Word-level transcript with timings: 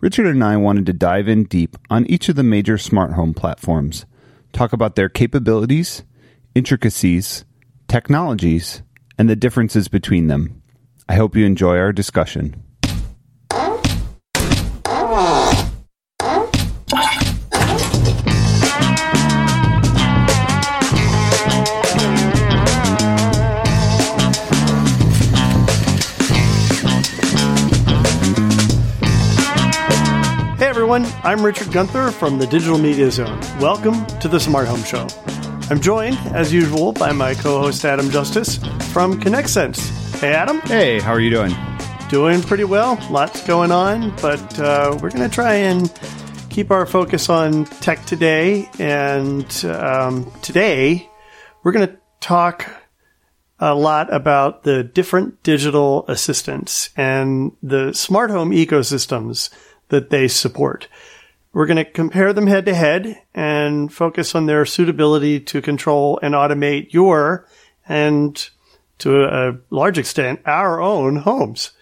Richard 0.00 0.26
and 0.28 0.42
I 0.42 0.56
wanted 0.56 0.86
to 0.86 0.94
dive 0.94 1.28
in 1.28 1.44
deep 1.44 1.76
on 1.90 2.06
each 2.06 2.30
of 2.30 2.36
the 2.36 2.42
major 2.42 2.78
smart 2.78 3.12
home 3.12 3.34
platforms, 3.34 4.06
talk 4.50 4.72
about 4.72 4.96
their 4.96 5.10
capabilities, 5.10 6.04
intricacies, 6.54 7.44
technologies, 7.86 8.82
and 9.18 9.28
the 9.28 9.36
differences 9.36 9.88
between 9.88 10.28
them. 10.28 10.62
I 11.06 11.16
hope 11.16 11.36
you 11.36 11.44
enjoy 11.44 11.76
our 11.76 11.92
discussion. 11.92 12.62
Everyone, 31.00 31.20
I'm 31.24 31.44
Richard 31.44 31.72
Gunther 31.72 32.10
from 32.10 32.38
the 32.38 32.46
Digital 32.46 32.76
Media 32.78 33.10
Zone. 33.10 33.40
Welcome 33.58 34.04
to 34.18 34.28
the 34.28 34.38
Smart 34.38 34.68
Home 34.68 34.82
Show. 34.82 35.06
I'm 35.70 35.80
joined, 35.80 36.18
as 36.34 36.52
usual, 36.52 36.92
by 36.92 37.12
my 37.12 37.34
co-host 37.34 37.84
Adam 37.84 38.10
Justice 38.10 38.56
from 38.92 39.18
ConnectSense. 39.20 40.18
Hey 40.20 40.32
Adam, 40.34 40.60
Hey, 40.60 41.00
how 41.00 41.12
are 41.12 41.20
you 41.20 41.30
doing? 41.30 41.54
doing 42.10 42.42
pretty 42.42 42.64
well. 42.64 42.98
Lots 43.10 43.46
going 43.46 43.70
on, 43.70 44.14
but 44.20 44.58
uh, 44.58 44.98
we're 45.00 45.10
going 45.10 45.28
to 45.28 45.34
try 45.34 45.54
and 45.54 45.90
keep 46.50 46.70
our 46.70 46.84
focus 46.84 47.28
on 47.28 47.64
tech 47.64 48.04
today. 48.04 48.68
And 48.78 49.46
um, 49.64 50.30
today, 50.42 51.08
we're 51.62 51.72
going 51.72 51.88
to 51.88 51.96
talk 52.20 52.68
a 53.60 53.74
lot 53.74 54.12
about 54.12 54.64
the 54.64 54.82
different 54.82 55.42
digital 55.44 56.04
assistants 56.08 56.90
and 56.96 57.52
the 57.62 57.92
smart 57.92 58.30
home 58.30 58.50
ecosystems 58.50 59.50
that 59.90 60.10
they 60.10 60.28
support. 60.28 60.88
We're 61.52 61.66
going 61.66 61.76
to 61.76 61.84
compare 61.84 62.32
them 62.32 62.46
head 62.46 62.66
to 62.66 62.74
head 62.74 63.22
and 63.34 63.92
focus 63.92 64.34
on 64.34 64.46
their 64.46 64.64
suitability 64.64 65.40
to 65.40 65.60
control 65.60 66.18
and 66.22 66.34
automate 66.34 66.92
your 66.92 67.46
and 67.88 68.48
to 68.98 69.24
a 69.24 69.58
large 69.70 69.98
extent 69.98 70.40
our 70.46 70.80
own 70.80 71.16
homes. 71.16 71.72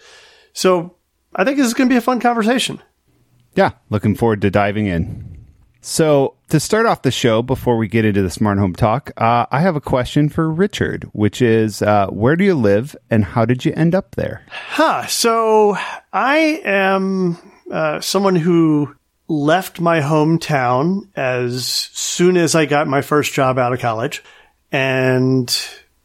So 0.53 0.97
I 1.34 1.45
think 1.45 1.59
this 1.59 1.67
is 1.67 1.75
going 1.75 1.89
to 1.89 1.92
be 1.92 1.98
a 1.98 2.03
fun 2.03 2.20
conversation. 2.20 2.83
Yeah, 3.55 3.73
looking 3.91 4.14
forward 4.14 4.41
to 4.42 4.51
diving 4.51 4.86
in. 4.86 5.29
So, 5.81 6.34
to 6.48 6.59
start 6.59 6.86
off 6.86 7.03
the 7.03 7.11
show, 7.11 7.41
before 7.41 7.77
we 7.77 7.89
get 7.89 8.05
into 8.05 8.20
the 8.20 8.31
smart 8.31 8.59
home 8.59 8.75
talk, 8.75 9.12
uh, 9.17 9.47
I 9.51 9.61
have 9.61 9.77
a 9.77 9.81
question 9.81 10.29
for 10.29 10.51
Richard, 10.51 11.05
which 11.12 11.41
is 11.41 11.83
uh, 11.83 12.09
where 12.09 12.36
do 12.36 12.45
you 12.45 12.55
live 12.55 12.97
and 13.11 13.25
how 13.25 13.45
did 13.45 13.64
you 13.64 13.73
end 13.75 13.95
up 13.95 14.17
there? 14.17 14.42
Huh. 14.51 15.06
So 15.06 15.77
I 16.12 16.61
am 16.64 17.39
uh, 17.70 18.00
someone 18.00 18.36
who 18.36 18.94
left 19.28 19.80
my 19.80 20.00
hometown 20.00 21.08
as 21.14 21.66
soon 21.66 22.36
as 22.36 22.55
I 22.55 22.66
got 22.66 22.88
my 22.88 23.02
first 23.02 23.33
job 23.33 23.58
out 23.58 23.72
of 23.72 23.80
college, 23.80 24.22
and 24.72 25.55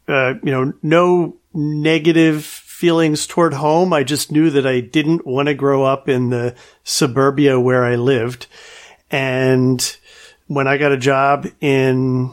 uh, 0.08 0.36
you 0.44 0.52
know, 0.52 0.74
no 0.82 1.38
negative 1.54 2.44
feelings 2.44 3.28
toward 3.28 3.54
home. 3.54 3.94
I 3.94 4.04
just 4.04 4.32
knew 4.32 4.50
that 4.50 4.68
I 4.68 4.82
didn't 4.82 5.26
want 5.26 5.48
to 5.48 5.54
grow 5.54 5.84
up 5.84 6.10
in 6.10 6.30
the 6.30 6.56
suburbia 6.84 7.60
where 7.60 7.86
I 7.86 7.96
lived, 7.96 8.48
and 9.10 9.98
when 10.48 10.68
I 10.68 10.78
got 10.78 10.92
a 10.92 10.98
job 10.98 11.48
in 11.62 12.32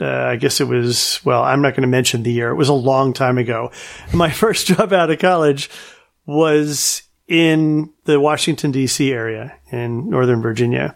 uh, 0.00 0.06
I 0.06 0.36
guess 0.36 0.60
it 0.60 0.66
was, 0.66 1.20
well, 1.24 1.42
I'm 1.42 1.62
not 1.62 1.74
going 1.74 1.82
to 1.82 1.88
mention 1.88 2.22
the 2.22 2.32
year. 2.32 2.50
It 2.50 2.56
was 2.56 2.68
a 2.68 2.74
long 2.74 3.12
time 3.12 3.38
ago. 3.38 3.70
My 4.12 4.30
first 4.32 4.66
job 4.66 4.92
out 4.92 5.10
of 5.10 5.18
college 5.18 5.70
was 6.26 7.02
in 7.26 7.90
the 8.04 8.20
Washington, 8.20 8.70
D.C. 8.70 9.12
area 9.12 9.54
in 9.70 10.10
Northern 10.10 10.42
Virginia. 10.42 10.94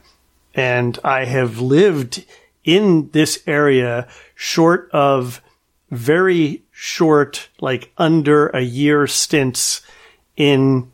And 0.54 0.98
I 1.04 1.24
have 1.24 1.60
lived 1.60 2.24
in 2.64 3.10
this 3.10 3.42
area 3.46 4.08
short 4.34 4.90
of 4.92 5.40
very 5.90 6.62
short, 6.70 7.48
like 7.60 7.92
under 7.96 8.48
a 8.48 8.60
year 8.60 9.06
stints 9.06 9.80
in 10.36 10.90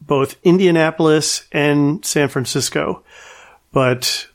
both 0.00 0.36
Indianapolis 0.42 1.46
and 1.50 2.04
San 2.04 2.28
Francisco. 2.28 3.02
But 3.72 4.26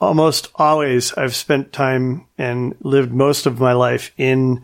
almost 0.00 0.48
always 0.54 1.12
I've 1.14 1.34
spent 1.34 1.72
time 1.72 2.26
and 2.36 2.74
lived 2.80 3.12
most 3.12 3.46
of 3.46 3.60
my 3.60 3.72
life 3.72 4.12
in 4.16 4.62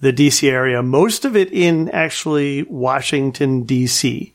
the 0.00 0.12
DC 0.12 0.48
area, 0.48 0.82
most 0.82 1.24
of 1.24 1.36
it 1.36 1.52
in 1.52 1.88
actually 1.90 2.62
Washington, 2.64 3.64
DC. 3.64 4.32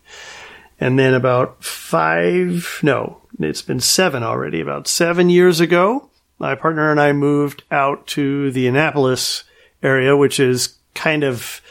And 0.82 1.00
then 1.00 1.14
about 1.14 1.64
five, 1.64 2.80
no, 2.84 3.22
it's 3.40 3.62
been 3.62 3.80
seven 3.80 4.24
already, 4.24 4.60
about 4.60 4.88
seven 4.88 5.30
years 5.30 5.62
ago, 5.62 6.10
my 6.40 6.56
partner 6.56 6.92
and 6.92 7.00
I 7.00 7.14
moved 7.14 7.64
out 7.72 8.08
to 8.08 8.52
the 8.52 8.68
Annapolis 8.68 9.46
area, 9.82 10.18
which 10.18 10.40
is 10.40 10.76
kind 10.96 11.24
of 11.24 11.62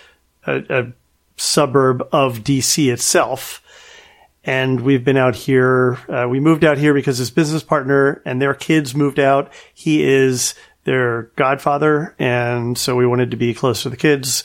a, 0.46 0.62
a 0.70 0.92
suburb 1.36 2.08
of 2.12 2.38
DC 2.38 2.90
itself 2.90 3.62
and 4.44 4.80
we've 4.80 5.04
been 5.04 5.16
out 5.16 5.36
here. 5.36 5.98
Uh, 6.08 6.26
we 6.28 6.40
moved 6.40 6.64
out 6.64 6.78
here 6.78 6.94
because 6.94 7.18
his 7.18 7.30
business 7.30 7.62
partner 7.62 8.22
and 8.24 8.40
their 8.40 8.54
kids 8.54 8.94
moved 8.94 9.18
out. 9.18 9.52
He 9.74 10.02
is 10.02 10.54
their 10.84 11.24
godfather, 11.36 12.14
and 12.18 12.76
so 12.78 12.96
we 12.96 13.06
wanted 13.06 13.32
to 13.32 13.36
be 13.36 13.52
close 13.52 13.82
to 13.82 13.90
the 13.90 13.96
kids. 13.96 14.44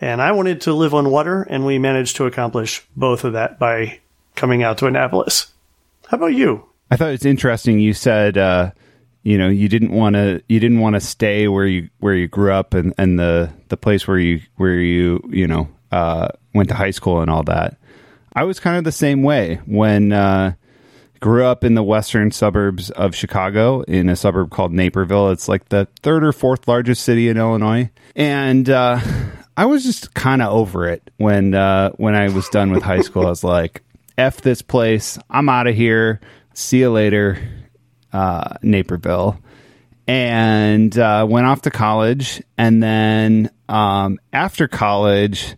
And 0.00 0.20
I 0.20 0.32
wanted 0.32 0.62
to 0.62 0.72
live 0.72 0.94
on 0.94 1.10
water, 1.10 1.42
and 1.42 1.66
we 1.66 1.78
managed 1.78 2.16
to 2.16 2.26
accomplish 2.26 2.82
both 2.96 3.24
of 3.24 3.34
that 3.34 3.58
by 3.58 4.00
coming 4.34 4.62
out 4.62 4.78
to 4.78 4.86
Annapolis. 4.86 5.52
How 6.08 6.16
about 6.16 6.34
you? 6.34 6.68
I 6.90 6.96
thought 6.96 7.12
it's 7.12 7.24
interesting. 7.24 7.80
You 7.80 7.94
said, 7.94 8.36
uh, 8.36 8.72
you 9.22 9.38
know, 9.38 9.48
you 9.48 9.68
didn't 9.68 9.92
want 9.92 10.14
to, 10.16 10.42
you 10.48 10.60
didn't 10.60 10.80
want 10.80 10.94
to 10.94 11.00
stay 11.00 11.48
where 11.48 11.66
you 11.66 11.88
where 11.98 12.14
you 12.14 12.28
grew 12.28 12.52
up 12.52 12.74
and, 12.74 12.92
and 12.98 13.18
the 13.18 13.50
the 13.68 13.76
place 13.76 14.06
where 14.06 14.18
you 14.18 14.40
where 14.56 14.78
you 14.78 15.20
you 15.30 15.46
know 15.46 15.68
uh, 15.90 16.28
went 16.54 16.68
to 16.68 16.74
high 16.74 16.90
school 16.90 17.20
and 17.20 17.30
all 17.30 17.42
that. 17.44 17.78
I 18.34 18.44
was 18.44 18.60
kind 18.60 18.76
of 18.76 18.84
the 18.84 18.92
same 18.92 19.22
way 19.22 19.60
when 19.64 20.12
uh, 20.12 20.54
grew 21.20 21.44
up 21.44 21.64
in 21.64 21.74
the 21.74 21.82
western 21.82 22.32
suburbs 22.32 22.90
of 22.90 23.14
Chicago 23.14 23.80
in 23.82 24.08
a 24.08 24.16
suburb 24.16 24.50
called 24.50 24.72
Naperville. 24.72 25.30
It's 25.30 25.48
like 25.48 25.68
the 25.68 25.88
third 26.02 26.24
or 26.24 26.32
fourth 26.32 26.68
largest 26.68 27.02
city 27.02 27.28
in 27.28 27.38
Illinois, 27.38 27.90
and 28.14 28.68
uh, 28.68 29.00
I 29.56 29.66
was 29.66 29.84
just 29.84 30.14
kind 30.14 30.42
of 30.42 30.52
over 30.52 30.86
it 30.86 31.10
when 31.16 31.54
uh, 31.54 31.90
when 31.92 32.14
I 32.14 32.28
was 32.28 32.48
done 32.50 32.72
with 32.72 32.82
high 32.82 33.00
school. 33.00 33.24
I 33.26 33.30
was 33.30 33.44
like, 33.44 33.82
"F 34.18 34.40
this 34.40 34.62
place, 34.62 35.18
I'm 35.30 35.48
out 35.48 35.66
of 35.66 35.74
here. 35.74 36.20
See 36.52 36.80
you 36.80 36.90
later, 36.90 37.38
uh, 38.12 38.54
Naperville." 38.62 39.38
And 40.06 40.96
uh, 40.98 41.26
went 41.28 41.46
off 41.46 41.62
to 41.62 41.70
college, 41.70 42.42
and 42.58 42.82
then 42.82 43.50
um, 43.68 44.18
after 44.32 44.68
college 44.68 45.56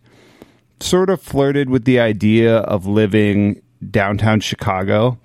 sort 0.81 1.11
of 1.11 1.21
flirted 1.21 1.71
with 1.71 1.85
the 1.85 2.01
idea 2.01 2.59
of 2.59 2.87
living 2.87 3.63
downtown 3.91 4.41
Chicago. 4.41 5.19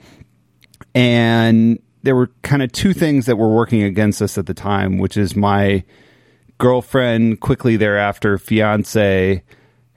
And 0.93 1.81
there 2.03 2.15
were 2.15 2.31
kind 2.41 2.61
of 2.61 2.71
two 2.71 2.93
things 2.93 3.25
that 3.25 3.37
were 3.37 3.53
working 3.53 3.83
against 3.83 4.21
us 4.21 4.37
at 4.37 4.45
the 4.45 4.53
time, 4.53 4.97
which 4.97 5.17
is 5.17 5.35
my 5.35 5.83
girlfriend, 6.57 7.39
quickly 7.39 7.77
thereafter, 7.77 8.37
fiance, 8.37 9.43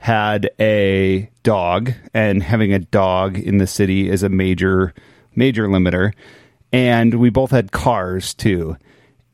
had 0.04 0.50
a 0.60 1.30
dog, 1.44 1.90
and 2.12 2.42
having 2.42 2.74
a 2.74 2.78
dog 2.78 3.38
in 3.38 3.56
the 3.56 3.66
city 3.66 4.10
is 4.10 4.22
a 4.22 4.28
major, 4.28 4.92
major 5.34 5.66
limiter. 5.66 6.12
And 6.74 7.14
we 7.14 7.30
both 7.30 7.50
had 7.50 7.72
cars 7.72 8.34
too. 8.34 8.76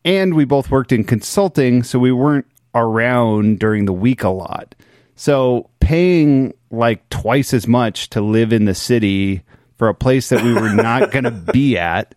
And 0.04 0.34
we 0.34 0.44
both 0.44 0.70
worked 0.70 0.92
in 0.92 1.02
consulting, 1.02 1.82
so 1.82 1.98
we 1.98 2.12
weren't 2.12 2.46
around 2.72 3.58
during 3.58 3.86
the 3.86 3.92
week 3.92 4.22
a 4.22 4.28
lot. 4.28 4.76
So 5.16 5.68
paying 5.80 6.54
like 6.70 7.08
twice 7.08 7.52
as 7.52 7.66
much 7.66 8.08
to 8.10 8.20
live 8.20 8.52
in 8.52 8.66
the 8.66 8.74
city 8.76 9.42
for 9.76 9.88
a 9.88 9.94
place 9.94 10.28
that 10.28 10.44
we 10.44 10.54
were 10.54 10.72
not 10.72 11.10
going 11.10 11.24
to 11.24 11.32
be 11.32 11.78
at 11.78 12.14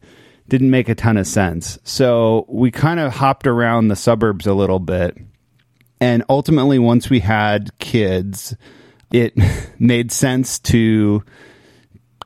didn't 0.48 0.70
make 0.70 0.90
a 0.90 0.96
ton 0.96 1.18
of 1.18 1.26
sense. 1.26 1.80
So 1.86 2.46
we 2.48 2.70
kind 2.70 3.00
of 3.00 3.14
hopped 3.14 3.48
around 3.48 3.88
the 3.88 3.96
suburbs 3.96 4.46
a 4.46 4.54
little 4.54 4.78
bit. 4.78 5.18
And 6.04 6.22
ultimately, 6.28 6.80
once 6.80 7.10
we 7.10 7.22
had 7.22 7.72
kids, 7.80 8.54
it 9.10 9.34
made 9.80 10.12
sense 10.12 10.60
to 10.60 11.24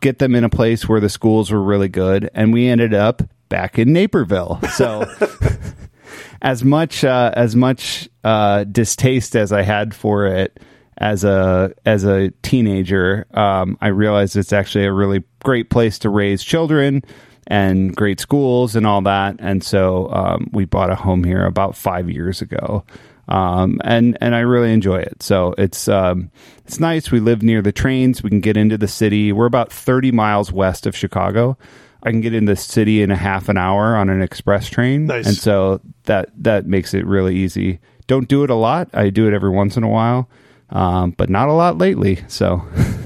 get 0.01 0.17
them 0.17 0.33
in 0.33 0.43
a 0.43 0.49
place 0.49 0.89
where 0.89 0.99
the 0.99 1.09
schools 1.09 1.51
were 1.51 1.61
really 1.61 1.87
good, 1.87 2.27
and 2.33 2.51
we 2.51 2.67
ended 2.67 2.95
up 2.95 3.21
back 3.49 3.77
in 3.77 3.93
Naperville. 3.93 4.59
So. 4.73 5.05
as 6.41 6.63
much 6.63 7.03
uh, 7.03 7.31
as 7.35 7.55
much 7.55 8.09
uh, 8.23 8.63
distaste 8.63 9.35
as 9.35 9.51
I 9.51 9.61
had 9.61 9.93
for 9.93 10.25
it 10.25 10.59
as 10.97 11.23
a 11.23 11.71
as 11.85 12.03
a 12.03 12.31
teenager, 12.41 13.27
um, 13.35 13.77
I 13.79 13.89
realized 13.89 14.37
it's 14.37 14.53
actually 14.53 14.85
a 14.85 14.93
really 14.93 15.23
great 15.43 15.69
place 15.69 15.99
to 15.99 16.09
raise 16.09 16.43
children 16.43 17.03
and 17.45 17.95
great 17.95 18.19
schools 18.19 18.75
and 18.75 18.87
all 18.87 19.01
that. 19.01 19.35
And 19.39 19.63
so 19.63 20.11
um, 20.11 20.49
we 20.51 20.65
bought 20.65 20.89
a 20.89 20.95
home 20.95 21.23
here 21.23 21.45
about 21.45 21.75
five 21.75 22.09
years 22.09 22.41
ago. 22.41 22.83
Um, 23.27 23.81
and 23.83 24.17
and 24.21 24.33
I 24.35 24.39
really 24.39 24.71
enjoy 24.71 24.97
it. 24.99 25.21
So 25.21 25.53
it's 25.57 25.87
um, 25.87 26.31
it's 26.65 26.79
nice. 26.79 27.11
We 27.11 27.19
live 27.19 27.41
near 27.43 27.61
the 27.61 27.71
trains. 27.71 28.23
We 28.23 28.29
can 28.29 28.39
get 28.41 28.55
into 28.57 28.77
the 28.77 28.87
city. 28.87 29.31
We're 29.31 29.45
about 29.47 29.71
thirty 29.71 30.11
miles 30.11 30.51
west 30.51 30.85
of 30.85 30.95
Chicago. 30.95 31.57
I 32.03 32.11
can 32.11 32.21
get 32.21 32.33
in 32.33 32.45
the 32.45 32.55
city 32.55 33.01
in 33.01 33.11
a 33.11 33.15
half 33.17 33.49
an 33.49 33.57
hour 33.57 33.95
on 33.97 34.09
an 34.09 34.21
express 34.21 34.69
train, 34.69 35.07
Nice. 35.07 35.27
and 35.27 35.35
so 35.35 35.81
that 36.03 36.29
that 36.43 36.65
makes 36.67 36.93
it 36.93 37.05
really 37.05 37.35
easy. 37.35 37.79
Don't 38.05 38.29
do 38.29 38.43
it 38.45 38.49
a 38.49 38.55
lot. 38.55 38.89
I 38.93 39.09
do 39.09 39.27
it 39.27 39.33
every 39.33 39.49
once 39.49 39.75
in 39.75 39.83
a 39.83 39.89
while, 39.89 40.29
um, 40.69 41.11
but 41.11 41.29
not 41.29 41.49
a 41.49 41.53
lot 41.53 41.77
lately. 41.77 42.19
So 42.29 42.61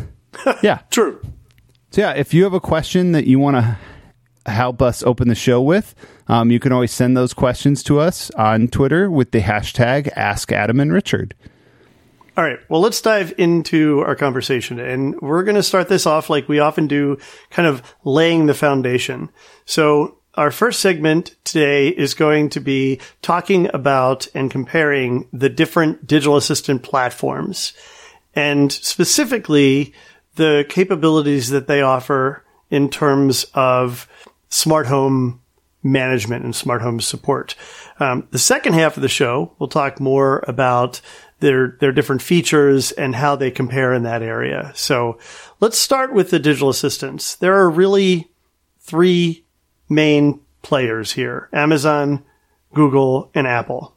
yeah, 0.61 0.79
True. 0.91 1.19
so 1.89 2.01
yeah, 2.01 2.11
if 2.11 2.33
you 2.33 2.43
have 2.43 2.53
a 2.53 2.59
question 2.59 3.13
that 3.13 3.25
you 3.25 3.39
want 3.39 3.55
to 3.57 3.77
help 4.45 4.81
us 4.81 5.03
open 5.03 5.27
the 5.27 5.35
show 5.35 5.61
with, 5.61 5.95
um, 6.27 6.51
you 6.51 6.59
can 6.59 6.71
always 6.71 6.91
send 6.91 7.15
those 7.15 7.33
questions 7.33 7.83
to 7.83 7.99
us 7.99 8.31
on 8.31 8.67
Twitter 8.67 9.09
with 9.09 9.31
the 9.31 9.41
hashtag 9.41 10.09
Ask 10.15 10.51
Adam 10.51 10.79
and 10.79 10.91
Richard. 10.93 11.35
All 12.37 12.43
right. 12.45 12.59
Well, 12.69 12.79
let's 12.79 13.01
dive 13.01 13.33
into 13.37 13.99
our 13.99 14.15
conversation. 14.15 14.79
And 14.79 15.19
we're 15.19 15.43
going 15.43 15.55
to 15.55 15.63
start 15.63 15.89
this 15.89 16.05
off 16.05 16.29
like 16.29 16.47
we 16.47 16.59
often 16.59 16.87
do, 16.87 17.17
kind 17.49 17.67
of 17.67 17.83
laying 18.05 18.45
the 18.45 18.53
foundation. 18.53 19.29
So 19.65 20.17
our 20.35 20.49
first 20.49 20.79
segment 20.79 21.35
today 21.43 21.89
is 21.89 22.13
going 22.13 22.49
to 22.51 22.61
be 22.61 23.01
talking 23.21 23.69
about 23.73 24.27
and 24.33 24.49
comparing 24.49 25.27
the 25.33 25.49
different 25.49 26.07
digital 26.07 26.37
assistant 26.37 26.83
platforms 26.83 27.73
and 28.33 28.71
specifically 28.71 29.93
the 30.35 30.65
capabilities 30.69 31.49
that 31.49 31.67
they 31.67 31.81
offer 31.81 32.45
in 32.69 32.89
terms 32.89 33.45
of 33.53 34.07
smart 34.51 34.85
home 34.85 35.41
management 35.83 36.45
and 36.45 36.55
smart 36.55 36.81
home 36.81 36.99
support. 36.99 37.55
Um, 37.99 38.27
the 38.29 38.37
second 38.39 38.73
half 38.73 38.97
of 38.97 39.01
the 39.01 39.09
show, 39.09 39.55
we'll 39.57 39.69
talk 39.69 39.99
more 39.99 40.43
about 40.47 41.01
their 41.39 41.75
their 41.79 41.91
different 41.91 42.21
features 42.21 42.91
and 42.91 43.15
how 43.15 43.35
they 43.35 43.49
compare 43.49 43.93
in 43.93 44.03
that 44.03 44.21
area. 44.21 44.71
So 44.75 45.17
let's 45.59 45.79
start 45.79 46.13
with 46.13 46.29
the 46.29 46.39
digital 46.39 46.69
assistants. 46.69 47.35
There 47.35 47.55
are 47.55 47.69
really 47.69 48.29
three 48.79 49.43
main 49.89 50.41
players 50.61 51.13
here: 51.13 51.49
Amazon, 51.51 52.23
Google, 52.73 53.31
and 53.33 53.47
Apple. 53.47 53.95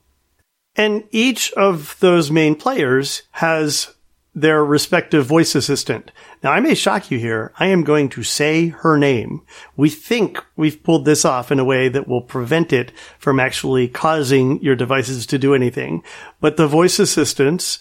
And 0.77 1.05
each 1.11 1.53
of 1.53 1.97
those 2.01 2.31
main 2.31 2.57
players 2.57 3.23
has 3.33 3.95
their 4.35 4.65
respective 4.65 5.25
voice 5.27 5.55
assistant. 5.55 6.11
Now, 6.43 6.51
I 6.53 6.61
may 6.61 6.75
shock 6.75 7.11
you 7.11 7.19
here. 7.19 7.53
I 7.59 7.67
am 7.67 7.85
going 7.85 8.09
to 8.11 8.23
say 8.23 8.69
her 8.69 8.99
name. 8.99 9.43
We 9.77 9.89
think 9.89 10.43
we've 10.57 10.83
pulled 10.83 11.05
this 11.05 11.25
off 11.25 11.53
in 11.53 11.61
a 11.61 11.65
way 11.65 11.89
that 11.89 12.09
will 12.09 12.23
prevent 12.23 12.73
it 12.73 12.91
from 13.19 13.39
actually 13.39 13.87
causing 13.87 14.61
your 14.61 14.75
devices 14.75 15.27
to 15.27 15.39
do 15.39 15.55
anything. 15.55 16.03
But 16.41 16.57
the 16.57 16.67
voice 16.67 16.99
assistants 16.99 17.79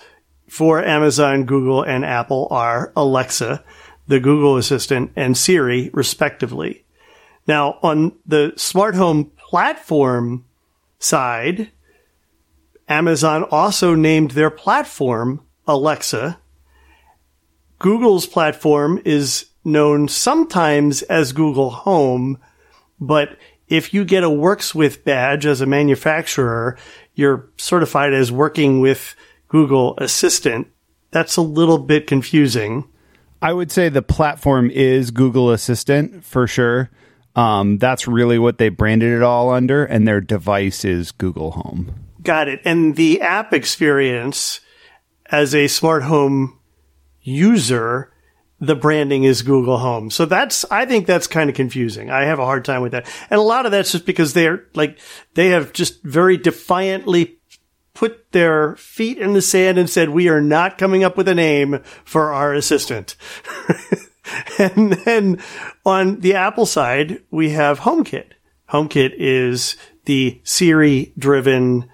for 0.47 0.83
Amazon, 0.83 1.45
Google, 1.45 1.81
and 1.81 2.05
Apple 2.05 2.47
are 2.51 2.93
Alexa, 2.95 3.63
the 4.07 4.19
Google 4.19 4.57
Assistant, 4.57 5.11
and 5.15 5.35
Siri, 5.35 5.89
respectively. 5.93 6.85
Now, 7.47 7.79
on 7.81 8.13
the 8.25 8.53
smart 8.57 8.93
home 8.93 9.31
platform 9.37 10.45
side, 10.99 11.71
Amazon 12.87 13.43
also 13.45 13.95
named 13.95 14.31
their 14.31 14.51
platform 14.51 15.41
Alexa. 15.67 16.39
Google's 17.83 18.25
platform 18.25 19.01
is 19.03 19.47
known 19.65 20.07
sometimes 20.07 21.01
as 21.01 21.33
Google 21.33 21.69
Home, 21.69 22.37
but 22.97 23.37
if 23.67 23.93
you 23.93 24.05
get 24.05 24.23
a 24.23 24.29
Works 24.29 24.73
With 24.73 25.03
badge 25.03 25.45
as 25.45 25.59
a 25.59 25.65
manufacturer, 25.65 26.77
you're 27.13 27.49
certified 27.57 28.13
as 28.13 28.31
working 28.31 28.79
with 28.79 29.17
Google 29.49 29.95
Assistant. 29.97 30.69
That's 31.11 31.35
a 31.35 31.41
little 31.41 31.77
bit 31.77 32.07
confusing. 32.07 32.87
I 33.41 33.51
would 33.51 33.69
say 33.69 33.89
the 33.89 34.01
platform 34.01 34.69
is 34.69 35.11
Google 35.11 35.51
Assistant 35.51 36.23
for 36.23 36.47
sure. 36.47 36.89
Um, 37.35 37.79
that's 37.79 38.07
really 38.07 38.39
what 38.39 38.59
they 38.59 38.69
branded 38.69 39.11
it 39.11 39.23
all 39.23 39.49
under, 39.49 39.83
and 39.83 40.07
their 40.07 40.21
device 40.21 40.85
is 40.85 41.11
Google 41.11 41.51
Home. 41.51 41.93
Got 42.21 42.47
it. 42.47 42.61
And 42.63 42.95
the 42.95 43.19
app 43.19 43.51
experience 43.51 44.61
as 45.25 45.53
a 45.53 45.67
smart 45.67 46.03
home 46.03 46.59
user, 47.23 48.11
the 48.59 48.75
branding 48.75 49.23
is 49.23 49.41
Google 49.41 49.77
Home. 49.77 50.09
So 50.09 50.25
that's, 50.25 50.63
I 50.71 50.85
think 50.85 51.05
that's 51.05 51.27
kind 51.27 51.49
of 51.49 51.55
confusing. 51.55 52.09
I 52.09 52.25
have 52.25 52.39
a 52.39 52.45
hard 52.45 52.63
time 52.63 52.81
with 52.81 52.93
that. 52.93 53.09
And 53.29 53.39
a 53.39 53.43
lot 53.43 53.65
of 53.65 53.71
that's 53.71 53.91
just 53.91 54.05
because 54.05 54.33
they're 54.33 54.65
like, 54.73 54.99
they 55.33 55.49
have 55.49 55.73
just 55.73 56.01
very 56.03 56.37
defiantly 56.37 57.39
put 57.93 58.31
their 58.31 58.75
feet 58.77 59.17
in 59.17 59.33
the 59.33 59.41
sand 59.41 59.77
and 59.77 59.89
said, 59.89 60.09
we 60.09 60.29
are 60.29 60.41
not 60.41 60.77
coming 60.77 61.03
up 61.03 61.17
with 61.17 61.27
a 61.27 61.35
name 61.35 61.79
for 62.03 62.31
our 62.31 62.53
assistant. 62.53 63.15
and 64.59 64.93
then 64.93 65.41
on 65.85 66.21
the 66.21 66.35
Apple 66.35 66.65
side, 66.65 67.21
we 67.29 67.49
have 67.51 67.81
HomeKit. 67.81 68.31
HomeKit 68.69 69.13
is 69.17 69.75
the 70.05 70.41
Siri 70.43 71.13
driven 71.17 71.89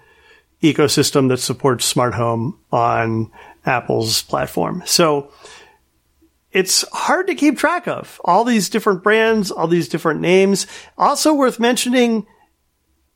ecosystem 0.62 1.28
that 1.28 1.38
supports 1.38 1.84
smart 1.84 2.14
home 2.14 2.58
on 2.70 3.30
Apple's 3.64 4.22
platform. 4.22 4.82
So 4.86 5.32
it's 6.52 6.84
hard 6.92 7.26
to 7.28 7.34
keep 7.34 7.58
track 7.58 7.86
of 7.86 8.20
all 8.24 8.44
these 8.44 8.68
different 8.68 9.02
brands, 9.02 9.50
all 9.50 9.68
these 9.68 9.88
different 9.88 10.20
names. 10.20 10.66
Also 10.98 11.32
worth 11.32 11.60
mentioning, 11.60 12.26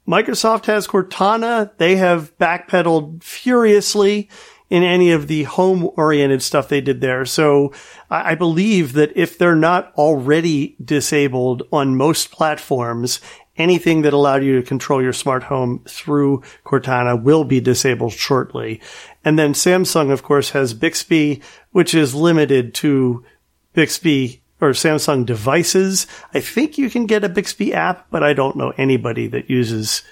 Microsoft 0.06 0.66
has 0.66 0.86
Cortana. 0.86 1.76
They 1.78 1.96
have 1.96 2.36
backpedaled 2.38 3.22
furiously 3.22 4.28
in 4.70 4.82
any 4.82 5.12
of 5.12 5.28
the 5.28 5.44
home 5.44 5.90
oriented 5.96 6.42
stuff 6.42 6.68
they 6.68 6.80
did 6.80 7.00
there. 7.00 7.24
So 7.24 7.72
I 8.10 8.32
I 8.32 8.34
believe 8.34 8.92
that 8.94 9.16
if 9.16 9.38
they're 9.38 9.56
not 9.56 9.92
already 9.94 10.76
disabled 10.82 11.62
on 11.72 11.96
most 11.96 12.30
platforms, 12.30 13.20
anything 13.56 14.02
that 14.02 14.12
allowed 14.12 14.42
you 14.42 14.60
to 14.60 14.66
control 14.66 15.02
your 15.02 15.12
smart 15.12 15.44
home 15.44 15.82
through 15.88 16.42
Cortana 16.64 17.20
will 17.20 17.44
be 17.44 17.60
disabled 17.60 18.12
shortly. 18.12 18.80
And 19.24 19.38
then 19.38 19.52
Samsung, 19.52 20.10
of 20.10 20.22
course, 20.22 20.50
has 20.50 20.74
Bixby, 20.74 21.42
which 21.70 21.94
is 21.94 22.14
limited 22.14 22.74
to 22.74 23.24
Bixby 23.72 24.42
or 24.60 24.70
Samsung 24.70 25.26
devices. 25.26 26.06
I 26.32 26.40
think 26.40 26.78
you 26.78 26.90
can 26.90 27.06
get 27.06 27.24
a 27.24 27.28
Bixby 27.28 27.74
app, 27.74 28.06
but 28.10 28.22
I 28.22 28.32
don't 28.32 28.56
know 28.56 28.72
anybody 28.76 29.26
that 29.28 29.50
uses 29.50 30.02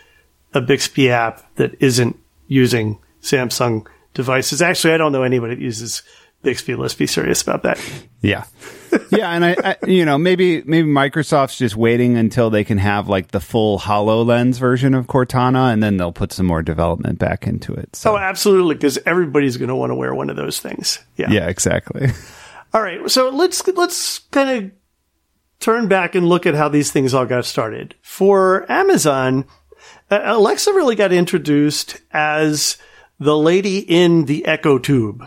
a 0.55 0.61
Bixby 0.61 1.11
app 1.11 1.55
that 1.57 1.75
isn't 1.81 2.19
using 2.47 2.99
Samsung 3.23 3.87
devices. 4.15 4.61
Actually, 4.61 4.95
I 4.95 4.99
don't 4.99 5.13
know 5.13 5.23
anybody 5.23 5.55
that 5.55 5.63
uses 5.63 6.03
Bixby. 6.43 6.75
Let's 6.75 6.95
be 6.95 7.07
serious 7.07 7.43
about 7.43 7.63
that. 7.63 7.81
Yeah, 8.21 8.45
yeah, 9.11 9.31
and 9.31 9.45
I, 9.45 9.57
I, 9.65 9.77
you 9.87 10.05
know, 10.05 10.19
maybe 10.19 10.63
maybe 10.63 10.89
Microsoft's 10.89 11.57
just 11.59 11.77
waiting 11.77 12.17
until 12.17 12.51
they 12.51 12.65
can 12.65 12.79
have 12.79 13.09
like 13.09 13.29
the 13.29 13.41
full 13.41 13.79
Hololens 13.79 14.59
version 14.59 14.95
of 14.95 15.07
Cortana, 15.07 15.73
and 15.73 15.83
then 15.83 15.97
they'll 15.97 16.13
put 16.13 16.33
some 16.33 16.47
more 16.47 16.63
development 16.63 17.19
back 17.19 17.47
into 17.47 17.73
it. 17.73 17.97
So 17.97 18.15
Oh, 18.15 18.19
absolutely, 18.19 18.75
because 18.75 18.99
everybody's 19.07 19.57
going 19.57 19.69
to 19.69 19.75
want 19.77 19.91
to 19.91 19.95
wear 19.95 20.15
one 20.15 20.31
of 20.31 20.37
those 20.37 20.61
things. 20.61 20.99
Yeah. 21.17 21.31
yeah, 21.31 21.49
exactly. 21.49 22.09
All 22.75 22.83
right. 22.83 23.11
So 23.11 23.29
let's 23.29 23.67
let's 23.69 24.21
kind 24.31 24.51
of 24.51 24.71
turn 25.61 25.89
back 25.89 26.15
and 26.15 26.29
look 26.29 26.47
at 26.47 26.55
how 26.55 26.69
these 26.69 26.91
things 26.91 27.15
all 27.15 27.27
got 27.27 27.45
started. 27.45 27.95
For 28.03 28.71
Amazon, 28.71 29.45
Alexa 30.11 30.73
really 30.73 30.97
got 30.97 31.13
introduced 31.13 32.01
as 32.13 32.79
the 33.21 33.37
lady 33.37 33.79
in 33.79 34.25
the 34.25 34.45
Echo 34.47 34.79
Tube. 34.79 35.27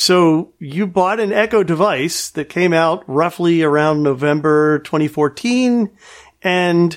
So 0.00 0.54
you 0.58 0.86
bought 0.86 1.20
an 1.20 1.30
Echo 1.30 1.62
device 1.62 2.30
that 2.30 2.48
came 2.48 2.72
out 2.72 3.04
roughly 3.06 3.62
around 3.62 4.02
November 4.02 4.78
2014 4.78 5.90
and 6.40 6.96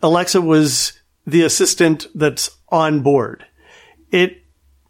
Alexa 0.00 0.40
was 0.40 0.92
the 1.26 1.42
assistant 1.42 2.06
that's 2.14 2.56
on 2.68 3.00
board. 3.00 3.44
It 4.12 4.44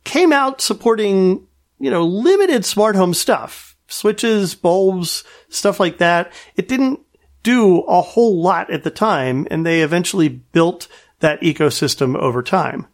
came 0.05 0.31
out 0.31 0.61
supporting, 0.61 1.47
you 1.79 1.91
know, 1.91 2.05
limited 2.05 2.67
smart 2.67 2.97
home 2.97 3.15
stuff, 3.15 3.79
switches, 3.89 4.55
bulbs, 4.55 5.25
stuff 5.49 5.81
like 5.81 5.97
that. 5.97 6.35
It 6.57 6.69
didn't 6.69 7.01
do 7.43 7.81
a 7.85 8.03
whole 8.03 8.43
lot 8.43 8.71
at 8.71 8.83
the 8.83 8.91
time 8.91 9.49
and 9.51 9.65
they 9.65 9.81
eventually 9.81 10.29
built 10.29 10.87
that 11.21 11.41
ecosystem 11.41 12.15
over 12.15 12.43
time. 12.43 12.89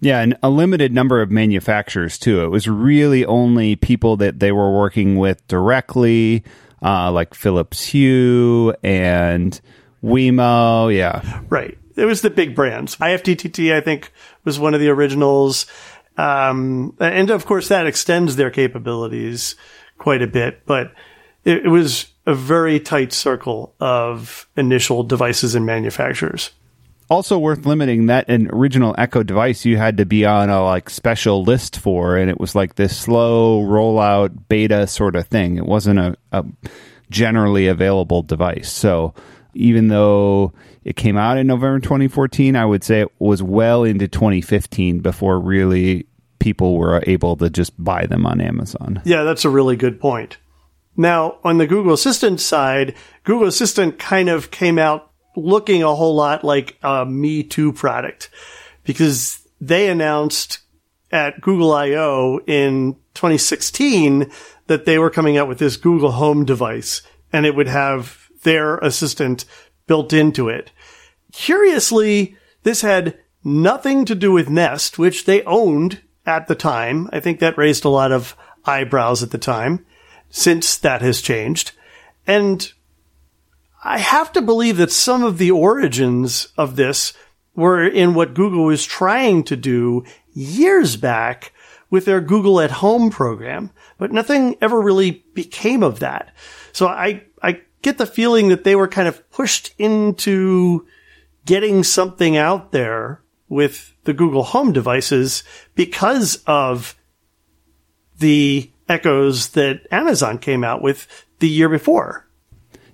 Yeah, 0.00 0.20
and 0.20 0.36
a 0.42 0.48
limited 0.50 0.92
number 0.92 1.20
of 1.20 1.30
manufacturers 1.30 2.18
too. 2.18 2.42
It 2.42 2.48
was 2.48 2.66
really 2.68 3.24
only 3.26 3.76
people 3.76 4.16
that 4.18 4.40
they 4.40 4.52
were 4.52 4.72
working 4.76 5.16
with 5.16 5.46
directly. 5.48 6.42
uh, 6.82 7.12
like 7.12 7.34
Philips 7.34 7.84
Hue 7.86 8.74
and 8.82 9.60
Wemo. 10.02 10.94
Yeah. 10.94 11.42
Right. 11.48 11.76
It 11.96 12.06
was 12.06 12.22
the 12.22 12.30
big 12.30 12.54
brands. 12.54 12.96
IFTTT, 12.96 13.74
I 13.74 13.80
think, 13.80 14.12
was 14.44 14.58
one 14.58 14.72
of 14.74 14.80
the 14.80 14.88
originals. 14.88 15.66
Um, 16.16 16.96
and 16.98 17.30
of 17.30 17.44
course, 17.46 17.68
that 17.68 17.86
extends 17.86 18.36
their 18.36 18.50
capabilities 18.50 19.56
quite 19.98 20.22
a 20.22 20.26
bit, 20.26 20.64
but 20.66 20.92
it, 21.44 21.66
it 21.66 21.68
was 21.68 22.06
a 22.26 22.34
very 22.34 22.80
tight 22.80 23.12
circle 23.12 23.74
of 23.80 24.48
initial 24.56 25.02
devices 25.02 25.54
and 25.54 25.66
manufacturers 25.66 26.50
also 27.10 27.38
worth 27.38 27.66
limiting 27.66 28.06
that 28.06 28.28
an 28.30 28.48
original 28.52 28.94
Echo 28.96 29.22
device 29.22 29.64
you 29.64 29.76
had 29.76 29.96
to 29.96 30.06
be 30.06 30.24
on 30.24 30.48
a 30.48 30.62
like 30.64 30.88
special 30.88 31.42
list 31.42 31.78
for, 31.78 32.16
and 32.16 32.30
it 32.30 32.40
was 32.40 32.54
like 32.54 32.76
this 32.76 32.96
slow 32.96 33.62
rollout 33.62 34.48
beta 34.48 34.86
sort 34.86 35.16
of 35.16 35.26
thing. 35.26 35.56
It 35.56 35.66
wasn't 35.66 35.98
a, 35.98 36.16
a 36.32 36.44
generally 37.10 37.66
available 37.66 38.22
device. 38.22 38.70
So 38.72 39.12
even 39.54 39.88
though 39.88 40.52
it 40.84 40.96
came 40.96 41.16
out 41.16 41.36
in 41.36 41.48
November 41.48 41.80
2014, 41.80 42.54
I 42.54 42.64
would 42.64 42.84
say 42.84 43.00
it 43.00 43.12
was 43.18 43.42
well 43.42 43.84
into 43.84 44.06
2015 44.06 45.00
before 45.00 45.40
really 45.40 46.06
people 46.38 46.78
were 46.78 47.02
able 47.06 47.36
to 47.36 47.50
just 47.50 47.72
buy 47.82 48.06
them 48.06 48.24
on 48.24 48.40
Amazon. 48.40 49.02
Yeah, 49.04 49.24
that's 49.24 49.44
a 49.44 49.50
really 49.50 49.76
good 49.76 50.00
point. 50.00 50.38
Now, 50.96 51.38
on 51.44 51.58
the 51.58 51.66
Google 51.66 51.92
Assistant 51.92 52.40
side, 52.40 52.94
Google 53.24 53.48
Assistant 53.48 53.98
kind 53.98 54.28
of 54.28 54.50
came 54.50 54.78
out 54.78 55.09
looking 55.36 55.82
a 55.82 55.94
whole 55.94 56.14
lot 56.14 56.44
like 56.44 56.76
a 56.82 57.06
Me 57.06 57.42
Too 57.42 57.72
product 57.72 58.30
because 58.84 59.46
they 59.60 59.88
announced 59.88 60.60
at 61.12 61.40
Google 61.40 61.72
I/O 61.72 62.40
in 62.46 62.94
2016 63.14 64.30
that 64.66 64.84
they 64.84 64.98
were 64.98 65.10
coming 65.10 65.36
out 65.36 65.48
with 65.48 65.58
this 65.58 65.76
Google 65.76 66.12
Home 66.12 66.44
device 66.44 67.02
and 67.32 67.46
it 67.46 67.54
would 67.54 67.68
have 67.68 68.28
their 68.42 68.78
assistant 68.78 69.44
built 69.86 70.12
into 70.12 70.48
it. 70.48 70.70
Curiously, 71.32 72.36
this 72.62 72.82
had 72.82 73.18
nothing 73.44 74.04
to 74.04 74.14
do 74.14 74.32
with 74.32 74.48
Nest, 74.48 74.98
which 74.98 75.24
they 75.24 75.42
owned 75.44 76.00
at 76.26 76.46
the 76.48 76.54
time. 76.54 77.08
I 77.12 77.20
think 77.20 77.40
that 77.40 77.58
raised 77.58 77.84
a 77.84 77.88
lot 77.88 78.12
of 78.12 78.36
eyebrows 78.64 79.22
at 79.22 79.30
the 79.30 79.38
time 79.38 79.84
since 80.28 80.76
that 80.78 81.02
has 81.02 81.20
changed. 81.20 81.72
And 82.26 82.72
I 83.82 83.98
have 83.98 84.32
to 84.32 84.42
believe 84.42 84.76
that 84.76 84.92
some 84.92 85.22
of 85.22 85.38
the 85.38 85.50
origins 85.50 86.48
of 86.56 86.76
this 86.76 87.12
were 87.54 87.86
in 87.86 88.14
what 88.14 88.34
Google 88.34 88.64
was 88.64 88.84
trying 88.84 89.42
to 89.44 89.56
do 89.56 90.04
years 90.32 90.96
back 90.96 91.52
with 91.88 92.04
their 92.04 92.20
Google 92.20 92.60
at 92.60 92.70
Home 92.70 93.10
program, 93.10 93.70
but 93.98 94.12
nothing 94.12 94.56
ever 94.60 94.80
really 94.80 95.24
became 95.34 95.82
of 95.82 95.98
that. 96.00 96.34
So 96.72 96.86
I, 96.86 97.24
I 97.42 97.62
get 97.82 97.98
the 97.98 98.06
feeling 98.06 98.48
that 98.48 98.64
they 98.64 98.76
were 98.76 98.88
kind 98.88 99.08
of 99.08 99.28
pushed 99.30 99.74
into 99.78 100.86
getting 101.46 101.82
something 101.82 102.36
out 102.36 102.70
there 102.70 103.22
with 103.48 103.94
the 104.04 104.12
Google 104.12 104.44
Home 104.44 104.72
devices 104.72 105.42
because 105.74 106.42
of 106.46 106.96
the 108.18 108.70
echoes 108.88 109.48
that 109.50 109.86
Amazon 109.90 110.38
came 110.38 110.62
out 110.62 110.82
with 110.82 111.08
the 111.40 111.48
year 111.48 111.68
before. 111.68 112.28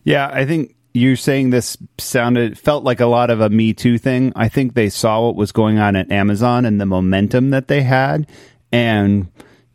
Yeah, 0.05 0.31
I 0.33 0.47
think 0.47 0.76
you're 0.97 1.17
saying 1.17 1.51
this 1.51 1.77
sounded 1.99 2.59
felt 2.59 2.83
like 2.83 3.01
a 3.01 3.07
lot 3.07 3.31
of 3.31 3.41
a 3.41 3.51
Me 3.51 3.75
Too 3.75 3.99
thing. 3.99 4.33
I 4.35 4.49
think 4.49 4.75
they 4.75 4.89
saw 4.89 5.27
what 5.27 5.37
was 5.37 5.53
going 5.53 5.79
on 5.79 5.95
at 5.95 6.11
Amazon 6.11 6.65
and 6.65 6.81
the 6.81 6.87
momentum 6.87 7.51
that 7.51 7.69
they 7.69 7.83
had, 7.83 8.27
and 8.73 9.29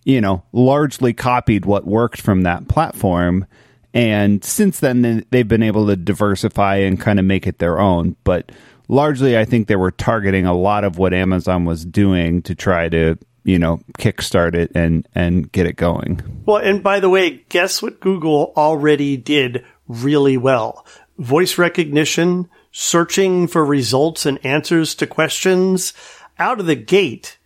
you 0.03 0.19
know, 0.19 0.43
largely 0.51 1.13
copied 1.13 1.65
what 1.65 1.85
worked 1.85 2.19
from 2.19 2.41
that 2.41 2.67
platform. 2.67 3.45
And 3.93 4.43
since 4.43 4.79
then, 4.79 5.23
they've 5.29 5.47
been 5.47 5.63
able 5.63 5.87
to 5.87 5.95
diversify 5.95 6.77
and 6.77 6.99
kind 6.99 7.19
of 7.19 7.25
make 7.25 7.45
it 7.45 7.59
their 7.59 7.79
own. 7.79 8.15
But 8.23 8.51
largely, 8.87 9.37
I 9.37 9.45
think 9.45 9.67
they 9.67 9.75
were 9.75 9.91
targeting 9.91 10.45
a 10.45 10.57
lot 10.57 10.83
of 10.83 10.97
what 10.97 11.13
Amazon 11.13 11.65
was 11.65 11.85
doing 11.85 12.41
to 12.43 12.55
try 12.55 12.89
to 12.89 13.17
you 13.43 13.59
know 13.59 13.79
kickstart 13.99 14.55
it 14.55 14.71
and 14.73 15.07
and 15.13 15.51
get 15.51 15.67
it 15.67 15.75
going. 15.75 16.43
Well, 16.45 16.57
and 16.57 16.81
by 16.81 16.99
the 16.99 17.09
way, 17.09 17.43
guess 17.49 17.81
what 17.81 17.99
Google 17.99 18.53
already 18.57 19.17
did 19.17 19.63
really 19.87 20.37
well 20.37 20.85
voice 21.17 21.57
recognition, 21.57 22.49
searching 22.71 23.47
for 23.47 23.65
results 23.65 24.25
and 24.25 24.43
answers 24.45 24.95
to 24.95 25.07
questions. 25.07 25.93
Out 26.39 26.59
of 26.59 26.65
the 26.65 26.75
gate, 26.75 27.37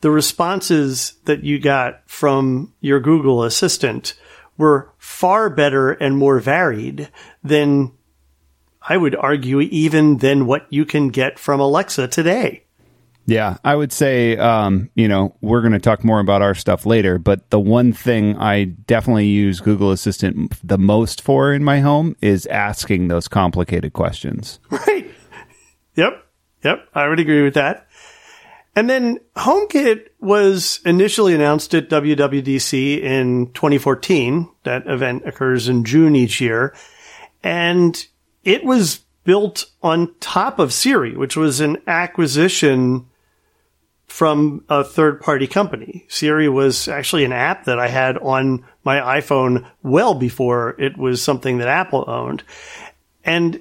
the 0.00 0.10
responses 0.10 1.14
that 1.24 1.44
you 1.44 1.58
got 1.58 2.02
from 2.06 2.72
your 2.80 3.00
Google 3.00 3.44
Assistant 3.44 4.14
were 4.56 4.92
far 4.98 5.50
better 5.50 5.92
and 5.92 6.16
more 6.16 6.38
varied 6.38 7.10
than 7.42 7.92
I 8.82 8.96
would 8.96 9.14
argue 9.14 9.60
even 9.60 10.18
than 10.18 10.46
what 10.46 10.66
you 10.70 10.84
can 10.84 11.08
get 11.08 11.38
from 11.38 11.60
Alexa 11.60 12.08
today. 12.08 12.64
Yeah, 13.26 13.58
I 13.64 13.76
would 13.76 13.92
say, 13.92 14.36
um, 14.36 14.90
you 14.94 15.06
know, 15.06 15.36
we're 15.40 15.60
going 15.60 15.72
to 15.72 15.78
talk 15.78 16.02
more 16.02 16.20
about 16.20 16.42
our 16.42 16.54
stuff 16.54 16.84
later, 16.84 17.18
but 17.18 17.48
the 17.50 17.60
one 17.60 17.92
thing 17.92 18.36
I 18.36 18.64
definitely 18.64 19.26
use 19.26 19.60
Google 19.60 19.92
Assistant 19.92 20.56
the 20.66 20.78
most 20.78 21.20
for 21.20 21.52
in 21.52 21.62
my 21.62 21.80
home 21.80 22.16
is 22.20 22.46
asking 22.46 23.08
those 23.08 23.28
complicated 23.28 23.92
questions. 23.92 24.58
Right. 24.70 25.10
Yep. 25.96 26.26
Yep. 26.64 26.88
I 26.94 27.08
would 27.08 27.20
agree 27.20 27.42
with 27.42 27.54
that. 27.54 27.86
And 28.76 28.88
then 28.88 29.18
HomeKit 29.36 30.08
was 30.20 30.80
initially 30.84 31.34
announced 31.34 31.74
at 31.74 31.90
WWDC 31.90 33.00
in 33.00 33.52
2014. 33.52 34.48
That 34.62 34.86
event 34.86 35.24
occurs 35.26 35.68
in 35.68 35.84
June 35.84 36.14
each 36.14 36.40
year. 36.40 36.74
And 37.42 38.06
it 38.44 38.64
was 38.64 39.00
built 39.24 39.66
on 39.82 40.14
top 40.20 40.58
of 40.58 40.72
Siri, 40.72 41.16
which 41.16 41.36
was 41.36 41.60
an 41.60 41.78
acquisition 41.86 43.06
from 44.10 44.64
a 44.68 44.82
third 44.82 45.20
party 45.20 45.46
company. 45.46 46.04
Siri 46.08 46.48
was 46.48 46.88
actually 46.88 47.24
an 47.24 47.32
app 47.32 47.64
that 47.66 47.78
I 47.78 47.86
had 47.86 48.18
on 48.18 48.64
my 48.82 48.98
iPhone 49.20 49.64
well 49.84 50.14
before 50.14 50.74
it 50.80 50.98
was 50.98 51.22
something 51.22 51.58
that 51.58 51.68
Apple 51.68 52.04
owned. 52.08 52.42
And 53.24 53.60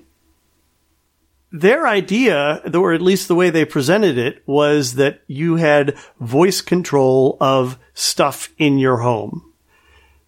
their 1.52 1.88
idea, 1.88 2.62
or 2.74 2.94
at 2.94 3.02
least 3.02 3.28
the 3.28 3.36
way 3.36 3.52
they 3.52 3.64
presented 3.64 4.18
it, 4.18 4.42
was 4.48 4.96
that 4.96 5.22
you 5.28 5.58
had 5.58 5.96
voice 6.20 6.62
control 6.62 7.38
of 7.40 7.78
stuff 7.94 8.50
in 8.58 8.80
your 8.80 8.98
home 8.98 9.54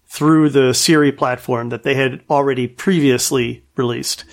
through 0.06 0.50
the 0.50 0.72
Siri 0.72 1.10
platform 1.10 1.70
that 1.70 1.82
they 1.82 1.94
had 1.94 2.22
already 2.30 2.68
previously 2.68 3.64
released. 3.74 4.24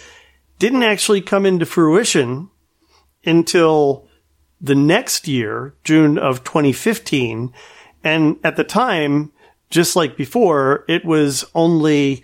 Didn't 0.60 0.84
actually 0.84 1.22
come 1.22 1.48
into 1.48 1.66
fruition 1.66 2.50
until 3.26 4.09
the 4.62 4.76
next 4.76 5.28
year, 5.28 5.74
June 5.84 6.18
of 6.18 6.44
2015. 6.44 7.54
And 8.04 8.38
at 8.44 8.56
the 8.56 8.64
time, 8.64 9.32
just 9.70 9.96
like 9.96 10.18
before, 10.18 10.86
it 10.88 11.06
was 11.06 11.46
only 11.56 12.24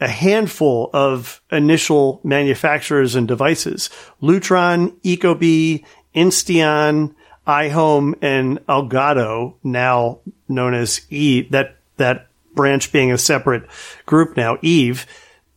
a 0.00 0.08
handful 0.08 0.90
of 0.92 1.40
initial 1.50 2.20
manufacturers 2.24 3.14
and 3.14 3.28
devices. 3.28 3.90
Lutron, 4.22 4.92
Ecobee, 5.02 5.84
Insteon, 6.14 7.14
iHome, 7.46 8.14
and 8.22 8.58
Elgato, 8.66 9.54
now 9.62 10.20
known 10.48 10.74
as 10.74 11.00
E, 11.10 11.42
that, 11.50 11.76
that 11.96 12.28
branch 12.54 12.92
being 12.92 13.12
a 13.12 13.18
separate 13.18 13.64
group 14.06 14.36
now, 14.36 14.58
Eve. 14.62 15.06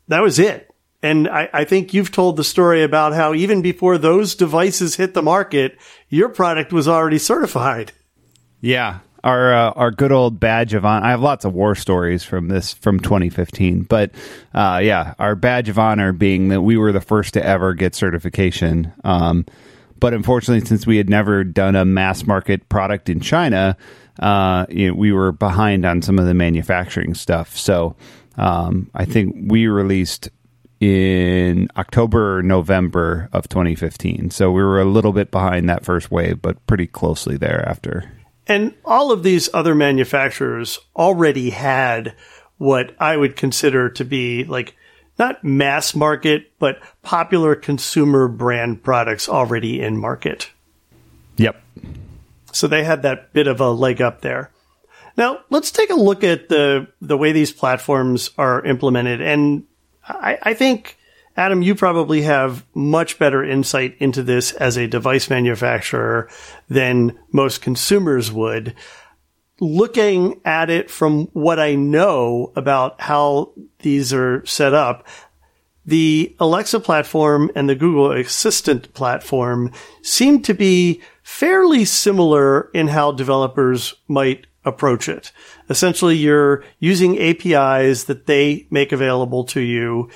That 0.08 0.22
was 0.22 0.40
it. 0.40 0.67
And 1.04 1.28
I, 1.28 1.50
I, 1.54 1.64
think 1.64 1.94
you've 1.94 2.12
told 2.12 2.38
the 2.38 2.44
story 2.44 2.82
about 2.82 3.14
how 3.14 3.36
even 3.36 3.62
before 3.62 4.00
those 4.00 4.34
devices 4.34 4.96
hit 4.96 5.14
the 5.14 5.22
market, 5.22 5.78
your 6.10 6.28
product 6.30 6.74
was 6.74 6.88
already 6.88 7.20
certified. 7.20 7.92
Yeah. 8.62 9.00
Our 9.24 9.54
uh, 9.54 9.72
our 9.72 9.92
good 9.92 10.12
old 10.12 10.40
badge 10.40 10.74
of 10.74 10.86
honor. 10.86 11.06
I 11.06 11.10
have 11.10 11.22
lots 11.22 11.44
of 11.44 11.54
war 11.54 11.76
stories 11.76 12.24
from 12.24 12.48
this 12.48 12.74
from 12.74 13.00
2015, 13.00 13.84
but 13.84 14.12
uh, 14.54 14.80
yeah, 14.82 15.16
our 15.20 15.36
badge 15.36 15.70
of 15.70 15.78
honor 15.78 16.14
being 16.14 16.48
that 16.50 16.62
we 16.62 16.78
were 16.78 16.92
the 16.92 17.02
first 17.02 17.34
to 17.34 17.46
ever 17.46 17.74
get 17.74 17.94
certification. 17.94 18.94
Um, 19.04 19.46
but 20.00 20.14
unfortunately, 20.14 20.66
since 20.66 20.86
we 20.86 20.98
had 20.98 21.10
never 21.10 21.44
done 21.44 21.76
a 21.76 21.84
mass 21.84 22.26
market 22.26 22.70
product 22.70 23.10
in 23.10 23.20
China, 23.20 23.76
uh, 24.20 24.66
you 24.70 24.90
know, 24.90 24.94
we 24.94 25.12
were 25.12 25.32
behind 25.32 25.86
on 25.86 26.02
some 26.02 26.20
of 26.20 26.26
the 26.26 26.36
manufacturing 26.36 27.14
stuff. 27.16 27.58
So 27.58 27.96
um, 28.38 28.90
I 28.94 29.06
think 29.06 29.36
we 29.50 29.68
released 29.68 30.30
in 30.80 31.68
October 31.78 32.38
or 32.38 32.44
November 32.44 33.30
of 33.34 33.50
2015. 33.50 34.30
So 34.30 34.52
we 34.52 34.62
were 34.62 34.80
a 34.80 34.86
little 34.86 35.14
bit 35.14 35.32
behind 35.32 35.70
that 35.70 35.84
first 35.86 36.12
wave, 36.12 36.42
but 36.42 36.66
pretty 36.68 36.88
closely 36.88 37.38
thereafter. 37.38 38.12
And 38.46 38.74
all 38.86 39.12
of 39.12 39.24
these 39.24 39.50
other 39.54 39.76
manufacturers 39.76 40.80
already 40.96 41.50
had 41.50 42.16
what 42.58 42.96
I 43.00 43.18
would 43.18 43.36
consider 43.36 43.90
to 43.90 44.06
be 44.06 44.44
like 44.44 44.76
not 45.20 45.44
mass 45.44 45.96
market, 45.96 46.52
but 46.60 46.80
popular 47.02 47.56
consumer 47.56 48.28
brand 48.28 48.84
products 48.84 49.28
already 49.28 49.82
in 49.82 49.98
market. 49.98 50.52
Yep. 51.38 51.62
So 52.52 52.68
they 52.68 52.84
had 52.84 53.02
that 53.02 53.34
bit 53.34 53.48
of 53.48 53.60
a 53.60 53.70
leg 53.70 54.02
up 54.02 54.22
there. 54.22 54.52
Now 55.16 55.40
let's 55.50 55.72
take 55.72 55.90
a 55.90 55.96
look 55.96 56.24
at 56.24 56.50
the 56.50 56.88
the 57.02 57.18
way 57.18 57.32
these 57.32 57.52
platforms 57.52 58.30
are 58.38 58.64
implemented, 58.64 59.22
and 59.22 59.64
I, 60.08 60.38
I 60.42 60.54
think 60.54 60.98
Adam, 61.38 61.62
you 61.62 61.76
probably 61.76 62.24
have 62.24 62.66
much 62.74 63.20
better 63.20 63.44
insight 63.44 63.96
into 64.00 64.24
this 64.24 64.54
as 64.54 64.76
a 64.76 64.88
device 64.88 65.30
manufacturer 65.30 66.30
than 66.68 67.18
most 67.32 67.62
consumers 67.62 68.32
would. 68.32 68.74
Looking 69.60 70.42
at 70.46 70.70
it 70.70 70.90
from 70.90 71.26
what 71.28 71.60
I 71.60 71.76
know 71.76 72.52
about 72.56 73.02
how 73.02 73.54
these 73.80 74.14
are 74.14 74.44
set 74.46 74.74
up, 74.74 75.08
the 75.86 76.36
Alexa 76.40 76.80
platform 76.80 77.52
and 77.56 77.70
the 77.70 77.76
Google 77.76 78.12
Assistant 78.12 78.94
platform 78.94 79.72
seem 80.02 80.42
to 80.42 80.54
be 80.54 81.02
fairly 81.24 81.86
similar 81.86 82.70
in 82.74 82.88
how 82.88 83.12
developers 83.12 83.94
might 84.08 84.48
approach 84.66 85.08
it. 85.08 85.32
Essentially, 85.70 86.16
you're 86.16 86.64
using 86.80 87.20
APIs 87.20 88.06
that 88.06 88.26
they 88.26 88.68
make 88.70 88.92
available 88.92 89.44
to 89.46 89.60
you 89.60 90.10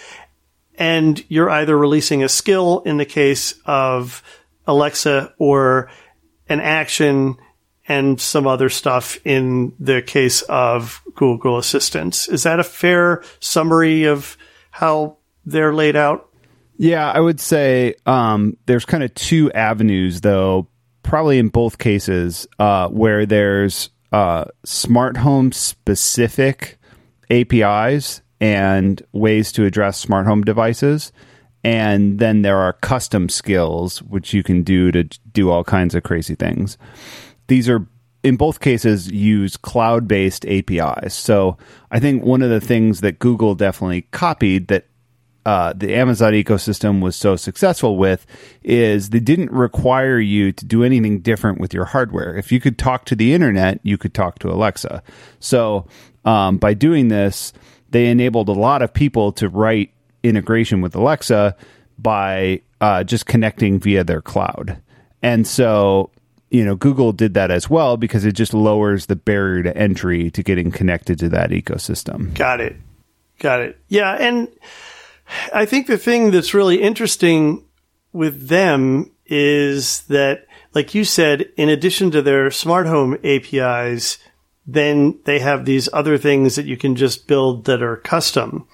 and 0.82 1.24
you're 1.30 1.50
either 1.50 1.78
releasing 1.78 2.24
a 2.24 2.30
skill 2.30 2.82
in 2.88 2.98
the 2.98 3.06
case 3.06 3.54
of 3.68 4.24
Alexa 4.66 5.32
or 5.38 5.92
an 6.50 6.60
action 6.60 7.38
and 7.88 8.20
some 8.20 8.48
other 8.48 8.68
stuff 8.68 9.20
in 9.24 9.74
the 9.80 10.02
case 10.02 10.42
of 10.42 11.04
Google 11.14 11.60
Assistants. 11.60 12.28
Is 12.28 12.44
that 12.44 12.60
a 12.60 12.64
fair 12.64 13.24
summary 13.40 14.06
of 14.06 14.38
how 14.72 15.18
they're 15.46 15.74
laid 15.74 15.96
out? 15.96 16.30
Yeah, 16.78 17.12
I 17.12 17.20
would 17.20 17.40
say 17.40 17.94
um, 18.08 18.58
there's 18.66 18.86
kind 18.86 19.04
of 19.04 19.14
two 19.14 19.52
avenues, 19.52 20.22
though, 20.22 20.68
probably 21.04 21.38
in 21.38 21.50
both 21.50 21.78
cases, 21.78 22.48
uh, 22.58 22.88
where 22.88 23.28
there's 23.28 23.91
uh, 24.12 24.46
smart 24.64 25.18
home 25.18 25.52
specific 25.52 26.78
APIs 27.30 28.22
and 28.40 29.02
ways 29.14 29.52
to 29.54 29.66
address 29.66 29.98
smart 29.98 30.26
home 30.26 30.44
devices. 30.44 31.14
And 31.64 32.20
then 32.20 32.42
there 32.42 32.58
are 32.58 32.74
custom 32.74 33.30
skills, 33.30 34.02
which 34.02 34.34
you 34.34 34.44
can 34.44 34.64
do 34.64 34.92
to 34.92 35.04
do 35.04 35.52
all 35.52 35.64
kinds 35.64 35.94
of 35.94 36.04
crazy 36.04 36.34
things. 36.34 36.78
These 37.48 37.70
are, 37.70 37.86
in 38.24 38.36
both 38.36 38.60
cases, 38.60 39.12
use 39.12 39.58
cloud 39.58 40.08
based 40.08 40.46
APIs. 40.48 41.14
So 41.14 41.58
I 41.92 42.00
think 42.00 42.24
one 42.24 42.42
of 42.42 42.50
the 42.50 42.62
things 42.62 43.02
that 43.02 43.20
Google 43.20 43.54
definitely 43.54 44.04
copied 44.12 44.68
that 44.70 44.88
uh, 45.46 45.74
the 45.74 45.96
Amazon 45.96 46.34
ecosystem 46.34 47.02
was 47.02 47.16
so 47.16 47.36
successful 47.36 47.98
with 47.98 48.26
is 48.64 49.10
they 49.10 49.20
didn't 49.20 49.52
require 49.52 50.20
you 50.20 50.52
to 50.52 50.66
do 50.66 50.84
anything 50.84 51.20
different 51.20 51.60
with 51.60 51.74
your 51.74 51.86
hardware. 51.86 52.36
If 52.36 52.52
you 52.52 52.60
could 52.60 52.78
talk 52.78 53.06
to 53.06 53.16
the 53.16 53.34
internet, 53.34 53.80
you 53.84 53.98
could 53.98 54.14
talk 54.14 54.40
to 54.40 54.50
Alexa. 54.50 55.02
So 55.40 55.88
um, 56.26 56.58
by 56.58 56.76
doing 56.76 57.08
this, 57.08 57.54
they 57.90 58.08
enabled 58.08 58.50
a 58.50 58.54
lot 58.54 58.82
of 58.82 58.94
people 58.94 59.32
to 59.34 59.50
write 59.50 59.92
integration 60.24 60.82
with 60.82 60.96
Alexa 60.96 61.56
by 61.98 62.62
uh, 62.80 63.04
just 63.04 63.26
connecting 63.26 63.80
via 63.80 64.04
their 64.04 64.22
cloud. 64.22 64.82
And 65.24 65.48
so, 65.48 66.12
you 66.50 66.64
know, 66.64 66.76
Google 66.76 67.14
did 67.14 67.34
that 67.34 67.52
as 67.52 67.70
well 67.70 67.98
because 67.98 68.26
it 68.26 68.34
just 68.34 68.54
lowers 68.54 69.08
the 69.08 69.16
barrier 69.16 69.64
to 69.64 69.76
entry 69.76 70.30
to 70.32 70.44
getting 70.44 70.72
connected 70.72 71.18
to 71.20 71.30
that 71.30 71.50
ecosystem. 71.50 72.34
Got 72.36 72.60
it. 72.62 72.76
Got 73.40 73.62
it. 73.62 73.80
Yeah. 73.88 74.14
And 74.14 74.48
I 75.54 75.66
think 75.66 75.88
the 75.88 75.98
thing 75.98 76.32
that's 76.32 76.54
really 76.54 76.82
interesting 76.82 77.66
with 78.14 78.48
them 78.48 79.12
is 79.26 80.02
that, 80.04 80.46
like 80.74 80.94
you 80.94 81.04
said, 81.04 81.50
in 81.58 81.70
addition 81.70 82.12
to 82.12 82.22
their 82.22 82.52
smart 82.52 82.88
home 82.88 83.18
APIs, 83.24 84.18
then 84.66 85.20
they 85.26 85.40
have 85.40 85.66
these 85.66 85.90
other 85.94 86.18
things 86.18 86.56
that 86.56 86.66
you 86.66 86.78
can 86.78 86.96
just 86.96 87.28
build 87.28 87.66
that 87.66 87.82
are 87.82 87.98
custom. 87.98 88.68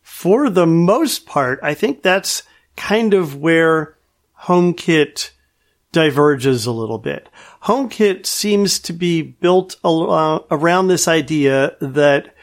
For 0.00 0.50
the 0.50 0.66
most 0.66 1.26
part, 1.26 1.60
I 1.62 1.74
think 1.74 2.02
that's 2.02 2.42
kind 2.76 3.14
of 3.14 3.36
where 3.36 3.96
HomeKit 4.42 5.30
diverges 5.92 6.66
a 6.66 6.72
little 6.72 6.98
bit. 6.98 7.28
HomeKit 7.64 8.26
seems 8.26 8.80
to 8.80 8.92
be 8.92 9.22
built 9.22 9.76
uh, 9.84 10.40
around 10.50 10.88
this 10.88 11.06
idea 11.06 11.76
that 11.80 12.34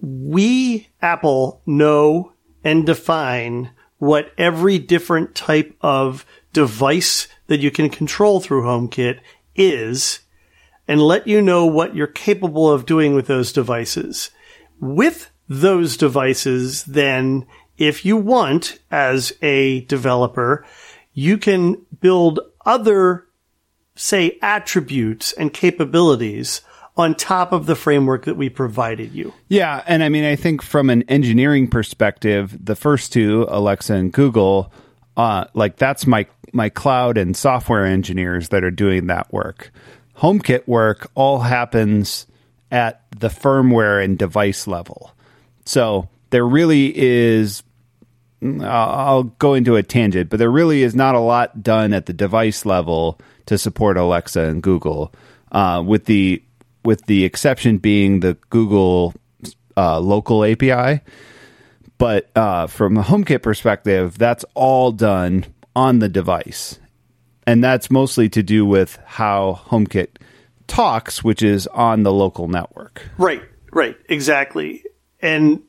we, 0.00 0.88
Apple, 1.00 1.62
know 1.66 2.33
and 2.64 2.86
define 2.86 3.70
what 3.98 4.32
every 4.36 4.78
different 4.78 5.34
type 5.34 5.76
of 5.80 6.26
device 6.52 7.28
that 7.46 7.60
you 7.60 7.70
can 7.70 7.90
control 7.90 8.40
through 8.40 8.62
HomeKit 8.62 9.20
is 9.54 10.20
and 10.88 11.00
let 11.00 11.26
you 11.26 11.40
know 11.40 11.66
what 11.66 11.94
you're 11.94 12.06
capable 12.06 12.70
of 12.70 12.86
doing 12.86 13.14
with 13.14 13.26
those 13.26 13.52
devices. 13.52 14.30
With 14.80 15.30
those 15.48 15.96
devices, 15.96 16.84
then, 16.84 17.46
if 17.78 18.04
you 18.04 18.16
want, 18.16 18.78
as 18.90 19.32
a 19.42 19.82
developer, 19.82 20.64
you 21.12 21.38
can 21.38 21.84
build 22.00 22.40
other, 22.66 23.26
say, 23.94 24.38
attributes 24.42 25.32
and 25.32 25.52
capabilities 25.52 26.60
on 26.96 27.14
top 27.14 27.52
of 27.52 27.66
the 27.66 27.74
framework 27.74 28.24
that 28.24 28.36
we 28.36 28.48
provided 28.48 29.12
you. 29.12 29.32
Yeah. 29.48 29.82
And 29.86 30.04
I 30.04 30.08
mean, 30.08 30.24
I 30.24 30.36
think 30.36 30.62
from 30.62 30.90
an 30.90 31.02
engineering 31.08 31.68
perspective, 31.68 32.56
the 32.64 32.76
first 32.76 33.12
two, 33.12 33.46
Alexa 33.48 33.94
and 33.94 34.12
Google, 34.12 34.72
uh, 35.16 35.46
like 35.54 35.76
that's 35.76 36.06
my, 36.06 36.26
my 36.52 36.68
cloud 36.68 37.18
and 37.18 37.36
software 37.36 37.84
engineers 37.84 38.50
that 38.50 38.62
are 38.62 38.70
doing 38.70 39.08
that 39.08 39.32
work. 39.32 39.72
HomeKit 40.18 40.68
work 40.68 41.10
all 41.16 41.40
happens 41.40 42.26
at 42.70 43.02
the 43.10 43.28
firmware 43.28 44.02
and 44.02 44.16
device 44.16 44.68
level. 44.68 45.12
So 45.64 46.08
there 46.30 46.46
really 46.46 46.92
is, 46.96 47.64
I'll 48.60 49.24
go 49.24 49.54
into 49.54 49.74
a 49.74 49.82
tangent, 49.82 50.30
but 50.30 50.38
there 50.38 50.50
really 50.50 50.84
is 50.84 50.94
not 50.94 51.16
a 51.16 51.20
lot 51.20 51.62
done 51.62 51.92
at 51.92 52.06
the 52.06 52.12
device 52.12 52.64
level 52.64 53.18
to 53.46 53.58
support 53.58 53.96
Alexa 53.96 54.40
and 54.40 54.62
Google, 54.62 55.12
uh, 55.50 55.82
with 55.84 56.04
the 56.04 56.42
with 56.84 57.06
the 57.06 57.24
exception 57.24 57.78
being 57.78 58.20
the 58.20 58.36
Google 58.50 59.14
uh, 59.76 59.98
local 60.00 60.44
API. 60.44 61.00
But 61.98 62.30
uh, 62.36 62.66
from 62.66 62.96
a 62.96 63.02
HomeKit 63.02 63.42
perspective, 63.42 64.18
that's 64.18 64.44
all 64.54 64.92
done 64.92 65.46
on 65.74 66.00
the 66.00 66.08
device 66.08 66.78
and 67.46 67.62
that's 67.62 67.90
mostly 67.90 68.28
to 68.30 68.42
do 68.42 68.64
with 68.64 68.98
how 69.04 69.60
HomeKit 69.66 70.08
talks, 70.66 71.22
which 71.22 71.42
is 71.42 71.66
on 71.68 72.02
the 72.02 72.12
local 72.12 72.48
network. 72.48 73.02
Right, 73.18 73.42
right, 73.72 73.96
exactly. 74.08 74.84
And 75.20 75.62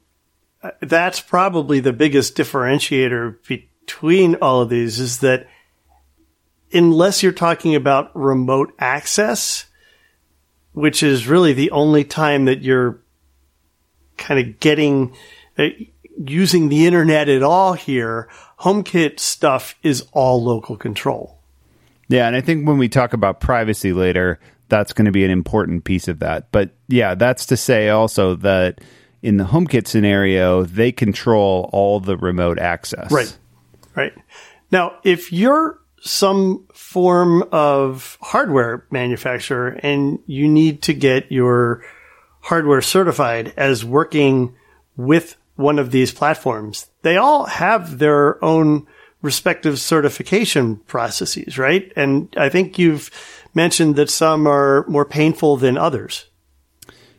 uh, 0.63 0.71
that's 0.82 1.19
probably 1.19 1.82
the 1.82 1.93
biggest 1.93 2.36
differentiator 2.38 3.38
between 3.47 4.36
all 4.36 4.62
of 4.62 4.69
these 4.69 4.99
is 4.99 5.19
that 5.19 5.47
unless 6.71 7.23
you're 7.23 7.32
talking 7.32 7.75
about 7.75 8.15
remote 8.15 8.73
access, 8.80 9.65
which 10.76 11.02
is 11.02 11.28
really 11.28 11.54
the 11.54 11.72
only 11.72 12.04
time 12.04 12.46
that 12.46 12.62
you're 12.62 13.00
kind 14.18 14.40
of 14.40 14.60
getting 14.60 15.16
uh, 15.58 15.70
using 16.18 16.70
the 16.70 16.86
internet 16.86 17.30
at 17.30 17.42
all 17.42 17.74
here, 17.74 18.30
HomeKit 18.60 19.20
stuff 19.20 19.76
is 19.84 20.06
all 20.12 20.44
local 20.44 20.78
control. 20.78 21.40
Yeah, 22.08 22.28
and 22.28 22.36
I 22.36 22.42
think 22.42 22.68
when 22.68 22.78
we 22.78 22.90
talk 22.90 23.14
about 23.14 23.40
privacy 23.40 23.94
later, 23.94 24.40
that's 24.68 24.94
going 24.94 25.06
to 25.06 25.12
be 25.12 25.24
an 25.24 25.32
important 25.32 25.86
piece 25.86 26.08
of 26.08 26.20
that. 26.20 26.52
But 26.52 26.72
yeah, 26.88 27.16
that's 27.16 27.46
to 27.48 27.58
say 27.58 27.90
also 27.90 28.36
that 28.36 28.82
in 29.22 29.38
the 29.38 29.46
HomeKit 29.46 29.88
scenario, 29.88 30.64
they 30.64 30.92
control 30.92 31.70
all 31.72 32.00
the 32.00 32.18
remote 32.18 32.60
access. 32.60 33.12
Right. 33.12 33.36
Right. 33.96 34.14
Now, 34.72 34.98
if 35.04 35.32
you're 35.32 35.80
some 36.06 36.65
form 36.74 37.44
of 37.52 38.18
hardware 38.22 38.86
manufacturer 38.91 39.70
and 39.82 40.20
you 40.28 40.48
need 40.48 40.84
to 40.84 40.94
get 40.94 41.32
your 41.32 41.84
hardware 42.41 42.82
certified 42.82 43.52
as 43.58 43.84
working 43.84 44.56
with 44.96 45.36
one 45.56 45.80
of 45.80 45.91
these 45.91 46.13
platforms, 46.13 46.88
they 47.02 47.18
all 47.18 47.46
have 47.46 47.98
their 47.98 48.44
own 48.44 48.86
respective 49.24 49.80
certification 49.80 50.78
processes, 50.78 51.58
right? 51.58 51.91
And 51.96 52.34
I 52.38 52.50
think 52.50 52.78
you've 52.78 53.10
mentioned 53.56 53.96
that 53.96 54.12
some 54.12 54.46
are 54.48 54.86
more 54.88 55.06
painful 55.06 55.58
than 55.58 55.78
others. 55.78 56.28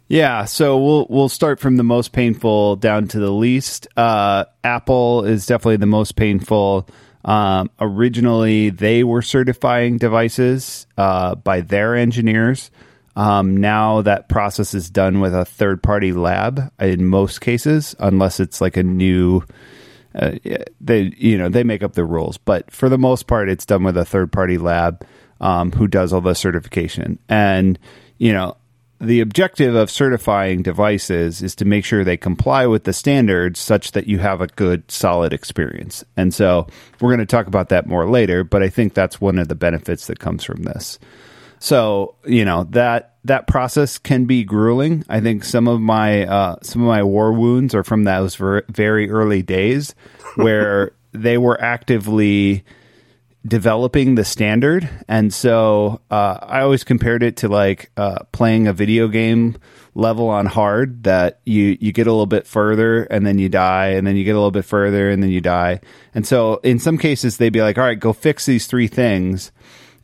Yeah, 0.09 0.45
so 0.45 0.79
we'll 0.79 1.07
we'll 1.11 1.29
start 1.29 1.59
from 1.59 1.77
the 1.77 1.83
most 1.83 2.13
painful 2.13 2.77
down 2.77 3.09
to 3.09 3.19
the 3.19 3.33
least. 3.33 3.89
Uh, 3.97 4.45
Apple 4.63 5.25
is 5.25 5.47
definitely 5.47 5.79
the 5.79 5.87
most 5.87 6.15
painful. 6.15 6.89
Um, 7.27 7.71
originally, 7.81 8.71
they 8.71 9.05
were 9.05 9.21
certifying 9.21 9.99
devices 9.99 10.87
uh, 10.97 11.35
by 11.35 11.61
their 11.61 11.97
engineers. 11.97 12.71
Um, 13.17 13.57
now 13.57 14.03
that 14.03 14.29
process 14.29 14.75
is 14.75 14.89
done 14.89 15.21
with 15.21 15.35
a 15.35 15.45
third 15.45 15.83
party 15.83 16.13
lab 16.13 16.73
in 16.79 17.07
most 17.07 17.41
cases, 17.41 17.97
unless 17.99 18.41
it's 18.41 18.61
like 18.61 18.77
a 18.77 18.83
new 18.83 19.43
uh, 20.15 20.33
they 20.81 21.13
you 21.17 21.37
know 21.37 21.49
they 21.49 21.63
make 21.63 21.83
up 21.83 21.93
the 21.93 22.05
rules, 22.05 22.39
but 22.39 22.71
for 22.71 22.89
the 22.89 22.99
most 22.99 23.27
part, 23.27 23.51
it's 23.51 23.67
done 23.67 23.85
with 23.85 23.97
a 23.97 24.05
third 24.05 24.33
party 24.33 24.57
lab 24.57 25.05
um, 25.41 25.73
who 25.73 25.87
does 25.87 26.13
all 26.13 26.23
the 26.23 26.35
certification. 26.35 27.19
And 27.29 27.79
you 28.19 28.33
know, 28.33 28.57
the 29.01 29.21
objective 29.21 29.75
of 29.75 29.91
certifying 29.91 30.63
devices 30.63 31.43
is 31.43 31.55
to 31.57 31.65
make 31.65 31.85
sure 31.85 32.03
they 32.03 32.17
comply 32.17 32.67
with 32.67 32.85
the 32.85 32.93
standards 32.93 33.61
such 33.61 33.93
that 33.93 34.07
you 34.07 34.19
have 34.19 34.41
a 34.41 34.47
good 34.47 34.91
solid 34.91 35.33
experience. 35.33 36.05
And 36.17 36.33
so 36.33 36.67
we're 37.01 37.11
going 37.11 37.21
to 37.21 37.27
talk 37.27 37.47
about 37.47 37.69
that 37.69 37.87
more 37.87 38.09
later, 38.09 38.43
but 38.43 38.63
I 38.63 38.69
think 38.69 38.95
that's 38.95 39.21
one 39.21 39.39
of 39.39 39.49
the 39.49 39.55
benefits 39.55 40.07
that 40.07 40.19
comes 40.19 40.45
from 40.45 40.63
this. 40.63 40.99
So, 41.59 42.15
you 42.25 42.45
know, 42.45 42.65
that 42.71 43.17
that 43.25 43.47
process 43.47 43.99
can 43.99 44.27
be 44.27 44.45
grueling. 44.45 45.05
I 45.09 45.21
think 45.21 45.45
some 45.45 45.69
of 45.69 45.81
my 45.81 46.27
uh, 46.27 46.57
some 46.63 46.83
of 46.83 46.89
my 46.89 47.03
war 47.03 47.33
wounds 47.33 47.75
are 47.75 47.85
from 47.85 48.05
those 48.05 48.37
very 48.37 49.11
early 49.11 49.43
days 49.43 49.95
where 50.37 50.93
they 51.13 51.39
were 51.39 51.61
actively 51.61 52.65
developing 53.47 54.15
the 54.15 54.25
standard, 54.25 54.89
and 55.09 55.33
so 55.33 56.01
uh, 56.11 56.39
I 56.43 56.61
always 56.61 56.85
compared 56.85 57.23
it 57.23 57.39
to 57.39 57.49
like 57.49 57.91
uh, 57.97 58.25
playing 58.33 58.67
a 58.67 58.73
video 58.73 59.09
game 59.09 59.57
level 59.95 60.29
on 60.29 60.47
hard. 60.47 61.05
That 61.05 61.41
you 61.45 61.77
you 61.81 61.93
get 61.93 62.07
a 62.07 62.11
little 62.11 62.27
bit 62.27 62.47
further 62.47 63.05
and 63.05 63.27
then 63.27 63.39
you 63.39 63.49
die, 63.49 63.89
and 63.89 64.07
then 64.07 64.17
you 64.17 64.25
get 64.25 64.33
a 64.33 64.39
little 64.39 64.51
bit 64.51 64.65
further 64.65 65.11
and 65.11 65.23
then 65.23 65.31
you 65.31 65.41
die. 65.41 65.81
And 66.15 66.27
so 66.27 66.57
in 66.63 66.79
some 66.79 66.99
cases 66.99 67.37
they'd 67.37 67.53
be 67.53 67.63
like, 67.63 67.79
"All 67.79 67.85
right, 67.85 67.99
go 67.99 68.13
fix 68.13 68.47
these 68.47 68.67
three 68.67 68.89
things," 68.89 69.53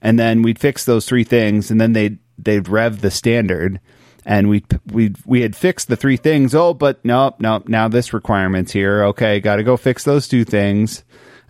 and 0.00 0.18
then 0.18 0.42
we'd 0.42 0.58
fix 0.58 0.84
those 0.84 1.06
three 1.06 1.24
things, 1.24 1.70
and 1.70 1.80
then 1.80 1.92
they'd 1.92 2.18
they'd 2.38 2.68
rev 2.68 3.00
the 3.00 3.10
standard 3.10 3.80
and 4.24 4.48
we 4.48 4.64
we 4.92 5.14
we 5.26 5.40
had 5.40 5.56
fixed 5.56 5.88
the 5.88 5.96
three 5.96 6.16
things. 6.16 6.54
Oh, 6.54 6.74
but 6.74 7.04
nope, 7.04 7.40
nope. 7.40 7.68
Now 7.68 7.88
this 7.88 8.12
requirement's 8.12 8.72
here. 8.72 9.04
Okay, 9.04 9.40
got 9.40 9.56
to 9.56 9.64
go 9.64 9.76
fix 9.76 10.04
those 10.04 10.28
two 10.28 10.44
things. 10.44 11.02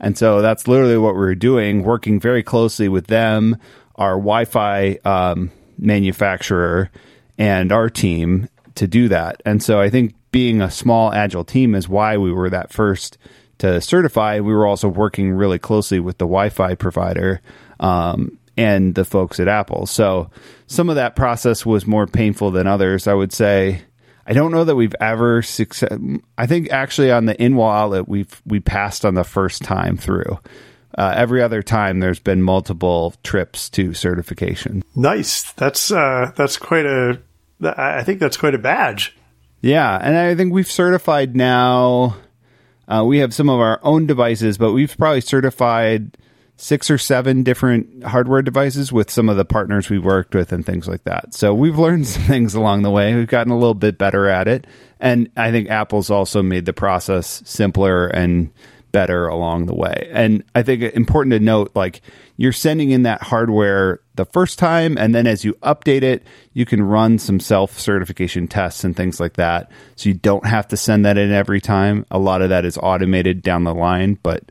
And 0.03 0.19
so 0.19 0.43
that's 0.43 0.69
literally 0.69 0.99
what 0.99 1.15
we 1.15 1.21
were 1.21 1.35
doing, 1.35 1.85
working 1.85 2.21
very 2.21 2.43
closely 2.43 2.89
with 2.89 3.07
them, 3.07 3.57
our 3.95 4.15
Wi-Fi 4.15 4.99
um, 5.05 5.51
manufacturer, 5.79 6.91
and 7.39 7.73
our 7.73 7.89
team 7.89 8.49
to 8.75 8.87
do 8.87 9.09
that. 9.09 9.41
And 9.47 9.63
so 9.63 9.81
I 9.81 9.89
think 9.89 10.15
being 10.33 10.61
a 10.61 10.71
small 10.71 11.13
agile 11.13 11.45
team 11.45 11.75
is 11.75 11.89
why 11.89 12.17
we 12.17 12.33
were 12.33 12.51
that 12.51 12.73
first 12.73 13.17
to 13.59 13.81
certify. 13.81 14.41
We 14.41 14.55
were 14.55 14.67
also 14.67 14.89
working 14.89 15.31
really 15.33 15.59
closely 15.59 16.01
with 16.01 16.19
the 16.19 16.25
Wi-Fi 16.25 16.75
provider 16.75 17.41
um, 17.79 18.39
and 18.57 18.95
the 18.95 19.05
folks 19.05 19.39
at 19.39 19.47
Apple. 19.47 19.87
So 19.87 20.31
some 20.67 20.89
of 20.89 20.97
that 20.97 21.15
process 21.15 21.65
was 21.65 21.87
more 21.87 22.07
painful 22.07 22.51
than 22.51 22.67
others. 22.67 23.07
I 23.07 23.15
would 23.15 23.33
say 23.33 23.83
I 24.27 24.33
don't 24.33 24.53
know 24.53 24.65
that 24.65 24.77
we've 24.77 24.95
ever 25.01 25.43
success. 25.43 25.99
I 26.39 26.47
think 26.47 26.71
actually 26.71 27.11
on 27.11 27.27
the 27.27 27.41
in-wall 27.43 27.71
outlet 27.71 28.09
we've 28.09 28.41
we 28.47 28.61
passed 28.61 29.05
on 29.05 29.15
the 29.15 29.25
first 29.25 29.63
time 29.63 29.97
through. 29.97 30.39
Uh, 30.97 31.15
every 31.17 31.43
other 31.43 31.63
time 31.63 32.01
there's 32.01 32.21
been 32.21 32.43
multiple 32.43 33.15
trips 33.23 33.71
to 33.71 33.95
certification. 33.95 34.83
Nice. 34.95 35.53
That's 35.53 35.91
uh, 35.91 36.33
that's 36.37 36.57
quite 36.57 36.87
a. 36.87 37.21
I 37.63 38.03
think 38.03 38.21
that's 38.21 38.37
quite 38.37 38.55
a 38.55 38.59
badge. 38.59 39.17
Yeah, 39.61 39.97
and 40.01 40.17
I 40.17 40.35
think 40.35 40.53
we've 40.53 40.71
certified 40.71 41.37
now. 41.37 42.17
Uh, 42.89 43.05
we 43.07 43.19
have 43.19 43.33
some 43.33 43.49
of 43.49 43.61
our 43.61 43.79
own 43.83 44.07
devices, 44.07 44.59
but 44.59 44.73
we've 44.73 44.97
probably 44.99 45.21
certified 45.21 46.17
six 46.63 46.93
or 46.93 46.97
seven 46.97 47.43
different 47.43 48.05
hardware 48.05 48.41
devices 48.41 48.93
with 48.93 49.11
some 49.11 49.29
of 49.29 49.37
the 49.37 49.45
partners 49.45 49.91
we 49.91 49.99
worked 49.99 50.33
with 50.33 50.53
and 50.53 50.65
things 50.65 50.87
like 50.87 51.03
that. 51.03 51.35
So 51.35 51.53
we've 51.53 51.77
learned 51.77 52.07
some 52.07 52.23
things 52.23 52.55
along 52.55 52.83
the 52.83 52.91
way. 52.91 53.17
We've 53.17 53.27
gotten 53.27 53.53
a 53.53 53.59
little 53.59 53.75
bit 53.75 53.99
better 53.99 54.29
at 54.29 54.47
it. 54.47 54.69
And 55.01 55.29
I 55.37 55.51
think 55.51 55.71
Apple's 55.71 56.09
also 56.09 56.41
made 56.41 56.65
the 56.65 56.73
process 56.73 57.43
simpler 57.45 58.07
and 58.07 58.53
better 58.93 59.27
along 59.27 59.67
the 59.67 59.75
way. 59.75 60.09
And 60.13 60.45
I 60.55 60.63
think 60.63 60.83
important 60.95 61.33
to 61.33 61.41
note 61.41 61.73
like 61.75 62.01
you're 62.37 62.53
sending 62.53 62.93
in 62.93 63.03
that 63.03 63.23
hardware 63.23 63.99
the 64.15 64.27
first 64.27 64.61
time 64.61 64.97
and 64.97 65.13
then 65.13 65.27
as 65.27 65.45
you 65.45 65.55
update 65.65 66.03
it, 66.03 66.23
you 66.53 66.65
can 66.65 66.81
run 66.81 67.19
some 67.19 67.41
self-certification 67.41 68.47
tests 68.47 68.85
and 68.85 68.97
things 68.97 69.19
like 69.19 69.33
that. 69.33 69.69
So 69.97 70.11
you 70.11 70.15
don't 70.15 70.47
have 70.47 70.69
to 70.69 70.77
send 70.77 71.07
that 71.07 71.19
in 71.19 71.33
every 71.33 71.61
time. 71.61 72.07
A 72.13 72.21
lot 72.21 72.41
of 72.41 72.51
that 72.51 72.65
is 72.65 72.79
automated 72.79 73.43
down 73.43 73.65
the 73.65 73.75
line, 73.75 74.17
but 74.23 74.45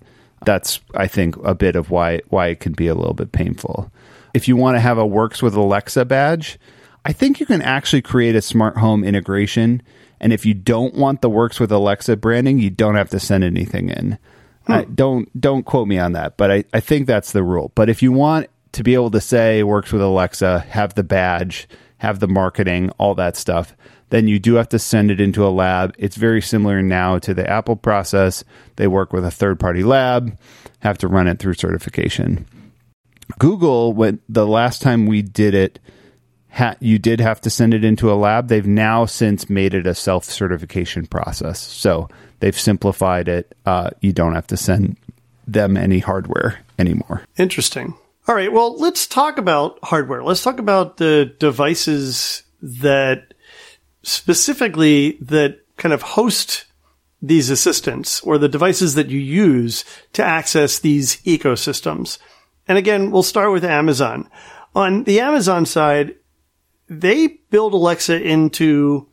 that's 0.45 0.79
I 0.95 1.07
think 1.07 1.35
a 1.43 1.55
bit 1.55 1.75
of 1.75 1.89
why 1.89 2.21
why 2.29 2.47
it 2.47 2.59
can 2.59 2.73
be 2.73 2.87
a 2.87 2.95
little 2.95 3.13
bit 3.13 3.31
painful. 3.31 3.91
If 4.33 4.47
you 4.47 4.55
want 4.55 4.75
to 4.75 4.79
have 4.79 4.97
a 4.97 5.05
works 5.05 5.41
with 5.41 5.55
Alexa 5.55 6.05
badge, 6.05 6.57
I 7.05 7.13
think 7.13 7.39
you 7.39 7.45
can 7.45 7.61
actually 7.61 8.01
create 8.01 8.35
a 8.35 8.41
smart 8.41 8.77
home 8.77 9.03
integration. 9.03 9.81
And 10.19 10.31
if 10.31 10.45
you 10.45 10.53
don't 10.53 10.93
want 10.93 11.21
the 11.21 11.29
works 11.29 11.59
with 11.59 11.71
Alexa 11.71 12.15
branding, 12.17 12.59
you 12.59 12.69
don't 12.69 12.95
have 12.95 13.09
to 13.09 13.19
send 13.19 13.43
anything 13.43 13.89
in. 13.89 14.17
Hmm. 14.67 14.71
I, 14.71 14.83
don't 14.85 15.41
don't 15.41 15.63
quote 15.63 15.87
me 15.87 15.97
on 15.97 16.13
that, 16.13 16.37
but 16.37 16.51
I, 16.51 16.63
I 16.73 16.79
think 16.79 17.07
that's 17.07 17.31
the 17.31 17.43
rule. 17.43 17.71
But 17.75 17.89
if 17.89 18.01
you 18.01 18.11
want 18.11 18.47
to 18.73 18.83
be 18.83 18.93
able 18.93 19.11
to 19.11 19.21
say 19.21 19.63
works 19.63 19.91
with 19.91 20.01
Alexa, 20.01 20.59
have 20.59 20.93
the 20.93 21.03
badge, 21.03 21.67
have 21.97 22.19
the 22.19 22.27
marketing, 22.27 22.89
all 22.97 23.15
that 23.15 23.35
stuff, 23.35 23.75
then 24.11 24.27
you 24.27 24.39
do 24.39 24.55
have 24.55 24.69
to 24.69 24.79
send 24.79 25.09
it 25.09 25.19
into 25.19 25.45
a 25.45 25.49
lab. 25.49 25.95
It's 25.97 26.17
very 26.17 26.41
similar 26.41 26.81
now 26.81 27.17
to 27.19 27.33
the 27.33 27.49
Apple 27.49 27.77
process. 27.77 28.43
They 28.75 28.87
work 28.87 29.13
with 29.13 29.25
a 29.25 29.31
third 29.31 29.59
party 29.59 29.83
lab, 29.83 30.37
have 30.79 30.97
to 30.99 31.07
run 31.07 31.27
it 31.27 31.39
through 31.39 31.55
certification. 31.55 32.45
Google, 33.39 33.93
when 33.93 34.19
the 34.27 34.45
last 34.45 34.81
time 34.81 35.05
we 35.05 35.21
did 35.21 35.53
it, 35.53 35.79
ha- 36.49 36.75
you 36.81 36.99
did 36.99 37.21
have 37.21 37.39
to 37.41 37.49
send 37.49 37.73
it 37.73 37.85
into 37.85 38.11
a 38.11 38.15
lab. 38.15 38.49
They've 38.49 38.67
now 38.67 39.05
since 39.05 39.49
made 39.49 39.73
it 39.73 39.87
a 39.87 39.95
self 39.95 40.25
certification 40.25 41.07
process. 41.07 41.59
So 41.59 42.09
they've 42.41 42.59
simplified 42.59 43.29
it. 43.29 43.55
Uh, 43.65 43.91
you 44.01 44.11
don't 44.11 44.35
have 44.35 44.47
to 44.47 44.57
send 44.57 44.97
them 45.47 45.77
any 45.77 45.99
hardware 45.99 46.59
anymore. 46.77 47.23
Interesting. 47.37 47.93
All 48.27 48.35
right. 48.35 48.51
Well, 48.51 48.77
let's 48.77 49.07
talk 49.07 49.37
about 49.37 49.79
hardware. 49.83 50.21
Let's 50.21 50.43
talk 50.43 50.59
about 50.59 50.97
the 50.97 51.33
devices 51.39 52.43
that 52.61 53.33
specifically 54.03 55.17
that 55.21 55.59
kind 55.77 55.93
of 55.93 56.01
host 56.01 56.65
these 57.21 57.49
assistants 57.49 58.21
or 58.21 58.37
the 58.37 58.49
devices 58.49 58.95
that 58.95 59.09
you 59.09 59.19
use 59.19 59.85
to 60.13 60.23
access 60.23 60.79
these 60.79 61.17
ecosystems. 61.17 62.17
And 62.67 62.77
again, 62.77 63.11
we'll 63.11 63.23
start 63.23 63.51
with 63.51 63.63
Amazon. 63.63 64.29
On 64.73 65.03
the 65.03 65.19
Amazon 65.19 65.65
side, 65.65 66.15
they 66.87 67.27
build 67.49 67.73
Alexa 67.73 68.21
into 68.21 69.07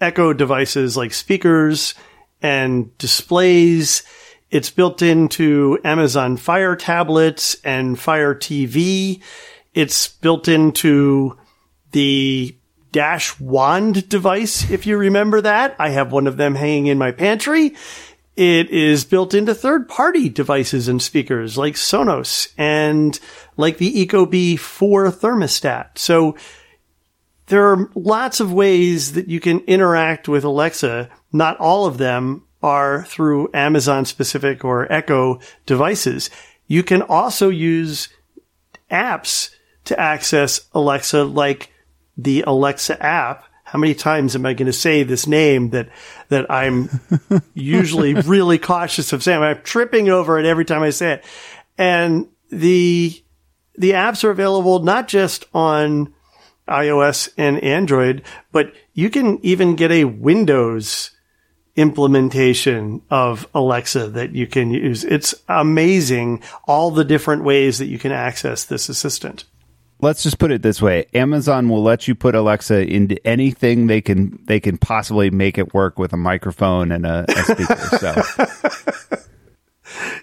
Echo 0.00 0.32
devices 0.32 0.96
like 0.96 1.12
speakers 1.12 1.94
and 2.40 2.96
displays. 2.98 4.04
It's 4.50 4.70
built 4.70 5.02
into 5.02 5.78
Amazon 5.84 6.36
Fire 6.36 6.76
tablets 6.76 7.56
and 7.64 7.98
Fire 7.98 8.34
TV. 8.34 9.20
It's 9.74 10.08
built 10.08 10.48
into 10.48 11.36
the 11.92 12.57
dash 12.92 13.38
wand 13.40 14.08
device, 14.08 14.70
if 14.70 14.86
you 14.86 14.96
remember 14.96 15.40
that. 15.40 15.76
I 15.78 15.90
have 15.90 16.12
one 16.12 16.26
of 16.26 16.36
them 16.36 16.54
hanging 16.54 16.86
in 16.86 16.98
my 16.98 17.12
pantry. 17.12 17.74
It 18.36 18.70
is 18.70 19.04
built 19.04 19.34
into 19.34 19.54
third 19.54 19.88
party 19.88 20.28
devices 20.28 20.86
and 20.86 21.02
speakers 21.02 21.58
like 21.58 21.74
Sonos 21.74 22.52
and 22.56 23.18
like 23.56 23.78
the 23.78 24.06
Ecobee 24.06 24.58
4 24.58 25.10
thermostat. 25.10 25.98
So 25.98 26.36
there 27.46 27.66
are 27.72 27.90
lots 27.94 28.38
of 28.40 28.52
ways 28.52 29.14
that 29.14 29.28
you 29.28 29.40
can 29.40 29.60
interact 29.60 30.28
with 30.28 30.44
Alexa. 30.44 31.10
Not 31.32 31.58
all 31.58 31.86
of 31.86 31.98
them 31.98 32.44
are 32.62 33.04
through 33.04 33.50
Amazon 33.54 34.04
specific 34.04 34.64
or 34.64 34.90
Echo 34.92 35.40
devices. 35.66 36.30
You 36.66 36.82
can 36.82 37.02
also 37.02 37.48
use 37.48 38.08
apps 38.90 39.50
to 39.86 39.98
access 39.98 40.68
Alexa 40.74 41.24
like 41.24 41.72
the 42.18 42.42
Alexa 42.46 43.02
app. 43.02 43.44
How 43.64 43.78
many 43.78 43.94
times 43.94 44.34
am 44.34 44.44
I 44.44 44.54
going 44.54 44.66
to 44.66 44.72
say 44.72 45.04
this 45.04 45.26
name 45.26 45.70
that 45.70 45.88
that 46.28 46.50
I'm 46.50 46.90
usually 47.54 48.14
really 48.14 48.58
cautious 48.58 49.12
of 49.12 49.22
saying? 49.22 49.40
I'm 49.40 49.62
tripping 49.62 50.08
over 50.08 50.38
it 50.38 50.44
every 50.44 50.64
time 50.64 50.82
I 50.82 50.90
say 50.90 51.14
it. 51.14 51.24
And 51.78 52.28
the 52.50 53.22
the 53.76 53.92
apps 53.92 54.24
are 54.24 54.30
available 54.30 54.80
not 54.80 55.06
just 55.06 55.44
on 55.54 56.12
iOS 56.68 57.30
and 57.38 57.62
Android, 57.62 58.22
but 58.52 58.72
you 58.92 59.08
can 59.08 59.38
even 59.44 59.76
get 59.76 59.92
a 59.92 60.04
Windows 60.04 61.12
implementation 61.76 63.00
of 63.08 63.46
Alexa 63.54 64.08
that 64.08 64.34
you 64.34 64.46
can 64.46 64.70
use. 64.70 65.04
It's 65.04 65.34
amazing 65.48 66.42
all 66.64 66.90
the 66.90 67.04
different 67.04 67.44
ways 67.44 67.78
that 67.78 67.86
you 67.86 67.98
can 67.98 68.10
access 68.10 68.64
this 68.64 68.88
assistant 68.88 69.44
let's 70.00 70.22
just 70.22 70.38
put 70.38 70.50
it 70.50 70.62
this 70.62 70.80
way. 70.80 71.06
Amazon 71.14 71.68
will 71.68 71.82
let 71.82 72.08
you 72.08 72.14
put 72.14 72.34
alexa 72.34 72.86
into 72.86 73.24
anything 73.26 73.86
they 73.86 74.00
can 74.00 74.38
they 74.44 74.60
can 74.60 74.78
possibly 74.78 75.30
make 75.30 75.58
it 75.58 75.74
work 75.74 75.98
with 75.98 76.12
a 76.12 76.16
microphone 76.16 76.92
and 76.92 77.06
a, 77.06 77.24
a 77.28 77.42
speaker 77.44 77.98
so. 77.98 79.18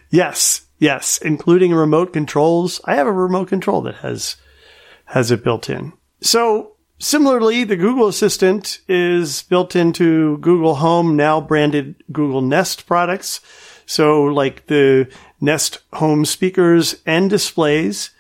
Yes 0.10 0.62
yes 0.80 1.18
including 1.18 1.74
remote 1.74 2.14
controls. 2.14 2.80
I 2.86 2.96
have 2.96 3.08
a 3.08 3.12
remote 3.12 3.48
control 3.48 3.82
that 3.82 3.96
has 3.96 4.38
has 5.06 5.32
it 5.32 5.44
built 5.44 5.70
in. 5.70 5.94
So 6.22 6.76
similarly 7.00 7.64
the 7.64 7.76
google 7.76 8.08
assistant 8.08 8.80
is 8.88 9.44
built 9.44 9.76
into 9.76 10.38
google 10.38 10.76
home 10.76 11.16
now 11.16 11.42
branded 11.42 11.96
google 12.12 12.42
nest 12.42 12.86
products. 12.86 13.42
So 13.88 14.24
like 14.24 14.68
the 14.68 15.10
nest 15.42 15.80
home 15.94 16.26
speakers 16.26 16.96
and 17.06 17.30
displays 17.30 18.12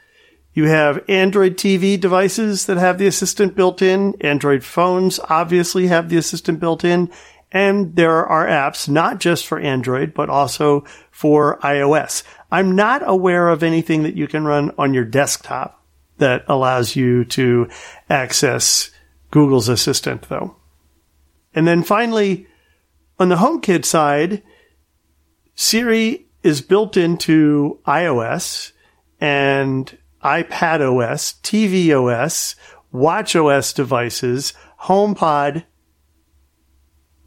You 0.55 0.69
have 0.69 1.03
Android 1.09 1.57
TV 1.57 1.99
devices 1.99 2.65
that 2.65 2.77
have 2.77 2.97
the 2.97 3.07
assistant 3.07 3.55
built 3.55 3.81
in. 3.81 4.15
Android 4.21 4.63
phones 4.63 5.19
obviously 5.29 5.87
have 5.87 6.07
the 6.07 6.15
assistant 6.15 6.61
built 6.61 6.85
in. 6.85 7.11
And 7.51 7.97
there 7.97 8.25
are 8.25 8.47
apps 8.47 8.87
not 8.87 9.19
just 9.19 9.45
for 9.45 9.59
Android, 9.59 10.13
but 10.13 10.29
also 10.29 10.85
for 11.11 11.59
iOS. 11.59 12.23
I'm 12.49 12.73
not 12.73 13.01
aware 13.05 13.49
of 13.49 13.63
anything 13.63 14.03
that 14.03 14.15
you 14.15 14.27
can 14.27 14.45
run 14.45 14.71
on 14.77 14.93
your 14.93 15.03
desktop 15.03 15.83
that 16.19 16.45
allows 16.47 16.95
you 16.95 17.25
to 17.25 17.67
access 18.09 18.91
Google's 19.31 19.67
assistant 19.67 20.29
though. 20.29 20.55
And 21.53 21.67
then 21.67 21.83
finally, 21.83 22.47
on 23.19 23.27
the 23.27 23.35
HomeKit 23.35 23.83
side, 23.83 24.41
Siri 25.53 26.27
is 26.43 26.61
built 26.61 26.95
into 26.95 27.79
iOS 27.85 28.71
and 29.19 29.97
iPad 30.25 30.81
OS, 30.81 31.35
TV 31.43 31.91
OS, 31.91 32.55
Watch 32.91 33.35
OS 33.35 33.73
devices, 33.73 34.53
HomePod, 34.83 35.65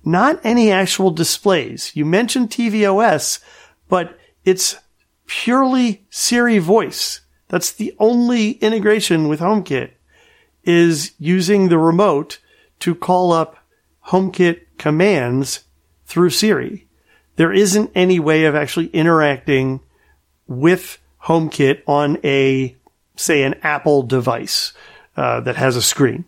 not 0.04 0.40
any 0.42 0.72
actual 0.72 1.11
displays. 1.12 1.94
You 1.94 2.04
mentioned 2.04 2.50
TV 2.50 2.90
OS, 2.90 3.38
but 3.88 4.18
it's 4.44 4.76
purely 5.26 6.06
Siri 6.11 6.58
voice. 6.58 7.20
That's 7.48 7.70
the 7.70 7.94
only 7.98 8.52
integration 8.52 9.28
with 9.28 9.40
HomeKit 9.40 9.92
is 10.64 11.12
using 11.18 11.68
the 11.68 11.78
remote 11.78 12.40
to 12.80 12.94
call 12.94 13.32
up 13.32 13.58
HomeKit 14.08 14.62
commands 14.76 15.64
through 16.04 16.30
Siri. 16.30 16.88
There 17.37 17.52
isn't 17.52 17.92
any 17.94 18.18
way 18.18 18.44
of 18.44 18.56
actually 18.56 18.88
interacting 18.88 19.80
with 20.46 20.98
HomeKit 21.24 21.82
on 21.87 22.18
a 22.24 22.76
say 23.18 23.42
an 23.42 23.54
Apple 23.62 24.02
device 24.02 24.72
uh, 25.16 25.40
that 25.40 25.57
has 25.57 25.76
a 25.76 25.83
screen. 25.83 26.24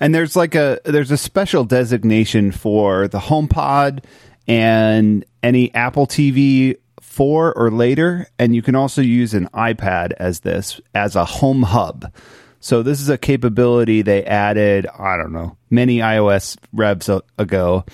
And 0.00 0.14
there's 0.14 0.36
like 0.36 0.54
a 0.54 0.80
there's 0.84 1.10
a 1.10 1.16
special 1.16 1.64
designation 1.64 2.52
for 2.52 3.08
the 3.08 3.18
HomePod 3.18 4.04
and 4.46 5.24
any 5.42 5.74
Apple 5.74 6.06
TV 6.06 6.76
4 7.00 7.52
or 7.52 7.70
later 7.70 8.28
and 8.38 8.54
you 8.54 8.62
can 8.62 8.76
also 8.76 9.02
use 9.02 9.34
an 9.34 9.48
iPad 9.52 10.12
as 10.18 10.40
this 10.40 10.80
as 10.94 11.16
a 11.16 11.24
home 11.24 11.62
hub. 11.62 12.12
So 12.60 12.82
this 12.82 13.00
is 13.00 13.08
a 13.08 13.18
capability 13.18 14.02
they 14.02 14.24
added, 14.24 14.86
I 14.86 15.16
don't 15.16 15.32
know, 15.32 15.56
many 15.70 15.98
iOS 15.98 16.56
revs 16.72 17.08
ago 17.38 17.84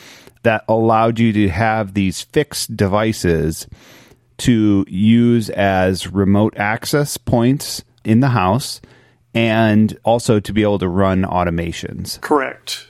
that 0.43 0.65
allowed 0.69 1.19
you 1.19 1.33
to 1.33 1.49
have 1.49 1.95
these 1.95 2.23
fixed 2.23 2.77
devices 2.77 3.67
to 4.39 4.85
use 4.89 5.49
as 5.51 6.07
remote 6.07 6.57
access 6.57 7.17
points 7.17 7.83
in 8.05 8.21
the 8.21 8.29
house 8.29 8.81
and 9.35 9.99
also 10.05 10.39
to 10.41 10.53
be 10.53 10.63
able 10.63 10.79
to 10.79 10.89
run 10.89 11.23
automations. 11.23 12.21
Correct. 12.21 12.87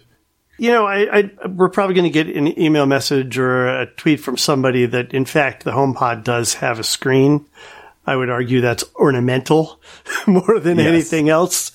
You 0.59 0.71
know, 0.71 0.87
I, 0.87 1.19
I 1.19 1.47
we're 1.49 1.71
probably 1.71 1.95
going 1.95 2.11
to 2.11 2.25
get 2.25 2.35
an 2.35 2.59
email 2.61 2.87
message 2.87 3.39
or 3.39 3.67
a 3.67 3.87
tweet 3.87 4.21
from 4.21 4.37
somebody 4.37 4.87
that, 4.87 5.13
in 5.13 5.25
fact, 5.25 5.65
the 5.65 5.73
HomePod 5.73 6.23
does 6.23 6.55
have 6.55 6.79
a 6.79 6.85
screen. 6.85 7.47
I 8.07 8.15
would 8.15 8.31
argue 8.31 8.61
that's 8.61 8.85
ornamental 8.95 9.81
more 10.27 10.61
than 10.61 10.79
yes. 10.79 10.87
anything 10.87 11.29
else. 11.29 11.73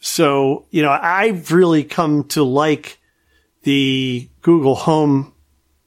So, 0.00 0.66
you 0.70 0.82
know, 0.82 0.90
I've 0.90 1.50
really 1.52 1.84
come 1.84 2.24
to 2.28 2.44
like 2.44 2.98
the 3.64 4.30
Google 4.42 4.76
Home 4.76 5.34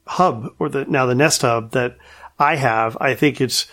Hub 0.06 0.54
or 0.58 0.68
the 0.68 0.84
now 0.84 1.06
the 1.06 1.14
Nest 1.14 1.42
Hub 1.42 1.72
that 1.72 1.96
I 2.38 2.56
have. 2.56 2.96
I 3.00 3.14
think 3.14 3.40
it's 3.40 3.66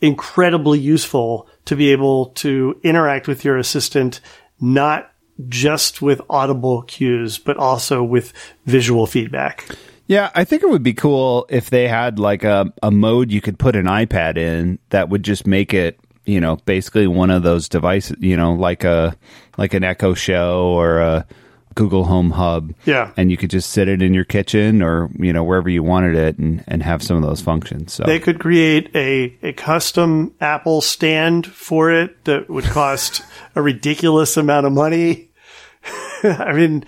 incredibly 0.00 0.78
useful 0.78 1.48
to 1.66 1.76
be 1.76 1.92
able 1.92 2.26
to 2.26 2.78
interact 2.82 3.26
with 3.26 3.44
your 3.44 3.56
assistant, 3.56 4.20
not 4.60 5.10
just 5.48 6.02
with 6.02 6.20
audible 6.30 6.82
cues, 6.82 7.38
but 7.38 7.56
also 7.56 8.02
with 8.02 8.32
visual 8.66 9.06
feedback. 9.06 9.68
Yeah, 10.06 10.30
I 10.34 10.44
think 10.44 10.62
it 10.62 10.68
would 10.68 10.82
be 10.82 10.92
cool 10.92 11.46
if 11.48 11.70
they 11.70 11.88
had 11.88 12.18
like 12.18 12.44
a, 12.44 12.72
a 12.82 12.90
mode 12.90 13.30
you 13.30 13.40
could 13.40 13.58
put 13.58 13.74
an 13.74 13.86
iPad 13.86 14.36
in 14.36 14.78
that 14.90 15.08
would 15.08 15.22
just 15.22 15.46
make 15.46 15.72
it, 15.72 15.98
you 16.26 16.40
know, 16.40 16.56
basically 16.66 17.06
one 17.06 17.30
of 17.30 17.42
those 17.42 17.68
devices, 17.68 18.16
you 18.20 18.36
know, 18.36 18.52
like 18.52 18.84
a 18.84 19.16
like 19.56 19.72
an 19.72 19.82
Echo 19.82 20.14
Show 20.14 20.66
or 20.66 20.98
a 20.98 21.26
Google 21.74 22.04
Home 22.04 22.32
Hub. 22.32 22.74
Yeah. 22.84 23.12
And 23.16 23.30
you 23.30 23.36
could 23.36 23.50
just 23.50 23.70
sit 23.70 23.88
it 23.88 24.02
in 24.02 24.14
your 24.14 24.24
kitchen 24.24 24.82
or, 24.82 25.10
you 25.18 25.32
know, 25.32 25.44
wherever 25.44 25.68
you 25.68 25.82
wanted 25.82 26.14
it 26.16 26.38
and, 26.38 26.64
and 26.66 26.82
have 26.82 27.02
some 27.02 27.16
of 27.16 27.22
those 27.22 27.40
functions. 27.40 27.92
So 27.92 28.04
they 28.04 28.20
could 28.20 28.38
create 28.38 28.94
a, 28.94 29.36
a 29.42 29.52
custom 29.52 30.34
Apple 30.40 30.80
stand 30.80 31.46
for 31.46 31.90
it 31.90 32.24
that 32.24 32.48
would 32.48 32.64
cost 32.64 33.22
a 33.54 33.62
ridiculous 33.62 34.36
amount 34.36 34.66
of 34.66 34.72
money. 34.72 35.30
I 36.22 36.52
mean, 36.52 36.84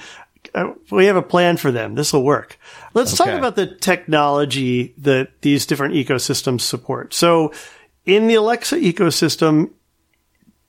uh, 0.55 0.73
we 0.91 1.07
have 1.07 1.17
a 1.17 1.23
plan 1.23 1.57
for 1.57 1.71
them. 1.71 1.95
This 1.95 2.13
will 2.13 2.25
work. 2.25 2.59
Let's 2.95 3.19
okay. 3.21 3.31
talk 3.31 3.39
about 3.39 3.57
the 3.57 3.67
technology 3.67 4.95
that 4.99 5.43
these 5.43 5.67
different 5.67 5.95
ecosystems 5.95 6.63
support. 6.63 7.13
So 7.13 7.53
in 8.07 8.27
the 8.27 8.37
Alexa 8.37 8.77
ecosystem, 8.77 9.71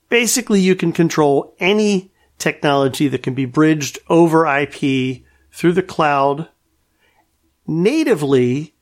basically 0.08 0.60
you 0.60 0.74
can 0.74 0.92
control 0.92 1.54
any 1.58 2.10
technology 2.38 3.08
that 3.08 3.22
can 3.22 3.34
be 3.34 3.44
bridged 3.44 3.98
over 4.08 4.46
IP 4.46 5.22
through 5.52 5.72
the 5.72 5.82
cloud. 5.82 6.48
Natively, 7.66 8.74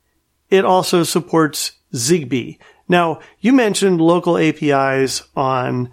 it 0.49 0.63
also 0.63 1.03
supports 1.03 1.73
Zigbee. 1.93 2.57
Now, 2.87 3.19
you 3.39 3.51
mentioned 3.53 3.99
local 3.99 4.37
APIs 4.37 5.23
on 5.35 5.91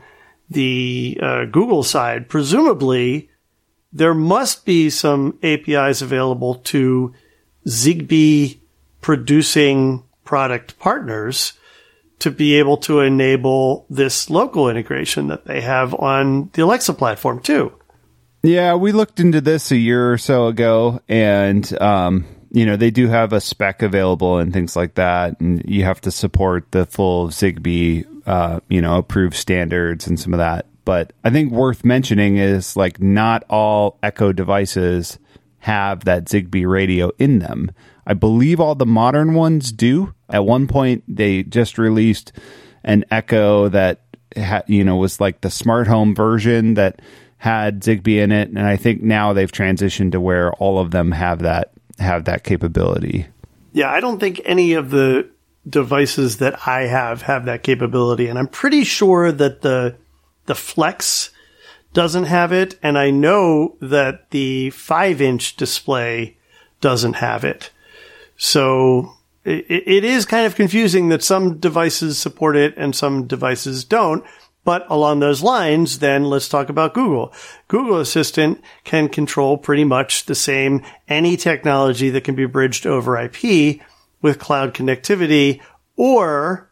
the 0.48 1.18
uh, 1.20 1.44
Google 1.46 1.82
side. 1.82 2.28
Presumably, 2.28 3.30
there 3.92 4.14
must 4.14 4.64
be 4.64 4.90
some 4.90 5.38
APIs 5.42 6.02
available 6.02 6.56
to 6.56 7.14
Zigbee 7.66 8.58
producing 9.00 10.04
product 10.24 10.78
partners 10.78 11.54
to 12.24 12.30
be 12.30 12.54
able 12.54 12.78
to 12.78 13.00
enable 13.00 13.84
this 13.90 14.30
local 14.30 14.70
integration 14.70 15.28
that 15.28 15.44
they 15.44 15.60
have 15.60 15.92
on 15.92 16.48
the 16.54 16.62
Alexa 16.62 16.94
platform 16.94 17.38
too. 17.38 17.70
Yeah, 18.42 18.76
we 18.76 18.92
looked 18.92 19.20
into 19.20 19.42
this 19.42 19.70
a 19.70 19.76
year 19.76 20.10
or 20.10 20.16
so 20.16 20.46
ago, 20.46 21.02
and 21.06 21.70
um, 21.82 22.24
you 22.50 22.64
know 22.64 22.76
they 22.76 22.90
do 22.90 23.08
have 23.08 23.34
a 23.34 23.42
spec 23.42 23.82
available 23.82 24.38
and 24.38 24.54
things 24.54 24.74
like 24.74 24.94
that, 24.94 25.38
and 25.38 25.62
you 25.66 25.84
have 25.84 26.00
to 26.02 26.10
support 26.10 26.70
the 26.70 26.86
full 26.86 27.28
Zigbee, 27.28 28.06
uh, 28.26 28.60
you 28.70 28.80
know, 28.80 28.96
approved 28.96 29.36
standards 29.36 30.06
and 30.06 30.18
some 30.18 30.32
of 30.32 30.38
that. 30.38 30.64
But 30.86 31.12
I 31.24 31.30
think 31.30 31.52
worth 31.52 31.84
mentioning 31.84 32.38
is 32.38 32.74
like 32.74 33.02
not 33.02 33.44
all 33.50 33.98
Echo 34.02 34.32
devices 34.32 35.18
have 35.58 36.04
that 36.04 36.24
Zigbee 36.24 36.66
radio 36.66 37.12
in 37.18 37.40
them. 37.40 37.70
I 38.06 38.14
believe 38.14 38.60
all 38.60 38.74
the 38.74 38.86
modern 38.86 39.34
ones 39.34 39.72
do, 39.72 40.14
at 40.28 40.44
one 40.44 40.66
point, 40.66 41.04
they 41.08 41.42
just 41.42 41.78
released 41.78 42.32
an 42.82 43.04
Echo 43.10 43.68
that 43.68 44.02
ha- 44.36 44.62
you 44.66 44.84
know 44.84 44.96
was 44.96 45.20
like 45.20 45.40
the 45.40 45.50
smart 45.50 45.86
home 45.86 46.14
version 46.14 46.74
that 46.74 47.00
had 47.38 47.80
Zigbee 47.80 48.22
in 48.22 48.32
it, 48.32 48.48
and 48.48 48.60
I 48.60 48.76
think 48.76 49.02
now 49.02 49.32
they've 49.32 49.50
transitioned 49.50 50.12
to 50.12 50.20
where 50.20 50.52
all 50.54 50.78
of 50.78 50.90
them 50.90 51.12
have 51.12 51.40
that 51.40 51.72
have 51.98 52.24
that 52.24 52.44
capability. 52.44 53.26
Yeah, 53.72 53.90
I 53.90 54.00
don't 54.00 54.18
think 54.18 54.40
any 54.44 54.74
of 54.74 54.90
the 54.90 55.28
devices 55.68 56.38
that 56.38 56.66
I 56.66 56.82
have 56.82 57.22
have 57.22 57.44
that 57.46 57.62
capability, 57.62 58.28
and 58.28 58.38
I'm 58.38 58.48
pretty 58.48 58.84
sure 58.84 59.32
that 59.32 59.62
the 59.62 59.96
the 60.46 60.54
Flex 60.54 61.30
doesn't 61.92 62.24
have 62.24 62.52
it, 62.52 62.78
and 62.82 62.98
I 62.98 63.10
know 63.10 63.76
that 63.80 64.30
the 64.30 64.70
five 64.70 65.20
inch 65.20 65.56
display 65.56 66.36
doesn't 66.80 67.14
have 67.14 67.44
it. 67.44 67.70
So 68.44 69.16
it, 69.42 69.64
it 69.70 70.04
is 70.04 70.26
kind 70.26 70.44
of 70.44 70.54
confusing 70.54 71.08
that 71.08 71.22
some 71.22 71.56
devices 71.56 72.18
support 72.18 72.56
it 72.56 72.74
and 72.76 72.94
some 72.94 73.26
devices 73.26 73.84
don't. 73.84 74.22
But 74.64 74.84
along 74.90 75.20
those 75.20 75.42
lines, 75.42 76.00
then 76.00 76.24
let's 76.24 76.48
talk 76.48 76.68
about 76.68 76.92
Google. 76.92 77.32
Google 77.68 78.00
Assistant 78.00 78.60
can 78.84 79.08
control 79.08 79.56
pretty 79.56 79.84
much 79.84 80.26
the 80.26 80.34
same 80.34 80.82
any 81.08 81.38
technology 81.38 82.10
that 82.10 82.24
can 82.24 82.34
be 82.34 82.44
bridged 82.44 82.86
over 82.86 83.16
IP 83.18 83.80
with 84.20 84.38
cloud 84.38 84.74
connectivity, 84.74 85.62
or 85.96 86.70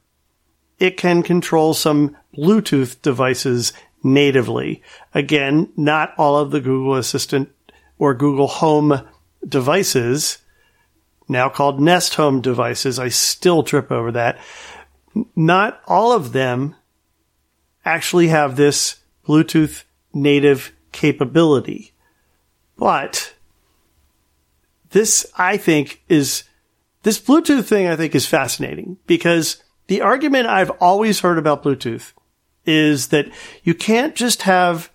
it 0.78 0.98
can 0.98 1.22
control 1.22 1.72
some 1.72 2.18
Bluetooth 2.36 3.00
devices 3.00 3.72
natively. 4.04 4.82
Again, 5.14 5.72
not 5.74 6.12
all 6.18 6.36
of 6.36 6.50
the 6.50 6.60
Google 6.60 6.96
Assistant 6.96 7.50
or 7.98 8.12
Google 8.12 8.48
Home 8.48 9.08
devices 9.46 10.41
now 11.32 11.48
called 11.48 11.80
Nest 11.80 12.14
Home 12.14 12.40
devices. 12.40 12.98
I 12.98 13.08
still 13.08 13.62
trip 13.62 13.90
over 13.90 14.12
that. 14.12 14.38
Not 15.34 15.80
all 15.86 16.12
of 16.12 16.32
them 16.32 16.76
actually 17.84 18.28
have 18.28 18.56
this 18.56 18.96
Bluetooth 19.26 19.84
native 20.14 20.72
capability. 20.92 21.92
But 22.76 23.34
this, 24.90 25.26
I 25.36 25.56
think, 25.56 26.02
is 26.08 26.44
this 27.02 27.20
Bluetooth 27.20 27.64
thing, 27.64 27.88
I 27.88 27.96
think, 27.96 28.14
is 28.14 28.26
fascinating 28.26 28.98
because 29.06 29.62
the 29.88 30.00
argument 30.00 30.46
I've 30.46 30.70
always 30.80 31.20
heard 31.20 31.38
about 31.38 31.64
Bluetooth 31.64 32.12
is 32.64 33.08
that 33.08 33.26
you 33.64 33.74
can't 33.74 34.14
just 34.14 34.42
have 34.42 34.91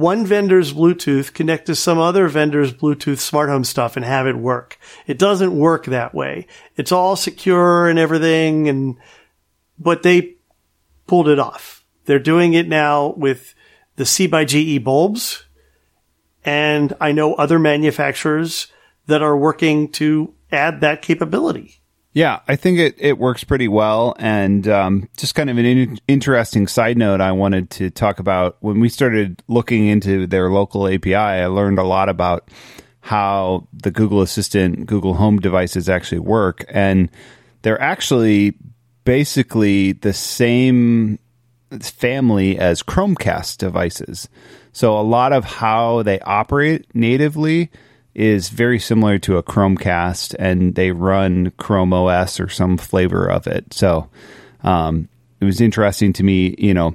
one 0.00 0.24
vendor's 0.24 0.72
Bluetooth 0.72 1.32
connect 1.34 1.66
to 1.66 1.74
some 1.74 1.98
other 1.98 2.26
vendor's 2.28 2.72
Bluetooth 2.72 3.18
smart 3.18 3.50
home 3.50 3.64
stuff 3.64 3.96
and 3.96 4.04
have 4.04 4.26
it 4.26 4.36
work. 4.36 4.78
It 5.06 5.18
doesn't 5.18 5.56
work 5.56 5.84
that 5.86 6.14
way. 6.14 6.46
It's 6.76 6.92
all 6.92 7.16
secure 7.16 7.88
and 7.88 7.98
everything 7.98 8.68
and, 8.68 8.96
but 9.78 10.02
they 10.02 10.36
pulled 11.06 11.28
it 11.28 11.38
off. 11.38 11.84
They're 12.06 12.18
doing 12.18 12.54
it 12.54 12.66
now 12.66 13.14
with 13.16 13.54
the 13.96 14.06
C 14.06 14.26
by 14.26 14.44
GE 14.44 14.82
bulbs. 14.82 15.44
And 16.44 16.94
I 17.00 17.12
know 17.12 17.34
other 17.34 17.58
manufacturers 17.58 18.68
that 19.06 19.22
are 19.22 19.36
working 19.36 19.92
to 19.92 20.34
add 20.50 20.80
that 20.80 21.02
capability. 21.02 21.79
Yeah, 22.12 22.40
I 22.48 22.56
think 22.56 22.78
it, 22.78 22.96
it 22.98 23.18
works 23.18 23.44
pretty 23.44 23.68
well. 23.68 24.16
And 24.18 24.66
um, 24.66 25.08
just 25.16 25.34
kind 25.34 25.48
of 25.48 25.58
an 25.58 25.64
in- 25.64 26.00
interesting 26.08 26.66
side 26.66 26.98
note, 26.98 27.20
I 27.20 27.30
wanted 27.32 27.70
to 27.70 27.90
talk 27.90 28.18
about 28.18 28.56
when 28.60 28.80
we 28.80 28.88
started 28.88 29.42
looking 29.46 29.86
into 29.86 30.26
their 30.26 30.50
local 30.50 30.88
API, 30.88 31.14
I 31.14 31.46
learned 31.46 31.78
a 31.78 31.84
lot 31.84 32.08
about 32.08 32.48
how 33.02 33.68
the 33.72 33.92
Google 33.92 34.22
Assistant, 34.22 34.86
Google 34.86 35.14
Home 35.14 35.38
devices 35.38 35.88
actually 35.88 36.18
work. 36.18 36.64
And 36.68 37.10
they're 37.62 37.80
actually 37.80 38.54
basically 39.04 39.92
the 39.92 40.12
same 40.12 41.18
family 41.80 42.58
as 42.58 42.82
Chromecast 42.82 43.58
devices. 43.58 44.28
So 44.72 44.98
a 44.98 45.02
lot 45.02 45.32
of 45.32 45.44
how 45.44 46.02
they 46.02 46.18
operate 46.20 46.86
natively 46.94 47.70
is 48.20 48.50
very 48.50 48.78
similar 48.78 49.18
to 49.18 49.38
a 49.38 49.42
Chromecast, 49.42 50.34
and 50.38 50.74
they 50.74 50.90
run 50.92 51.52
Chrome 51.56 51.94
OS 51.94 52.38
or 52.38 52.50
some 52.50 52.76
flavor 52.76 53.26
of 53.26 53.46
it. 53.46 53.72
So 53.72 54.10
um, 54.62 55.08
it 55.40 55.46
was 55.46 55.60
interesting 55.60 56.12
to 56.14 56.22
me, 56.22 56.54
you 56.58 56.74
know. 56.74 56.94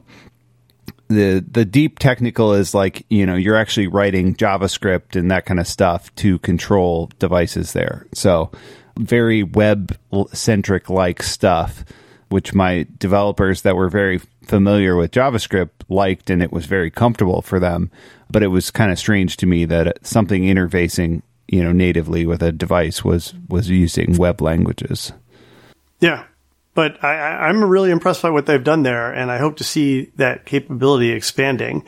The 1.08 1.46
the 1.48 1.66
deep 1.66 2.00
technical 2.00 2.54
is 2.54 2.74
like 2.74 3.06
you 3.10 3.28
know 3.28 3.36
you're 3.36 3.58
actually 3.58 3.86
writing 3.86 4.36
JavaScript 4.36 5.16
and 5.16 5.30
that 5.30 5.46
kind 5.46 5.60
of 5.60 5.68
stuff 5.68 6.14
to 6.16 6.40
control 6.40 7.12
devices 7.20 7.74
there. 7.74 8.08
So 8.14 8.52
very 8.98 9.44
web 9.44 9.96
centric 10.34 10.90
like 10.90 11.22
stuff, 11.22 11.86
which 12.30 12.56
my 12.56 12.88
developers 12.98 13.62
that 13.64 13.76
were 13.76 13.90
very 13.90 14.20
familiar 14.48 14.96
with 14.96 15.12
JavaScript 15.12 15.75
liked, 15.90 16.30
and 16.30 16.42
it 16.42 16.52
was 16.52 16.66
very 16.66 16.90
comfortable 16.92 17.42
for 17.42 17.60
them. 17.60 17.92
But 18.30 18.44
it 18.44 18.48
was 18.48 18.72
kind 18.72 18.92
of 18.92 19.00
strange 19.00 19.38
to 19.38 19.46
me 19.46 19.66
that 19.66 20.06
something 20.06 20.44
interfacing, 20.44 21.22
you 21.48 21.64
know, 21.64 21.72
natively 21.72 22.26
with 22.26 22.42
a 22.42 22.52
device 22.52 23.04
was 23.04 23.34
was 23.48 23.70
using 23.70 24.18
web 24.18 24.42
languages. 24.42 25.12
Yeah, 26.00 26.26
but 26.74 27.04
I, 27.04 27.48
I'm 27.48 27.64
really 27.64 27.92
impressed 27.92 28.22
by 28.22 28.30
what 28.30 28.46
they've 28.46 28.64
done 28.64 28.84
there, 28.84 29.12
and 29.12 29.32
I 29.32 29.38
hope 29.38 29.58
to 29.58 29.64
see 29.64 30.12
that 30.16 30.46
capability 30.46 31.12
expanding. 31.12 31.86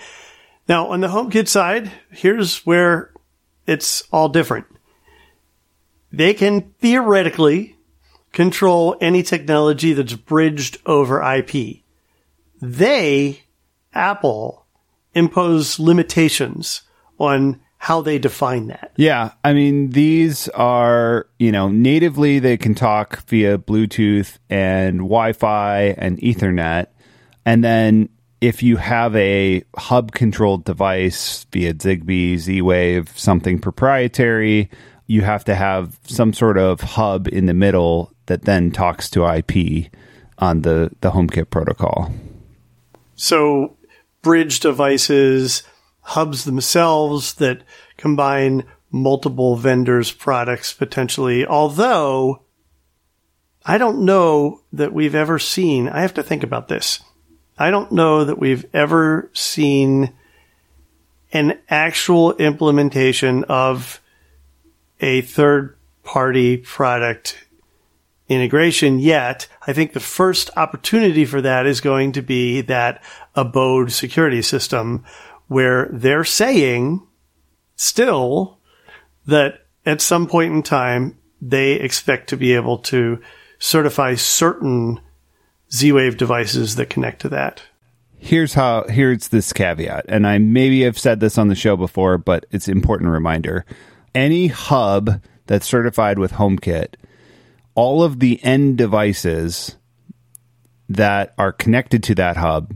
Now, 0.67 0.87
on 0.87 1.01
the 1.01 1.07
HomeKit 1.07 1.47
side, 1.47 1.91
here's 2.09 2.65
where 2.65 3.11
it's 3.65 4.03
all 4.11 4.29
different. 4.29 4.65
They 6.11 6.33
can 6.33 6.73
theoretically 6.79 7.77
control 8.31 8.95
any 9.01 9.23
technology 9.23 9.93
that's 9.93 10.13
bridged 10.13 10.77
over 10.85 11.21
IP 11.21 11.83
they, 12.61 13.43
Apple, 13.93 14.65
impose 15.13 15.79
limitations 15.79 16.81
on 17.19 17.59
how 17.79 18.01
they 18.01 18.17
define 18.17 18.67
that. 18.67 18.91
Yeah. 18.95 19.31
I 19.43 19.53
mean, 19.53 19.91
these 19.91 20.49
are, 20.49 21.27
you 21.39 21.51
know, 21.51 21.69
natively 21.69 22.39
they 22.39 22.57
can 22.57 22.75
talk 22.75 23.23
via 23.27 23.57
Bluetooth 23.57 24.37
and 24.49 24.97
Wi 24.99 25.33
Fi 25.33 25.95
and 25.97 26.17
Ethernet. 26.19 26.87
And 27.45 27.63
then 27.63 28.09
if 28.41 28.61
you 28.61 28.77
have 28.77 29.15
a 29.15 29.63
hub 29.75 30.11
controlled 30.11 30.65
device 30.65 31.45
via 31.51 31.73
Zigbee, 31.73 32.37
Z 32.37 32.61
Wave, 32.61 33.09
something 33.17 33.59
proprietary, 33.59 34.69
you 35.05 35.21
have 35.21 35.45
to 35.45 35.55
have 35.55 35.97
some 36.03 36.33
sort 36.33 36.57
of 36.57 36.81
hub 36.81 37.27
in 37.27 37.45
the 37.45 37.53
middle 37.53 38.11
that 38.25 38.43
then 38.43 38.71
talks 38.71 39.09
to 39.11 39.25
IP 39.25 39.91
on 40.39 40.61
the, 40.63 40.91
the 41.01 41.11
HomeKit 41.11 41.49
protocol. 41.49 42.11
So 43.15 43.76
bridge 44.21 44.59
devices, 44.59 45.63
hubs 46.01 46.45
themselves 46.45 47.35
that 47.35 47.63
combine 47.97 48.63
multiple 48.91 49.55
vendors' 49.55 50.11
products 50.11 50.73
potentially. 50.73 51.45
Although 51.45 52.43
I 53.65 53.77
don't 53.77 54.05
know 54.05 54.61
that 54.71 54.93
we've 54.93 55.15
ever 55.15 55.39
seen, 55.39 55.89
I 55.89 56.01
have 56.01 56.13
to 56.13 56.23
think 56.23 56.43
about 56.43 56.69
this. 56.69 57.01
I 57.57 57.71
don't 57.71 57.91
know 57.91 58.23
that 58.23 58.39
we've 58.39 58.65
ever 58.73 59.29
seen 59.33 60.13
an 61.33 61.59
actual 61.69 62.33
implementation 62.35 63.43
of 63.45 63.99
a 65.01 65.21
third 65.21 65.75
party 66.03 66.57
product 66.57 67.45
integration 68.29 68.99
yet. 68.99 69.47
I 69.65 69.73
think 69.73 69.93
the 69.93 69.99
first 69.99 70.49
opportunity 70.55 71.25
for 71.25 71.41
that 71.41 71.65
is 71.65 71.81
going 71.81 72.13
to 72.13 72.21
be 72.21 72.61
that 72.61 73.03
abode 73.37 73.91
security 73.91 74.41
system 74.41 75.05
where 75.47 75.87
they're 75.93 76.25
saying 76.25 77.01
still 77.77 78.59
that 79.27 79.65
at 79.85 80.01
some 80.01 80.27
point 80.27 80.53
in 80.53 80.63
time, 80.63 81.17
they 81.41 81.73
expect 81.73 82.29
to 82.29 82.37
be 82.37 82.53
able 82.53 82.79
to 82.79 83.21
certify 83.59 84.15
certain 84.15 84.99
Z-Wave 85.71 86.17
devices 86.17 86.75
that 86.75 86.89
connect 86.89 87.21
to 87.21 87.29
that. 87.29 87.61
Here's 88.17 88.53
how, 88.53 88.85
here's 88.89 89.27
this 89.29 89.53
caveat. 89.53 90.05
And 90.09 90.25
I 90.25 90.39
maybe 90.39 90.81
have 90.81 90.97
said 90.97 91.19
this 91.19 91.37
on 91.37 91.47
the 91.47 91.55
show 91.55 91.77
before, 91.77 92.17
but 92.17 92.45
it's 92.51 92.67
important 92.67 93.11
reminder. 93.11 93.65
Any 94.15 94.47
hub 94.47 95.21
that's 95.45 95.67
certified 95.67 96.19
with 96.19 96.33
HomeKit 96.33 96.95
all 97.77 98.01
of 98.01 98.19
the 98.19 98.43
end 98.43 98.75
devices 98.75 99.77
that 100.89 101.35
are 101.37 101.51
connected 101.51 102.01
to 102.01 102.15
that 102.15 102.35
hub 102.35 102.75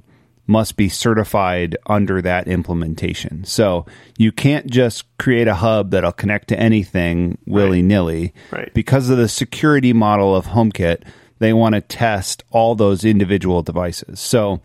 must 0.51 0.75
be 0.75 0.89
certified 0.89 1.77
under 1.85 2.21
that 2.21 2.47
implementation. 2.47 3.45
So 3.45 3.85
you 4.17 4.33
can't 4.33 4.69
just 4.69 5.05
create 5.17 5.47
a 5.47 5.55
hub 5.55 5.91
that'll 5.91 6.11
connect 6.11 6.49
to 6.49 6.59
anything 6.59 7.37
willy 7.47 7.81
nilly. 7.81 8.33
Right. 8.51 8.71
Because 8.73 9.09
of 9.09 9.17
the 9.17 9.29
security 9.29 9.93
model 9.93 10.35
of 10.35 10.47
HomeKit, 10.47 11.03
they 11.39 11.53
want 11.53 11.75
to 11.75 11.81
test 11.81 12.43
all 12.51 12.75
those 12.75 13.05
individual 13.05 13.63
devices. 13.63 14.19
So 14.19 14.59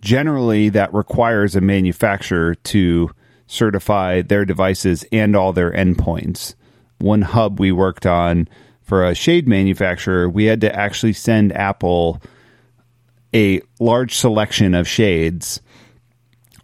generally, 0.00 0.70
that 0.70 0.92
requires 0.94 1.54
a 1.54 1.60
manufacturer 1.60 2.54
to 2.54 3.10
certify 3.46 4.22
their 4.22 4.46
devices 4.46 5.04
and 5.12 5.36
all 5.36 5.52
their 5.52 5.70
endpoints. 5.70 6.54
One 6.98 7.22
hub 7.22 7.60
we 7.60 7.72
worked 7.72 8.06
on 8.06 8.48
for 8.82 9.04
a 9.04 9.14
shade 9.14 9.46
manufacturer, 9.46 10.28
we 10.28 10.46
had 10.46 10.60
to 10.62 10.74
actually 10.74 11.12
send 11.12 11.52
Apple 11.52 12.20
a 13.34 13.60
large 13.78 14.14
selection 14.14 14.74
of 14.74 14.88
shades, 14.88 15.60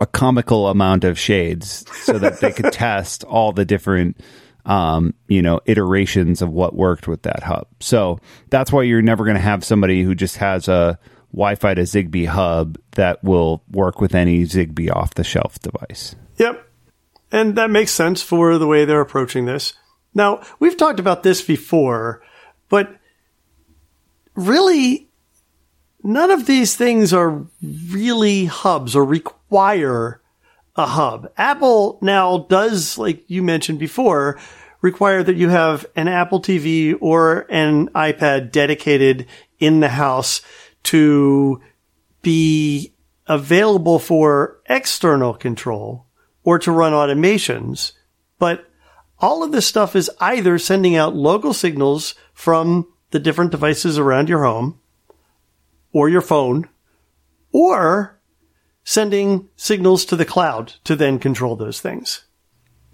a 0.01 0.07
comical 0.07 0.69
amount 0.69 1.05
of 1.05 1.19
shades, 1.19 1.85
so 2.03 2.19
that 2.19 2.41
they 2.41 2.53
could 2.53 2.73
test 2.73 3.25
all 3.25 3.53
the 3.53 3.65
different, 3.65 4.19
um, 4.65 5.15
you 5.29 5.43
know, 5.43 5.61
iterations 5.67 6.43
of 6.43 6.51
what 6.51 6.75
worked 6.75 7.09
with 7.09 7.23
that 7.23 7.43
hub. 7.43 7.67
So 7.81 8.19
that's 8.51 8.73
why 8.73 8.83
you're 8.83 9.03
never 9.03 9.25
going 9.25 9.37
to 9.37 9.43
have 9.43 9.65
somebody 9.65 10.03
who 10.03 10.15
just 10.15 10.37
has 10.39 10.69
a 10.69 10.99
Wi-Fi 11.33 11.75
to 11.75 11.83
Zigbee 11.83 12.27
hub 12.27 12.79
that 12.93 13.23
will 13.23 13.63
work 13.71 14.01
with 14.01 14.15
any 14.15 14.43
Zigbee 14.45 14.91
off-the-shelf 14.91 15.61
device. 15.61 16.17
Yep, 16.39 16.67
and 17.33 17.57
that 17.57 17.71
makes 17.71 17.93
sense 17.93 18.23
for 18.23 18.59
the 18.59 18.67
way 18.67 18.85
they're 18.85 19.01
approaching 19.01 19.45
this. 19.45 19.75
Now, 20.15 20.43
we've 20.59 20.77
talked 20.77 20.99
about 20.99 21.23
this 21.23 21.43
before, 21.43 22.23
but 22.71 22.97
really, 24.35 25.06
none 26.07 26.31
of 26.31 26.47
these 26.47 26.77
things 26.77 27.13
are 27.13 27.45
really 27.91 28.45
hubs 28.45 28.95
or 28.95 29.05
require 29.05 30.23
a 30.77 30.87
hub. 30.87 31.31
Apple 31.37 31.99
now 32.01 32.47
does, 32.49 32.97
like 32.97 33.29
you 33.29 33.43
mentioned 33.43 33.79
before, 33.79 34.39
require 34.81 35.23
that 35.23 35.37
you 35.37 35.49
have 35.49 35.85
an 35.97 36.07
Apple 36.07 36.41
TV 36.41 36.97
or 37.01 37.47
an 37.51 37.89
iPad 37.89 38.53
dedicated 38.53 39.27
in 39.59 39.81
the 39.81 39.89
house 39.89 40.43
to 40.85 41.61
be 42.23 42.95
available 43.27 43.99
for 43.99 44.61
external 44.67 45.35
control 45.35 46.07
or 46.45 46.59
to 46.61 46.71
run 46.71 46.93
automations. 46.93 47.93
But 48.39 48.65
all 49.19 49.43
of 49.43 49.51
this 49.51 49.67
stuff 49.67 49.97
is 49.97 50.11
either 50.21 50.59
sending 50.59 50.95
out 50.95 51.17
local 51.17 51.53
signals 51.53 52.15
from 52.33 52.87
the 53.11 53.19
different 53.19 53.51
devices 53.51 53.99
around 53.99 54.29
your 54.29 54.45
home 54.45 54.79
or 55.93 56.09
your 56.09 56.21
phone 56.21 56.69
or 57.53 58.19
sending 58.85 59.49
signals 59.57 60.05
to 60.05 60.17
the 60.17 60.25
cloud 60.25 60.75
to 60.85 60.95
then 60.95 61.19
control 61.19 61.57
those 61.57 61.81
things. 61.81 62.25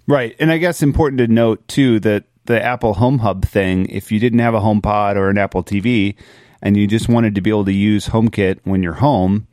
Right. 0.07 0.35
And 0.39 0.51
I 0.51 0.57
guess 0.57 0.81
important 0.81 1.19
to 1.19 1.27
note 1.27 1.67
too 1.67 1.99
that 2.01 2.25
the 2.45 2.61
Apple 2.61 2.95
Home 2.95 3.19
Hub 3.19 3.45
thing, 3.45 3.85
if 3.87 4.11
you 4.11 4.19
didn't 4.19 4.39
have 4.39 4.53
a 4.53 4.59
HomePod 4.59 5.15
or 5.15 5.29
an 5.29 5.37
Apple 5.37 5.63
TV 5.63 6.15
and 6.61 6.75
you 6.75 6.87
just 6.87 7.07
wanted 7.07 7.35
to 7.35 7.41
be 7.41 7.49
able 7.49 7.65
to 7.65 7.73
use 7.73 8.07
HomeKit 8.07 8.59
when 8.63 8.83
you're 8.83 8.93
home, 8.93 9.47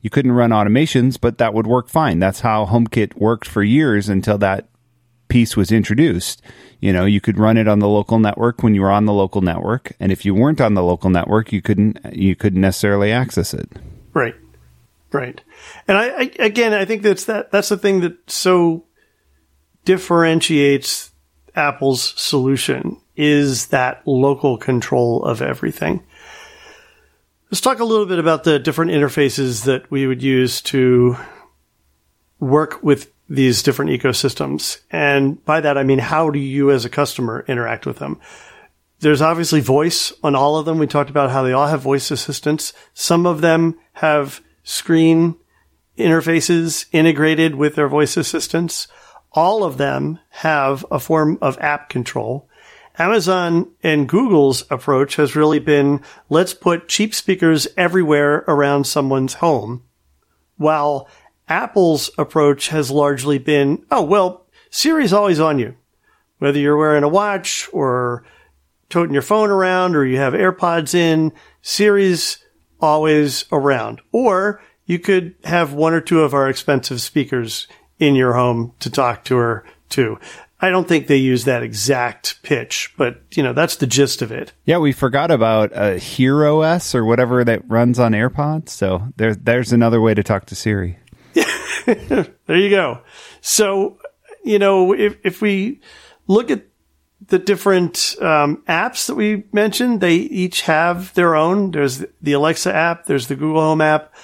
you 0.00 0.10
couldn't 0.10 0.32
run 0.32 0.50
automations, 0.50 1.20
but 1.20 1.38
that 1.38 1.54
would 1.54 1.66
work 1.66 1.88
fine. 1.88 2.18
That's 2.18 2.40
how 2.40 2.66
HomeKit 2.66 3.16
worked 3.16 3.48
for 3.48 3.62
years 3.62 4.08
until 4.08 4.38
that 4.38 4.68
piece 5.28 5.56
was 5.56 5.70
introduced. 5.70 6.42
You 6.80 6.92
know, 6.92 7.04
you 7.04 7.20
could 7.20 7.38
run 7.38 7.56
it 7.56 7.68
on 7.68 7.80
the 7.80 7.88
local 7.88 8.18
network 8.18 8.62
when 8.62 8.74
you 8.74 8.82
were 8.82 8.90
on 8.90 9.06
the 9.06 9.12
local 9.12 9.40
network, 9.40 9.92
and 9.98 10.12
if 10.12 10.24
you 10.24 10.34
weren't 10.34 10.60
on 10.60 10.74
the 10.74 10.82
local 10.82 11.10
network, 11.10 11.52
you 11.52 11.62
couldn't 11.62 11.98
you 12.12 12.36
couldn't 12.36 12.60
necessarily 12.60 13.12
access 13.12 13.52
it. 13.52 13.68
Right, 14.14 14.34
right. 15.12 15.40
And 15.86 15.98
I, 15.98 16.08
I 16.08 16.30
again, 16.38 16.72
I 16.72 16.84
think 16.84 17.02
that's 17.02 17.24
that 17.24 17.50
that's 17.50 17.68
the 17.68 17.78
thing 17.78 18.00
that 18.00 18.30
so 18.30 18.84
differentiates 19.84 21.12
Apple's 21.54 22.14
solution 22.16 23.00
is 23.16 23.66
that 23.68 24.02
local 24.06 24.56
control 24.56 25.24
of 25.24 25.42
everything. 25.42 26.04
Let's 27.50 27.60
talk 27.60 27.80
a 27.80 27.84
little 27.84 28.06
bit 28.06 28.18
about 28.18 28.44
the 28.44 28.58
different 28.58 28.90
interfaces 28.90 29.64
that 29.64 29.90
we 29.90 30.06
would 30.06 30.22
use 30.22 30.60
to 30.62 31.16
work 32.38 32.82
with 32.82 33.10
these 33.28 33.62
different 33.62 33.90
ecosystems. 33.90 34.78
And 34.90 35.44
by 35.44 35.60
that, 35.60 35.76
I 35.76 35.82
mean, 35.82 35.98
how 35.98 36.30
do 36.30 36.38
you 36.38 36.70
as 36.70 36.84
a 36.84 36.90
customer 36.90 37.44
interact 37.46 37.86
with 37.86 37.98
them? 37.98 38.20
There's 39.00 39.22
obviously 39.22 39.60
voice 39.60 40.12
on 40.22 40.34
all 40.34 40.56
of 40.56 40.66
them. 40.66 40.78
We 40.78 40.86
talked 40.86 41.10
about 41.10 41.30
how 41.30 41.42
they 41.42 41.52
all 41.52 41.68
have 41.68 41.80
voice 41.80 42.10
assistants. 42.10 42.72
Some 42.94 43.26
of 43.26 43.40
them 43.40 43.78
have 43.94 44.40
screen 44.64 45.36
interfaces 45.96 46.86
integrated 46.92 47.54
with 47.54 47.74
their 47.74 47.88
voice 47.88 48.16
assistants. 48.16 48.88
All 49.32 49.62
of 49.62 49.78
them 49.78 50.18
have 50.30 50.84
a 50.90 50.98
form 50.98 51.38
of 51.40 51.58
app 51.58 51.88
control. 51.88 52.48
Amazon 52.98 53.70
and 53.82 54.08
Google's 54.08 54.64
approach 54.70 55.16
has 55.16 55.36
really 55.36 55.60
been 55.60 56.00
let's 56.28 56.54
put 56.54 56.88
cheap 56.88 57.14
speakers 57.14 57.68
everywhere 57.76 58.44
around 58.48 58.84
someone's 58.84 59.34
home, 59.34 59.84
while 60.56 61.08
Apple's 61.48 62.10
approach 62.18 62.68
has 62.68 62.90
largely 62.90 63.38
been, 63.38 63.84
oh, 63.90 64.02
well, 64.02 64.46
Siri's 64.70 65.12
always 65.12 65.40
on 65.40 65.58
you. 65.58 65.74
Whether 66.38 66.58
you're 66.58 66.76
wearing 66.76 67.04
a 67.04 67.08
watch 67.08 67.68
or 67.72 68.24
toting 68.88 69.12
your 69.12 69.22
phone 69.22 69.50
around 69.50 69.96
or 69.96 70.04
you 70.04 70.18
have 70.18 70.34
AirPods 70.34 70.94
in, 70.94 71.32
Siri's 71.62 72.38
always 72.80 73.44
around. 73.50 74.00
Or 74.12 74.62
you 74.86 74.98
could 74.98 75.34
have 75.44 75.72
one 75.72 75.94
or 75.94 76.00
two 76.00 76.20
of 76.20 76.34
our 76.34 76.48
expensive 76.48 77.00
speakers 77.00 77.66
in 77.98 78.14
your 78.14 78.34
home 78.34 78.72
to 78.80 78.90
talk 78.90 79.24
to 79.24 79.36
her 79.36 79.64
too. 79.88 80.18
I 80.60 80.70
don't 80.70 80.88
think 80.88 81.06
they 81.06 81.16
use 81.16 81.44
that 81.44 81.62
exact 81.62 82.42
pitch, 82.42 82.92
but 82.96 83.22
you 83.36 83.42
know, 83.42 83.52
that's 83.52 83.76
the 83.76 83.86
gist 83.86 84.22
of 84.22 84.32
it. 84.32 84.52
Yeah, 84.64 84.78
we 84.78 84.92
forgot 84.92 85.30
about 85.30 85.72
uh, 85.72 85.94
Hero 85.94 86.62
S 86.62 86.94
or 86.94 87.04
whatever 87.04 87.44
that 87.44 87.68
runs 87.68 87.98
on 87.98 88.12
AirPods. 88.12 88.70
So 88.70 89.08
there's 89.16 89.36
there's 89.38 89.72
another 89.72 90.00
way 90.00 90.14
to 90.14 90.22
talk 90.24 90.46
to 90.46 90.56
Siri. 90.56 90.98
there 91.86 92.56
you 92.56 92.70
go. 92.70 93.00
So, 93.40 93.98
you 94.44 94.58
know, 94.58 94.92
if, 94.92 95.16
if 95.24 95.42
we 95.42 95.80
look 96.26 96.50
at 96.50 96.64
the 97.26 97.38
different 97.38 98.16
um, 98.20 98.62
apps 98.68 99.06
that 99.06 99.14
we 99.14 99.44
mentioned, 99.52 100.00
they 100.00 100.16
each 100.16 100.62
have 100.62 101.12
their 101.14 101.34
own. 101.34 101.72
There's 101.72 102.04
the 102.22 102.32
Alexa 102.32 102.74
app, 102.74 103.06
there's 103.06 103.28
the 103.28 103.36
Google 103.36 103.60
Home 103.60 103.80
app, 103.80 104.14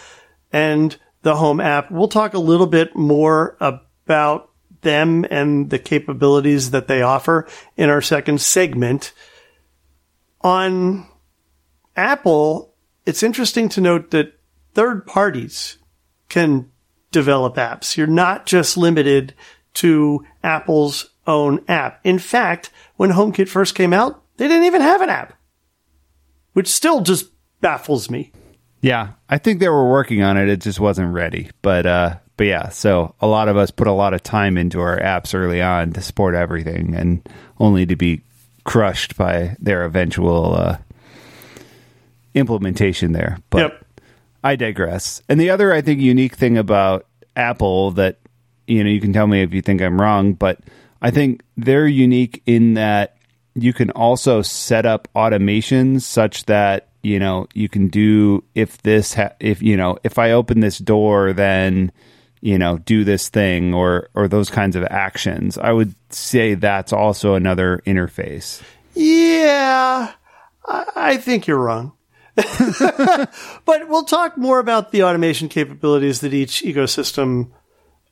and 0.52 0.96
the 1.22 1.36
Home 1.36 1.60
app. 1.60 1.90
We'll 1.90 2.08
talk 2.08 2.34
a 2.34 2.38
little 2.38 2.66
bit 2.66 2.94
more 2.94 3.56
about 3.60 4.50
them 4.82 5.26
and 5.30 5.70
the 5.70 5.78
capabilities 5.78 6.70
that 6.70 6.88
they 6.88 7.02
offer 7.02 7.48
in 7.76 7.90
our 7.90 8.02
second 8.02 8.40
segment. 8.40 9.12
On 10.42 11.06
Apple, 11.96 12.74
it's 13.06 13.22
interesting 13.22 13.68
to 13.70 13.80
note 13.80 14.10
that 14.12 14.38
third 14.74 15.06
parties 15.06 15.78
can 16.28 16.70
develop 17.14 17.54
apps. 17.54 17.96
You're 17.96 18.06
not 18.08 18.44
just 18.44 18.76
limited 18.76 19.34
to 19.74 20.26
Apple's 20.42 21.10
own 21.26 21.64
app. 21.68 22.00
In 22.04 22.18
fact, 22.18 22.70
when 22.96 23.10
HomeKit 23.10 23.48
first 23.48 23.74
came 23.74 23.92
out, 23.92 24.22
they 24.36 24.48
didn't 24.48 24.64
even 24.64 24.82
have 24.82 25.00
an 25.00 25.08
app, 25.08 25.32
which 26.52 26.68
still 26.68 27.00
just 27.00 27.30
baffles 27.60 28.10
me. 28.10 28.32
Yeah, 28.80 29.12
I 29.30 29.38
think 29.38 29.60
they 29.60 29.68
were 29.68 29.88
working 29.88 30.22
on 30.22 30.36
it. 30.36 30.48
It 30.48 30.60
just 30.60 30.80
wasn't 30.80 31.14
ready. 31.14 31.50
But 31.62 31.86
uh, 31.86 32.16
but 32.36 32.46
yeah, 32.48 32.68
so 32.68 33.14
a 33.20 33.26
lot 33.26 33.48
of 33.48 33.56
us 33.56 33.70
put 33.70 33.86
a 33.86 33.92
lot 33.92 34.12
of 34.12 34.22
time 34.22 34.58
into 34.58 34.80
our 34.80 34.98
apps 34.98 35.34
early 35.34 35.62
on 35.62 35.92
to 35.92 36.02
support 36.02 36.34
everything, 36.34 36.94
and 36.94 37.26
only 37.58 37.86
to 37.86 37.96
be 37.96 38.22
crushed 38.64 39.16
by 39.16 39.56
their 39.60 39.84
eventual 39.84 40.54
uh, 40.54 40.78
implementation 42.34 43.12
there. 43.12 43.38
But 43.50 43.58
Yep. 43.58 43.83
I 44.44 44.56
digress. 44.56 45.22
And 45.28 45.40
the 45.40 45.50
other, 45.50 45.72
I 45.72 45.80
think, 45.80 46.00
unique 46.00 46.36
thing 46.36 46.58
about 46.58 47.06
Apple 47.34 47.92
that 47.92 48.18
you 48.66 48.84
know 48.84 48.90
you 48.90 49.00
can 49.00 49.12
tell 49.12 49.26
me 49.26 49.42
if 49.42 49.54
you 49.54 49.62
think 49.62 49.80
I'm 49.80 50.00
wrong, 50.00 50.34
but 50.34 50.60
I 51.00 51.10
think 51.10 51.42
they're 51.56 51.86
unique 51.86 52.42
in 52.46 52.74
that 52.74 53.16
you 53.54 53.72
can 53.72 53.90
also 53.90 54.42
set 54.42 54.84
up 54.84 55.08
automations 55.16 56.02
such 56.02 56.44
that 56.44 56.88
you 57.02 57.18
know 57.18 57.48
you 57.54 57.68
can 57.68 57.88
do 57.88 58.44
if 58.54 58.82
this 58.82 59.14
ha- 59.14 59.32
if 59.40 59.62
you 59.62 59.76
know 59.76 59.98
if 60.04 60.18
I 60.18 60.32
open 60.32 60.60
this 60.60 60.78
door 60.78 61.32
then 61.32 61.92
you 62.40 62.58
know 62.58 62.78
do 62.78 63.04
this 63.04 63.28
thing 63.28 63.74
or 63.74 64.08
or 64.14 64.28
those 64.28 64.50
kinds 64.50 64.76
of 64.76 64.84
actions. 64.84 65.56
I 65.56 65.72
would 65.72 65.94
say 66.10 66.54
that's 66.54 66.92
also 66.92 67.34
another 67.34 67.82
interface. 67.86 68.62
Yeah, 68.94 70.12
I, 70.66 70.84
I 70.94 71.16
think 71.16 71.46
you're 71.46 71.58
wrong. 71.58 71.92
but 73.64 73.88
we'll 73.88 74.04
talk 74.04 74.36
more 74.36 74.58
about 74.58 74.90
the 74.90 75.04
automation 75.04 75.48
capabilities 75.48 76.20
that 76.20 76.34
each 76.34 76.62
ecosystem 76.62 77.50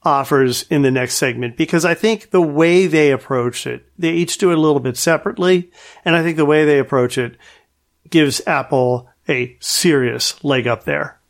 offers 0.05 0.63
in 0.65 0.83
the 0.83 0.91
next 0.91 1.15
segment 1.15 1.57
because 1.57 1.85
I 1.85 1.95
think 1.95 2.31
the 2.31 2.43
way 2.43 2.87
they 2.87 3.11
approach 3.11 3.67
it, 3.67 3.87
they 3.99 4.13
each 4.13 4.39
do 4.39 4.51
it 4.51 4.59
a 4.59 4.61
little 4.61 4.81
bit 4.81 4.97
separately. 4.97 5.71
And 6.05 6.17
I 6.17 6.23
think 6.23 6.37
the 6.37 6.45
way 6.45 6.65
they 6.65 6.79
approach 6.79 7.19
it 7.19 7.37
gives 8.11 8.41
Apple 8.47 9.09
a 9.29 9.57
serious 9.61 10.43
leg 10.45 10.67
up 10.67 10.85
there. 10.85 11.21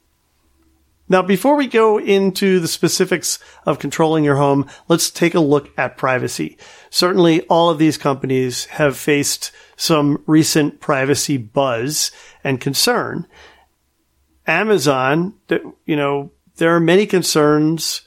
Now, 1.12 1.20
before 1.20 1.56
we 1.56 1.66
go 1.66 1.98
into 1.98 2.58
the 2.58 2.66
specifics 2.66 3.38
of 3.66 3.78
controlling 3.78 4.24
your 4.24 4.36
home, 4.36 4.66
let's 4.88 5.10
take 5.10 5.34
a 5.34 5.40
look 5.40 5.68
at 5.76 5.98
privacy. 5.98 6.56
Certainly, 6.88 7.42
all 7.42 7.68
of 7.68 7.76
these 7.76 7.98
companies 7.98 8.64
have 8.64 8.96
faced 8.96 9.52
some 9.76 10.22
recent 10.26 10.80
privacy 10.80 11.36
buzz 11.36 12.12
and 12.42 12.62
concern. 12.62 13.26
Amazon, 14.46 15.34
you 15.84 15.96
know, 15.96 16.32
there 16.56 16.74
are 16.74 16.80
many 16.80 17.04
concerns 17.04 18.00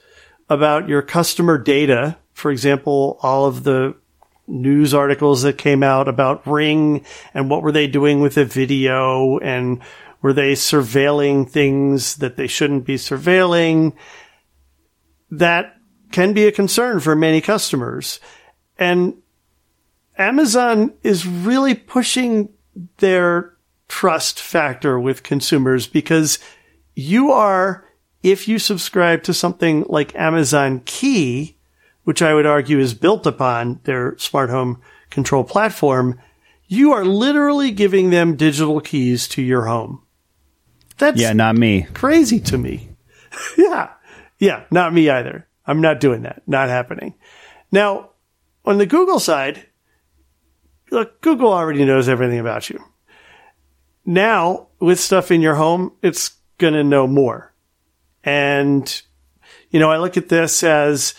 about 0.49 0.89
your 0.89 1.03
customer 1.03 1.59
data. 1.59 2.17
For 2.33 2.49
example, 2.49 3.19
all 3.21 3.45
of 3.45 3.63
the 3.63 3.95
news 4.47 4.95
articles 4.95 5.43
that 5.43 5.59
came 5.59 5.83
out 5.83 6.07
about 6.07 6.47
Ring 6.47 7.05
and 7.35 7.51
what 7.51 7.61
were 7.61 7.71
they 7.71 7.85
doing 7.85 8.21
with 8.21 8.33
the 8.33 8.45
video 8.45 9.37
and 9.37 9.81
were 10.25 10.33
they 10.33 10.53
surveilling 10.53 11.47
things 11.47 12.15
that 12.15 12.35
they 12.35 12.47
shouldn't 12.47 12.83
be 12.83 12.95
surveilling? 12.95 13.93
That 15.29 15.77
can 16.11 16.33
be 16.33 16.47
a 16.47 16.51
concern 16.51 16.99
for 16.99 17.15
many 17.15 17.41
customers. 17.41 18.19
And 18.79 19.21
Amazon 20.17 20.95
is 21.03 21.27
really 21.27 21.75
pushing 21.75 22.49
their 22.97 23.53
trust 23.87 24.39
factor 24.39 24.99
with 24.99 25.21
consumers 25.21 25.85
because 25.85 26.39
you 26.95 27.31
are, 27.31 27.85
if 28.23 28.47
you 28.47 28.57
subscribe 28.57 29.21
to 29.25 29.31
something 29.31 29.85
like 29.87 30.15
Amazon 30.15 30.81
Key, 30.85 31.55
which 32.03 32.23
I 32.23 32.33
would 32.33 32.47
argue 32.47 32.79
is 32.79 32.95
built 32.95 33.27
upon 33.27 33.79
their 33.83 34.17
smart 34.17 34.49
home 34.49 34.81
control 35.11 35.43
platform, 35.43 36.19
you 36.67 36.93
are 36.93 37.05
literally 37.05 37.69
giving 37.69 38.09
them 38.09 38.35
digital 38.35 38.81
keys 38.81 39.27
to 39.27 39.43
your 39.43 39.65
home. 39.65 40.01
That's 40.97 41.19
Yeah, 41.19 41.33
not 41.33 41.55
me. 41.55 41.87
crazy 41.93 42.39
to 42.41 42.57
me. 42.57 42.89
yeah. 43.57 43.91
Yeah. 44.39 44.63
Not 44.71 44.93
me 44.93 45.09
either. 45.09 45.47
I'm 45.65 45.81
not 45.81 45.99
doing 45.99 46.21
that. 46.23 46.43
Not 46.47 46.69
happening. 46.69 47.15
Now, 47.71 48.11
on 48.63 48.77
the 48.77 48.85
Google 48.85 49.19
side, 49.19 49.65
look, 50.91 51.21
Google 51.21 51.51
already 51.51 51.85
knows 51.85 52.07
everything 52.07 52.39
about 52.39 52.69
you. 52.69 52.83
Now, 54.05 54.67
with 54.79 54.99
stuff 54.99 55.31
in 55.31 55.41
your 55.41 55.55
home, 55.55 55.91
it's 56.01 56.35
going 56.57 56.73
to 56.75 56.83
know 56.83 57.07
more. 57.07 57.53
And, 58.23 59.01
you 59.71 59.79
know, 59.79 59.89
I 59.91 59.97
look 59.97 60.17
at 60.17 60.29
this 60.29 60.63
as, 60.63 61.15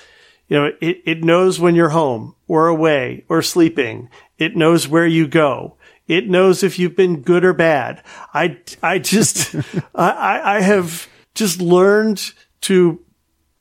you 0.49 0.57
know, 0.57 0.71
it, 0.81 1.03
it 1.05 1.25
knows 1.25 1.59
when 1.59 1.75
you're 1.75 1.89
home 1.89 2.35
or 2.47 2.69
away 2.69 3.25
or 3.29 3.43
sleeping. 3.43 4.09
It 4.39 4.57
knows 4.57 4.87
where 4.89 5.07
you 5.07 5.27
go. 5.27 5.77
It 6.09 6.29
knows 6.29 6.63
if 6.63 6.79
you've 6.79 6.97
been 6.97 7.23
good 7.23 7.45
or 7.45 7.53
bad. 7.53 8.03
I, 8.33 8.59
I 8.83 8.99
just, 8.99 9.55
I, 9.95 10.57
I 10.57 10.61
have 10.61 11.09
just 11.35 11.61
learned 11.61 12.33
to 12.63 13.01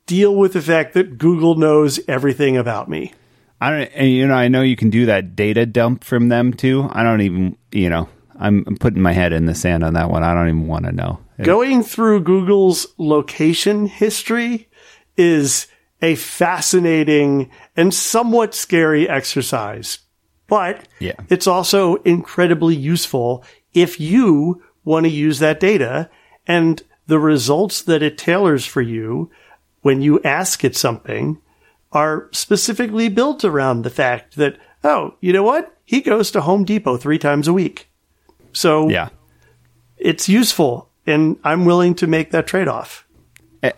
deal 0.06 0.36
with 0.36 0.54
the 0.54 0.62
fact 0.62 0.94
that 0.94 1.18
Google 1.18 1.56
knows 1.56 2.00
everything 2.08 2.58
about 2.58 2.90
me. 2.90 3.14
I 3.60 3.70
don't, 3.70 3.92
and 3.96 4.10
you 4.10 4.28
know, 4.28 4.36
I 4.36 4.48
know 4.48 4.62
you 4.62 4.76
can 4.76 4.90
do 4.90 5.08
that 5.08 5.36
data 5.36 5.66
dump 5.66 6.04
from 6.04 6.30
them 6.30 6.54
too. 6.54 6.88
I 6.92 7.04
don't 7.04 7.22
even, 7.22 7.58
you 7.72 7.90
know, 7.90 8.10
I'm, 8.38 8.64
I'm 8.68 8.78
putting 8.78 9.02
my 9.02 9.14
head 9.14 9.34
in 9.34 9.46
the 9.46 9.56
sand 9.56 9.84
on 9.84 9.94
that 9.94 10.10
one. 10.10 10.24
I 10.24 10.34
don't 10.34 10.48
even 10.48 10.68
want 10.68 10.86
to 10.86 10.92
know. 10.92 11.20
Going 11.42 11.84
through 11.84 12.22
Google's 12.22 12.88
location 12.98 13.88
history 13.88 14.70
is 15.18 15.68
a 16.02 16.16
fascinating 16.16 17.50
and 17.76 17.94
somewhat 17.94 18.54
scary 18.54 19.10
exercise. 19.10 20.00
But 20.48 20.88
Yeah. 21.00 21.14
it's 21.30 21.48
also 21.48 21.96
incredibly 21.98 22.76
useful 22.76 23.44
if 23.74 24.00
you 24.00 24.62
want 24.84 25.06
to 25.06 25.10
use 25.12 25.40
that 25.40 25.60
data 25.60 26.10
and 26.48 26.82
the 27.08 27.20
results 27.20 27.82
that 27.84 28.04
it 28.04 28.18
tailors 28.18 28.66
for 28.66 28.82
you 28.82 29.30
when 29.82 30.02
you 30.02 30.22
ask 30.24 30.64
it 30.64 30.76
something 30.76 31.40
are 31.92 32.30
specifically 32.32 33.10
built 33.10 33.44
around 33.44 33.82
the 33.82 33.90
fact 33.90 34.36
that, 34.36 34.58
oh, 34.84 35.14
you 35.22 35.32
know 35.34 35.44
what? 35.44 35.76
He 35.86 36.02
goes 36.02 36.32
to 36.32 36.42
Home 36.42 36.64
Depot 36.66 36.98
three 36.98 37.20
times 37.20 37.48
a 37.48 37.54
week. 37.54 37.90
So 38.54 38.90
Yeah. 38.90 39.10
it's 39.98 40.28
useful 40.30 40.90
and 41.08 41.38
I'm 41.44 41.66
willing 41.66 41.96
to 41.96 42.08
make 42.08 42.32
that 42.32 42.48
trade 42.48 42.68
off. 42.68 43.06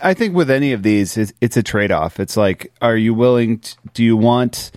I- 0.01 0.13
think 0.13 0.35
with 0.35 0.49
any 0.51 0.73
of 0.73 0.83
these, 0.83 1.15
it's, 1.17 1.31
it's 1.39 1.55
a 1.55 1.63
trade 1.63 1.91
off. 1.91 2.19
It's 2.19 2.35
like, 2.35 2.73
are 2.81 2.97
you 2.97 3.13
willing? 3.13 3.59
To, 3.59 3.75
do 3.93 4.03
you 4.03 4.17
want 4.17 4.71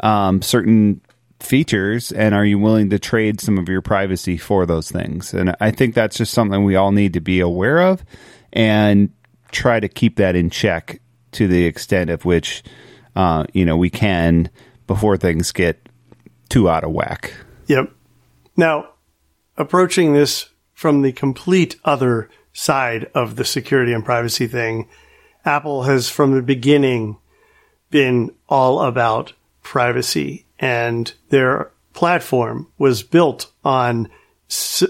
um, 0.00 0.40
certain 0.42 1.00
features, 1.42 2.12
and 2.12 2.34
are 2.34 2.44
you 2.44 2.58
willing 2.58 2.90
to 2.90 2.98
trade 2.98 3.40
some 3.40 3.58
of 3.58 3.68
your 3.68 3.82
privacy 3.82 4.36
for 4.36 4.66
those 4.66 4.90
things? 4.90 5.34
And 5.34 5.54
I 5.60 5.70
think 5.70 5.94
that's 5.94 6.16
just 6.16 6.32
something 6.32 6.64
we 6.64 6.76
all 6.76 6.92
need 6.92 7.12
to 7.14 7.20
be 7.20 7.40
aware 7.40 7.80
of, 7.80 8.04
and 8.52 9.10
try 9.50 9.80
to 9.80 9.88
keep 9.88 10.16
that 10.16 10.34
in 10.34 10.50
check 10.50 11.00
to 11.32 11.48
the 11.48 11.64
extent 11.64 12.10
of 12.10 12.24
which 12.24 12.62
uh, 13.16 13.44
you 13.52 13.64
know 13.64 13.76
we 13.76 13.90
can 13.90 14.50
before 14.86 15.16
things 15.16 15.52
get 15.52 15.88
too 16.48 16.68
out 16.68 16.84
of 16.84 16.92
whack. 16.92 17.32
Yep. 17.66 17.92
Now, 18.56 18.90
approaching 19.56 20.12
this 20.12 20.50
from 20.74 21.02
the 21.02 21.12
complete 21.12 21.76
other 21.84 22.28
side 22.52 23.10
of 23.14 23.36
the 23.36 23.44
security 23.44 23.92
and 23.92 24.04
privacy 24.04 24.46
thing, 24.46 24.88
Apple 25.44 25.84
has 25.84 26.08
from 26.08 26.32
the 26.32 26.42
beginning 26.42 27.18
been 27.90 28.34
all 28.48 28.80
about 28.82 29.32
privacy 29.62 30.41
and 30.62 31.12
their 31.28 31.72
platform 31.92 32.68
was 32.78 33.02
built 33.02 33.52
on, 33.64 34.08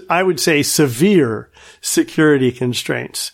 I 0.09 0.21
would 0.21 0.39
say, 0.39 0.61
severe 0.61 1.49
security 1.81 2.51
constraints. 2.51 3.31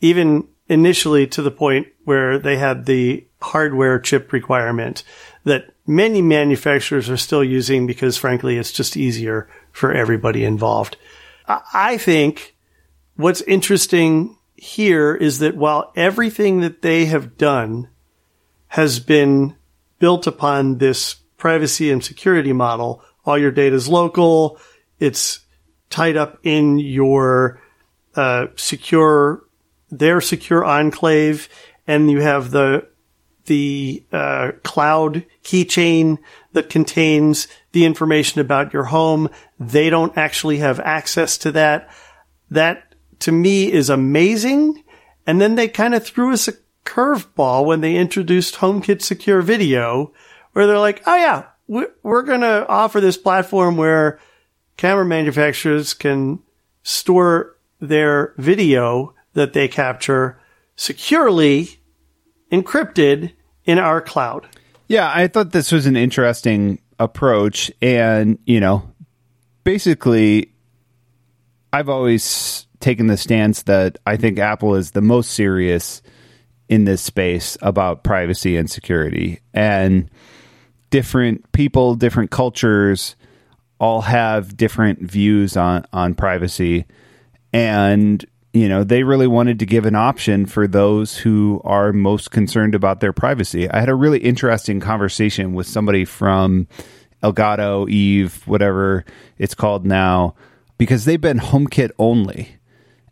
Even 0.00 0.48
initially 0.68 1.26
to 1.28 1.42
the 1.42 1.50
point 1.50 1.86
where 2.04 2.38
they 2.38 2.56
had 2.56 2.86
the 2.86 3.26
hardware 3.42 4.00
chip 4.00 4.32
requirement 4.32 5.04
that 5.44 5.66
many 5.86 6.22
manufacturers 6.22 7.10
are 7.10 7.16
still 7.16 7.44
using 7.44 7.86
because 7.86 8.16
frankly, 8.16 8.56
it's 8.56 8.72
just 8.72 8.96
easier 8.96 9.48
for 9.70 9.92
everybody 9.92 10.44
involved. 10.44 10.96
I 11.46 11.98
think 11.98 12.56
what's 13.16 13.42
interesting 13.42 14.38
here 14.54 15.14
is 15.14 15.40
that 15.40 15.56
while 15.56 15.92
everything 15.94 16.60
that 16.60 16.80
they 16.80 17.04
have 17.06 17.36
done 17.36 17.88
has 18.68 18.98
been 18.98 19.56
built 19.98 20.26
upon 20.26 20.78
this 20.78 21.16
privacy 21.42 21.90
and 21.90 22.04
security 22.04 22.52
model, 22.52 23.02
all 23.24 23.36
your 23.36 23.50
data 23.50 23.74
is 23.74 23.88
local, 23.88 24.60
it's 25.00 25.40
tied 25.90 26.16
up 26.16 26.38
in 26.44 26.78
your 26.78 27.60
uh, 28.14 28.46
secure, 28.54 29.42
their 29.90 30.20
secure 30.20 30.64
enclave, 30.64 31.48
and 31.84 32.08
you 32.08 32.20
have 32.20 32.52
the 32.52 32.86
the 33.46 34.04
uh, 34.12 34.52
cloud 34.62 35.26
keychain 35.42 36.16
that 36.52 36.70
contains 36.70 37.48
the 37.72 37.84
information 37.84 38.40
about 38.40 38.72
your 38.72 38.84
home. 38.84 39.28
They 39.58 39.90
don't 39.90 40.16
actually 40.16 40.58
have 40.58 40.78
access 40.78 41.36
to 41.38 41.50
that. 41.50 41.90
That 42.52 42.94
to 43.18 43.32
me 43.32 43.72
is 43.72 43.90
amazing. 43.90 44.84
And 45.26 45.40
then 45.40 45.56
they 45.56 45.66
kind 45.66 45.92
of 45.92 46.06
threw 46.06 46.32
us 46.32 46.46
a 46.46 46.52
curveball 46.84 47.66
when 47.66 47.80
they 47.80 47.96
introduced 47.96 48.56
HomeKit 48.56 49.02
Secure 49.02 49.42
Video, 49.42 50.12
where 50.52 50.66
they're 50.66 50.78
like, 50.78 51.02
"Oh 51.06 51.16
yeah, 51.16 51.44
we're, 51.66 51.92
we're 52.02 52.22
going 52.22 52.40
to 52.40 52.66
offer 52.68 53.00
this 53.00 53.16
platform 53.16 53.76
where 53.76 54.18
camera 54.76 55.04
manufacturers 55.04 55.94
can 55.94 56.40
store 56.82 57.56
their 57.80 58.34
video 58.38 59.14
that 59.34 59.52
they 59.52 59.68
capture 59.68 60.38
securely 60.76 61.80
encrypted 62.50 63.32
in 63.64 63.78
our 63.78 64.00
cloud." 64.00 64.46
Yeah, 64.88 65.10
I 65.12 65.28
thought 65.28 65.52
this 65.52 65.72
was 65.72 65.86
an 65.86 65.96
interesting 65.96 66.78
approach. 66.98 67.70
And, 67.80 68.38
you 68.46 68.60
know, 68.60 68.90
basically, 69.64 70.52
I've 71.72 71.88
always 71.88 72.66
taken 72.80 73.06
the 73.06 73.16
stance 73.16 73.62
that 73.62 73.98
I 74.06 74.16
think 74.16 74.38
Apple 74.38 74.74
is 74.74 74.90
the 74.90 75.00
most 75.00 75.32
serious 75.32 76.02
in 76.68 76.84
this 76.84 77.02
space 77.02 77.56
about 77.62 78.04
privacy 78.04 78.56
and 78.56 78.70
security. 78.70 79.40
And 79.54 80.10
different 80.92 81.50
people, 81.52 81.96
different 81.96 82.30
cultures 82.30 83.16
all 83.80 84.02
have 84.02 84.56
different 84.56 85.00
views 85.00 85.56
on, 85.56 85.84
on 85.92 86.14
privacy. 86.14 86.84
And, 87.52 88.24
you 88.52 88.68
know, 88.68 88.84
they 88.84 89.02
really 89.02 89.26
wanted 89.26 89.58
to 89.58 89.66
give 89.66 89.86
an 89.86 89.96
option 89.96 90.46
for 90.46 90.68
those 90.68 91.16
who 91.16 91.62
are 91.64 91.92
most 91.92 92.30
concerned 92.30 92.74
about 92.74 93.00
their 93.00 93.12
privacy. 93.12 93.68
I 93.68 93.80
had 93.80 93.88
a 93.88 93.94
really 93.94 94.18
interesting 94.18 94.80
conversation 94.80 95.54
with 95.54 95.66
somebody 95.66 96.04
from 96.04 96.68
Elgato, 97.22 97.88
Eve, 97.88 98.46
whatever 98.46 99.04
it's 99.38 99.54
called 99.54 99.86
now, 99.86 100.34
because 100.76 101.06
they've 101.06 101.20
been 101.20 101.38
HomeKit 101.38 101.90
only. 101.98 102.56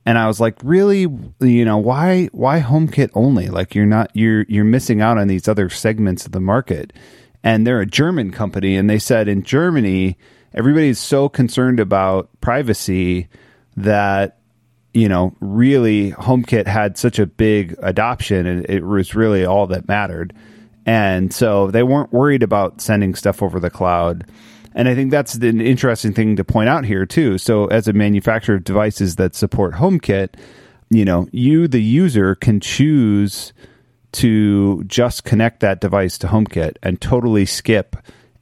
And 0.04 0.18
I 0.18 0.26
was 0.26 0.38
like, 0.38 0.56
really, 0.62 1.06
you 1.40 1.64
know, 1.64 1.78
why 1.78 2.28
why 2.32 2.60
HomeKit 2.60 3.10
only? 3.14 3.48
Like 3.48 3.74
you're 3.74 3.86
not 3.86 4.10
you're 4.14 4.44
you're 4.48 4.64
missing 4.64 5.00
out 5.00 5.18
on 5.18 5.28
these 5.28 5.48
other 5.48 5.68
segments 5.70 6.26
of 6.26 6.32
the 6.32 6.40
market. 6.40 6.92
And 7.42 7.66
they're 7.66 7.80
a 7.80 7.86
German 7.86 8.30
company 8.30 8.76
and 8.76 8.88
they 8.88 8.98
said 8.98 9.28
in 9.28 9.42
Germany 9.42 10.18
everybody's 10.52 10.98
so 10.98 11.28
concerned 11.28 11.80
about 11.80 12.28
privacy 12.40 13.28
that 13.76 14.40
you 14.92 15.08
know, 15.08 15.34
really 15.40 16.12
HomeKit 16.12 16.66
had 16.66 16.98
such 16.98 17.18
a 17.18 17.26
big 17.26 17.76
adoption 17.80 18.46
and 18.46 18.68
it 18.68 18.84
was 18.84 19.14
really 19.14 19.44
all 19.44 19.66
that 19.68 19.86
mattered. 19.86 20.34
And 20.84 21.32
so 21.32 21.70
they 21.70 21.82
weren't 21.82 22.12
worried 22.12 22.42
about 22.42 22.80
sending 22.80 23.14
stuff 23.14 23.42
over 23.42 23.60
the 23.60 23.70
cloud. 23.70 24.26
And 24.74 24.88
I 24.88 24.94
think 24.94 25.10
that's 25.10 25.34
an 25.34 25.60
interesting 25.60 26.12
thing 26.12 26.36
to 26.36 26.44
point 26.44 26.68
out 26.68 26.84
here 26.84 27.06
too. 27.06 27.38
So 27.38 27.66
as 27.66 27.86
a 27.86 27.92
manufacturer 27.92 28.56
of 28.56 28.64
devices 28.64 29.16
that 29.16 29.34
support 29.34 29.74
HomeKit, 29.74 30.30
you 30.90 31.04
know, 31.04 31.28
you 31.30 31.68
the 31.68 31.82
user 31.82 32.34
can 32.34 32.58
choose 32.60 33.52
to 34.12 34.84
just 34.84 35.24
connect 35.24 35.60
that 35.60 35.80
device 35.80 36.18
to 36.18 36.26
HomeKit 36.26 36.76
and 36.82 37.00
totally 37.00 37.46
skip 37.46 37.96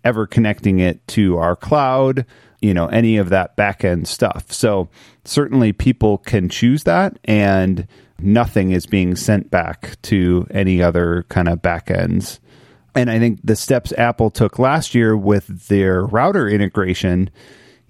ever 0.04 0.26
connecting 0.26 0.78
it 0.78 1.06
to 1.08 1.36
our 1.36 1.56
cloud, 1.56 2.24
you 2.60 2.72
know, 2.72 2.86
any 2.86 3.16
of 3.16 3.28
that 3.28 3.56
back 3.56 3.84
end 3.84 4.08
stuff. 4.08 4.50
So 4.52 4.88
certainly 5.24 5.72
people 5.72 6.18
can 6.18 6.48
choose 6.48 6.84
that 6.84 7.18
and 7.24 7.86
nothing 8.20 8.70
is 8.70 8.86
being 8.86 9.16
sent 9.16 9.50
back 9.50 10.00
to 10.02 10.46
any 10.50 10.82
other 10.82 11.26
kind 11.28 11.48
of 11.48 11.60
backends. 11.60 12.38
And 12.94 13.10
I 13.10 13.18
think 13.18 13.40
the 13.44 13.56
steps 13.56 13.92
Apple 13.92 14.30
took 14.30 14.58
last 14.58 14.94
year 14.94 15.16
with 15.16 15.68
their 15.68 16.04
router 16.04 16.48
integration 16.48 17.30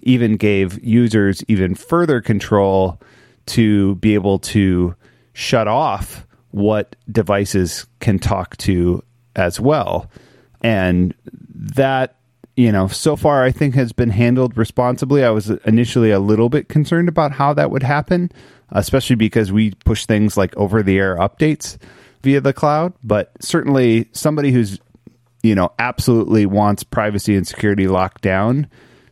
even 0.01 0.37
gave 0.37 0.83
users 0.83 1.43
even 1.47 1.75
further 1.75 2.21
control 2.21 3.01
to 3.47 3.95
be 3.95 4.13
able 4.13 4.39
to 4.39 4.95
shut 5.33 5.67
off 5.67 6.25
what 6.51 6.95
devices 7.11 7.85
can 7.99 8.19
talk 8.19 8.57
to 8.57 9.03
as 9.35 9.59
well. 9.59 10.09
And 10.61 11.13
that, 11.53 12.15
you 12.55 12.71
know, 12.71 12.87
so 12.87 13.15
far 13.15 13.43
I 13.43 13.51
think 13.51 13.75
has 13.75 13.93
been 13.93 14.09
handled 14.09 14.57
responsibly. 14.57 15.23
I 15.23 15.29
was 15.29 15.49
initially 15.49 16.11
a 16.11 16.19
little 16.19 16.49
bit 16.49 16.67
concerned 16.69 17.07
about 17.07 17.31
how 17.31 17.53
that 17.53 17.71
would 17.71 17.83
happen, 17.83 18.31
especially 18.71 19.15
because 19.15 19.51
we 19.51 19.71
push 19.85 20.05
things 20.05 20.35
like 20.37 20.55
over 20.57 20.83
the 20.83 20.97
air 20.97 21.15
updates 21.17 21.77
via 22.21 22.41
the 22.41 22.53
cloud. 22.53 22.93
But 23.03 23.31
certainly 23.39 24.09
somebody 24.11 24.51
who's, 24.51 24.79
you 25.43 25.55
know, 25.55 25.71
absolutely 25.79 26.45
wants 26.45 26.83
privacy 26.83 27.35
and 27.35 27.47
security 27.47 27.87
locked 27.87 28.21
down, 28.21 28.67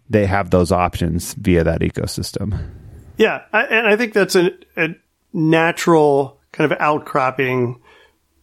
they 0.10 0.26
have 0.26 0.50
those 0.50 0.72
options 0.72 1.34
via 1.36 1.64
that 1.64 1.82
ecosystem. 1.82 2.70
Yeah, 3.18 3.44
I, 3.54 3.64
and 3.64 3.88
I 3.88 3.96
think 3.96 4.14
that's 4.14 4.36
a, 4.36 4.52
a 4.76 4.90
natural 5.34 6.37
kind 6.58 6.72
of 6.72 6.78
outcropping 6.82 7.80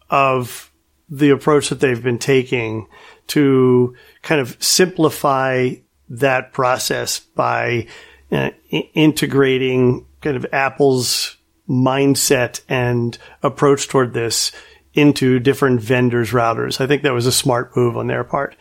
of 0.08 0.72
the 1.08 1.30
approach 1.30 1.68
that 1.68 1.80
they've 1.80 2.02
been 2.02 2.18
taking 2.18 2.86
to 3.26 3.96
kind 4.22 4.40
of 4.40 4.56
simplify 4.62 5.70
that 6.08 6.52
process 6.52 7.18
by 7.18 7.86
uh, 8.30 8.50
I- 8.72 8.90
integrating 8.94 10.06
kind 10.20 10.36
of 10.36 10.46
Apple's 10.52 11.36
mindset 11.68 12.60
and 12.68 13.18
approach 13.42 13.88
toward 13.88 14.12
this 14.12 14.52
into 14.92 15.40
different 15.40 15.80
vendors' 15.80 16.30
routers. 16.30 16.80
I 16.80 16.86
think 16.86 17.02
that 17.02 17.12
was 17.12 17.26
a 17.26 17.32
smart 17.32 17.76
move 17.76 17.96
on 17.96 18.06
their 18.06 18.22
part. 18.22 18.56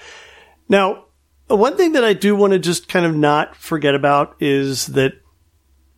Now, 0.68 1.06
one 1.48 1.78
thing 1.78 1.92
that 1.92 2.04
I 2.04 2.14
do 2.14 2.36
want 2.36 2.54
to 2.54 2.60
just 2.60 2.88
kind 2.88 3.06
of 3.06 3.16
not 3.16 3.56
forget 3.56 3.94
about 3.94 4.36
is 4.40 4.88
that 4.88 5.14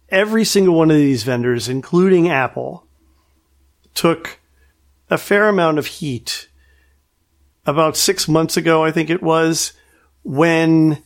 every 0.09 0.43
single 0.43 0.75
one 0.75 0.91
of 0.91 0.97
these 0.97 1.23
vendors, 1.23 1.69
including 1.69 2.29
Apple, 2.29 2.84
took 3.95 4.39
a 5.09 5.17
fair 5.17 5.49
amount 5.49 5.79
of 5.79 5.87
heat. 5.87 6.49
About 7.65 7.97
six 7.97 8.27
months 8.27 8.57
ago, 8.57 8.83
I 8.83 8.91
think 8.91 9.09
it 9.09 9.23
was, 9.23 9.73
when 10.23 11.01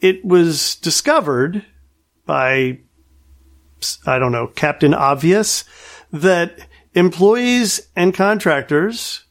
it 0.00 0.22
was 0.24 0.74
discovered 0.76 1.64
by, 2.26 2.80
I 4.06 4.18
don't 4.18 4.32
know, 4.32 4.48
Captain 4.48 4.92
Obvious 4.92 5.64
that 6.12 6.58
employees 6.92 7.88
and 7.96 8.12
contractors 8.12 9.24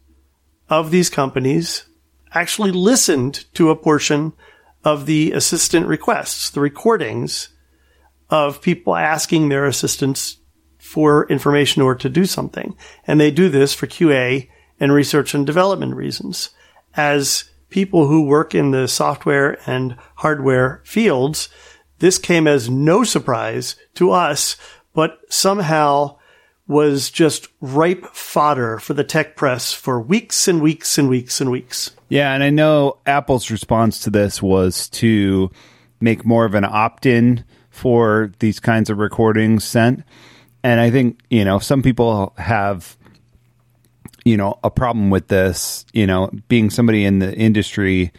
of 0.69 0.89
these 0.89 1.09
companies 1.09 1.85
actually 2.31 2.71
listened 2.71 3.45
to 3.53 3.69
a 3.69 3.75
portion 3.75 4.33
of 4.83 5.05
the 5.05 5.31
assistant 5.31 5.87
requests, 5.87 6.49
the 6.49 6.59
recordings 6.59 7.49
of 8.29 8.61
people 8.61 8.95
asking 8.95 9.49
their 9.49 9.65
assistants 9.65 10.37
for 10.95 11.27
information 11.27 11.81
or 11.81 11.93
to 11.93 12.07
do 12.07 12.23
something. 12.23 12.73
And 13.05 13.19
they 13.19 13.29
do 13.29 13.49
this 13.49 13.73
for 13.73 13.85
QA 13.85 14.47
and 14.79 14.93
research 14.93 15.33
and 15.33 15.45
development 15.45 15.93
reasons. 15.93 16.51
As 16.95 17.51
people 17.67 18.07
who 18.07 18.23
work 18.23 18.55
in 18.55 18.71
the 18.71 18.87
software 18.87 19.59
and 19.69 19.97
hardware 20.15 20.81
fields, 20.85 21.49
this 21.99 22.17
came 22.17 22.47
as 22.47 22.69
no 22.69 23.03
surprise 23.03 23.75
to 23.95 24.11
us, 24.11 24.55
but 24.93 25.19
somehow 25.27 26.17
was 26.65 27.09
just 27.09 27.49
ripe 27.59 28.05
fodder 28.13 28.79
for 28.79 28.93
the 28.93 29.03
tech 29.03 29.35
press 29.35 29.73
for 29.73 29.99
weeks 29.99 30.47
and 30.47 30.61
weeks 30.61 30.97
and 30.97 31.09
weeks 31.09 31.41
and 31.41 31.51
weeks. 31.51 31.91
Yeah, 32.07 32.33
and 32.33 32.41
I 32.41 32.51
know 32.51 32.99
Apple's 33.05 33.51
response 33.51 33.99
to 33.99 34.09
this 34.09 34.41
was 34.41 34.87
to 34.91 35.51
make 35.99 36.23
more 36.23 36.45
of 36.45 36.55
an 36.55 36.63
opt 36.63 37.05
in 37.05 37.43
for 37.69 38.31
these 38.39 38.61
kinds 38.61 38.89
of 38.89 38.99
recordings 38.99 39.65
sent. 39.65 40.01
And 40.65 40.79
I 40.79 40.89
think, 40.89 41.19
you 41.29 41.45
know, 41.45 41.59
some 41.59 41.83
people 41.83 42.33
have, 42.37 42.97
you 44.23 44.35
know, 44.35 44.57
a 44.63 44.71
problem 44.71 45.11
with 45.11 45.27
this, 45.27 45.85
you 45.93 46.07
know, 46.07 46.31
being 46.47 46.71
somebody 46.71 47.05
in 47.05 47.19
the 47.19 47.31
industry. 47.35 48.11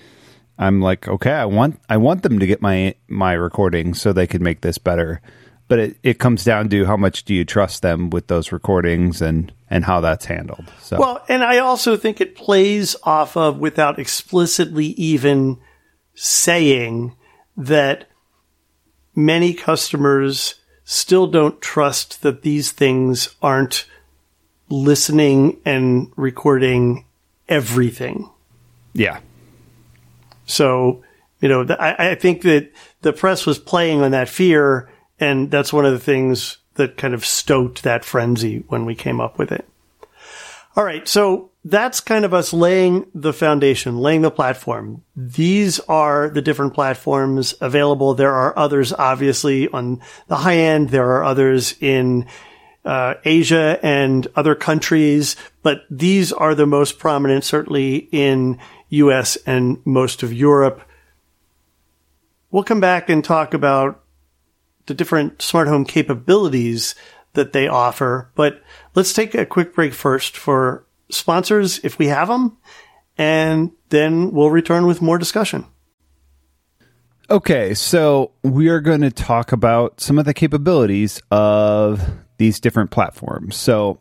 I'm 0.59 0.81
like, 0.81 1.09
okay, 1.09 1.33
I 1.33 1.47
want 1.47 1.81
I 1.89 1.97
want 1.97 2.23
them 2.23 2.39
to 2.39 2.47
get 2.47 2.63
my 2.63 2.95
my 3.09 3.33
recording 3.33 3.95
so 3.95 4.13
they 4.13 4.27
can 4.29 4.43
make 4.43 4.61
this 4.61 4.79
better 4.79 5.21
but 5.69 5.79
it, 5.79 5.97
it 6.03 6.19
comes 6.19 6.45
down 6.45 6.69
to 6.69 6.85
how 6.85 6.97
much 6.97 7.25
do 7.25 7.35
you 7.35 7.45
trust 7.45 7.83
them 7.83 8.11
with 8.11 8.29
those 8.29 8.53
recordings 8.53 9.21
and 9.21 9.53
and 9.69 9.85
how 9.85 10.01
that's 10.01 10.25
handled. 10.25 10.73
So 10.81 10.99
well, 10.99 11.25
and 11.29 11.43
I 11.43 11.59
also 11.59 11.97
think 11.97 12.21
it 12.21 12.37
plays 12.37 12.95
off 13.03 13.37
of 13.37 13.59
without 13.59 13.99
explicitly 13.99 14.87
even 14.87 15.59
saying 16.15 17.17
that 17.57 18.09
many 19.15 19.55
customers 19.55 20.55
still 20.87 21.27
don't 21.27 21.61
trust 21.61 22.23
that 22.23 22.43
these 22.43 22.71
things 22.73 23.35
aren't 23.43 23.87
listening 24.71 25.59
and 25.65 26.11
recording 26.17 27.05
everything. 27.49 28.31
Yeah. 28.95 29.19
So, 30.47 31.03
you 31.41 31.49
know, 31.49 31.67
I, 31.69 32.11
I 32.11 32.15
think 32.15 32.43
that 32.43 32.71
the 33.03 33.13
press 33.13 33.45
was 33.45 33.59
playing 33.59 34.03
on 34.03 34.13
that 34.13 34.29
fear 34.29 34.89
and 35.19 35.51
that's 35.51 35.73
one 35.73 35.85
of 35.85 35.93
the 35.93 35.99
things 35.99 36.59
that 36.75 36.97
kind 36.97 37.15
of 37.15 37.27
stoked 37.27 37.83
that 37.83 38.05
frenzy 38.05 38.65
when 38.69 38.87
we 38.87 38.95
came 38.95 39.21
up 39.21 39.39
with 39.39 39.51
it. 39.51 39.69
All 40.77 40.85
right. 40.85 41.07
So 41.09 41.51
that's 41.67 41.99
kind 41.99 42.25
of 42.25 42.33
us 42.33 42.53
laying 42.53 43.07
the 43.13 43.33
foundation, 43.33 43.99
laying 43.99 44.23
the 44.23 44.31
platform. 44.31 45.03
These 45.17 45.81
are 45.81 46.31
the 46.31 46.41
different 46.41 46.75
platforms 46.75 47.57
available. 47.61 48.15
There 48.15 48.33
are 48.33 48.57
others, 48.57 48.93
obviously, 48.93 49.69
on 49.69 50.01
the 50.29 50.37
high 50.37 50.59
end. 50.59 50.91
There 50.91 51.11
are 51.17 51.25
others 51.25 51.75
in 51.81 52.27
uh, 52.85 53.15
Asia 53.25 53.81
and 53.83 54.29
other 54.37 54.55
countries, 54.55 55.35
but 55.65 55.81
these 55.91 56.33
are 56.33 56.55
the 56.55 56.67
most 56.67 57.01
prominent, 57.01 57.43
certainly 57.43 58.09
in 58.13 58.61
US 58.91 59.35
and 59.45 59.85
most 59.85 60.23
of 60.23 60.33
Europe. 60.33 60.83
We'll 62.53 62.63
come 62.63 62.81
back 62.81 63.11
and 63.11 63.25
talk 63.25 63.55
about 63.55 64.05
the 64.87 64.95
different 64.95 65.43
smart 65.43 65.67
home 65.67 65.85
capabilities 65.85 66.95
that 67.33 67.53
they 67.53 67.67
offer. 67.67 68.31
But 68.37 68.63
let's 68.95 69.13
take 69.13 69.35
a 69.35 69.45
quick 69.45 69.75
break 69.75 69.93
first 69.93 70.37
for 70.37 70.86
sponsors 71.11 71.79
if 71.85 71.99
we 71.99 72.07
have 72.07 72.29
them, 72.29 72.57
and 73.19 73.73
then 73.89 74.33
we'll 74.33 74.51
return 74.51 74.87
with 74.87 75.03
more 75.03 75.19
discussion. 75.19 75.65
Okay, 77.29 77.75
so 77.75 78.31
we 78.43 78.69
are 78.69 78.81
going 78.81 79.01
to 79.01 79.11
talk 79.11 79.51
about 79.51 80.01
some 80.01 80.19
of 80.19 80.25
the 80.27 80.35
capabilities 80.35 81.21
of 81.31 82.01
these 82.39 82.61
different 82.61 82.91
platforms. 82.91 83.57
So, 83.57 83.99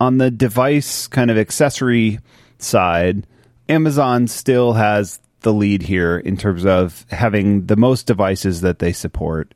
on 0.00 0.18
the 0.18 0.30
device 0.30 1.06
kind 1.06 1.30
of 1.30 1.38
accessory 1.38 2.18
side, 2.58 3.28
Amazon 3.68 4.26
still 4.26 4.72
has 4.72 5.20
the 5.40 5.52
lead 5.52 5.82
here 5.82 6.18
in 6.18 6.36
terms 6.36 6.66
of 6.66 7.06
having 7.10 7.66
the 7.66 7.76
most 7.76 8.06
devices 8.06 8.62
that 8.62 8.80
they 8.80 8.92
support. 8.92 9.54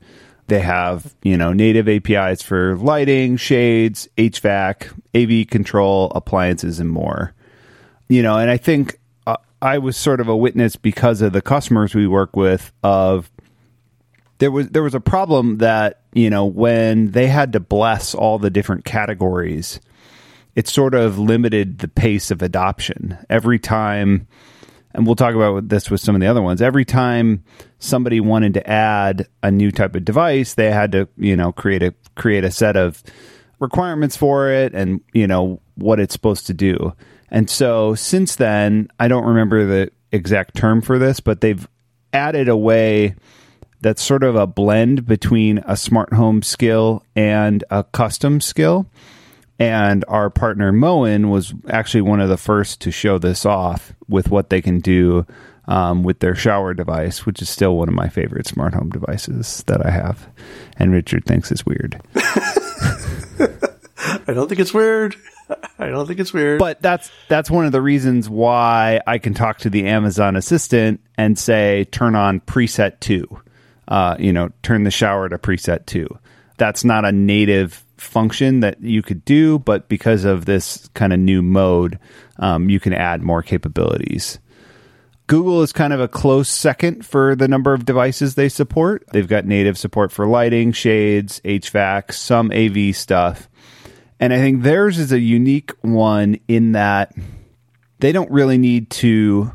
They 0.49 0.59
have, 0.59 1.15
you 1.23 1.37
know, 1.37 1.53
native 1.53 1.87
APIs 1.87 2.41
for 2.41 2.75
lighting, 2.75 3.37
shades, 3.37 4.09
HVAC, 4.17 4.91
AV 5.15 5.47
control, 5.47 6.11
appliances, 6.15 6.79
and 6.79 6.89
more. 6.89 7.33
You 8.07 8.23
know, 8.23 8.37
and 8.37 8.49
I 8.49 8.57
think 8.57 8.99
uh, 9.27 9.37
I 9.61 9.77
was 9.77 9.95
sort 9.95 10.19
of 10.19 10.27
a 10.27 10.35
witness 10.35 10.75
because 10.75 11.21
of 11.21 11.33
the 11.33 11.41
customers 11.41 11.93
we 11.93 12.07
work 12.07 12.35
with 12.35 12.71
of 12.83 13.31
there 14.39 14.51
was 14.51 14.69
there 14.69 14.83
was 14.83 14.95
a 14.95 14.99
problem 14.99 15.59
that, 15.59 16.01
you 16.13 16.29
know, 16.29 16.45
when 16.45 17.11
they 17.11 17.27
had 17.27 17.53
to 17.53 17.59
bless 17.59 18.15
all 18.15 18.39
the 18.39 18.49
different 18.49 18.85
categories, 18.85 19.79
it 20.55 20.67
sort 20.67 20.95
of 20.95 21.19
limited 21.19 21.79
the 21.79 21.87
pace 21.87 22.31
of 22.31 22.41
adoption. 22.41 23.17
Every 23.29 23.59
time 23.59 24.27
and 24.93 25.05
we'll 25.05 25.15
talk 25.15 25.35
about 25.35 25.69
this 25.69 25.89
with 25.89 26.01
some 26.01 26.15
of 26.15 26.21
the 26.21 26.27
other 26.27 26.41
ones. 26.41 26.61
Every 26.61 26.85
time 26.85 27.43
somebody 27.79 28.19
wanted 28.19 28.53
to 28.53 28.69
add 28.69 29.27
a 29.41 29.49
new 29.49 29.71
type 29.71 29.95
of 29.95 30.05
device, 30.05 30.53
they 30.53 30.71
had 30.71 30.91
to, 30.91 31.07
you 31.17 31.35
know, 31.35 31.51
create 31.51 31.81
a 31.81 31.93
create 32.15 32.43
a 32.43 32.51
set 32.51 32.75
of 32.75 33.01
requirements 33.59 34.15
for 34.15 34.49
it 34.49 34.73
and, 34.73 35.01
you 35.13 35.27
know, 35.27 35.61
what 35.75 35.99
it's 35.99 36.13
supposed 36.13 36.47
to 36.47 36.53
do. 36.53 36.93
And 37.31 37.49
so 37.49 37.95
since 37.95 38.35
then, 38.35 38.89
I 38.99 39.07
don't 39.07 39.25
remember 39.25 39.65
the 39.65 39.91
exact 40.11 40.55
term 40.55 40.81
for 40.81 40.99
this, 40.99 41.19
but 41.19 41.41
they've 41.41 41.67
added 42.13 42.49
a 42.49 42.57
way 42.57 43.15
that's 43.81 44.01
sort 44.03 44.23
of 44.23 44.35
a 44.35 44.47
blend 44.47 45.05
between 45.05 45.59
a 45.59 45.77
smart 45.77 46.13
home 46.13 46.41
skill 46.41 47.03
and 47.15 47.63
a 47.69 47.83
custom 47.83 48.41
skill. 48.41 48.87
And 49.57 50.05
our 50.07 50.29
partner 50.29 50.71
Moen 50.71 51.29
was 51.29 51.53
actually 51.69 52.01
one 52.01 52.21
of 52.21 52.29
the 52.29 52.37
first 52.37 52.79
to 52.81 52.91
show 52.91 53.17
this 53.17 53.45
off 53.45 53.93
with 54.07 54.29
what 54.29 54.49
they 54.49 54.61
can 54.61 54.79
do 54.79 55.25
um, 55.69 56.03
with 56.03 56.19
their 56.19 56.35
shower 56.35 56.73
device, 56.73 57.25
which 57.25 57.41
is 57.41 57.49
still 57.49 57.77
one 57.77 57.87
of 57.87 57.93
my 57.93 58.09
favorite 58.09 58.47
smart 58.47 58.73
home 58.73 58.89
devices 58.89 59.63
that 59.67 59.85
I 59.85 59.91
have. 59.91 60.27
And 60.77 60.91
Richard 60.91 61.25
thinks 61.25 61.51
it's 61.51 61.65
weird. 61.65 62.01
I 64.27 64.33
don't 64.33 64.49
think 64.49 64.59
it's 64.59 64.73
weird. 64.73 65.15
I 65.77 65.87
don't 65.87 66.07
think 66.07 66.19
it's 66.19 66.33
weird. 66.33 66.59
But 66.59 66.81
that's 66.81 67.11
that's 67.27 67.49
one 67.49 67.65
of 67.65 67.71
the 67.71 67.81
reasons 67.81 68.27
why 68.29 69.01
I 69.05 69.19
can 69.19 69.33
talk 69.33 69.59
to 69.59 69.69
the 69.69 69.87
Amazon 69.87 70.35
Assistant 70.35 71.01
and 71.17 71.37
say 71.37 71.85
turn 71.85 72.15
on 72.15 72.39
preset 72.41 72.99
two. 72.99 73.39
Uh, 73.87 74.15
you 74.19 74.33
know, 74.33 74.49
turn 74.63 74.83
the 74.83 74.91
shower 74.91 75.29
to 75.29 75.37
preset 75.37 75.85
two. 75.85 76.07
That's 76.57 76.83
not 76.83 77.05
a 77.05 77.11
native 77.11 77.83
function 77.97 78.59
that 78.61 78.81
you 78.81 79.01
could 79.01 79.23
do, 79.25 79.59
but 79.59 79.87
because 79.87 80.25
of 80.25 80.45
this 80.45 80.89
kind 80.93 81.13
of 81.13 81.19
new 81.19 81.41
mode, 81.41 81.99
um, 82.37 82.69
you 82.69 82.79
can 82.79 82.93
add 82.93 83.21
more 83.21 83.41
capabilities. 83.41 84.39
Google 85.29 85.61
is 85.61 85.71
kind 85.71 85.93
of 85.93 85.99
a 85.99 86.07
close 86.07 86.49
second 86.49 87.05
for 87.05 87.35
the 87.35 87.47
number 87.47 87.71
of 87.71 87.85
devices 87.85 88.33
they 88.33 88.49
support. 88.49 89.05
They've 89.11 89.27
got 89.27 89.45
native 89.45 89.77
support 89.77 90.11
for 90.11 90.25
lighting, 90.25 90.71
shades, 90.71 91.39
HVAC, 91.45 92.11
some 92.11 92.51
AV 92.51 92.95
stuff. 92.95 93.47
And 94.19 94.33
I 94.33 94.37
think 94.37 94.63
theirs 94.63 94.97
is 94.97 95.11
a 95.11 95.19
unique 95.19 95.71
one 95.81 96.39
in 96.47 96.71
that 96.71 97.13
they 97.99 98.11
don't 98.11 98.31
really 98.31 98.57
need 98.57 98.89
to 98.89 99.51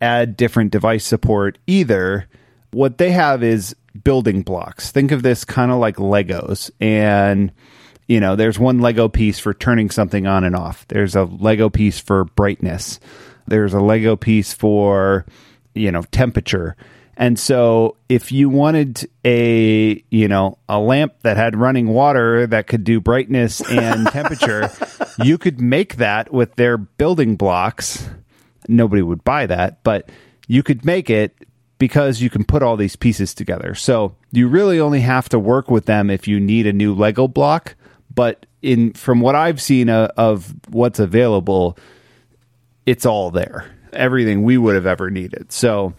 add 0.00 0.36
different 0.36 0.70
device 0.70 1.04
support 1.04 1.58
either. 1.66 2.28
What 2.70 2.98
they 2.98 3.10
have 3.10 3.42
is 3.42 3.74
building 4.04 4.42
blocks. 4.42 4.92
Think 4.92 5.10
of 5.10 5.24
this 5.24 5.44
kind 5.44 5.72
of 5.72 5.78
like 5.78 5.96
Legos. 5.96 6.70
And, 6.78 7.50
you 8.06 8.20
know, 8.20 8.36
there's 8.36 8.60
one 8.60 8.78
Lego 8.78 9.08
piece 9.08 9.40
for 9.40 9.52
turning 9.52 9.90
something 9.90 10.28
on 10.28 10.44
and 10.44 10.54
off, 10.54 10.86
there's 10.86 11.16
a 11.16 11.24
Lego 11.24 11.68
piece 11.70 11.98
for 11.98 12.24
brightness, 12.24 13.00
there's 13.46 13.74
a 13.74 13.80
Lego 13.80 14.16
piece 14.16 14.52
for, 14.52 15.26
you 15.74 15.90
know, 15.90 16.02
temperature. 16.10 16.76
And 17.16 17.38
so 17.38 17.96
if 18.08 18.32
you 18.32 18.48
wanted 18.48 19.08
a, 19.24 20.02
you 20.10 20.28
know, 20.28 20.58
a 20.68 20.78
lamp 20.78 21.14
that 21.22 21.36
had 21.36 21.56
running 21.56 21.88
water 21.88 22.46
that 22.46 22.66
could 22.66 22.84
do 22.84 23.00
brightness 23.00 23.60
and 23.70 24.06
temperature, 24.12 24.70
you 25.22 25.38
could 25.38 25.60
make 25.60 25.96
that 25.96 26.32
with 26.32 26.56
their 26.56 26.78
building 26.78 27.36
blocks. 27.36 28.08
Nobody 28.66 29.02
would 29.02 29.24
buy 29.24 29.46
that, 29.46 29.82
but 29.82 30.08
you 30.48 30.62
could 30.62 30.84
make 30.84 31.10
it 31.10 31.36
because 31.78 32.22
you 32.22 32.30
can 32.30 32.44
put 32.44 32.62
all 32.62 32.76
these 32.76 32.96
pieces 32.96 33.34
together. 33.34 33.74
So 33.74 34.14
you 34.30 34.48
really 34.48 34.78
only 34.80 35.00
have 35.00 35.28
to 35.30 35.38
work 35.38 35.70
with 35.70 35.86
them 35.86 36.10
if 36.10 36.28
you 36.28 36.38
need 36.40 36.66
a 36.66 36.72
new 36.72 36.94
Lego 36.94 37.28
block. 37.28 37.74
But 38.14 38.46
in 38.62 38.92
from 38.92 39.20
what 39.20 39.34
I've 39.34 39.60
seen 39.60 39.88
uh, 39.88 40.08
of 40.16 40.54
what's 40.68 40.98
available, 40.98 41.76
it's 42.86 43.06
all 43.06 43.30
there. 43.30 43.70
Everything 43.92 44.42
we 44.42 44.58
would 44.58 44.74
have 44.74 44.86
ever 44.86 45.10
needed. 45.10 45.52
So 45.52 45.94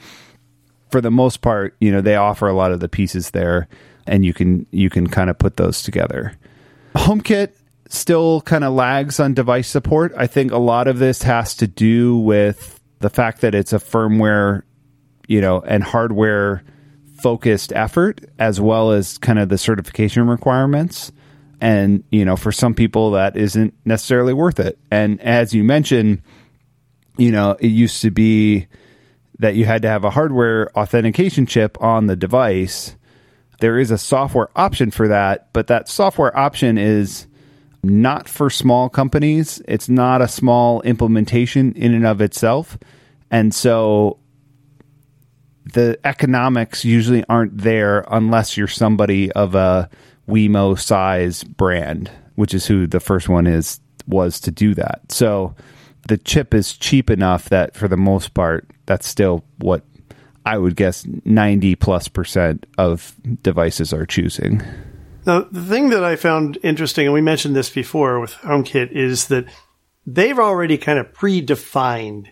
for 0.92 1.02
the 1.02 1.12
most 1.12 1.42
part, 1.42 1.76
you 1.80 1.92
know, 1.92 2.02
they 2.02 2.16
offer 2.16 2.48
a 2.48 2.54
lot 2.54 2.72
of 2.72 2.80
the 2.80 2.90
pieces 2.90 3.32
there 3.32 3.68
and 4.06 4.26
you 4.26 4.34
can 4.34 4.66
you 4.72 4.90
can 4.90 5.08
kind 5.08 5.30
of 5.30 5.38
put 5.38 5.58
those 5.58 5.82
together. 5.82 6.38
HomeKit 6.96 7.54
still 7.90 8.42
kind 8.42 8.64
of 8.64 8.74
lags 8.74 9.20
on 9.20 9.34
device 9.34 9.68
support. 9.68 10.14
I 10.18 10.28
think 10.28 10.52
a 10.52 10.58
lot 10.58 10.88
of 10.88 11.00
this 11.00 11.24
has 11.24 11.56
to 11.58 11.68
do 11.68 12.18
with 12.18 12.80
the 13.00 13.10
fact 13.10 13.42
that 13.42 13.54
it's 13.54 13.74
a 13.74 13.78
firmware, 13.78 14.64
you 15.28 15.42
know, 15.42 15.62
and 15.62 15.84
hardware 15.84 16.64
focused 17.22 17.72
effort 17.74 18.22
as 18.40 18.60
well 18.60 18.92
as 18.92 19.18
kind 19.18 19.40
of 19.40 19.50
the 19.50 19.58
certification 19.58 20.28
requirements. 20.28 21.12
And, 21.62 22.04
you 22.12 22.26
know, 22.26 22.36
for 22.36 22.52
some 22.52 22.74
people 22.74 23.12
that 23.12 23.38
isn't 23.38 23.74
necessarily 23.86 24.34
worth 24.34 24.60
it. 24.60 24.78
And 24.92 25.22
as 25.22 25.54
you 25.54 25.64
mentioned, 25.64 26.22
you 27.18 27.32
know, 27.32 27.56
it 27.60 27.68
used 27.68 28.02
to 28.02 28.12
be 28.12 28.68
that 29.40 29.56
you 29.56 29.66
had 29.66 29.82
to 29.82 29.88
have 29.88 30.04
a 30.04 30.10
hardware 30.10 30.70
authentication 30.78 31.46
chip 31.46 31.82
on 31.82 32.08
the 32.08 32.16
device. 32.16 32.96
There 33.60 33.80
is 33.80 33.92
a 33.92 33.98
software 33.98 34.50
option 34.56 34.92
for 34.92 35.08
that, 35.08 35.52
but 35.54 35.68
that 35.68 35.88
software 35.88 36.36
option 36.38 36.78
is 36.78 37.28
not 37.84 38.30
for 38.30 38.50
small 38.50 38.90
companies. 38.90 39.62
It's 39.68 39.90
not 39.90 40.22
a 40.22 40.28
small 40.28 40.82
implementation 40.82 41.74
in 41.74 41.94
and 41.94 42.06
of 42.06 42.22
itself. 42.22 42.78
And 43.30 43.54
so 43.54 44.20
the 45.66 46.00
economics 46.04 46.86
usually 46.86 47.24
aren't 47.28 47.58
there 47.58 48.06
unless 48.10 48.58
you're 48.58 48.68
somebody 48.68 49.32
of 49.34 49.56
a 49.56 49.90
Wemo 50.28 50.80
size 50.80 51.44
brand, 51.44 52.10
which 52.36 52.54
is 52.54 52.66
who 52.66 52.88
the 52.88 53.00
first 53.00 53.28
one 53.28 53.48
is 53.48 53.80
was 54.08 54.40
to 54.42 54.52
do 54.52 54.74
that. 54.76 55.12
So 55.12 55.56
the 56.08 56.18
chip 56.18 56.54
is 56.54 56.74
cheap 56.74 57.10
enough 57.10 57.50
that 57.50 57.76
for 57.76 57.88
the 57.88 57.98
most 57.98 58.34
part, 58.34 58.70
that's 58.86 59.08
still 59.08 59.44
what 59.58 59.84
I 60.46 60.58
would 60.58 60.76
guess 60.76 61.06
90 61.26 61.76
plus 61.76 62.08
percent 62.08 62.66
of 62.78 63.16
devices 63.42 63.94
are 63.94 64.06
choosing. 64.06 64.62
Now, 65.26 65.48
the 65.50 65.64
thing 65.64 65.90
that 65.92 66.04
I 66.04 66.18
found 66.18 66.58
interesting, 66.64 67.06
and 67.06 67.14
we 67.14 67.22
mentioned 67.22 67.56
this 67.56 67.70
before 67.70 68.20
with 68.20 68.34
HomeKit, 68.34 68.92
is 68.92 69.28
that 69.28 69.46
they've 70.06 70.38
already 70.38 70.78
kind 70.78 71.00
of 71.00 71.14
predefined 71.14 72.28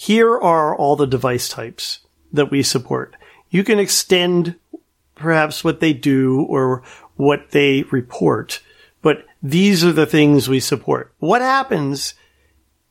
here 0.00 0.38
are 0.38 0.74
all 0.74 0.96
the 0.96 1.06
device 1.06 1.50
types 1.50 2.00
that 2.32 2.50
we 2.50 2.62
support. 2.62 3.16
You 3.50 3.62
can 3.64 3.78
extend 3.78 4.56
perhaps 5.14 5.62
what 5.62 5.80
they 5.80 5.92
do 5.92 6.46
or 6.48 6.82
what 7.16 7.50
they 7.50 7.82
report, 7.90 8.62
but 9.02 9.26
these 9.42 9.84
are 9.84 9.92
the 9.92 10.06
things 10.06 10.48
we 10.48 10.58
support. 10.58 11.12
What 11.18 11.42
happens 11.42 12.14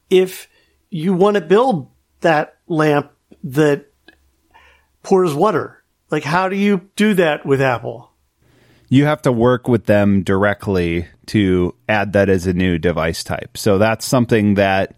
if 0.09 0.49
you 0.89 1.13
want 1.13 1.35
to 1.35 1.41
build 1.41 1.89
that 2.21 2.57
lamp 2.67 3.11
that 3.43 3.91
pours 5.03 5.33
water? 5.33 5.83
Like, 6.09 6.23
how 6.23 6.49
do 6.49 6.55
you 6.55 6.89
do 6.95 7.13
that 7.15 7.45
with 7.45 7.61
Apple? 7.61 8.11
You 8.87 9.05
have 9.05 9.21
to 9.23 9.31
work 9.31 9.67
with 9.67 9.85
them 9.85 10.23
directly 10.23 11.07
to 11.27 11.75
add 11.87 12.13
that 12.13 12.27
as 12.29 12.47
a 12.47 12.53
new 12.53 12.79
device 12.79 13.23
type. 13.23 13.55
So 13.55 13.77
that's 13.77 14.05
something 14.05 14.55
that 14.55 14.95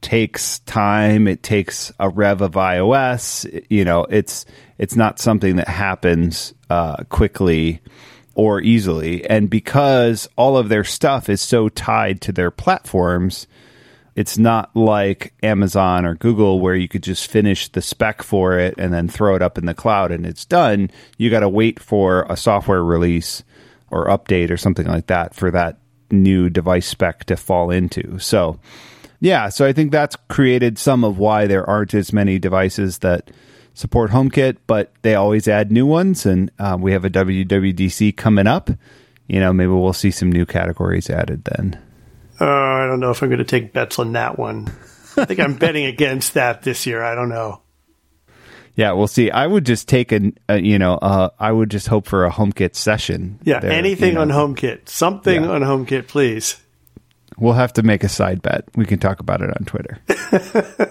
takes 0.00 0.60
time. 0.60 1.26
It 1.26 1.42
takes 1.42 1.92
a 1.98 2.08
rev 2.08 2.40
of 2.40 2.52
iOS. 2.52 3.66
You 3.68 3.84
know, 3.84 4.04
it's 4.04 4.44
it's 4.78 4.94
not 4.94 5.18
something 5.18 5.56
that 5.56 5.68
happens 5.68 6.54
uh, 6.70 7.02
quickly 7.08 7.80
or 8.34 8.60
easily. 8.60 9.24
And 9.24 9.50
because 9.50 10.28
all 10.36 10.56
of 10.56 10.68
their 10.68 10.84
stuff 10.84 11.28
is 11.28 11.40
so 11.40 11.68
tied 11.68 12.20
to 12.22 12.32
their 12.32 12.50
platforms, 12.50 13.46
it's 14.14 14.36
not 14.36 14.74
like 14.76 15.32
Amazon 15.42 16.04
or 16.04 16.14
Google 16.14 16.60
where 16.60 16.74
you 16.74 16.88
could 16.88 17.02
just 17.02 17.30
finish 17.30 17.68
the 17.68 17.80
spec 17.80 18.22
for 18.22 18.58
it 18.58 18.74
and 18.76 18.92
then 18.92 19.08
throw 19.08 19.34
it 19.34 19.42
up 19.42 19.56
in 19.56 19.66
the 19.66 19.74
cloud 19.74 20.12
and 20.12 20.26
it's 20.26 20.44
done. 20.44 20.90
You 21.16 21.30
got 21.30 21.40
to 21.40 21.48
wait 21.48 21.80
for 21.80 22.26
a 22.28 22.36
software 22.36 22.84
release 22.84 23.42
or 23.90 24.06
update 24.06 24.50
or 24.50 24.56
something 24.56 24.86
like 24.86 25.06
that 25.06 25.34
for 25.34 25.50
that 25.50 25.78
new 26.10 26.50
device 26.50 26.86
spec 26.86 27.24
to 27.24 27.36
fall 27.36 27.70
into. 27.70 28.18
So, 28.18 28.60
yeah, 29.20 29.48
so 29.48 29.64
I 29.64 29.72
think 29.72 29.92
that's 29.92 30.16
created 30.28 30.78
some 30.78 31.04
of 31.04 31.18
why 31.18 31.46
there 31.46 31.68
aren't 31.68 31.94
as 31.94 32.12
many 32.12 32.38
devices 32.38 32.98
that 32.98 33.30
support 33.72 34.10
HomeKit, 34.10 34.58
but 34.66 34.92
they 35.02 35.14
always 35.14 35.48
add 35.48 35.72
new 35.72 35.86
ones. 35.86 36.26
And 36.26 36.50
uh, 36.58 36.76
we 36.78 36.92
have 36.92 37.04
a 37.06 37.10
WWDC 37.10 38.16
coming 38.16 38.46
up. 38.46 38.68
You 39.26 39.40
know, 39.40 39.52
maybe 39.52 39.70
we'll 39.70 39.94
see 39.94 40.10
some 40.10 40.30
new 40.30 40.44
categories 40.44 41.08
added 41.08 41.44
then. 41.44 41.80
Uh, 42.42 42.44
I 42.44 42.86
don't 42.88 42.98
know 42.98 43.12
if 43.12 43.22
I'm 43.22 43.28
going 43.28 43.38
to 43.38 43.44
take 43.44 43.72
bets 43.72 44.00
on 44.00 44.14
that 44.14 44.36
one. 44.36 44.66
I 45.16 45.26
think 45.26 45.38
I'm 45.38 45.54
betting 45.54 45.84
against 45.84 46.34
that 46.34 46.62
this 46.62 46.86
year. 46.86 47.00
I 47.00 47.14
don't 47.14 47.28
know. 47.28 47.60
Yeah, 48.74 48.92
we'll 48.92 49.06
see. 49.06 49.30
I 49.30 49.46
would 49.46 49.64
just 49.64 49.86
take 49.86 50.10
a, 50.10 50.32
a 50.48 50.58
you 50.58 50.76
know, 50.76 50.94
uh, 50.94 51.28
I 51.38 51.52
would 51.52 51.70
just 51.70 51.86
hope 51.86 52.06
for 52.08 52.24
a 52.24 52.32
HomeKit 52.32 52.74
session. 52.74 53.38
Yeah, 53.44 53.60
there, 53.60 53.70
anything 53.70 54.08
you 54.08 54.14
know. 54.14 54.22
on 54.22 54.56
HomeKit, 54.56 54.88
something 54.88 55.44
yeah. 55.44 55.50
on 55.50 55.60
HomeKit, 55.60 56.08
please. 56.08 56.56
We'll 57.38 57.52
have 57.52 57.74
to 57.74 57.84
make 57.84 58.02
a 58.02 58.08
side 58.08 58.42
bet. 58.42 58.64
We 58.74 58.86
can 58.86 58.98
talk 58.98 59.20
about 59.20 59.40
it 59.40 59.50
on 59.50 59.64
Twitter. 59.64 60.00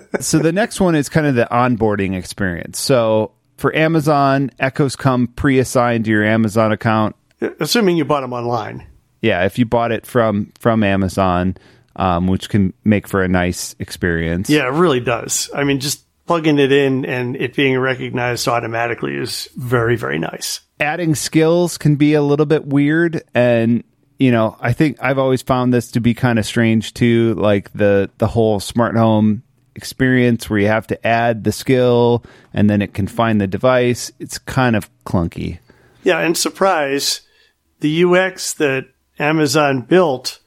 so 0.22 0.40
the 0.40 0.54
next 0.54 0.80
one 0.80 0.96
is 0.96 1.10
kind 1.10 1.28
of 1.28 1.36
the 1.36 1.50
onboarding 1.52 2.16
experience. 2.16 2.80
So 2.80 3.34
for 3.58 3.76
Amazon, 3.76 4.52
Echoes 4.58 4.96
come 4.96 5.28
pre-assigned 5.28 6.06
to 6.06 6.12
your 6.12 6.24
Amazon 6.24 6.72
account, 6.72 7.18
assuming 7.60 7.98
you 7.98 8.06
bought 8.06 8.22
them 8.22 8.32
online 8.32 8.88
yeah, 9.22 9.46
if 9.46 9.58
you 9.60 9.66
bought 9.66 9.92
it 9.92 10.06
from 10.06 10.52
from 10.60 10.84
Amazon, 10.84 11.56
um, 11.96 12.28
which 12.28 12.50
can 12.50 12.74
make 12.84 13.08
for 13.08 13.24
a 13.24 13.28
nice 13.28 13.76
experience. 13.80 14.50
Yeah, 14.50 14.68
it 14.68 14.74
really 14.74 15.00
does. 15.00 15.50
I 15.54 15.64
mean, 15.64 15.80
just 15.80 16.04
plugging 16.26 16.60
it 16.60 16.72
in 16.72 17.06
and 17.06 17.36
it 17.36 17.56
being 17.56 17.78
recognized 17.78 18.48
automatically 18.48 19.16
is 19.16 19.50
very 19.56 19.96
very 19.96 20.20
nice. 20.20 20.62
Adding 20.80 21.16
skills 21.16 21.78
can 21.78 21.96
be 21.96 22.14
a 22.14 22.22
little 22.22 22.46
bit 22.46 22.66
weird 22.66 23.24
and 23.34 23.84
you 24.18 24.32
know, 24.32 24.56
I 24.60 24.74
think 24.74 24.98
I've 25.02 25.18
always 25.18 25.42
found 25.42 25.74
this 25.74 25.90
to 25.92 26.00
be 26.00 26.14
kind 26.14 26.38
of 26.38 26.46
strange 26.46 26.94
too, 26.94 27.34
like 27.36 27.74
the 27.74 28.10
the 28.20 28.28
whole 28.28 28.60
smart 28.60 28.96
home 28.96 29.44
experience 29.76 30.50
where 30.50 30.60
you 30.60 30.68
have 30.68 30.86
to 30.88 31.08
add 31.08 31.44
the 31.44 31.52
skill 31.52 32.24
and 32.54 32.70
then 32.70 32.82
it 32.82 32.94
can 32.94 33.08
find 33.08 33.42
the 33.42 33.48
device. 33.48 34.12
It's 34.20 34.38
kind 34.38 34.76
of 34.76 34.90
clunky. 35.06 35.60
Yeah, 36.04 36.20
and 36.20 36.38
surprise, 36.38 37.22
the 37.80 38.04
UX 38.04 38.54
that 38.54 38.86
Amazon 39.22 39.82
built 39.82 40.40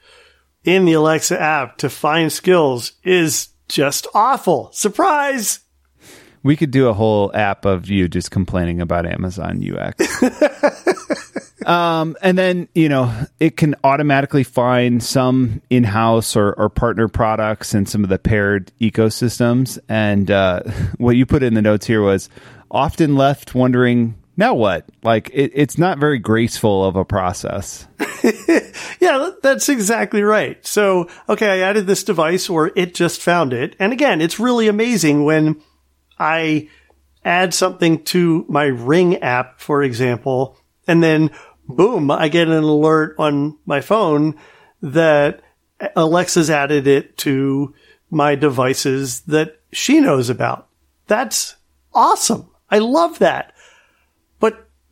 in 0.64 0.84
the 0.84 0.94
Alexa 0.94 1.40
app 1.40 1.78
to 1.78 1.88
find 1.88 2.32
skills 2.32 2.92
is 3.04 3.48
just 3.68 4.06
awful. 4.14 4.70
Surprise! 4.72 5.60
We 6.42 6.56
could 6.56 6.70
do 6.70 6.88
a 6.88 6.92
whole 6.92 7.34
app 7.34 7.64
of 7.64 7.88
you 7.88 8.06
just 8.06 8.30
complaining 8.30 8.82
about 8.82 9.06
Amazon 9.06 9.64
UX. 9.64 10.22
um, 11.66 12.16
and 12.20 12.36
then, 12.36 12.68
you 12.74 12.90
know, 12.90 13.10
it 13.40 13.56
can 13.56 13.74
automatically 13.82 14.44
find 14.44 15.02
some 15.02 15.62
in 15.70 15.84
house 15.84 16.36
or, 16.36 16.52
or, 16.52 16.68
partner 16.68 17.08
products 17.08 17.72
and 17.72 17.88
some 17.88 18.04
of 18.04 18.10
the 18.10 18.18
paired 18.18 18.70
ecosystems. 18.78 19.78
And 19.88 20.30
uh, 20.30 20.64
what 20.98 21.16
you 21.16 21.24
put 21.24 21.42
in 21.42 21.54
the 21.54 21.62
notes 21.62 21.86
here 21.86 22.02
was 22.02 22.28
often 22.70 23.16
left 23.16 23.54
wondering 23.54 24.14
now 24.37 24.55
what? 24.55 24.89
Like 25.03 25.30
it, 25.32 25.53
it's 25.55 25.78
not 25.78 25.99
very 25.99 26.18
graceful 26.18 26.85
of 26.85 26.97
a 26.97 27.05
process. 27.05 27.87
yeah, 29.01 29.30
that's 29.43 29.68
exactly 29.68 30.22
right. 30.22 30.64
So, 30.66 31.09
okay, 31.28 31.49
I 31.62 31.68
added 31.68 31.87
this 31.87 32.05
device 32.05 32.49
or 32.49 32.72
it 32.74 32.95
just 32.95 33.20
found 33.20 33.53
it. 33.53 33.76
And 33.78 33.93
again, 33.93 34.20
it's 34.20 34.41
really 34.41 34.68
amazing 34.68 35.24
when 35.24 35.61
I 36.18 36.68
add 37.24 37.55
something 37.55 38.03
to 38.05 38.45
my 38.49 38.64
Ring 38.64 39.16
app, 39.18 39.61
for 39.61 39.82
example, 39.82 40.59
and 40.87 41.03
then 41.03 41.30
boom, 41.66 42.11
I 42.11 42.28
get 42.28 42.49
an 42.49 42.62
alert 42.62 43.16
on 43.18 43.59
my 43.64 43.80
phone 43.80 44.35
that 44.82 45.41
Alexa's 45.97 46.51
added 46.51 46.87
it 46.87 47.16
to 47.18 47.74
my 48.11 48.35
devices 48.35 49.20
that 49.22 49.61
she 49.72 50.01
knows 50.01 50.28
about. 50.28 50.68
That's 51.07 51.57
awesome. 51.93 52.51
I 52.70 52.78
love 52.78 53.18
that 53.20 53.53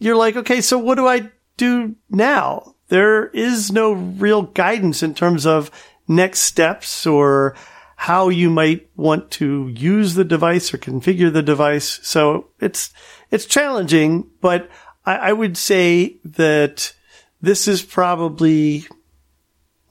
you're 0.03 0.17
like, 0.17 0.37
okay, 0.37 0.61
so 0.61 0.79
what 0.79 0.97
do 0.97 1.07
I 1.07 1.31
do 1.57 1.95
now? 2.11 2.75
There 2.89 3.29
is 3.29 3.71
no 3.71 3.93
real 3.93 4.43
guidance 4.43 5.03
in 5.03 5.15
terms 5.15 5.47
of 5.47 5.71
next 6.09 6.41
steps 6.41 7.07
or 7.07 7.55
how 7.97 8.29
you 8.29 8.51
might 8.51 8.91
want 8.97 9.31
to 9.31 9.69
use 9.69 10.15
the 10.15 10.25
device 10.25 10.75
or 10.75 10.79
configure 10.79 11.33
the 11.33 11.43
device. 11.43 12.01
So 12.03 12.49
it's, 12.61 12.93
it's 13.31 13.47
challenging, 13.47 14.29
but 14.41 14.69
I, 15.07 15.17
I 15.17 15.33
would 15.33 15.57
say 15.57 16.17
that 16.25 16.93
this 17.41 17.69
is 17.69 17.81
probably, 17.83 18.85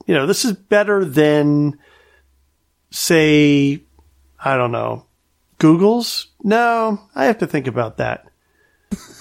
you 0.06 0.14
know, 0.14 0.26
this 0.26 0.44
is 0.44 0.52
better 0.52 1.06
than 1.06 1.78
say, 2.90 3.82
I 4.38 4.56
don't 4.58 4.72
know, 4.72 5.06
Google's? 5.58 6.26
No, 6.42 7.00
I 7.14 7.24
have 7.24 7.38
to 7.38 7.46
think 7.46 7.66
about 7.66 7.96
that. 7.96 8.26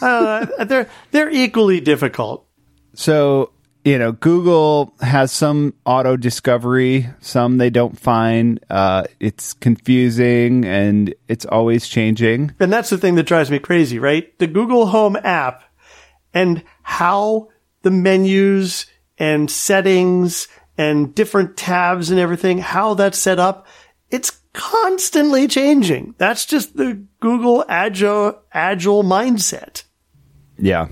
Uh, 0.01 0.65
they're 0.65 0.89
they're 1.11 1.29
equally 1.29 1.79
difficult. 1.79 2.45
So, 2.93 3.51
you 3.83 3.97
know, 3.97 4.11
Google 4.11 4.93
has 5.01 5.31
some 5.31 5.73
auto 5.85 6.17
discovery, 6.17 7.07
some 7.19 7.57
they 7.57 7.69
don't 7.69 7.97
find. 7.97 8.59
Uh, 8.69 9.05
it's 9.19 9.53
confusing 9.53 10.65
and 10.65 11.13
it's 11.27 11.45
always 11.45 11.87
changing. 11.87 12.53
And 12.59 12.71
that's 12.71 12.89
the 12.89 12.97
thing 12.97 13.15
that 13.15 13.23
drives 13.23 13.49
me 13.49 13.59
crazy, 13.59 13.97
right? 13.99 14.37
The 14.39 14.47
Google 14.47 14.87
Home 14.87 15.17
app 15.23 15.63
and 16.33 16.63
how 16.83 17.49
the 17.81 17.91
menus 17.91 18.85
and 19.17 19.49
settings 19.49 20.47
and 20.77 21.13
different 21.13 21.57
tabs 21.57 22.11
and 22.11 22.19
everything, 22.19 22.57
how 22.57 22.93
that's 22.93 23.17
set 23.17 23.39
up, 23.39 23.67
it's 24.09 24.40
constantly 24.53 25.47
changing. 25.47 26.15
That's 26.17 26.45
just 26.45 26.75
the 26.75 27.05
Google 27.19 27.65
agile, 27.67 28.39
agile 28.53 29.03
mindset. 29.03 29.83
Yeah. 30.57 30.87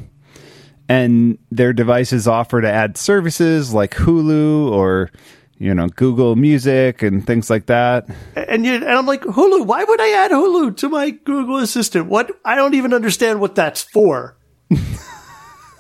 And 0.88 1.38
their 1.52 1.74
devices 1.74 2.28
offer 2.28 2.62
to 2.62 2.72
add 2.72 2.98
services 2.98 3.74
like 3.74 3.94
Hulu 3.94 4.72
or, 4.72 5.12
you 5.58 5.74
know, 5.74 5.88
Google 5.88 6.36
Music 6.36 7.04
and 7.04 7.26
things 7.26 7.50
like 7.50 7.68
that. 7.68 8.10
And 8.36 8.66
you, 8.66 8.76
and 8.76 8.86
I'm 8.86 9.06
like, 9.06 9.22
Hulu, 9.22 9.66
why 9.66 9.84
would 9.84 10.02
I 10.02 10.10
add 10.12 10.32
Hulu 10.32 10.78
to 10.78 10.90
my 10.90 11.12
Google 11.12 11.58
Assistant? 11.58 12.08
What? 12.08 12.32
I 12.44 12.56
don't 12.56 12.74
even 12.74 12.94
understand 12.94 13.40
what 13.40 13.56
that's 13.56 13.84
for. 13.84 14.36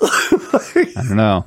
I 0.01 0.91
don't 0.95 1.15
know. 1.15 1.45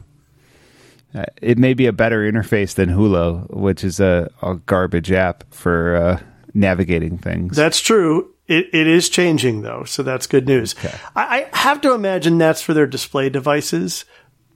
Uh, 1.14 1.24
it 1.40 1.58
may 1.58 1.74
be 1.74 1.86
a 1.86 1.92
better 1.92 2.20
interface 2.30 2.74
than 2.74 2.88
Hulu, 2.88 3.54
which 3.54 3.84
is 3.84 4.00
a, 4.00 4.30
a 4.40 4.56
garbage 4.56 5.12
app 5.12 5.44
for 5.52 5.96
uh, 5.96 6.20
navigating 6.54 7.18
things. 7.18 7.56
That's 7.56 7.80
true. 7.80 8.32
It, 8.48 8.66
it 8.72 8.86
is 8.86 9.08
changing 9.08 9.62
though, 9.62 9.84
so 9.84 10.02
that's 10.02 10.26
good 10.26 10.46
news. 10.46 10.74
Okay. 10.76 10.94
I, 11.14 11.48
I, 11.52 11.56
have 11.56 11.80
to 11.82 11.92
imagine 11.92 12.38
that's 12.38 12.62
for 12.62 12.74
their 12.74 12.86
display 12.86 13.28
devices, 13.28 14.04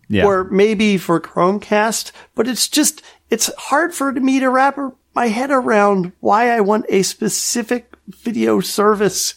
yeah. 0.08 0.24
or 0.24 0.44
maybe 0.44 0.98
for 0.98 1.20
Chromecast. 1.20 2.10
But 2.34 2.48
it's 2.48 2.68
just 2.68 3.02
it's 3.30 3.50
hard 3.56 3.94
for 3.94 4.12
me 4.12 4.40
to 4.40 4.50
wrap 4.50 4.78
my 5.14 5.28
head 5.28 5.50
around 5.50 6.12
why 6.20 6.50
I 6.50 6.60
want 6.60 6.86
a 6.88 7.02
specific 7.02 7.94
video 8.08 8.60
service 8.60 9.34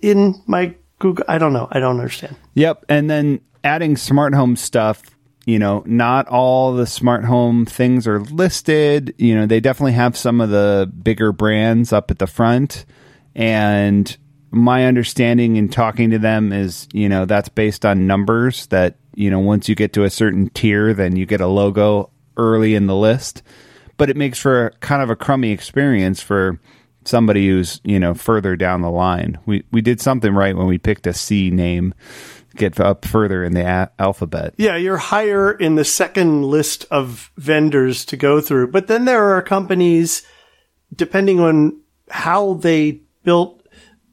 in 0.00 0.42
my 0.46 0.74
Google. 0.98 1.24
I 1.28 1.38
don't 1.38 1.52
know. 1.52 1.68
I 1.70 1.78
don't 1.78 1.98
understand. 1.98 2.36
Yep, 2.54 2.86
and 2.88 3.10
then 3.10 3.40
adding 3.62 3.96
smart 3.96 4.34
home 4.34 4.56
stuff 4.56 5.02
you 5.44 5.58
know, 5.58 5.82
not 5.86 6.28
all 6.28 6.72
the 6.72 6.86
smart 6.86 7.24
home 7.24 7.66
things 7.66 8.06
are 8.06 8.20
listed. 8.20 9.14
You 9.18 9.34
know, 9.34 9.46
they 9.46 9.60
definitely 9.60 9.92
have 9.92 10.16
some 10.16 10.40
of 10.40 10.50
the 10.50 10.90
bigger 11.02 11.32
brands 11.32 11.92
up 11.92 12.10
at 12.10 12.18
the 12.18 12.26
front. 12.26 12.84
And 13.34 14.16
my 14.50 14.86
understanding 14.86 15.56
in 15.56 15.68
talking 15.68 16.10
to 16.10 16.18
them 16.18 16.52
is, 16.52 16.86
you 16.92 17.08
know, 17.08 17.24
that's 17.24 17.48
based 17.48 17.84
on 17.84 18.06
numbers 18.06 18.66
that, 18.66 18.96
you 19.14 19.30
know, 19.30 19.40
once 19.40 19.68
you 19.68 19.74
get 19.74 19.92
to 19.94 20.04
a 20.04 20.10
certain 20.10 20.48
tier, 20.50 20.94
then 20.94 21.16
you 21.16 21.26
get 21.26 21.40
a 21.40 21.46
logo 21.46 22.10
early 22.36 22.74
in 22.74 22.86
the 22.86 22.96
list. 22.96 23.42
But 23.96 24.10
it 24.10 24.16
makes 24.16 24.38
for 24.38 24.72
kind 24.80 25.02
of 25.02 25.10
a 25.10 25.16
crummy 25.16 25.50
experience 25.50 26.20
for 26.20 26.60
somebody 27.04 27.48
who's, 27.48 27.80
you 27.84 27.98
know, 27.98 28.14
further 28.14 28.54
down 28.56 28.80
the 28.80 28.90
line. 28.90 29.38
We 29.44 29.64
we 29.72 29.80
did 29.80 30.00
something 30.00 30.32
right 30.34 30.56
when 30.56 30.66
we 30.66 30.78
picked 30.78 31.06
a 31.06 31.12
C 31.12 31.50
name 31.50 31.94
get 32.56 32.78
up 32.80 33.04
further 33.04 33.44
in 33.44 33.54
the 33.54 33.64
a- 33.64 33.90
alphabet. 33.98 34.54
Yeah, 34.56 34.76
you're 34.76 34.96
higher 34.96 35.52
in 35.52 35.74
the 35.74 35.84
second 35.84 36.44
list 36.44 36.86
of 36.90 37.30
vendors 37.36 38.04
to 38.06 38.16
go 38.16 38.40
through. 38.40 38.68
But 38.68 38.86
then 38.86 39.04
there 39.04 39.36
are 39.36 39.42
companies, 39.42 40.22
depending 40.94 41.40
on 41.40 41.80
how 42.10 42.54
they 42.54 43.02
built 43.24 43.66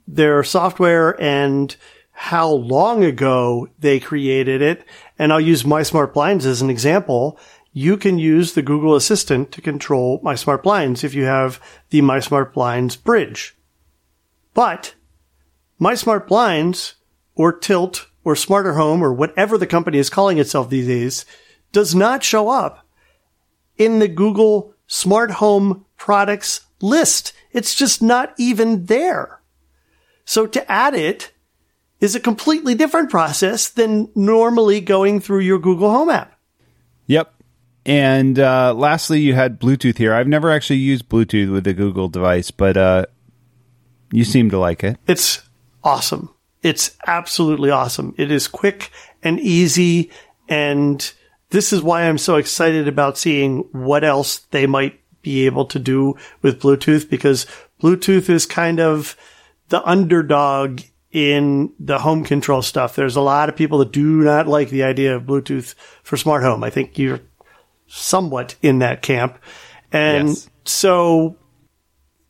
their 0.07 0.43
software 0.43 1.19
and 1.21 1.75
how 2.11 2.49
long 2.49 3.03
ago 3.03 3.67
they 3.79 3.99
created 3.99 4.61
it. 4.61 4.85
And 5.17 5.31
I'll 5.31 5.39
use 5.39 5.65
My 5.65 5.83
Smart 5.83 6.13
Blinds 6.13 6.45
as 6.45 6.61
an 6.61 6.69
example. 6.69 7.39
You 7.71 7.95
can 7.95 8.17
use 8.17 8.53
the 8.53 8.61
Google 8.61 8.95
Assistant 8.95 9.51
to 9.51 9.61
control 9.61 10.19
My 10.23 10.35
Smart 10.35 10.63
Blinds 10.63 11.03
if 11.03 11.13
you 11.13 11.25
have 11.25 11.61
the 11.91 12.01
My 12.01 12.19
Smart 12.19 12.53
Blinds 12.53 12.95
bridge. 12.95 13.55
But 14.53 14.95
My 15.77 15.95
Smart 15.95 16.27
Blinds 16.27 16.95
or 17.35 17.53
Tilt 17.53 18.09
or 18.24 18.36
Smarter 18.36 18.74
Home 18.74 19.03
or 19.03 19.13
whatever 19.13 19.57
the 19.57 19.67
company 19.67 19.97
is 19.97 20.09
calling 20.09 20.38
itself 20.38 20.70
these 20.70 20.88
days 20.88 21.26
does 21.72 21.95
not 21.95 22.24
show 22.24 22.49
up 22.49 22.86
in 23.78 23.99
the 23.99 24.07
Google 24.07 24.74
Smart 24.88 25.32
Home 25.32 25.86
products 25.97 26.61
list. 26.82 27.34
It's 27.51 27.76
just 27.76 28.01
not 28.01 28.34
even 28.38 28.86
there. 28.86 29.41
So 30.26 30.45
to 30.47 30.72
add 30.72 30.93
it 30.93 31.32
is 31.99 32.15
a 32.15 32.20
completely 32.20 32.76
different 32.76 33.09
process 33.09 33.70
than 33.70 34.09
normally 34.15 34.82
going 34.82 35.20
through 35.20 35.39
your 35.39 35.59
Google 35.59 35.89
Home 35.91 36.09
app. 36.09 36.38
Yep. 37.07 37.34
And 37.86 38.38
uh, 38.38 38.74
lastly, 38.76 39.22
you 39.22 39.34
had 39.34 39.59
Bluetooth 39.59 39.97
here. 39.97 40.13
I've 40.13 40.28
never 40.28 40.51
actually 40.51 40.78
used 40.78 41.09
Bluetooth 41.09 41.51
with 41.51 41.65
a 41.65 41.74
Google 41.74 42.07
device, 42.07 42.51
but 42.51 42.78
uh, 42.78 43.05
you 44.11 44.24
seem 44.24 44.49
to 44.51 44.59
like 44.59 44.84
it. 44.84 44.97
It's 45.07 45.41
awesome. 45.84 46.34
It's 46.62 46.97
absolutely 47.07 47.70
awesome. 47.70 48.14
It 48.18 48.32
is 48.32 48.47
quick 48.47 48.91
and 49.24 49.39
easy. 49.39 50.12
And 50.47 51.12
this 51.49 51.74
is 51.74 51.82
why 51.82 52.03
I'm 52.03 52.18
so 52.18 52.36
excited 52.36 52.88
about 52.88 53.18
seeing 53.18 53.60
what 53.72 54.03
else 54.03 54.39
they 54.51 54.68
might 54.68 54.99
be 55.22 55.45
able 55.45 55.66
to 55.66 55.80
do 55.80 56.16
with 56.41 56.62
Bluetooth 56.62 57.10
because 57.10 57.45
Bluetooth 57.82 58.30
is 58.30 58.45
kind 58.45 58.80
of 58.80 59.16
the 59.70 59.84
underdog 59.88 60.82
in 61.12 61.74
the 61.80 61.99
home 61.99 62.24
control 62.24 62.62
stuff. 62.62 62.95
There's 62.95 63.16
a 63.16 63.22
lot 63.22 63.49
of 63.49 63.55
people 63.55 63.80
that 63.80 63.91
do 63.91 64.22
not 64.22 64.47
like 64.47 64.70
the 64.70 64.84
idea 64.84 65.16
of 65.16 65.24
Bluetooth 65.24 65.76
for 66.03 66.18
smart 66.18 66.43
home. 66.43 66.64
I 66.64 66.70
think 66.70 66.97
you're 66.97 67.22
somewhat 67.88 68.55
in 68.62 68.80
that 68.80 69.01
camp. 69.01 69.39
And 69.91 70.30
yes. 70.30 70.49
so 70.66 71.38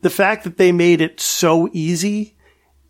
the 0.02 0.10
fact 0.10 0.46
that 0.46 0.58
they 0.58 0.72
made 0.72 1.02
it 1.02 1.20
so 1.20 1.70
easy 1.74 2.38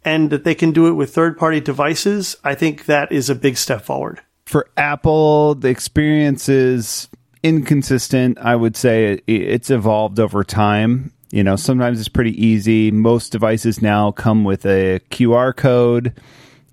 and 0.03 0.29
that 0.29 0.43
they 0.43 0.55
can 0.55 0.71
do 0.71 0.87
it 0.87 0.93
with 0.93 1.13
third 1.13 1.37
party 1.37 1.59
devices, 1.59 2.35
I 2.43 2.55
think 2.55 2.85
that 2.85 3.11
is 3.11 3.29
a 3.29 3.35
big 3.35 3.57
step 3.57 3.81
forward. 3.81 4.21
For 4.45 4.67
Apple, 4.77 5.55
the 5.55 5.69
experience 5.69 6.49
is 6.49 7.09
inconsistent. 7.43 8.37
I 8.39 8.55
would 8.55 8.75
say 8.75 9.21
it's 9.27 9.69
evolved 9.69 10.19
over 10.19 10.43
time. 10.43 11.11
You 11.31 11.43
know, 11.43 11.55
sometimes 11.55 11.99
it's 11.99 12.09
pretty 12.09 12.43
easy. 12.43 12.89
Most 12.89 13.31
devices 13.31 13.81
now 13.81 14.11
come 14.11 14.43
with 14.43 14.65
a 14.65 14.99
QR 15.11 15.55
code. 15.55 16.19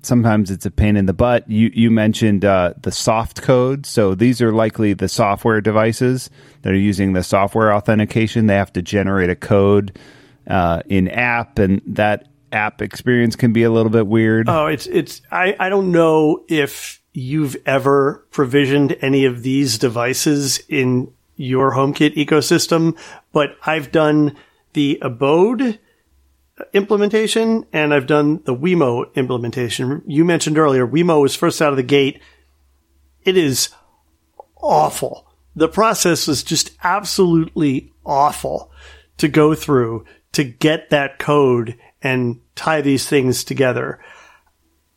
Sometimes 0.01 0.51
it's 0.51 0.65
a 0.65 0.71
pain 0.71 0.97
in 0.97 1.07
the 1.07 1.13
butt. 1.13 1.49
You 1.51 1.71
you 1.75 1.91
mentioned 1.91 2.45
uh, 2.45 2.75
the 2.81 2.93
soft 2.93 3.43
code, 3.43 3.85
so 3.85 4.15
these 4.15 4.41
are 4.41 4.53
likely 4.53 4.95
the 4.95 5.09
software 5.09 5.61
devices 5.61 6.31
that 6.63 6.73
are 6.73 6.79
using 6.79 7.13
the 7.13 7.25
software 7.25 7.75
authentication. 7.75 8.47
They 8.47 8.55
have 8.55 8.73
to 8.75 8.83
generate 8.83 9.31
a 9.31 9.37
code 9.37 9.99
uh, 10.47 10.83
in 10.87 11.09
app, 11.09 11.59
and 11.59 11.83
that 11.87 12.29
app 12.53 12.83
experience 12.83 13.37
can 13.37 13.53
be 13.53 13.63
a 13.63 13.71
little 13.71 13.91
bit 13.91 14.07
weird. 14.07 14.49
Oh, 14.49 14.67
it's 14.67 14.87
it's 14.87 15.23
I, 15.31 15.57
I 15.59 15.69
don't 15.69 15.93
know 15.93 16.45
if 16.49 17.03
you've 17.13 17.57
ever 17.67 18.27
provisioned 18.31 18.97
any 19.01 19.25
of 19.25 19.43
these 19.43 19.79
devices 19.79 20.61
in 20.69 21.13
your 21.37 21.73
HomeKit 21.73 22.15
ecosystem, 22.15 22.99
but 23.33 23.57
I've 23.65 23.93
done 23.93 24.37
the 24.73 24.99
Abode 25.03 25.79
implementation 26.73 27.67
and 27.73 27.93
I've 27.93 28.07
done 28.07 28.43
the 28.45 28.55
Wemo 28.55 29.15
implementation. 29.15 30.03
You 30.07 30.25
mentioned 30.25 30.59
earlier 30.59 30.87
Wemo 30.87 31.23
was 31.23 31.35
first 31.35 31.61
out 31.61 31.73
of 31.73 31.77
the 31.77 31.83
gate. 31.83 32.21
It 33.25 33.37
is 33.37 33.71
awful. 34.57 35.27
The 35.55 35.69
process 35.69 36.27
was 36.27 36.43
just 36.43 36.71
absolutely 36.83 37.93
awful 38.05 38.71
to 39.19 39.29
go 39.29 39.55
through 39.55 40.05
to 40.33 40.45
get 40.45 40.91
that 40.91 41.19
code 41.19 41.79
and 42.03 42.41
tie 42.55 42.81
these 42.81 43.09
things 43.09 43.45
together. 43.45 43.99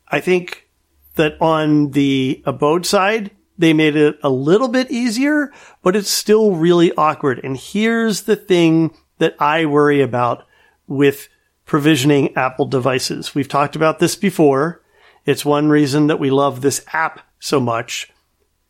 I 0.07 0.19
think 0.19 0.69
that 1.15 1.39
on 1.41 1.91
the 1.91 2.41
abode 2.45 2.85
side, 2.85 3.31
they 3.57 3.73
made 3.73 3.95
it 3.95 4.17
a 4.23 4.29
little 4.29 4.69
bit 4.69 4.89
easier, 4.89 5.51
but 5.83 5.95
it's 5.95 6.09
still 6.09 6.55
really 6.55 6.93
awkward. 6.93 7.41
And 7.43 7.57
here's 7.57 8.23
the 8.23 8.37
thing 8.37 8.95
that 9.17 9.35
I 9.39 9.65
worry 9.65 10.01
about 10.01 10.45
with 10.87 11.27
provisioning 11.65 12.35
Apple 12.35 12.65
devices. 12.65 13.35
We've 13.35 13.47
talked 13.47 13.75
about 13.75 13.99
this 13.99 14.15
before. 14.15 14.81
It's 15.25 15.45
one 15.45 15.69
reason 15.69 16.07
that 16.07 16.19
we 16.19 16.31
love 16.31 16.61
this 16.61 16.83
app 16.93 17.19
so 17.39 17.59
much. 17.59 18.11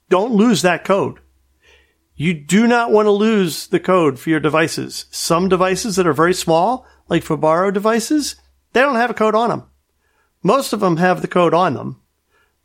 Don't 0.09 0.33
lose 0.33 0.63
that 0.63 0.83
code. 0.83 1.19
You 2.15 2.33
do 2.33 2.67
not 2.67 2.91
want 2.91 3.05
to 3.05 3.11
lose 3.11 3.67
the 3.67 3.79
code 3.79 4.19
for 4.19 4.29
your 4.29 4.41
devices. 4.41 5.05
Some 5.11 5.47
devices 5.47 5.95
that 5.95 6.07
are 6.07 6.13
very 6.13 6.33
small, 6.33 6.85
like 7.09 7.23
Fibaro 7.23 7.71
devices, 7.71 8.35
they 8.73 8.81
don't 8.81 8.95
have 8.95 9.09
a 9.09 9.15
code 9.15 9.35
on 9.35 9.49
them. 9.49 9.63
Most 10.43 10.71
of 10.73 10.79
them 10.79 10.97
have 10.97 11.21
the 11.21 11.27
code 11.27 11.53
on 11.53 11.73
them, 11.73 12.01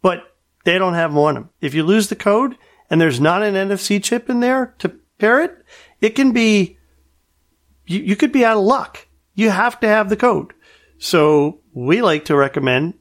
but 0.02 0.36
they 0.64 0.78
don't 0.78 0.94
have 0.94 1.10
them 1.10 1.18
on 1.18 1.34
them. 1.34 1.50
If 1.60 1.74
you 1.74 1.82
lose 1.82 2.08
the 2.08 2.16
code 2.16 2.56
and 2.88 3.00
there's 3.00 3.20
not 3.20 3.42
an 3.42 3.54
NFC 3.54 4.02
chip 4.02 4.30
in 4.30 4.40
there 4.40 4.74
to 4.78 5.00
pair 5.18 5.42
it, 5.42 5.64
it 6.00 6.10
can 6.10 6.32
be, 6.32 6.78
you, 7.86 8.00
you 8.00 8.16
could 8.16 8.32
be 8.32 8.44
out 8.44 8.56
of 8.56 8.64
luck. 8.64 9.08
You 9.34 9.50
have 9.50 9.80
to 9.80 9.88
have 9.88 10.08
the 10.08 10.16
code. 10.16 10.52
So 10.98 11.60
we 11.72 12.02
like 12.02 12.26
to 12.26 12.36
recommend 12.36 12.94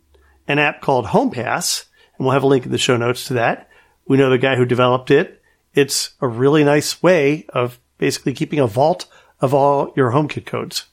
an 0.48 0.60
app 0.60 0.82
called 0.82 1.06
HomePass, 1.08 1.86
and 2.18 2.26
we'll 2.26 2.34
have 2.34 2.44
a 2.44 2.48
link 2.48 2.66
in 2.66 2.72
the 2.72 2.78
show 2.78 2.98
notes 2.98 3.28
to 3.28 3.36
that. 3.36 3.70
We 4.08 4.18
know 4.18 4.30
the 4.30 4.38
guy 4.38 4.56
who 4.56 4.66
developed 4.66 5.12
it. 5.12 5.42
It's 5.74 6.16
a 6.20 6.28
really 6.28 6.64
nice 6.64 7.02
way 7.02 7.46
of 7.50 7.80
basically 7.98 8.34
keeping 8.34 8.60
a 8.60 8.68
vault 8.68 9.06
of 9.40 9.54
all 9.54 9.94
your 9.96 10.12
HomeKit 10.12 10.46
codes. 10.46 10.86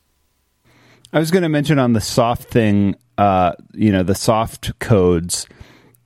I 1.13 1.19
was 1.19 1.31
going 1.31 1.43
to 1.43 1.49
mention 1.49 1.79
on 1.79 1.93
the 1.93 2.01
soft 2.01 2.45
thing, 2.45 2.97
uh, 3.19 3.53
you 3.73 3.93
know, 3.93 4.03
the 4.03 4.15
soft 4.15 4.79
codes. 4.79 5.47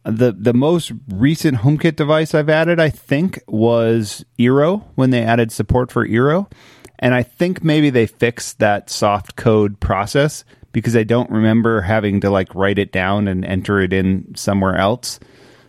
The 0.05 0.33
the 0.33 0.53
most 0.53 0.93
recent 1.09 1.59
HomeKit 1.59 1.97
device 1.97 2.35
I've 2.35 2.51
added, 2.51 2.79
I 2.79 2.91
think, 2.91 3.41
was 3.47 4.25
Eero 4.39 4.85
when 4.97 5.11
they 5.11 5.23
added 5.23 5.51
support 5.51 5.91
for 5.91 6.07
Eero, 6.07 6.51
and 6.99 7.15
I 7.15 7.23
think 7.23 7.65
maybe 7.65 7.89
they 7.89 8.07
fixed 8.07 8.59
that 8.59 8.91
soft 8.91 9.37
code 9.37 9.81
process 9.81 10.45
because 10.73 10.95
I 10.95 11.05
don't 11.05 11.31
remember 11.31 11.81
having 11.81 12.21
to 12.21 12.29
like 12.29 12.55
write 12.55 12.79
it 12.79 12.93
down 12.93 13.29
and 13.29 13.47
enter 13.47 13.81
it 13.81 13.95
in 13.95 14.35
somewhere 14.35 14.77
else. 14.77 15.21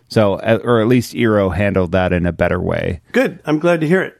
So, 0.08 0.34
or 0.34 0.80
at 0.80 0.88
least 0.88 1.14
Eero 1.14 1.54
handled 1.54 1.92
that 1.92 2.12
in 2.12 2.26
a 2.26 2.32
better 2.32 2.60
way. 2.60 3.00
Good. 3.12 3.40
I'm 3.44 3.58
glad 3.58 3.80
to 3.80 3.88
hear 3.88 4.02
it. 4.02 4.14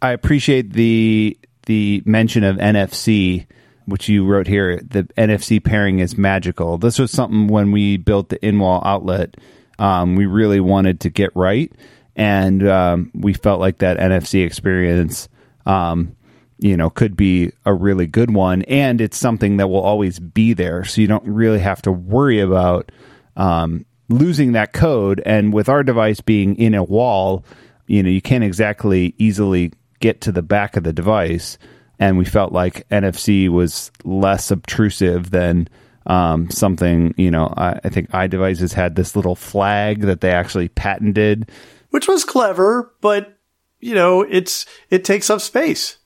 I 0.00 0.12
appreciate 0.12 0.72
the 0.72 1.36
the 1.66 2.02
mention 2.06 2.44
of 2.44 2.56
NFC, 2.56 3.46
which 3.88 4.08
you 4.08 4.26
wrote 4.26 4.46
here. 4.46 4.80
The 4.86 5.04
NFC 5.16 5.62
pairing 5.62 5.98
is 5.98 6.18
magical. 6.18 6.76
This 6.76 6.98
was 6.98 7.10
something 7.10 7.48
when 7.48 7.72
we 7.72 7.96
built 7.96 8.28
the 8.28 8.44
in-wall 8.44 8.82
outlet, 8.84 9.36
um, 9.78 10.14
we 10.14 10.26
really 10.26 10.60
wanted 10.60 11.00
to 11.00 11.10
get 11.10 11.34
right, 11.34 11.72
and 12.14 12.66
um, 12.68 13.10
we 13.14 13.32
felt 13.32 13.60
like 13.60 13.78
that 13.78 13.96
NFC 13.96 14.44
experience, 14.44 15.28
um, 15.66 16.16
you 16.58 16.76
know, 16.76 16.90
could 16.90 17.16
be 17.16 17.52
a 17.64 17.72
really 17.72 18.06
good 18.06 18.32
one, 18.32 18.62
and 18.62 19.00
it's 19.00 19.16
something 19.16 19.56
that 19.56 19.68
will 19.68 19.80
always 19.80 20.18
be 20.18 20.52
there, 20.52 20.84
so 20.84 21.00
you 21.00 21.06
don't 21.06 21.24
really 21.24 21.60
have 21.60 21.80
to 21.82 21.92
worry 21.92 22.40
about 22.40 22.92
um, 23.36 23.86
losing 24.08 24.52
that 24.52 24.72
code. 24.72 25.22
And 25.24 25.52
with 25.52 25.68
our 25.68 25.82
device 25.82 26.20
being 26.20 26.56
in 26.56 26.74
a 26.74 26.84
wall, 26.84 27.44
you 27.86 28.02
know, 28.02 28.10
you 28.10 28.20
can't 28.20 28.44
exactly 28.44 29.14
easily 29.16 29.72
get 30.00 30.20
to 30.22 30.32
the 30.32 30.42
back 30.42 30.76
of 30.76 30.84
the 30.84 30.92
device. 30.92 31.56
And 31.98 32.16
we 32.16 32.24
felt 32.24 32.52
like 32.52 32.88
NFC 32.88 33.48
was 33.48 33.90
less 34.04 34.50
obtrusive 34.50 35.30
than 35.30 35.68
um, 36.06 36.50
something, 36.50 37.14
you 37.16 37.30
know, 37.30 37.52
I, 37.56 37.80
I 37.84 37.88
think 37.88 38.10
iDevices 38.10 38.72
had 38.72 38.96
this 38.96 39.14
little 39.14 39.34
flag 39.34 40.02
that 40.02 40.20
they 40.20 40.30
actually 40.30 40.68
patented. 40.68 41.50
Which 41.90 42.08
was 42.08 42.24
clever, 42.24 42.92
but, 43.00 43.38
you 43.80 43.94
know, 43.94 44.22
it's, 44.22 44.64
it 44.90 45.04
takes 45.04 45.28
up 45.28 45.40
space. 45.40 45.98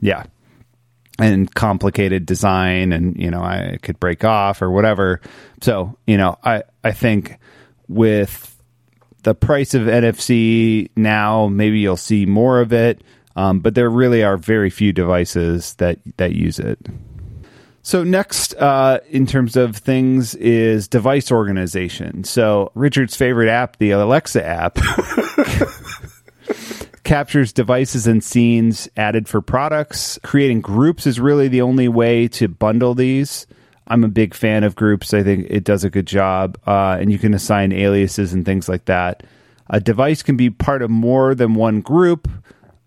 Yeah. 0.00 0.24
And 1.18 1.52
complicated 1.54 2.26
design 2.26 2.92
and, 2.92 3.16
you 3.16 3.30
know, 3.30 3.42
I 3.42 3.78
could 3.82 4.00
break 4.00 4.24
off 4.24 4.60
or 4.60 4.70
whatever. 4.70 5.20
So, 5.60 5.96
you 6.06 6.16
know, 6.16 6.36
I, 6.42 6.64
I 6.82 6.90
think 6.90 7.38
with 7.86 8.50
the 9.22 9.34
price 9.34 9.74
of 9.74 9.82
NFC 9.82 10.90
now, 10.96 11.46
maybe 11.46 11.78
you'll 11.78 11.96
see 11.96 12.26
more 12.26 12.60
of 12.60 12.72
it. 12.72 13.02
Um, 13.36 13.60
but 13.60 13.74
there 13.74 13.90
really 13.90 14.22
are 14.22 14.36
very 14.36 14.70
few 14.70 14.92
devices 14.92 15.74
that 15.74 15.98
that 16.16 16.34
use 16.34 16.58
it. 16.58 16.78
So 17.82 18.02
next, 18.02 18.54
uh, 18.54 19.00
in 19.10 19.26
terms 19.26 19.56
of 19.56 19.76
things, 19.76 20.34
is 20.36 20.88
device 20.88 21.30
organization. 21.30 22.24
So 22.24 22.72
Richard's 22.74 23.14
favorite 23.14 23.50
app, 23.50 23.76
the 23.76 23.90
Alexa 23.90 24.42
app, 24.42 24.76
captures 27.04 27.52
devices 27.52 28.06
and 28.06 28.24
scenes 28.24 28.88
added 28.96 29.28
for 29.28 29.42
products. 29.42 30.18
Creating 30.22 30.62
groups 30.62 31.06
is 31.06 31.20
really 31.20 31.48
the 31.48 31.60
only 31.60 31.88
way 31.88 32.26
to 32.28 32.48
bundle 32.48 32.94
these. 32.94 33.46
I'm 33.86 34.02
a 34.02 34.08
big 34.08 34.32
fan 34.32 34.64
of 34.64 34.74
groups. 34.74 35.12
I 35.12 35.22
think 35.22 35.46
it 35.50 35.64
does 35.64 35.84
a 35.84 35.90
good 35.90 36.06
job, 36.06 36.58
uh, 36.66 36.96
and 36.98 37.12
you 37.12 37.18
can 37.18 37.34
assign 37.34 37.70
aliases 37.70 38.32
and 38.32 38.46
things 38.46 38.66
like 38.66 38.86
that. 38.86 39.24
A 39.68 39.78
device 39.78 40.22
can 40.22 40.38
be 40.38 40.48
part 40.48 40.80
of 40.80 40.90
more 40.90 41.34
than 41.34 41.54
one 41.54 41.82
group 41.82 42.30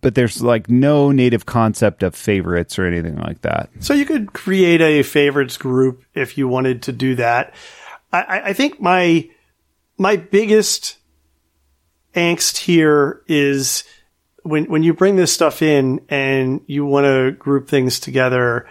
but 0.07 0.15
there's 0.15 0.41
like 0.41 0.69
no 0.69 1.11
native 1.11 1.45
concept 1.45 2.01
of 2.01 2.15
favorites 2.15 2.79
or 2.79 2.85
anything 2.85 3.17
like 3.17 3.41
that. 3.41 3.69
So 3.81 3.93
you 3.93 4.05
could 4.05 4.31
create 4.31 4.79
a 4.79 5.03
favorites 5.03 5.57
group 5.57 6.05
if 6.13 6.37
you 6.37 6.47
wanted 6.47 6.83
to 6.83 6.93
do 6.93 7.15
that. 7.15 7.53
I, 8.13 8.41
I 8.45 8.53
think 8.53 8.79
my 8.79 9.29
my 9.97 10.15
biggest 10.15 10.95
angst 12.15 12.55
here 12.55 13.21
is 13.27 13.83
when 14.43 14.71
when 14.71 14.81
you 14.81 14.93
bring 14.93 15.17
this 15.17 15.33
stuff 15.33 15.61
in 15.61 15.99
and 16.07 16.61
you 16.67 16.85
want 16.85 17.03
to 17.03 17.33
group 17.33 17.67
things 17.67 17.99
together. 17.99 18.65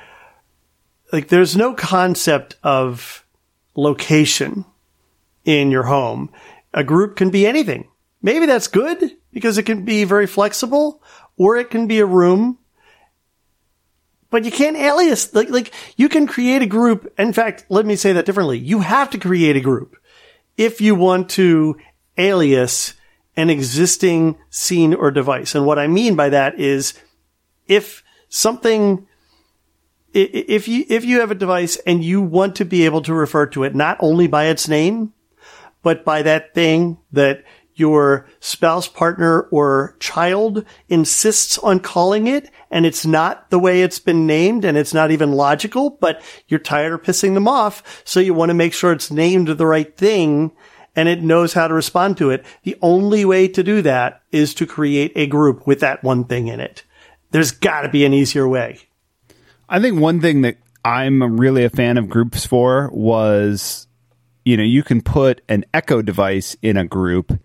Like 1.12 1.28
there's 1.28 1.54
no 1.54 1.74
concept 1.74 2.56
of 2.62 3.26
location 3.74 4.64
in 5.44 5.70
your 5.70 5.82
home. 5.82 6.32
A 6.72 6.82
group 6.82 7.14
can 7.14 7.28
be 7.28 7.46
anything. 7.46 7.90
Maybe 8.22 8.46
that's 8.46 8.68
good 8.68 9.18
because 9.34 9.58
it 9.58 9.64
can 9.64 9.84
be 9.84 10.04
very 10.04 10.26
flexible 10.26 11.02
or 11.36 11.56
it 11.56 11.70
can 11.70 11.86
be 11.86 11.98
a 12.00 12.06
room. 12.06 12.58
But 14.30 14.44
you 14.44 14.50
can't 14.50 14.76
alias, 14.76 15.32
like, 15.34 15.50
like, 15.50 15.72
you 15.96 16.08
can 16.08 16.26
create 16.26 16.60
a 16.62 16.66
group. 16.66 17.12
In 17.16 17.32
fact, 17.32 17.66
let 17.68 17.86
me 17.86 17.96
say 17.96 18.12
that 18.12 18.26
differently. 18.26 18.58
You 18.58 18.80
have 18.80 19.10
to 19.10 19.18
create 19.18 19.56
a 19.56 19.60
group 19.60 19.96
if 20.56 20.80
you 20.80 20.94
want 20.94 21.30
to 21.30 21.76
alias 22.18 22.94
an 23.36 23.50
existing 23.50 24.36
scene 24.50 24.94
or 24.94 25.10
device. 25.10 25.54
And 25.54 25.66
what 25.66 25.78
I 25.78 25.86
mean 25.86 26.16
by 26.16 26.30
that 26.30 26.58
is 26.58 26.94
if 27.68 28.02
something, 28.28 29.06
if 30.12 30.66
you, 30.66 30.84
if 30.88 31.04
you 31.04 31.20
have 31.20 31.30
a 31.30 31.36
device 31.36 31.76
and 31.86 32.02
you 32.02 32.22
want 32.22 32.56
to 32.56 32.64
be 32.64 32.84
able 32.84 33.02
to 33.02 33.14
refer 33.14 33.46
to 33.48 33.64
it 33.64 33.74
not 33.74 33.98
only 34.00 34.26
by 34.26 34.46
its 34.46 34.68
name, 34.68 35.12
but 35.82 36.04
by 36.04 36.22
that 36.22 36.52
thing 36.54 36.98
that 37.12 37.44
your 37.76 38.26
spouse, 38.40 38.88
partner, 38.88 39.42
or 39.52 39.96
child 40.00 40.64
insists 40.88 41.58
on 41.58 41.78
calling 41.78 42.26
it 42.26 42.50
and 42.70 42.84
it's 42.84 43.06
not 43.06 43.50
the 43.50 43.58
way 43.58 43.82
it's 43.82 44.00
been 44.00 44.26
named 44.26 44.64
and 44.64 44.76
it's 44.76 44.94
not 44.94 45.10
even 45.10 45.32
logical, 45.32 45.90
but 45.90 46.22
you're 46.48 46.58
tired 46.58 46.92
of 46.92 47.02
pissing 47.02 47.34
them 47.34 47.46
off. 47.46 48.02
So 48.04 48.18
you 48.18 48.34
want 48.34 48.50
to 48.50 48.54
make 48.54 48.72
sure 48.72 48.92
it's 48.92 49.10
named 49.10 49.48
the 49.48 49.66
right 49.66 49.96
thing 49.96 50.52
and 50.96 51.08
it 51.08 51.22
knows 51.22 51.52
how 51.52 51.68
to 51.68 51.74
respond 51.74 52.16
to 52.16 52.30
it. 52.30 52.44
The 52.62 52.76
only 52.80 53.24
way 53.24 53.46
to 53.48 53.62
do 53.62 53.82
that 53.82 54.22
is 54.32 54.54
to 54.54 54.66
create 54.66 55.12
a 55.14 55.26
group 55.26 55.66
with 55.66 55.80
that 55.80 56.02
one 56.02 56.24
thing 56.24 56.48
in 56.48 56.58
it. 56.58 56.82
There's 57.30 57.50
got 57.50 57.82
to 57.82 57.88
be 57.88 58.04
an 58.06 58.14
easier 58.14 58.48
way. 58.48 58.80
I 59.68 59.80
think 59.80 60.00
one 60.00 60.20
thing 60.20 60.42
that 60.42 60.56
I'm 60.84 61.38
really 61.38 61.64
a 61.64 61.70
fan 61.70 61.98
of 61.98 62.08
groups 62.08 62.46
for 62.46 62.88
was, 62.92 63.86
you 64.44 64.56
know, 64.56 64.62
you 64.62 64.82
can 64.82 65.02
put 65.02 65.42
an 65.48 65.64
Echo 65.74 66.00
device 66.00 66.56
in 66.62 66.76
a 66.76 66.86
group 66.86 67.38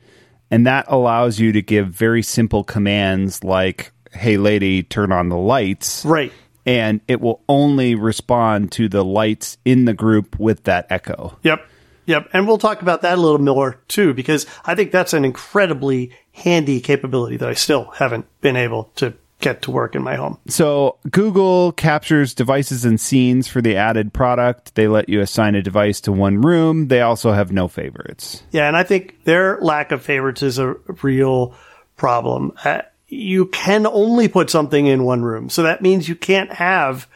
and 0.52 0.68
that 0.68 0.86
allows 0.89 1.39
you 1.39 1.54
to 1.54 1.62
give 1.62 1.88
very 1.88 2.22
simple 2.22 2.64
commands 2.64 3.43
like, 3.43 3.91
hey, 4.12 4.38
lady, 4.38 4.84
turn 4.84 5.12
on 5.12 5.30
the 5.30 5.38
lights. 5.38 6.06
Right. 6.06 6.32
And 6.66 7.02
it 7.08 7.22
will 7.22 7.41
only 7.49 7.95
respond 7.95 8.72
to 8.74 8.88
the 8.88 9.04
lights 9.04 9.58
in 9.66 9.86
the 9.86 9.93
group 9.93 10.38
with 10.39 10.66
that 10.66 10.86
echo. 10.91 11.38
Yep. 11.41 11.68
Yep. 12.06 12.30
And 12.34 12.47
we'll 12.47 12.58
talk 12.58 12.82
about 12.82 13.04
that 13.04 13.18
a 13.18 13.22
little 13.22 13.39
more 13.39 13.80
too, 13.88 14.14
because 14.14 14.45
I 14.66 14.76
think 14.76 14.91
that's 14.91 15.14
an 15.14 15.24
incredibly 15.24 16.12
handy 16.34 16.82
capability 16.82 17.38
that 17.38 17.49
I 17.49 17.54
still 17.54 17.86
haven't 17.91 18.26
been 18.41 18.56
able 18.56 18.86
to 18.95 19.14
get 19.42 19.64
to 19.64 19.72
work 19.72 19.96
in 19.96 20.04
my 20.04 20.16
home. 20.16 20.38
So 20.48 20.98
Google 21.10 21.72
captures 21.74 22.34
devices 22.34 22.86
and 22.86 23.00
scenes 23.00 23.48
for 23.48 23.62
the 23.62 23.76
added 23.76 24.14
product. 24.14 24.76
They 24.76 24.88
let 24.88 25.10
you 25.10 25.22
assign 25.22 25.56
a 25.56 25.62
device 25.62 26.02
to 26.02 26.12
one 26.12 26.42
room. 26.42 26.88
They 26.88 27.02
also 27.02 27.32
have 27.32 27.52
no 27.52 27.68
favorites. 27.68 28.44
Yeah, 28.52 28.68
and 28.68 28.78
I 28.78 28.84
think 28.84 29.24
their 29.26 29.60
lack 29.60 29.92
of 29.92 30.02
favorites 30.04 30.44
is 30.44 30.60
a 30.60 30.76
real 31.02 31.56
problem. 31.98 32.54
Uh, 32.64 32.82
you 33.08 33.48
can 33.48 33.86
only 33.86 34.28
put 34.28 34.50
something 34.50 34.86
in 34.86 35.04
one 35.04 35.22
room. 35.22 35.50
So 35.50 35.64
that 35.64 35.82
means 35.82 36.08
you 36.08 36.16
can't 36.16 36.54
have 36.54 37.08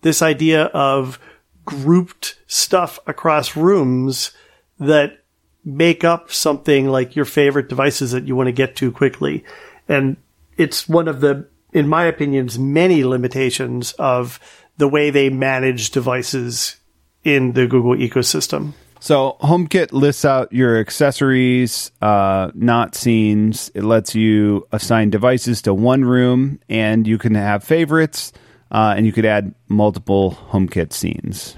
this 0.00 0.22
idea 0.22 0.64
of 0.66 1.18
grouped 1.64 2.38
stuff 2.46 2.98
across 3.06 3.56
rooms 3.56 4.32
that 4.78 5.22
make 5.64 6.04
up 6.04 6.30
something 6.30 6.88
like 6.88 7.16
your 7.16 7.24
favorite 7.24 7.68
devices 7.68 8.12
that 8.12 8.26
you 8.26 8.36
want 8.36 8.48
to 8.48 8.52
get 8.52 8.76
to 8.76 8.92
quickly. 8.92 9.44
And 9.88 10.16
it's 10.56 10.88
one 10.88 11.08
of 11.08 11.20
the 11.20 11.48
in 11.74 11.88
my 11.88 12.04
opinions, 12.04 12.58
many 12.58 13.04
limitations 13.04 13.92
of 13.98 14.40
the 14.78 14.88
way 14.88 15.10
they 15.10 15.28
manage 15.28 15.90
devices 15.90 16.76
in 17.24 17.52
the 17.52 17.66
Google 17.66 17.96
ecosystem. 17.96 18.72
So 19.00 19.36
HomeKit 19.42 19.92
lists 19.92 20.24
out 20.24 20.50
your 20.50 20.78
accessories, 20.78 21.90
uh, 22.00 22.50
not 22.54 22.94
scenes. 22.94 23.70
It 23.74 23.84
lets 23.84 24.14
you 24.14 24.66
assign 24.72 25.10
devices 25.10 25.60
to 25.62 25.74
one 25.74 26.04
room, 26.06 26.58
and 26.70 27.06
you 27.06 27.18
can 27.18 27.34
have 27.34 27.62
favorites, 27.62 28.32
uh, 28.70 28.94
and 28.96 29.04
you 29.04 29.12
could 29.12 29.26
add 29.26 29.54
multiple 29.68 30.38
HomeKit 30.50 30.92
scenes. 30.94 31.54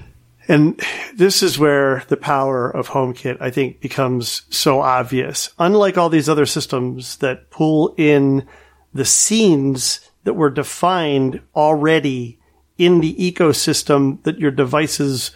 And 0.49 0.81
this 1.15 1.43
is 1.43 1.59
where 1.59 2.03
the 2.07 2.17
power 2.17 2.69
of 2.69 2.89
HomeKit, 2.89 3.37
I 3.39 3.49
think, 3.49 3.81
becomes 3.81 4.41
so 4.49 4.81
obvious. 4.81 5.49
Unlike 5.59 5.97
all 5.97 6.09
these 6.09 6.29
other 6.29 6.45
systems 6.45 7.17
that 7.17 7.49
pull 7.49 7.93
in 7.97 8.45
the 8.93 9.05
scenes 9.05 10.06
that 10.27 10.33
were 10.33 10.49
defined 10.49 11.39
already 11.55 12.37
in 12.77 12.99
the 12.99 13.15
ecosystem 13.15 14.21
that 14.23 14.37
your 14.37 14.51
devices 14.51 15.31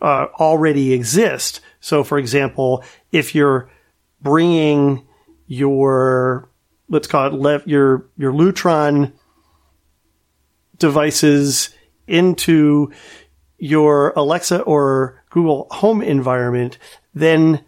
uh, 0.00 0.26
already 0.38 0.92
exist. 0.92 1.60
So, 1.80 2.04
for 2.04 2.18
example, 2.18 2.84
if 3.10 3.34
you're 3.34 3.68
bringing 4.22 5.04
your 5.48 6.48
let's 6.88 7.08
call 7.08 7.46
it 7.48 7.66
your 7.66 8.06
your 8.16 8.32
Lutron 8.32 9.12
devices 10.78 11.70
into 12.06 12.92
your 13.58 14.12
Alexa 14.14 14.62
or 14.62 15.20
Google 15.30 15.66
Home 15.72 16.00
environment, 16.00 16.78
then 17.12 17.64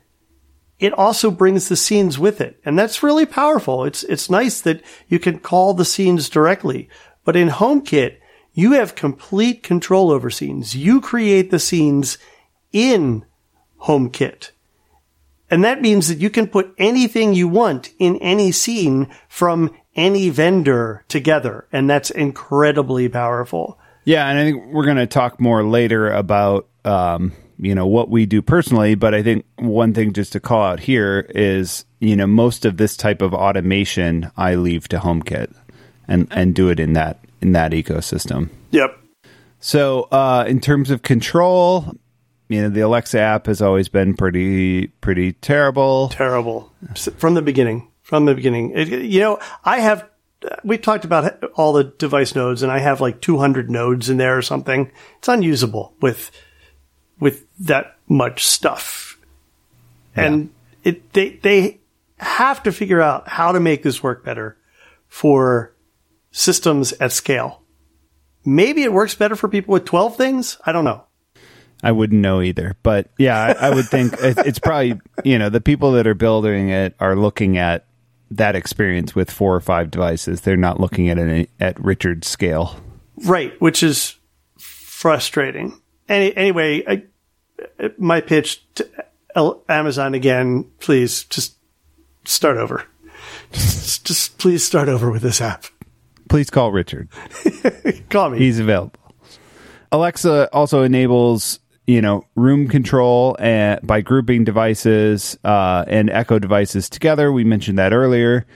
it 0.80 0.94
also 0.94 1.30
brings 1.30 1.68
the 1.68 1.76
scenes 1.76 2.18
with 2.18 2.40
it. 2.40 2.58
And 2.64 2.76
that's 2.76 3.02
really 3.02 3.26
powerful. 3.26 3.84
It's, 3.84 4.02
it's 4.02 4.30
nice 4.30 4.62
that 4.62 4.82
you 5.08 5.18
can 5.18 5.38
call 5.38 5.74
the 5.74 5.84
scenes 5.84 6.28
directly. 6.28 6.88
But 7.24 7.36
in 7.36 7.48
HomeKit, 7.48 8.16
you 8.54 8.72
have 8.72 8.94
complete 8.94 9.62
control 9.62 10.10
over 10.10 10.30
scenes. 10.30 10.74
You 10.74 11.00
create 11.00 11.50
the 11.50 11.58
scenes 11.58 12.16
in 12.72 13.26
HomeKit. 13.82 14.50
And 15.50 15.62
that 15.64 15.82
means 15.82 16.08
that 16.08 16.18
you 16.18 16.30
can 16.30 16.46
put 16.46 16.74
anything 16.78 17.34
you 17.34 17.46
want 17.46 17.90
in 17.98 18.16
any 18.16 18.50
scene 18.50 19.08
from 19.28 19.76
any 19.94 20.30
vendor 20.30 21.04
together. 21.08 21.66
And 21.72 21.90
that's 21.90 22.10
incredibly 22.10 23.08
powerful. 23.08 23.78
Yeah, 24.04 24.26
and 24.28 24.38
I 24.38 24.44
think 24.44 24.72
we're 24.72 24.86
going 24.86 24.96
to 24.96 25.06
talk 25.06 25.40
more 25.40 25.62
later 25.62 26.10
about 26.10 26.68
um, 26.86 27.32
you 27.60 27.74
know 27.74 27.86
what 27.86 28.08
we 28.08 28.26
do 28.26 28.42
personally, 28.42 28.94
but 28.94 29.14
I 29.14 29.22
think 29.22 29.44
one 29.56 29.92
thing 29.94 30.12
just 30.12 30.32
to 30.32 30.40
call 30.40 30.62
out 30.62 30.80
here 30.80 31.26
is 31.30 31.84
you 32.00 32.16
know 32.16 32.26
most 32.26 32.64
of 32.64 32.76
this 32.76 32.96
type 32.96 33.22
of 33.22 33.34
automation 33.34 34.30
I 34.36 34.54
leave 34.54 34.88
to 34.88 34.98
HomeKit 34.98 35.54
and 36.08 36.26
and 36.30 36.54
do 36.54 36.68
it 36.68 36.80
in 36.80 36.94
that 36.94 37.18
in 37.40 37.52
that 37.52 37.72
ecosystem. 37.72 38.50
Yep. 38.70 38.98
So 39.60 40.08
uh, 40.10 40.44
in 40.48 40.60
terms 40.60 40.90
of 40.90 41.02
control, 41.02 41.94
you 42.48 42.62
know 42.62 42.68
the 42.68 42.80
Alexa 42.80 43.18
app 43.18 43.46
has 43.46 43.60
always 43.60 43.88
been 43.88 44.16
pretty 44.16 44.88
pretty 44.88 45.32
terrible. 45.34 46.08
Terrible 46.08 46.72
from 47.16 47.34
the 47.34 47.42
beginning. 47.42 47.88
From 48.02 48.24
the 48.24 48.34
beginning, 48.34 48.72
it, 48.74 48.88
you 48.88 49.20
know, 49.20 49.38
I 49.64 49.78
have 49.78 50.10
we 50.64 50.78
talked 50.78 51.04
about 51.04 51.44
all 51.54 51.72
the 51.72 51.84
device 51.84 52.34
nodes 52.34 52.62
and 52.62 52.72
I 52.72 52.78
have 52.78 53.00
like 53.00 53.20
200 53.20 53.70
nodes 53.70 54.08
in 54.08 54.16
there 54.16 54.36
or 54.36 54.42
something. 54.42 54.90
It's 55.18 55.28
unusable 55.28 55.94
with, 56.00 56.30
with 57.18 57.46
that 57.60 57.96
much 58.08 58.44
stuff. 58.44 59.18
Yeah. 60.16 60.24
And 60.24 60.50
it, 60.82 61.12
they, 61.12 61.30
they 61.42 61.80
have 62.18 62.62
to 62.64 62.72
figure 62.72 63.00
out 63.00 63.28
how 63.28 63.52
to 63.52 63.60
make 63.60 63.82
this 63.82 64.02
work 64.02 64.24
better 64.24 64.56
for 65.08 65.74
systems 66.30 66.92
at 66.94 67.12
scale. 67.12 67.62
Maybe 68.44 68.82
it 68.82 68.92
works 68.92 69.14
better 69.14 69.36
for 69.36 69.48
people 69.48 69.72
with 69.72 69.84
12 69.84 70.16
things. 70.16 70.56
I 70.64 70.72
don't 70.72 70.84
know. 70.84 71.04
I 71.82 71.92
wouldn't 71.92 72.20
know 72.20 72.42
either, 72.42 72.76
but 72.82 73.10
yeah, 73.18 73.54
I, 73.58 73.68
I 73.68 73.74
would 73.74 73.86
think 73.86 74.14
it's 74.20 74.58
probably, 74.58 75.00
you 75.24 75.38
know, 75.38 75.48
the 75.48 75.62
people 75.62 75.92
that 75.92 76.06
are 76.06 76.14
building 76.14 76.68
it 76.68 76.94
are 77.00 77.16
looking 77.16 77.56
at 77.56 77.86
that 78.30 78.54
experience 78.54 79.14
with 79.14 79.30
four 79.30 79.54
or 79.54 79.60
five 79.60 79.90
devices. 79.90 80.42
They're 80.42 80.58
not 80.58 80.78
looking 80.78 81.08
at 81.08 81.18
any 81.18 81.48
at 81.58 81.82
Richard's 81.82 82.28
scale, 82.28 82.76
right? 83.24 83.58
Which 83.62 83.82
is 83.82 84.16
frustrating. 84.58 85.80
Any, 86.06 86.36
anyway, 86.36 86.84
I, 86.86 87.04
my 87.98 88.20
pitch 88.20 88.62
to 88.76 88.88
Amazon 89.68 90.14
again. 90.14 90.64
Please 90.80 91.24
just 91.24 91.56
start 92.24 92.56
over. 92.56 92.84
Just, 93.52 94.06
just 94.06 94.38
please 94.38 94.64
start 94.64 94.88
over 94.88 95.10
with 95.10 95.22
this 95.22 95.40
app. 95.40 95.66
Please 96.28 96.50
call 96.50 96.72
Richard. 96.72 97.08
call 98.10 98.30
me. 98.30 98.38
He's 98.38 98.58
available. 98.58 99.00
Alexa 99.92 100.48
also 100.52 100.82
enables 100.82 101.58
you 101.90 102.00
know, 102.00 102.24
room 102.36 102.68
control 102.68 103.36
and 103.40 103.84
by 103.84 104.00
grouping 104.00 104.44
devices 104.44 105.36
uh, 105.42 105.84
and 105.88 106.08
Echo 106.08 106.38
devices 106.38 106.88
together. 106.88 107.32
We 107.32 107.42
mentioned 107.42 107.78
that 107.80 107.92
earlier. 107.92 108.46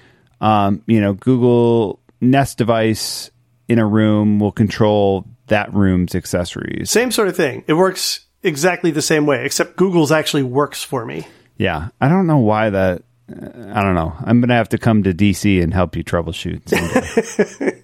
Um, 0.40 0.82
you 0.86 1.00
know, 1.00 1.14
Google 1.14 1.98
Nest 2.20 2.58
device 2.58 3.32
in 3.66 3.80
a 3.80 3.86
room 3.86 4.38
will 4.38 4.52
control 4.52 5.26
that 5.48 5.74
room's 5.74 6.14
accessories. 6.14 6.90
Same 6.90 7.10
sort 7.10 7.26
of 7.26 7.36
thing. 7.36 7.64
It 7.66 7.72
works 7.72 8.23
exactly 8.44 8.90
the 8.90 9.02
same 9.02 9.26
way, 9.26 9.44
except 9.44 9.76
Google's 9.76 10.12
actually 10.12 10.42
works 10.42 10.82
for 10.82 11.04
me. 11.04 11.26
Yeah, 11.56 11.88
I 12.00 12.08
don't 12.08 12.26
know 12.26 12.38
why 12.38 12.70
that. 12.70 13.02
I 13.28 13.82
don't 13.82 13.94
know. 13.94 14.14
I'm 14.24 14.40
gonna 14.40 14.54
have 14.54 14.68
to 14.70 14.78
come 14.78 15.02
to 15.04 15.12
DC 15.12 15.62
and 15.62 15.72
help 15.72 15.96
you 15.96 16.04
troubleshoot 16.04 16.68
someday. 16.68 17.82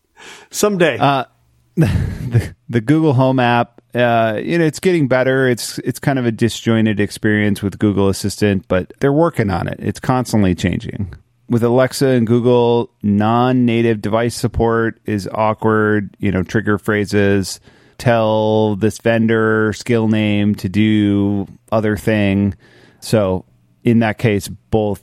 someday. 0.50 0.98
Uh, 0.98 1.24
the, 1.76 2.54
the 2.68 2.80
Google 2.80 3.14
Home 3.14 3.38
app 3.38 3.82
uh, 3.94 4.40
you 4.42 4.56
know, 4.58 4.64
it's 4.64 4.80
getting 4.80 5.06
better. 5.06 5.48
It's 5.48 5.78
it's 5.80 5.98
kind 5.98 6.18
of 6.18 6.24
a 6.24 6.32
disjointed 6.32 6.98
experience 6.98 7.62
with 7.62 7.78
Google 7.78 8.08
Assistant, 8.08 8.66
but 8.68 8.92
they're 9.00 9.12
working 9.12 9.50
on 9.50 9.68
it. 9.68 9.78
It's 9.80 10.00
constantly 10.00 10.54
changing. 10.54 11.14
With 11.48 11.62
Alexa 11.62 12.06
and 12.06 12.26
Google, 12.26 12.90
non-native 13.02 14.00
device 14.00 14.34
support 14.34 15.00
is 15.04 15.28
awkward. 15.32 16.16
You 16.18 16.32
know, 16.32 16.42
trigger 16.42 16.78
phrases, 16.78 17.60
tell 17.98 18.76
this 18.76 18.98
vendor 18.98 19.72
skill 19.72 20.08
name 20.08 20.54
to 20.56 20.68
do 20.68 21.46
other 21.70 21.96
thing. 21.96 22.54
So 23.00 23.44
in 23.84 24.00
that 24.00 24.18
case, 24.18 24.48
both 24.48 25.02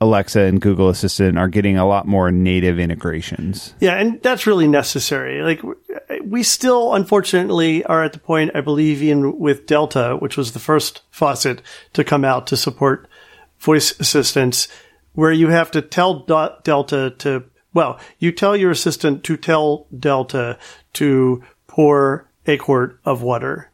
Alexa 0.00 0.40
and 0.40 0.60
Google 0.60 0.88
Assistant 0.88 1.38
are 1.38 1.48
getting 1.48 1.78
a 1.78 1.86
lot 1.86 2.06
more 2.06 2.30
native 2.30 2.78
integrations. 2.78 3.74
Yeah, 3.80 3.94
and 3.94 4.20
that's 4.22 4.46
really 4.46 4.68
necessary. 4.68 5.42
Like 5.42 5.62
we 6.24 6.42
still 6.42 6.94
unfortunately 6.94 7.84
are 7.84 8.04
at 8.04 8.12
the 8.12 8.18
point 8.18 8.52
I 8.54 8.60
believe 8.60 9.02
in 9.02 9.38
with 9.38 9.66
Delta, 9.66 10.16
which 10.18 10.36
was 10.36 10.52
the 10.52 10.58
first 10.58 11.02
faucet 11.10 11.62
to 11.94 12.04
come 12.04 12.24
out 12.24 12.46
to 12.48 12.56
support 12.56 13.08
voice 13.58 13.98
assistants 13.98 14.68
where 15.12 15.32
you 15.32 15.48
have 15.48 15.70
to 15.70 15.80
tell 15.80 16.20
Delta 16.20 17.14
to 17.18 17.44
well, 17.72 17.98
you 18.20 18.30
tell 18.30 18.56
your 18.56 18.70
assistant 18.70 19.24
to 19.24 19.36
tell 19.36 19.88
Delta 19.98 20.58
to 20.94 21.42
pour 21.74 22.30
a 22.46 22.56
quart 22.56 23.00
of 23.04 23.20
water. 23.20 23.68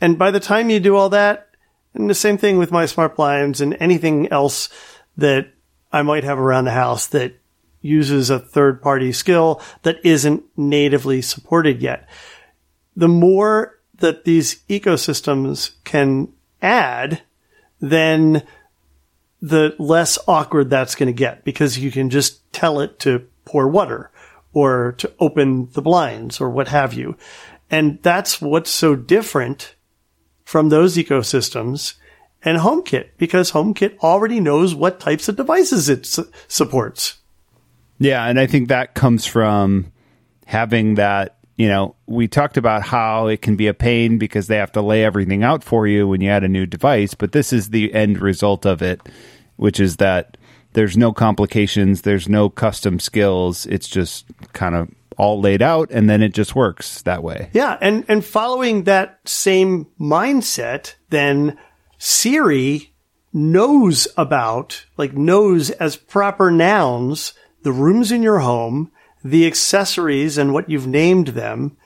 And 0.00 0.16
by 0.16 0.30
the 0.30 0.38
time 0.38 0.70
you 0.70 0.78
do 0.78 0.94
all 0.94 1.08
that, 1.08 1.48
and 1.92 2.08
the 2.08 2.14
same 2.14 2.38
thing 2.38 2.58
with 2.58 2.70
my 2.70 2.86
smart 2.86 3.16
blinds 3.16 3.60
and 3.60 3.76
anything 3.80 4.30
else 4.30 4.68
that 5.16 5.48
I 5.92 6.02
might 6.02 6.22
have 6.22 6.38
around 6.38 6.66
the 6.66 6.70
house 6.70 7.08
that 7.08 7.34
uses 7.80 8.30
a 8.30 8.38
third 8.38 8.80
party 8.80 9.10
skill 9.10 9.60
that 9.82 9.98
isn't 10.04 10.44
natively 10.56 11.22
supported 11.22 11.82
yet. 11.82 12.08
The 12.94 13.08
more 13.08 13.80
that 13.96 14.24
these 14.24 14.62
ecosystems 14.68 15.72
can 15.82 16.32
add, 16.62 17.22
then 17.80 18.44
the 19.42 19.74
less 19.76 20.20
awkward 20.28 20.70
that's 20.70 20.94
going 20.94 21.08
to 21.08 21.12
get 21.12 21.42
because 21.42 21.80
you 21.80 21.90
can 21.90 22.10
just 22.10 22.52
tell 22.52 22.78
it 22.78 23.00
to 23.00 23.26
pour 23.44 23.66
water 23.66 24.12
or 24.52 24.92
to 24.98 25.12
open 25.18 25.68
the 25.72 25.82
blinds 25.82 26.40
or 26.40 26.50
what 26.50 26.68
have 26.68 26.94
you. 26.94 27.16
And 27.70 28.02
that's 28.02 28.40
what's 28.40 28.70
so 28.70 28.96
different 28.96 29.76
from 30.44 30.68
those 30.68 30.96
ecosystems 30.96 31.94
and 32.42 32.58
HomeKit 32.58 33.10
because 33.18 33.52
HomeKit 33.52 33.98
already 33.98 34.40
knows 34.40 34.74
what 34.74 35.00
types 35.00 35.28
of 35.28 35.36
devices 35.36 35.88
it 35.88 36.06
su- 36.06 36.30
supports. 36.48 37.18
Yeah, 37.98 38.24
and 38.24 38.40
I 38.40 38.46
think 38.46 38.68
that 38.68 38.94
comes 38.94 39.26
from 39.26 39.92
having 40.46 40.94
that, 40.94 41.38
you 41.56 41.68
know, 41.68 41.94
we 42.06 42.26
talked 42.26 42.56
about 42.56 42.82
how 42.82 43.26
it 43.26 43.42
can 43.42 43.56
be 43.56 43.66
a 43.66 43.74
pain 43.74 44.18
because 44.18 44.46
they 44.46 44.56
have 44.56 44.72
to 44.72 44.82
lay 44.82 45.04
everything 45.04 45.44
out 45.44 45.62
for 45.62 45.86
you 45.86 46.08
when 46.08 46.20
you 46.20 46.30
add 46.30 46.42
a 46.42 46.48
new 46.48 46.66
device, 46.66 47.14
but 47.14 47.32
this 47.32 47.52
is 47.52 47.70
the 47.70 47.92
end 47.92 48.20
result 48.20 48.64
of 48.64 48.82
it, 48.82 49.00
which 49.56 49.78
is 49.78 49.98
that 49.98 50.36
there's 50.72 50.96
no 50.96 51.12
complications, 51.12 52.02
there's 52.02 52.28
no 52.28 52.48
custom 52.48 52.98
skills, 52.98 53.66
it's 53.66 53.88
just 53.88 54.24
kind 54.54 54.74
of 54.74 54.88
all 55.20 55.38
laid 55.38 55.60
out 55.60 55.90
and 55.90 56.08
then 56.08 56.22
it 56.22 56.32
just 56.32 56.56
works 56.56 57.02
that 57.02 57.22
way. 57.22 57.50
Yeah, 57.52 57.76
and 57.82 58.06
and 58.08 58.24
following 58.24 58.84
that 58.84 59.20
same 59.26 59.86
mindset, 60.00 60.94
then 61.10 61.58
Siri 61.98 62.94
knows 63.30 64.08
about, 64.16 64.86
like 64.96 65.12
knows 65.12 65.70
as 65.72 65.96
proper 65.96 66.50
nouns, 66.50 67.34
the 67.62 67.70
rooms 67.70 68.10
in 68.10 68.22
your 68.22 68.38
home, 68.38 68.90
the 69.22 69.46
accessories 69.46 70.38
and 70.38 70.54
what 70.54 70.70
you've 70.70 70.86
named 70.86 71.28
them, 71.28 71.76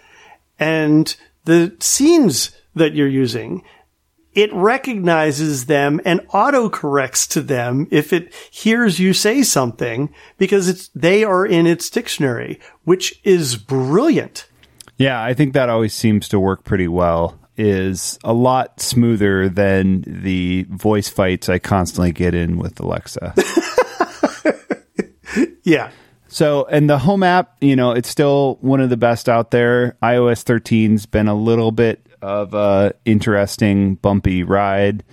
and 0.59 1.17
the 1.45 1.77
scenes 1.81 2.53
that 2.77 2.95
you're 2.95 3.09
using. 3.09 3.65
It 4.35 4.53
recognizes 4.53 5.67
them 5.67 6.01
and 6.05 6.21
autocorrects 6.29 7.29
to 7.31 7.41
them 7.41 7.87
if 7.91 8.13
it 8.13 8.35
hears 8.51 8.99
you 8.99 9.13
say 9.13 9.43
something 9.43 10.13
because 10.39 10.69
it's, 10.69 10.89
they 10.89 11.25
are 11.25 11.47
in 11.47 11.67
its 11.67 11.89
dictionary, 11.89 12.59
which 12.85 13.21
is 13.23 13.57
brilliant. 13.57 14.49
Yeah, 14.97 15.23
I 15.23 15.35
think 15.35 15.55
that 15.55 15.69
always 15.69 15.95
seems 15.95 16.29
to 16.29 16.41
work 16.41 16.65
pretty 16.65 16.89
well 16.89 17.39
is 17.57 18.19
a 18.25 18.33
lot 18.33 18.81
smoother 18.81 19.49
than 19.49 20.03
the 20.07 20.67
voice 20.71 21.09
fights 21.09 21.49
I 21.49 21.59
constantly 21.59 22.13
get 22.13 22.35
in 22.35 22.59
with 22.59 22.81
Alexa. 22.81 23.35
yeah. 25.63 25.91
So, 26.29 26.65
and 26.65 26.91
the 26.91 26.99
home 26.99 27.23
app, 27.23 27.57
you 27.61 27.77
know, 27.77 27.93
it's 27.93 28.09
still 28.09 28.59
one 28.61 28.81
of 28.81 28.91
the 28.91 28.97
best 28.97 29.29
out 29.29 29.53
there. 29.53 29.97
iOS 30.03 30.43
13's 30.43 31.07
been 31.07 31.29
a 31.29 31.35
little 31.35 31.71
bit 31.71 32.05
of 32.25 32.55
a 32.55 32.95
interesting 33.05 33.97
bumpy 33.97 34.43
ride. 34.43 35.05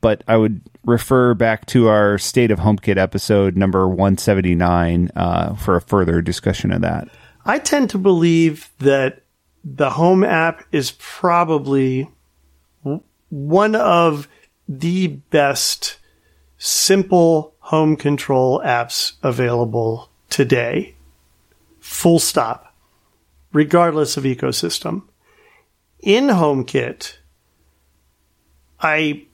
But 0.00 0.24
I 0.26 0.36
would 0.36 0.62
refer 0.84 1.34
back 1.34 1.66
to 1.66 1.88
our 1.88 2.18
State 2.18 2.50
of 2.50 2.58
HomeKit 2.58 2.96
episode 2.96 3.56
number 3.56 3.86
179 3.88 5.10
uh, 5.14 5.54
for 5.54 5.76
a 5.76 5.80
further 5.80 6.22
discussion 6.22 6.72
of 6.72 6.80
that. 6.82 7.08
I 7.44 7.58
tend 7.58 7.90
to 7.90 7.98
believe 7.98 8.70
that 8.78 9.22
the 9.64 9.90
Home 9.90 10.24
app 10.24 10.64
is 10.72 10.92
probably 10.98 12.08
one 13.28 13.74
of 13.74 14.28
the 14.68 15.08
best 15.08 15.98
simple 16.58 17.54
home 17.58 17.96
control 17.96 18.60
apps 18.64 19.12
available 19.22 20.10
today. 20.30 20.94
Full 21.80 22.18
stop. 22.18 22.74
Regardless 23.52 24.16
of 24.16 24.24
ecosystem. 24.24 25.02
In 26.02 26.26
HomeKit, 26.26 27.18
I 28.80 29.26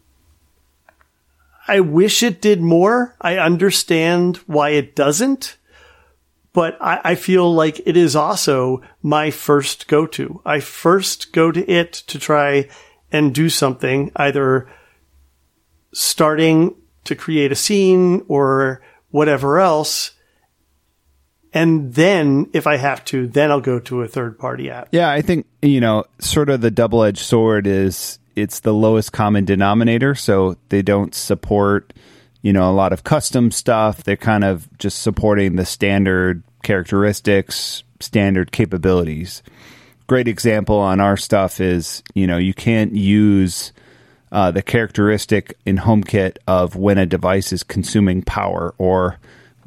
I 1.67 1.81
wish 1.81 2.23
it 2.23 2.43
did 2.43 2.61
more. 2.61 3.17
I 3.21 3.39
understand 3.39 4.37
why 4.47 4.71
it 4.71 4.95
doesn't, 4.95 5.57
but 6.53 6.77
I, 6.81 7.01
I 7.05 7.15
feel 7.15 7.53
like 7.53 7.81
it 7.87 7.97
is 7.97 8.15
also 8.15 8.83
my 9.03 9.31
first 9.31 9.89
go 9.89 10.07
to. 10.09 10.43
I 10.45 10.61
first 10.61 11.33
go 11.33 11.51
to 11.51 11.71
it 11.71 11.93
to 11.93 12.19
try 12.19 12.69
and 13.11 13.35
do 13.35 13.49
something, 13.49 14.13
either 14.17 14.69
starting 15.93 16.75
to 17.05 17.15
create 17.15 17.51
a 17.51 17.57
scene 17.57 18.25
or 18.29 18.83
whatever 19.11 19.59
else. 19.59 20.13
And 21.53 21.95
then 21.95 22.51
if 22.53 22.67
I 22.67 22.77
have 22.77 23.05
to, 23.07 23.27
then 23.27 23.51
I'll 23.51 23.61
go 23.61 23.79
to 23.81 24.03
a 24.03 24.09
third 24.09 24.39
party 24.39 24.71
app. 24.71 24.89
Yeah, 24.93 25.11
I 25.11 25.23
think, 25.23 25.47
you 25.63 25.81
know, 25.81 26.05
sort 26.19 26.51
of 26.51 26.61
the 26.61 26.71
double 26.71 27.03
edged 27.03 27.19
sword 27.19 27.67
is 27.67 28.19
it's 28.37 28.61
the 28.61 28.75
lowest 28.75 29.13
common 29.13 29.45
denominator. 29.45 30.15
So 30.15 30.57
they 30.69 30.83
don't 30.83 31.15
support, 31.15 31.93
you 32.43 32.53
know, 32.53 32.71
a 32.71 32.73
lot 32.73 32.93
of 32.93 33.03
custom 33.05 33.51
stuff. 33.51 34.05
They're 34.05 34.17
kind 34.17 34.45
of 34.45 34.69
just 34.79 35.03
supporting 35.03 35.57
the 35.57 35.65
standard 35.65 36.43
characteristics, 36.63 37.83
standard 38.01 38.53
capabilities. 38.53 39.43
Great 40.07 40.29
example 40.29 40.77
on 40.77 41.01
our 41.01 41.17
stuff 41.17 41.61
is, 41.61 42.03
you 42.15 42.27
know, 42.27 42.39
you 42.39 42.55
can't 42.55 42.95
use 42.95 43.73
uh, 44.33 44.51
the 44.51 44.63
characteristic 44.63 45.57
in 45.65 45.79
HomeKit 45.79 46.37
of 46.47 46.77
when 46.77 46.99
a 46.99 47.07
device 47.07 47.53
is 47.53 47.63
consuming 47.63 48.23
power 48.23 48.75
or 48.79 49.19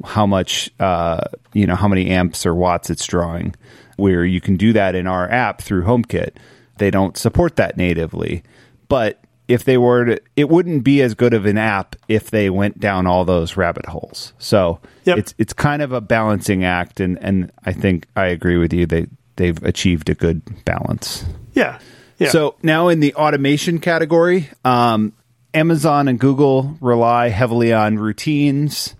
how 0.04 0.26
much, 0.26 0.70
uh, 0.80 1.20
you 1.52 1.66
know, 1.66 1.76
how 1.76 1.88
many 1.88 2.10
amps 2.10 2.46
or 2.46 2.54
watts 2.54 2.90
it's 2.90 3.06
drawing. 3.06 3.54
Where 3.96 4.24
you 4.24 4.40
can 4.40 4.56
do 4.56 4.72
that 4.72 4.94
in 4.94 5.06
our 5.06 5.30
app 5.30 5.60
through 5.60 5.84
HomeKit. 5.84 6.36
They 6.78 6.90
don't 6.90 7.16
support 7.16 7.56
that 7.56 7.76
natively, 7.76 8.42
but 8.88 9.22
if 9.48 9.64
they 9.64 9.76
were 9.76 10.04
to, 10.04 10.20
it 10.36 10.48
wouldn't 10.48 10.82
be 10.82 11.02
as 11.02 11.14
good 11.14 11.34
of 11.34 11.46
an 11.46 11.58
app 11.58 11.96
if 12.08 12.30
they 12.30 12.48
went 12.48 12.80
down 12.80 13.06
all 13.06 13.24
those 13.24 13.56
rabbit 13.56 13.86
holes. 13.86 14.32
So 14.38 14.80
yep. 15.04 15.18
it's 15.18 15.34
it's 15.38 15.52
kind 15.52 15.82
of 15.82 15.92
a 15.92 16.00
balancing 16.00 16.64
act, 16.64 17.00
and 17.00 17.18
and 17.20 17.52
I 17.64 17.72
think 17.72 18.06
I 18.16 18.26
agree 18.26 18.56
with 18.56 18.72
you. 18.72 18.86
They 18.86 19.06
they've 19.36 19.62
achieved 19.62 20.08
a 20.08 20.14
good 20.14 20.64
balance. 20.64 21.24
Yeah, 21.52 21.78
yeah. 22.18 22.30
So 22.30 22.54
now 22.62 22.88
in 22.88 23.00
the 23.00 23.14
automation 23.14 23.78
category, 23.78 24.48
um, 24.64 25.12
Amazon 25.52 26.08
and 26.08 26.18
Google 26.18 26.76
rely 26.80 27.28
heavily 27.28 27.72
on 27.72 27.98
routines. 27.98 28.94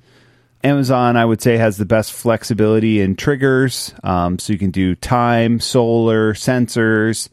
Amazon, 0.64 1.16
I 1.16 1.24
would 1.24 1.42
say, 1.42 1.56
has 1.56 1.76
the 1.76 1.84
best 1.84 2.12
flexibility 2.12 3.00
in 3.00 3.16
triggers. 3.16 3.94
Um, 4.04 4.38
so 4.38 4.52
you 4.52 4.58
can 4.58 4.70
do 4.70 4.94
time, 4.94 5.58
solar, 5.58 6.34
sensors, 6.34 7.28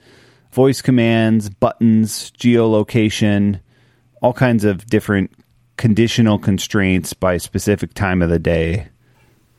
voice 0.52 0.82
commands, 0.82 1.50
buttons, 1.50 2.32
geolocation, 2.32 3.60
all 4.22 4.34
kinds 4.34 4.66
of 4.66 4.86
different 4.88 5.32
conditional 5.78 6.40
constraints 6.40 7.14
by 7.14 7.38
specific 7.38 7.94
time 7.94 8.22
of 8.22 8.30
the 8.30 8.40
day. 8.40 8.88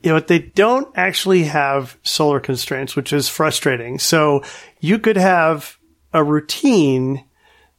Yeah, 0.02 0.12
but 0.12 0.28
they 0.28 0.38
don't 0.38 0.88
actually 0.96 1.44
have 1.44 1.98
solar 2.02 2.40
constraints, 2.40 2.96
which 2.96 3.12
is 3.12 3.28
frustrating. 3.28 3.98
So 3.98 4.42
you 4.80 4.98
could 4.98 5.16
have 5.16 5.78
a 6.12 6.24
routine 6.24 7.24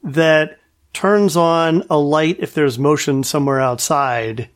that 0.03 0.57
turns 0.93 1.35
on 1.35 1.84
a 1.89 1.97
light 1.97 2.38
if 2.39 2.53
there's 2.53 2.80
motion 2.80 3.23
somewhere 3.23 3.59
outside 3.59 4.49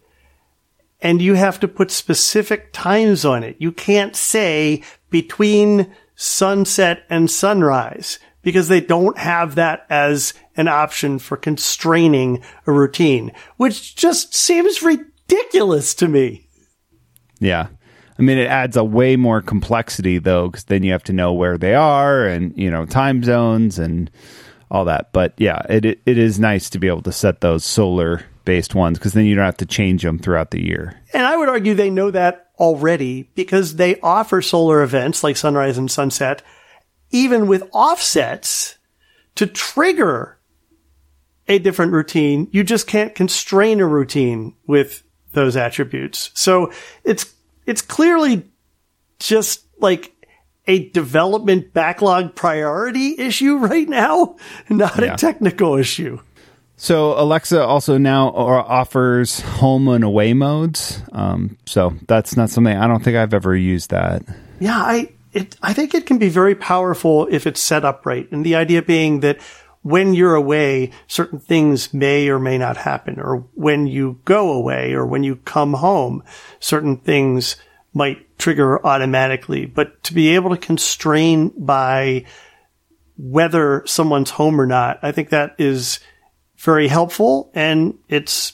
and 1.02 1.22
you 1.22 1.34
have 1.36 1.60
to 1.60 1.68
put 1.68 1.92
specific 1.92 2.72
times 2.72 3.26
on 3.26 3.44
it. 3.44 3.58
You 3.60 3.72
can't 3.72 4.16
say 4.16 4.84
between 5.10 5.94
sunset 6.16 7.04
and 7.10 7.30
sunrise 7.30 8.20
because 8.42 8.68
they 8.68 8.82
don't 8.82 9.18
have 9.18 9.56
that 9.56 9.86
as 9.90 10.34
an 10.56 10.68
option 10.68 11.20
for 11.20 11.36
constraining 11.36 12.42
a 12.68 12.72
routine, 12.72 13.32
which 13.58 13.96
just 13.96 14.36
seems 14.36 14.82
ridiculous 14.82 15.96
to 15.96 16.08
me. 16.08 16.48
Yeah. 17.40 17.68
I 18.18 18.22
mean, 18.22 18.38
it 18.38 18.48
adds 18.48 18.78
a 18.78 18.84
way 18.84 19.16
more 19.16 19.42
complexity 19.42 20.20
though, 20.20 20.48
because 20.48 20.66
then 20.66 20.84
you 20.84 20.92
have 20.94 21.04
to 21.04 21.14
know 21.14 21.34
where 21.34 21.58
they 21.58 21.76
are 21.76 22.26
and 22.26 22.58
you 22.58 22.72
know 22.72 22.86
time 22.86 23.24
zones 23.24 23.78
and 23.78 24.10
all 24.72 24.86
that. 24.86 25.12
But 25.12 25.34
yeah, 25.38 25.62
it 25.70 25.86
it 25.86 26.18
is 26.18 26.40
nice 26.40 26.70
to 26.70 26.80
be 26.80 26.88
able 26.88 27.02
to 27.02 27.12
set 27.12 27.42
those 27.42 27.66
solar 27.66 28.24
based 28.46 28.76
ones 28.76 28.98
because 28.98 29.14
then 29.14 29.26
you 29.26 29.36
don't 29.36 29.46
have 29.46 29.58
to 29.58 29.66
change 29.66 30.04
them 30.04 30.20
throughout 30.20 30.52
the 30.52 30.64
year. 30.64 31.02
And 31.14 31.26
I 31.26 31.36
would 31.36 31.50
argue 31.50 31.74
they 31.74 31.90
know 31.90 32.12
that 32.12 32.52
already 32.58 33.24
because 33.36 33.76
they 33.76 34.00
offer 34.00 34.42
solar 34.42 34.82
events 34.82 35.24
like 35.24 35.38
sunrise 35.38 35.78
and 35.78 35.90
sunset, 35.90 36.42
even 37.12 37.48
with 37.48 37.68
offsets 37.74 38.78
to 39.36 39.48
trigger 39.48 40.38
a 41.48 41.60
different 41.60 41.92
routine. 41.92 42.48
You 42.52 42.64
just 42.64 42.88
can't 42.88 43.14
constrain 43.14 43.80
a 43.80 43.86
routine 43.86 44.56
with 44.66 45.04
those 45.34 45.56
attributes. 45.58 46.32
So 46.34 46.72
it's 47.04 47.34
it's 47.66 47.82
clearly 47.82 48.50
just 49.20 49.66
like 49.80 50.12
a 50.68 50.90
development 50.90 51.74
backlog 51.74 52.36
priority 52.36 53.16
issue 53.20 53.58
right 53.58 53.88
now, 53.88 54.38
not 54.70 54.98
yeah. 55.00 55.14
a 55.14 55.18
technical 55.18 55.76
issue. 55.76 56.20
So 56.77 57.19
Alexa 57.19 57.64
also 57.64 57.97
now 57.97 58.30
offers 58.30 59.39
home 59.39 59.88
and 59.88 60.03
away 60.03 60.34
modes. 60.34 61.02
Um, 61.14 61.57
so 61.65 61.93
that's 62.07 62.35
not 62.35 62.49
something 62.49 62.76
I 62.76 62.88
don't 62.88 63.03
think 63.03 63.15
I've 63.15 63.34
ever 63.34 63.56
used 63.56 63.91
that. 63.91 64.23
Yeah, 64.60 64.77
I 64.77 65.14
it 65.31 65.56
I 65.61 65.73
think 65.73 65.93
it 65.93 66.06
can 66.06 66.18
be 66.18 66.30
very 66.30 66.56
powerful 66.56 67.27
if 67.31 67.47
it's 67.47 67.61
set 67.61 67.85
up 67.85 68.06
right. 68.06 68.30
And 68.31 68.45
the 68.45 68.56
idea 68.56 68.81
being 68.81 69.22
that 69.22 69.39
when 69.84 70.15
you're 70.15 70.35
away, 70.35 70.91
certain 71.07 71.39
things 71.39 71.93
may 71.93 72.27
or 72.27 72.39
may 72.39 72.57
not 72.57 72.76
happen. 72.76 73.19
Or 73.19 73.45
when 73.53 73.85
you 73.85 74.19
go 74.26 74.52
away 74.52 74.93
or 74.93 75.06
when 75.06 75.23
you 75.23 75.35
come 75.35 75.73
home, 75.73 76.23
certain 76.60 76.97
things 76.97 77.56
might 77.93 78.38
trigger 78.39 78.84
automatically. 78.85 79.68
But 79.68 80.02
to 80.06 80.14
be 80.14 80.35
able 80.35 80.49
to 80.49 80.57
constrain 80.57 81.53
by 81.56 82.26
whether 83.18 83.84
someone's 83.85 84.31
home 84.31 84.60
or 84.60 84.65
not, 84.65 84.99
I 85.03 85.11
think 85.11 85.30
that 85.30 85.56
is 85.60 85.99
very 86.66 86.88
helpful. 86.90 87.50
And 87.56 87.98
it's 88.10 88.54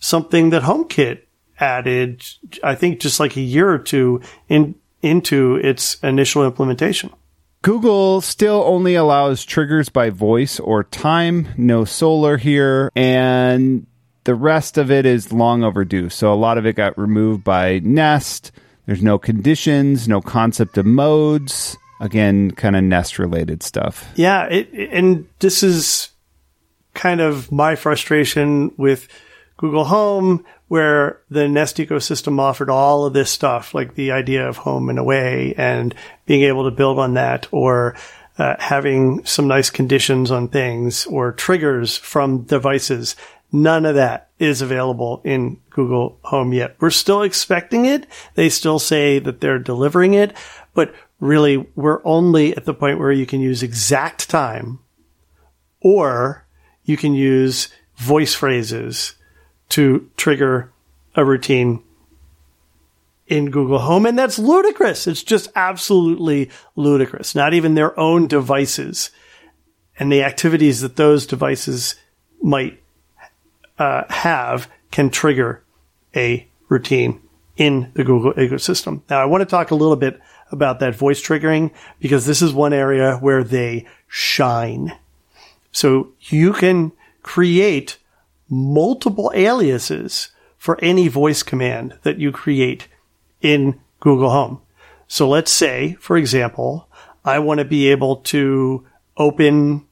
something 0.00 0.50
that 0.50 0.62
HomeKit 0.62 1.20
added, 1.60 2.24
I 2.62 2.74
think 2.74 3.00
just 3.00 3.20
like 3.20 3.36
a 3.36 3.40
year 3.40 3.70
or 3.70 3.78
two 3.78 4.20
in, 4.48 4.74
into 5.02 5.56
its 5.56 6.02
initial 6.02 6.44
implementation. 6.44 7.10
Google 7.62 8.20
still 8.20 8.62
only 8.66 8.94
allows 8.94 9.44
triggers 9.44 9.88
by 9.88 10.10
voice 10.10 10.60
or 10.60 10.84
time, 10.84 11.48
no 11.56 11.84
solar 11.84 12.36
here, 12.36 12.90
and 12.94 13.86
the 14.24 14.34
rest 14.34 14.76
of 14.76 14.90
it 14.90 15.06
is 15.06 15.32
long 15.32 15.62
overdue. 15.62 16.10
So 16.10 16.32
a 16.32 16.34
lot 16.34 16.58
of 16.58 16.66
it 16.66 16.76
got 16.76 16.98
removed 16.98 17.42
by 17.44 17.78
Nest. 17.82 18.52
There's 18.84 19.02
no 19.02 19.18
conditions, 19.18 20.06
no 20.06 20.20
concept 20.20 20.76
of 20.76 20.84
modes. 20.84 21.78
Again, 22.00 22.50
kind 22.50 22.76
of 22.76 22.84
Nest 22.84 23.18
related 23.18 23.62
stuff. 23.62 24.10
Yeah, 24.14 24.44
it, 24.46 24.68
and 24.90 25.26
this 25.38 25.62
is 25.62 26.10
kind 26.94 27.20
of 27.20 27.52
my 27.52 27.76
frustration 27.76 28.72
with 28.76 29.08
Google 29.56 29.84
Home 29.84 30.44
where 30.68 31.20
the 31.30 31.48
Nest 31.48 31.76
ecosystem 31.76 32.40
offered 32.40 32.70
all 32.70 33.04
of 33.04 33.12
this 33.12 33.30
stuff, 33.30 33.74
like 33.74 33.94
the 33.94 34.12
idea 34.12 34.48
of 34.48 34.56
home 34.56 34.88
and 34.88 34.98
away 34.98 35.54
and 35.56 35.94
being 36.26 36.42
able 36.42 36.64
to 36.64 36.74
build 36.74 36.98
on 36.98 37.14
that 37.14 37.46
or 37.52 37.94
uh, 38.38 38.56
having 38.58 39.24
some 39.24 39.46
nice 39.46 39.70
conditions 39.70 40.30
on 40.30 40.48
things 40.48 41.06
or 41.06 41.32
triggers 41.32 41.96
from 41.96 42.42
devices. 42.42 43.14
None 43.52 43.86
of 43.86 43.94
that 43.94 44.30
is 44.38 44.62
available 44.62 45.20
in 45.22 45.60
Google 45.70 46.18
Home 46.22 46.52
yet. 46.52 46.74
We're 46.80 46.90
still 46.90 47.22
expecting 47.22 47.86
it. 47.86 48.06
They 48.34 48.48
still 48.48 48.80
say 48.80 49.20
that 49.20 49.40
they're 49.40 49.60
delivering 49.60 50.14
it, 50.14 50.36
but 50.74 50.92
really 51.20 51.68
we're 51.76 52.04
only 52.04 52.56
at 52.56 52.64
the 52.64 52.74
point 52.74 52.98
where 52.98 53.12
you 53.12 53.26
can 53.26 53.40
use 53.40 53.62
exact 53.62 54.28
time 54.28 54.80
or 55.80 56.43
you 56.84 56.96
can 56.96 57.14
use 57.14 57.68
voice 57.96 58.34
phrases 58.34 59.14
to 59.70 60.10
trigger 60.16 60.72
a 61.14 61.24
routine 61.24 61.82
in 63.26 63.50
Google 63.50 63.78
Home. 63.78 64.06
And 64.06 64.18
that's 64.18 64.38
ludicrous. 64.38 65.06
It's 65.06 65.22
just 65.22 65.50
absolutely 65.54 66.50
ludicrous. 66.76 67.34
Not 67.34 67.54
even 67.54 67.74
their 67.74 67.98
own 67.98 68.26
devices 68.26 69.10
and 69.98 70.10
the 70.10 70.22
activities 70.22 70.80
that 70.80 70.96
those 70.96 71.26
devices 71.26 71.94
might 72.42 72.82
uh, 73.78 74.04
have 74.08 74.68
can 74.90 75.10
trigger 75.10 75.62
a 76.14 76.46
routine 76.68 77.20
in 77.56 77.90
the 77.94 78.04
Google 78.04 78.32
ecosystem. 78.34 79.02
Now, 79.08 79.20
I 79.20 79.26
want 79.26 79.42
to 79.42 79.46
talk 79.46 79.70
a 79.70 79.76
little 79.76 79.96
bit 79.96 80.20
about 80.50 80.80
that 80.80 80.94
voice 80.94 81.22
triggering 81.22 81.72
because 82.00 82.26
this 82.26 82.42
is 82.42 82.52
one 82.52 82.72
area 82.72 83.16
where 83.16 83.44
they 83.44 83.86
shine. 84.08 84.92
So 85.74 86.12
you 86.20 86.52
can 86.52 86.92
create 87.22 87.98
multiple 88.48 89.32
aliases 89.34 90.30
for 90.56 90.78
any 90.80 91.08
voice 91.08 91.42
command 91.42 91.98
that 92.04 92.18
you 92.18 92.30
create 92.30 92.86
in 93.40 93.80
Google 93.98 94.30
Home. 94.30 94.62
So 95.08 95.28
let's 95.28 95.50
say, 95.50 95.96
for 95.98 96.16
example, 96.16 96.88
I 97.24 97.40
want 97.40 97.58
to 97.58 97.64
be 97.64 97.88
able 97.88 98.16
to 98.16 98.86
open 99.16 99.86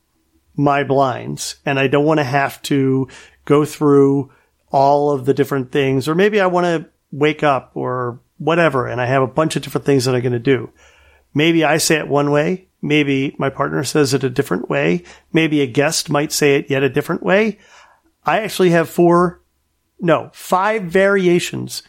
my 0.55 0.85
blinds 0.85 1.57
and 1.67 1.81
I 1.81 1.89
don't 1.89 2.05
want 2.05 2.19
to 2.19 2.25
have 2.25 2.63
to 2.63 3.09
go 3.45 3.65
through 3.65 4.31
all 4.71 5.11
of 5.11 5.25
the 5.25 5.35
different 5.35 5.73
things, 5.73 6.07
or 6.07 6.15
maybe 6.15 6.41
I 6.41 6.47
want 6.47 6.65
to 6.65 6.89
wake 7.11 7.43
up 7.43 7.73
or 7.75 8.21
whatever, 8.39 8.87
and 8.87 9.01
I 9.01 9.07
have 9.07 9.23
a 9.23 9.27
bunch 9.27 9.57
of 9.57 9.63
different 9.63 9.85
things 9.85 10.05
that 10.05 10.15
I'm 10.15 10.23
going 10.23 10.33
to 10.33 10.39
do. 10.39 10.71
Maybe 11.35 11.65
I 11.65 11.79
say 11.79 11.99
it 11.99 12.09
one 12.09 12.31
way. 12.31 12.69
Maybe 12.83 13.35
my 13.39 13.49
partner 13.49 13.85
says 13.85 14.13
it 14.13 14.25
a 14.25 14.31
different 14.31 14.69
way. 14.69 15.05
Maybe 15.33 15.61
a 15.61 15.67
guest 15.67 16.11
might 16.11 16.33
say 16.33 16.57
it 16.57 16.69
yet 16.69 16.83
a 16.83 16.89
different 16.89 17.23
way. 17.23 17.59
I 18.27 18.41
actually 18.41 18.71
have 18.71 18.89
four, 18.89 19.41
no, 20.01 20.31
five 20.35 20.83
variations 20.85 21.85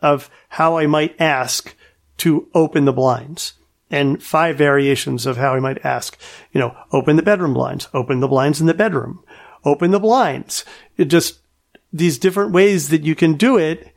of 0.00 0.30
how 0.48 0.78
I 0.78 0.86
might 0.86 1.20
ask 1.20 1.74
to 2.18 2.48
open 2.54 2.86
the 2.86 2.92
blinds 2.92 3.54
and 3.90 4.22
five 4.22 4.56
variations 4.56 5.26
of 5.26 5.36
how 5.36 5.54
I 5.54 5.60
might 5.60 5.84
ask, 5.84 6.18
you 6.52 6.60
know, 6.60 6.76
open 6.92 7.16
the 7.16 7.22
bedroom 7.22 7.54
blinds, 7.54 7.88
open 7.92 8.20
the 8.20 8.28
blinds 8.28 8.60
in 8.60 8.66
the 8.66 8.74
bedroom, 8.74 9.22
open 9.64 9.90
the 9.90 10.00
blinds. 10.00 10.64
It 10.96 11.06
just 11.06 11.40
these 11.92 12.18
different 12.18 12.52
ways 12.52 12.88
that 12.88 13.02
you 13.02 13.14
can 13.14 13.34
do 13.34 13.58
it. 13.58 13.92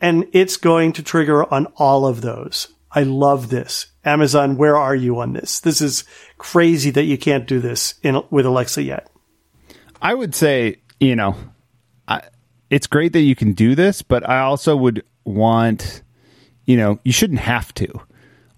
And 0.00 0.26
it's 0.32 0.56
going 0.56 0.92
to 0.94 1.02
trigger 1.02 1.52
on 1.52 1.66
all 1.76 2.06
of 2.06 2.22
those. 2.22 2.68
I 2.92 3.02
love 3.04 3.50
this. 3.50 3.86
Amazon, 4.04 4.56
where 4.56 4.76
are 4.76 4.94
you 4.94 5.20
on 5.20 5.32
this? 5.32 5.60
This 5.60 5.80
is 5.80 6.04
crazy 6.38 6.90
that 6.90 7.04
you 7.04 7.18
can't 7.18 7.46
do 7.46 7.60
this 7.60 7.94
in, 8.02 8.20
with 8.30 8.46
Alexa 8.46 8.82
yet. 8.82 9.10
I 10.02 10.14
would 10.14 10.34
say, 10.34 10.76
you 10.98 11.14
know, 11.14 11.36
I, 12.08 12.22
it's 12.70 12.86
great 12.86 13.12
that 13.12 13.20
you 13.20 13.36
can 13.36 13.52
do 13.52 13.74
this, 13.74 14.02
but 14.02 14.28
I 14.28 14.40
also 14.40 14.76
would 14.76 15.04
want, 15.24 16.02
you 16.64 16.76
know, 16.76 16.98
you 17.04 17.12
shouldn't 17.12 17.40
have 17.40 17.72
to. 17.74 17.88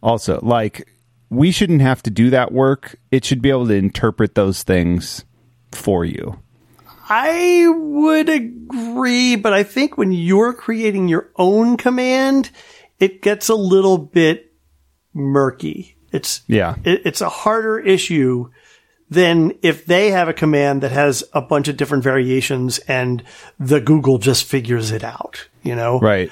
Also, 0.03 0.41
like, 0.43 0.89
we 1.29 1.51
shouldn't 1.51 1.83
have 1.83 2.03
to 2.05 2.11
do 2.11 2.31
that 2.31 2.53
work. 2.53 2.97
It 3.11 3.25
should 3.25 3.43
be 3.43 3.51
able 3.51 3.67
to 3.67 3.75
interpret 3.75 4.35
those 4.35 4.63
things 4.63 5.25
for 5.73 6.05
you. 6.05 6.39
I 7.09 7.67
would 7.69 8.29
agree, 8.29 9.37
but 9.37 9.53
I 9.53 9.65
think 9.65 9.99
when 9.99 10.13
you're 10.13 10.53
creating 10.53 11.09
your 11.09 11.31
own 11.37 11.77
command, 11.77 12.51
it 13.03 13.20
gets 13.20 13.49
a 13.49 13.55
little 13.57 13.99
bit 13.99 14.53
murky. 15.12 15.97
It's 16.12 16.43
yeah, 16.47 16.77
it, 16.85 17.03
it's 17.05 17.20
a 17.20 17.29
harder 17.29 17.81
issue 17.81 18.51
than 19.11 19.59
if 19.61 19.85
they 19.87 20.12
have 20.12 20.29
a 20.29 20.33
command 20.33 20.85
that 20.85 20.93
has 20.93 21.24
a 21.33 21.43
bunch 21.43 21.66
of 21.66 21.77
different 21.77 22.05
variations 22.05 22.79
and 22.81 23.24
the 23.59 23.81
Google 23.81 24.19
just 24.19 24.45
figures 24.45 24.93
it 24.93 25.03
out. 25.03 25.49
You 25.65 25.74
know, 25.74 25.99
right? 25.99 26.31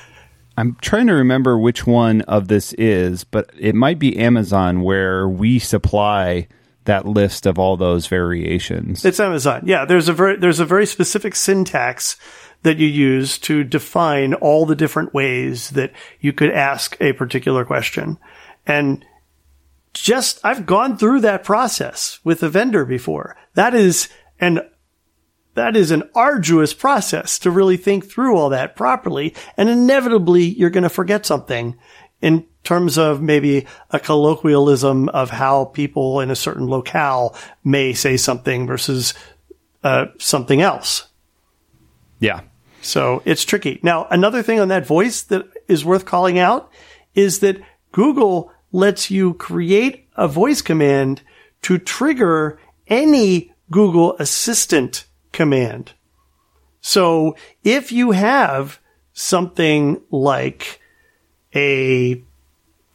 I'm 0.57 0.77
trying 0.81 1.09
to 1.09 1.15
remember 1.15 1.59
which 1.59 1.89
one 1.89 2.21
of 2.23 2.47
this 2.47 2.73
is, 2.75 3.25
but 3.25 3.51
it 3.59 3.75
might 3.75 3.99
be 3.99 4.17
Amazon 4.17 4.83
where 4.83 5.29
we 5.29 5.59
supply 5.59 6.47
that 6.85 7.05
list 7.05 7.47
of 7.47 7.59
all 7.59 7.77
those 7.77 8.07
variations. 8.07 9.05
It's 9.05 9.19
Amazon. 9.19 9.63
Yeah, 9.67 9.87
there's 9.87 10.09
a 10.09 10.13
very 10.13 10.37
there's 10.37 10.61
a 10.61 10.65
very 10.65 10.87
specific 10.87 11.35
syntax 11.35 12.17
that 12.63 12.79
you 12.79 12.87
use 12.87 13.39
to 13.39 13.65
define 13.65 14.35
all 14.35 14.67
the 14.67 14.77
different 14.77 15.15
ways 15.15 15.71
that 15.71 15.93
you 16.21 16.33
could 16.33 16.51
ask 16.51 16.97
a 17.01 17.13
particular 17.15 17.65
question. 17.65 18.19
And 18.67 19.05
just 19.93 20.41
I've 20.45 20.67
gone 20.67 20.97
through 20.97 21.21
that 21.21 21.45
process 21.45 22.21
with 22.23 22.43
a 22.43 22.49
vendor 22.49 22.85
before. 22.85 23.37
That 23.55 23.75
is 23.75 24.09
an 24.39 24.61
that 25.55 25.77
is 25.77 25.91
an 25.91 26.05
arduous 26.15 26.73
process 26.73 27.39
to 27.41 27.51
really 27.51 27.77
think 27.77 28.09
through 28.09 28.37
all 28.37 28.51
that 28.51 28.77
properly. 28.77 29.35
And 29.57 29.69
inevitably 29.69 30.45
you're 30.45 30.71
going 30.71 30.85
to 30.85 30.89
forget 30.89 31.27
something 31.27 31.77
in 32.23 32.47
terms 32.63 32.99
of 32.99 33.21
maybe 33.21 33.67
a 33.91 33.99
colloquialism 33.99 35.09
of 35.09 35.31
how 35.31 35.65
people 35.67 36.21
in 36.21 36.31
a 36.31 36.37
certain 36.37 36.67
locale 36.67 37.35
may 37.65 37.93
say 37.93 38.17
something 38.17 38.67
versus 38.67 39.15
uh, 39.83 40.07
something 40.19 40.61
else. 40.61 41.09
Yeah. 42.21 42.43
So 42.83 43.23
it's 43.25 43.45
tricky. 43.45 43.79
Now, 43.83 44.07
another 44.11 44.43
thing 44.43 44.61
on 44.61 44.69
that 44.69 44.87
voice 44.87 45.23
that 45.25 45.47
is 45.69 45.85
worth 45.85 46.05
calling 46.05 46.39
out 46.39 46.71
is 47.15 47.41
that 47.41 47.61
Google 47.93 48.53
lets 48.73 49.11
you 49.11 49.35
create 49.35 50.09
a 50.17 50.29
voice 50.29 50.63
command 50.63 51.23
to 51.63 51.79
trigger 51.79 52.59
any 52.87 53.53
Google 53.71 54.17
Assistant 54.19 55.07
command. 55.33 55.93
So 56.81 57.37
if 57.63 57.93
you 57.93 58.13
have 58.13 58.81
something 59.13 60.01
like 60.11 60.81
a 61.55 62.23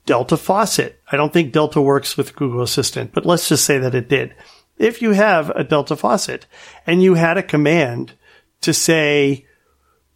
Delta 0.06 0.38
faucet. 0.38 1.02
I 1.12 1.18
don't 1.18 1.34
think 1.34 1.52
Delta 1.52 1.82
works 1.82 2.16
with 2.16 2.36
Google 2.36 2.62
Assistant, 2.62 3.12
but 3.12 3.26
let's 3.26 3.50
just 3.50 3.66
say 3.66 3.78
that 3.80 3.96
it 3.96 4.08
did. 4.08 4.36
If 4.78 5.02
you 5.02 5.12
have 5.12 5.50
a 5.52 5.64
Delta 5.64 5.96
faucet 5.96 6.46
and 6.86 7.02
you 7.02 7.16
had 7.16 7.38
a 7.38 7.44
command 7.44 8.14
to 8.62 8.74
say, 8.74 9.46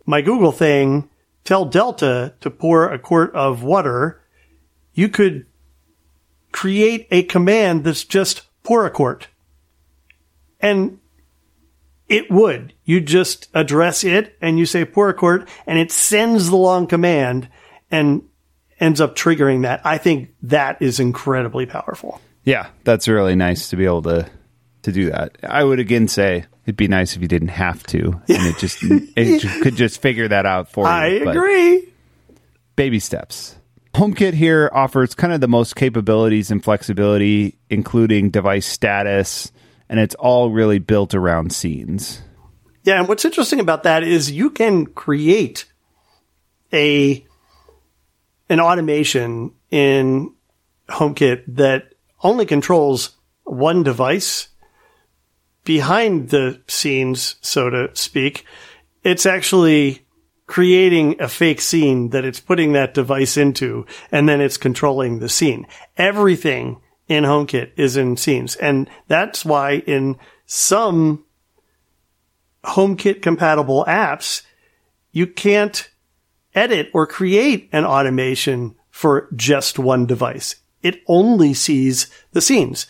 my 0.10 0.22
Google 0.22 0.52
thing, 0.52 1.07
tell 1.44 1.65
Delta 1.65 2.34
to 2.41 2.49
pour 2.49 2.90
a 2.90 2.98
quart 2.98 3.31
of 3.36 3.61
water, 3.61 4.19
you 4.95 5.07
could 5.07 5.45
create 6.52 7.07
a 7.11 7.22
command 7.22 7.84
that's 7.84 8.03
just 8.03 8.41
pour 8.64 8.88
a 8.88 8.90
quart. 8.90 9.27
And 10.60 10.98
it 12.07 12.31
would. 12.31 12.73
You 12.86 13.02
just 13.02 13.49
address 13.53 14.03
it 14.03 14.36
and 14.41 14.57
you 14.57 14.65
say 14.65 14.84
pour 14.84 15.10
a 15.10 15.14
quart 15.14 15.48
and 15.68 15.77
it 15.77 15.91
sends 15.91 16.49
the 16.49 16.57
long 16.57 16.88
command 16.88 17.48
and 17.91 18.23
ends 18.80 18.99
up 18.99 19.15
triggering 19.15 19.61
that. 19.61 19.81
I 19.86 19.99
think 19.99 20.34
that 20.41 20.81
is 20.81 20.99
incredibly 20.99 21.68
powerful. 21.68 22.19
Yeah, 22.45 22.69
that's 22.84 23.07
really 23.07 23.36
nice 23.36 23.69
to 23.69 23.76
be 23.76 23.86
able 23.86 24.02
to 24.02 24.27
to 24.81 24.91
do 24.91 25.11
that. 25.11 25.38
I 25.44 25.64
would 25.64 25.80
again 25.80 26.07
say 26.07 26.45
it'd 26.69 26.77
be 26.77 26.87
nice 26.87 27.15
if 27.15 27.21
you 27.23 27.27
didn't 27.27 27.47
have 27.47 27.83
to, 27.87 28.11
and 28.29 28.45
it 28.45 28.57
just 28.59 28.77
it 28.81 29.63
could 29.63 29.75
just 29.75 30.01
figure 30.01 30.27
that 30.27 30.45
out 30.45 30.71
for 30.71 30.85
you. 30.85 30.91
I 30.91 31.07
agree. 31.07 31.91
Baby 32.75 32.99
steps. 32.99 33.55
HomeKit 33.95 34.33
here 34.33 34.69
offers 34.71 35.15
kind 35.15 35.33
of 35.33 35.41
the 35.41 35.47
most 35.47 35.75
capabilities 35.75 36.51
and 36.51 36.63
flexibility, 36.63 37.57
including 37.71 38.29
device 38.29 38.67
status, 38.67 39.51
and 39.89 39.99
it's 39.99 40.13
all 40.15 40.51
really 40.51 40.77
built 40.77 41.15
around 41.15 41.51
scenes. 41.51 42.21
Yeah, 42.83 42.99
and 42.99 43.07
what's 43.07 43.25
interesting 43.25 43.59
about 43.59 43.83
that 43.83 44.03
is 44.03 44.31
you 44.31 44.51
can 44.51 44.85
create 44.85 45.65
a 46.71 47.25
an 48.47 48.59
automation 48.59 49.53
in 49.71 50.33
HomeKit 50.87 51.55
that 51.55 51.95
only 52.21 52.45
controls 52.45 53.17
one 53.43 53.81
device 53.81 54.48
behind 55.69 56.29
the 56.29 56.59
scenes, 56.65 57.35
so 57.41 57.69
to 57.69 57.91
speak. 57.93 58.43
It's 59.03 59.27
actually 59.27 60.03
creating 60.47 61.21
a 61.21 61.27
fake 61.27 61.61
scene 61.61 62.09
that 62.09 62.25
it's 62.25 62.39
putting 62.39 62.73
that 62.73 62.95
device 62.95 63.37
into, 63.37 63.85
and 64.11 64.27
then 64.27 64.41
it's 64.41 64.57
controlling 64.57 65.19
the 65.19 65.29
scene. 65.29 65.67
Everything 65.95 66.81
in 67.07 67.23
HomeKit 67.23 67.73
is 67.77 67.97
in 67.97 68.17
scenes. 68.17 68.55
And 68.55 68.89
that's 69.07 69.45
why 69.45 69.83
in 69.85 70.17
some 70.47 71.23
HomeKit 72.63 73.21
compatible 73.21 73.85
apps, 73.87 74.41
you 75.11 75.27
can't 75.27 75.87
edit 76.55 76.89
or 76.95 77.05
create 77.05 77.69
an 77.71 77.85
automation 77.85 78.73
for 78.89 79.29
just 79.35 79.77
one 79.77 80.07
device. 80.07 80.55
It 80.81 81.03
only 81.05 81.53
sees 81.53 82.09
the 82.31 82.41
scenes. 82.41 82.87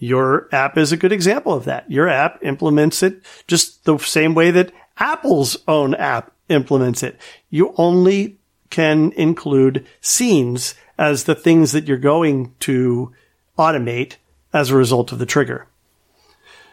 Your 0.00 0.48
app 0.50 0.78
is 0.78 0.92
a 0.92 0.96
good 0.96 1.12
example 1.12 1.52
of 1.52 1.66
that. 1.66 1.90
Your 1.90 2.08
app 2.08 2.42
implements 2.42 3.02
it 3.02 3.22
just 3.46 3.84
the 3.84 3.98
same 3.98 4.34
way 4.34 4.50
that 4.50 4.72
Apple's 4.96 5.58
own 5.68 5.94
app 5.94 6.32
implements 6.48 7.02
it. 7.02 7.20
You 7.50 7.74
only 7.76 8.38
can 8.70 9.12
include 9.12 9.86
scenes 10.00 10.74
as 10.98 11.24
the 11.24 11.34
things 11.34 11.72
that 11.72 11.86
you're 11.86 11.98
going 11.98 12.54
to 12.60 13.12
automate 13.58 14.16
as 14.54 14.70
a 14.70 14.76
result 14.76 15.12
of 15.12 15.18
the 15.18 15.26
trigger. 15.26 15.66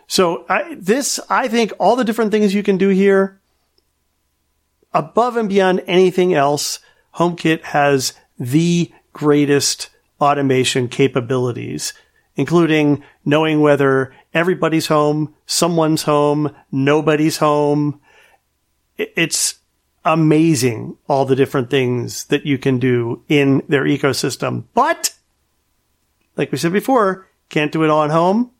So 0.07 0.45
I, 0.47 0.77
this, 0.79 1.19
I 1.29 1.49
think 1.49 1.73
all 1.79 1.97
the 1.97 2.05
different 2.05 2.31
things 2.31 2.53
you 2.53 2.63
can 2.63 2.77
do 2.77 2.89
here 2.89 3.41
above 4.93 5.35
and 5.35 5.49
beyond 5.49 5.83
anything 5.85 6.33
else, 6.33 6.79
HomeKit 7.15 7.61
has 7.63 8.13
the 8.39 8.89
greatest 9.11 9.89
automation 10.21 10.87
capabilities 10.87 11.93
including 12.37 13.03
knowing 13.25 13.59
whether 13.59 14.13
everybody's 14.33 14.87
home, 14.87 15.33
someone's 15.45 16.03
home, 16.03 16.55
nobody's 16.71 17.37
home. 17.37 17.99
It's 18.97 19.55
amazing 20.05 20.97
all 21.09 21.25
the 21.25 21.35
different 21.35 21.69
things 21.69 22.23
that 22.25 22.45
you 22.45 22.57
can 22.57 22.79
do 22.79 23.23
in 23.27 23.63
their 23.67 23.83
ecosystem. 23.83 24.63
But 24.73 25.13
like 26.37 26.51
we 26.51 26.57
said 26.57 26.71
before, 26.71 27.27
can't 27.49 27.71
do 27.71 27.83
it 27.83 27.89
all 27.89 28.03
at 28.03 28.11
home. 28.11 28.51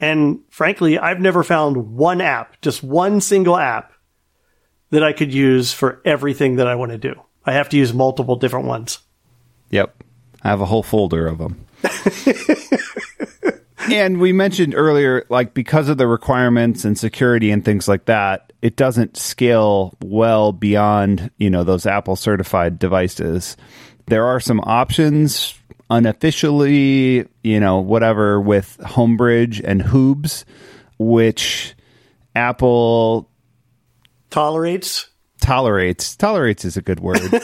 And 0.00 0.40
frankly, 0.48 0.98
I've 0.98 1.20
never 1.20 1.44
found 1.44 1.94
one 1.94 2.20
app, 2.20 2.60
just 2.60 2.82
one 2.82 3.20
single 3.20 3.56
app 3.56 3.92
that 4.90 5.04
I 5.04 5.12
could 5.12 5.32
use 5.32 5.72
for 5.72 6.00
everything 6.04 6.56
that 6.56 6.66
I 6.66 6.74
want 6.74 6.90
to 6.92 6.98
do. 6.98 7.14
I 7.44 7.52
have 7.52 7.68
to 7.70 7.76
use 7.76 7.94
multiple 7.94 8.36
different 8.36 8.66
ones. 8.66 8.98
Yep. 9.70 10.02
I 10.42 10.48
have 10.48 10.60
a 10.60 10.66
whole 10.66 10.82
folder 10.82 11.28
of 11.28 11.38
them. 11.38 11.64
and 13.90 14.20
we 14.20 14.32
mentioned 14.32 14.74
earlier, 14.74 15.24
like 15.28 15.54
because 15.54 15.88
of 15.88 15.98
the 15.98 16.06
requirements 16.06 16.84
and 16.84 16.98
security 16.98 17.50
and 17.50 17.64
things 17.64 17.88
like 17.88 18.06
that, 18.06 18.52
it 18.62 18.76
doesn't 18.76 19.16
scale 19.16 19.94
well 20.02 20.52
beyond, 20.52 21.30
you 21.38 21.50
know, 21.50 21.64
those 21.64 21.86
Apple 21.86 22.16
certified 22.16 22.78
devices. 22.78 23.56
There 24.06 24.26
are 24.26 24.40
some 24.40 24.60
options 24.60 25.54
unofficially, 25.90 27.26
you 27.42 27.60
know, 27.60 27.80
whatever 27.80 28.40
with 28.40 28.78
Homebridge 28.80 29.60
and 29.62 29.82
Hoobs, 29.82 30.44
which 30.98 31.74
Apple 32.34 33.28
tolerates 34.30 35.08
tolerates 35.42 36.16
tolerates 36.16 36.64
is 36.64 36.76
a 36.78 36.82
good 36.82 37.00
word. 37.00 37.20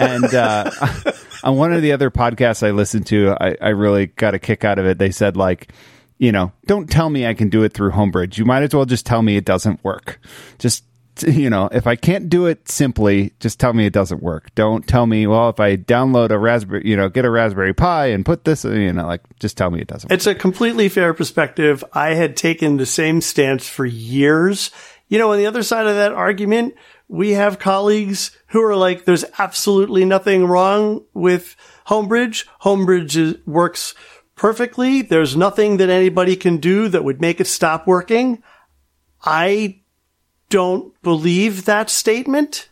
And 0.00 0.34
uh, 0.34 0.70
on 1.44 1.56
one 1.56 1.72
of 1.72 1.82
the 1.82 1.92
other 1.92 2.10
podcasts 2.10 2.66
i 2.66 2.70
listened 2.70 3.06
to 3.08 3.36
I, 3.38 3.56
I 3.60 3.68
really 3.68 4.06
got 4.06 4.34
a 4.34 4.38
kick 4.38 4.64
out 4.64 4.78
of 4.78 4.86
it. 4.86 4.98
They 4.98 5.10
said 5.10 5.36
like 5.36 5.72
you 6.18 6.32
know 6.32 6.52
don't 6.66 6.90
tell 6.90 7.10
me 7.10 7.26
i 7.26 7.34
can 7.34 7.48
do 7.50 7.62
it 7.62 7.72
through 7.74 7.90
homebridge. 7.92 8.38
You 8.38 8.44
might 8.44 8.62
as 8.62 8.74
well 8.74 8.86
just 8.86 9.06
tell 9.06 9.22
me 9.22 9.36
it 9.36 9.44
doesn't 9.44 9.84
work. 9.84 10.18
Just 10.58 10.84
you 11.26 11.50
know 11.50 11.68
if 11.72 11.86
i 11.86 11.94
can't 11.94 12.30
do 12.30 12.46
it 12.46 12.66
simply 12.70 13.34
just 13.38 13.60
tell 13.60 13.74
me 13.74 13.84
it 13.84 13.92
doesn't 13.92 14.22
work. 14.22 14.52
Don't 14.54 14.88
tell 14.88 15.06
me 15.06 15.26
well 15.26 15.50
if 15.50 15.60
i 15.60 15.76
download 15.76 16.30
a 16.30 16.38
raspberry 16.38 16.88
you 16.88 16.96
know 16.96 17.10
get 17.10 17.26
a 17.26 17.30
raspberry 17.30 17.74
pi 17.74 18.06
and 18.06 18.24
put 18.24 18.44
this 18.44 18.64
you 18.64 18.92
know 18.94 19.06
like 19.06 19.20
just 19.38 19.58
tell 19.58 19.70
me 19.70 19.80
it 19.80 19.88
doesn't 19.88 20.10
it's 20.10 20.26
work. 20.26 20.36
a 20.36 20.40
completely 20.40 20.88
fair 20.88 21.12
perspective. 21.12 21.84
I 21.92 22.14
had 22.14 22.34
taken 22.34 22.78
the 22.78 22.86
same 22.86 23.20
stance 23.20 23.68
for 23.68 23.84
years. 23.84 24.70
You 25.08 25.18
know 25.18 25.32
on 25.32 25.38
the 25.38 25.46
other 25.46 25.62
side 25.62 25.86
of 25.86 25.96
that 25.96 26.12
argument 26.12 26.74
we 27.08 27.32
have 27.32 27.58
colleagues 27.58 28.36
who 28.48 28.62
are 28.62 28.76
like, 28.76 29.04
there's 29.04 29.24
absolutely 29.38 30.04
nothing 30.04 30.46
wrong 30.46 31.04
with 31.12 31.56
Homebridge. 31.88 32.46
Homebridge 32.62 33.16
is, 33.16 33.46
works 33.46 33.94
perfectly. 34.34 35.02
There's 35.02 35.36
nothing 35.36 35.76
that 35.76 35.90
anybody 35.90 36.36
can 36.36 36.56
do 36.56 36.88
that 36.88 37.04
would 37.04 37.20
make 37.20 37.40
it 37.40 37.46
stop 37.46 37.86
working. 37.86 38.42
I 39.24 39.80
don't 40.48 41.00
believe 41.02 41.64
that 41.64 41.90
statement. 41.90 42.68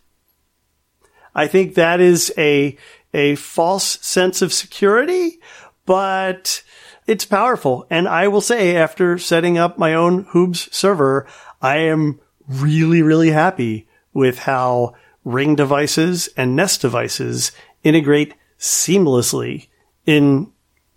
I 1.34 1.46
think 1.46 1.74
that 1.74 2.00
is 2.00 2.32
a, 2.36 2.76
a 3.14 3.36
false 3.36 3.98
sense 4.04 4.42
of 4.42 4.52
security, 4.52 5.38
but 5.86 6.62
it's 7.06 7.24
powerful. 7.24 7.86
And 7.90 8.08
I 8.08 8.28
will 8.28 8.40
say 8.40 8.76
after 8.76 9.18
setting 9.18 9.58
up 9.58 9.78
my 9.78 9.94
own 9.94 10.24
Hoobs 10.26 10.72
server, 10.72 11.26
I 11.62 11.78
am 11.78 12.20
really, 12.48 13.02
really 13.02 13.30
happy 13.30 13.86
with 14.12 14.40
how 14.40 14.94
Ring 15.24 15.54
devices 15.54 16.28
and 16.36 16.56
Nest 16.56 16.80
devices 16.80 17.52
integrate 17.82 18.34
seamlessly 18.58 19.68
in 20.06 20.50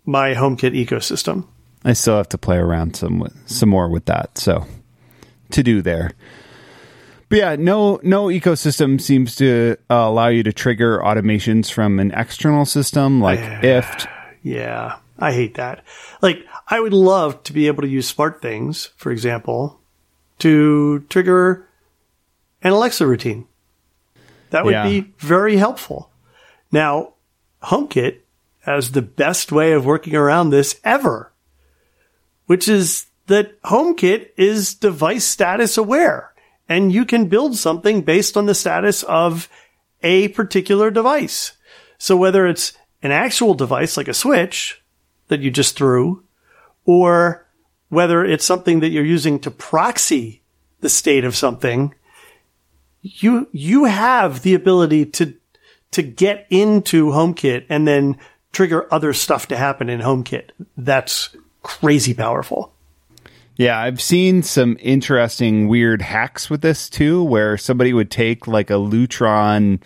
my 0.04 0.34
HomeKit 0.34 0.72
ecosystem. 0.72 1.46
I 1.84 1.92
still 1.92 2.16
have 2.16 2.28
to 2.30 2.38
play 2.38 2.56
around 2.56 2.96
some 2.96 3.28
some 3.46 3.68
more 3.68 3.88
with 3.88 4.06
that. 4.06 4.38
So 4.38 4.66
to 5.50 5.62
do 5.62 5.82
there. 5.82 6.12
But 7.28 7.38
yeah, 7.38 7.56
no 7.56 8.00
no 8.02 8.26
ecosystem 8.26 9.00
seems 9.00 9.36
to 9.36 9.76
uh, 9.90 9.94
allow 9.94 10.28
you 10.28 10.42
to 10.42 10.52
trigger 10.52 10.98
automations 10.98 11.70
from 11.70 11.98
an 11.98 12.12
external 12.12 12.64
system 12.64 13.20
like 13.20 13.40
IFTTT. 13.40 14.08
Yeah, 14.42 14.96
I 15.18 15.32
hate 15.32 15.54
that. 15.54 15.84
Like 16.22 16.44
I 16.68 16.80
would 16.80 16.92
love 16.92 17.42
to 17.44 17.52
be 17.52 17.66
able 17.66 17.82
to 17.82 17.88
use 17.88 18.12
SmartThings, 18.12 18.90
for 18.96 19.10
example, 19.10 19.80
to 20.40 21.00
trigger 21.08 21.68
an 22.64 22.72
Alexa 22.72 23.06
routine. 23.06 23.46
That 24.50 24.64
would 24.64 24.72
yeah. 24.72 24.88
be 24.88 25.12
very 25.18 25.56
helpful. 25.56 26.10
Now, 26.72 27.14
HomeKit 27.62 28.18
has 28.62 28.92
the 28.92 29.02
best 29.02 29.52
way 29.52 29.72
of 29.72 29.84
working 29.84 30.16
around 30.16 30.50
this 30.50 30.80
ever, 30.82 31.32
which 32.46 32.68
is 32.68 33.06
that 33.26 33.60
HomeKit 33.62 34.30
is 34.36 34.74
device 34.74 35.24
status 35.24 35.76
aware 35.76 36.32
and 36.68 36.92
you 36.92 37.04
can 37.04 37.26
build 37.26 37.56
something 37.56 38.02
based 38.02 38.36
on 38.36 38.46
the 38.46 38.54
status 38.54 39.02
of 39.04 39.48
a 40.02 40.28
particular 40.28 40.90
device. 40.90 41.52
So 41.98 42.16
whether 42.16 42.46
it's 42.46 42.72
an 43.02 43.12
actual 43.12 43.54
device 43.54 43.96
like 43.96 44.08
a 44.08 44.14
switch 44.14 44.82
that 45.28 45.40
you 45.40 45.50
just 45.50 45.76
threw 45.76 46.24
or 46.84 47.46
whether 47.88 48.24
it's 48.24 48.44
something 48.44 48.80
that 48.80 48.88
you're 48.88 49.04
using 49.04 49.38
to 49.40 49.50
proxy 49.50 50.42
the 50.80 50.88
state 50.88 51.24
of 51.24 51.36
something, 51.36 51.94
you 53.04 53.48
you 53.52 53.84
have 53.84 54.42
the 54.42 54.54
ability 54.54 55.04
to 55.04 55.34
to 55.92 56.02
get 56.02 56.46
into 56.50 57.08
HomeKit 57.08 57.66
and 57.68 57.86
then 57.86 58.16
trigger 58.50 58.92
other 58.92 59.12
stuff 59.12 59.46
to 59.48 59.56
happen 59.56 59.88
in 59.88 60.00
HomeKit. 60.00 60.50
That's 60.76 61.36
crazy 61.62 62.14
powerful. 62.14 62.72
Yeah, 63.56 63.78
I've 63.78 64.00
seen 64.00 64.42
some 64.42 64.76
interesting 64.80 65.68
weird 65.68 66.02
hacks 66.02 66.50
with 66.50 66.62
this 66.62 66.88
too, 66.88 67.22
where 67.22 67.56
somebody 67.56 67.92
would 67.92 68.10
take 68.10 68.48
like 68.48 68.70
a 68.70 68.74
Lutron 68.74 69.80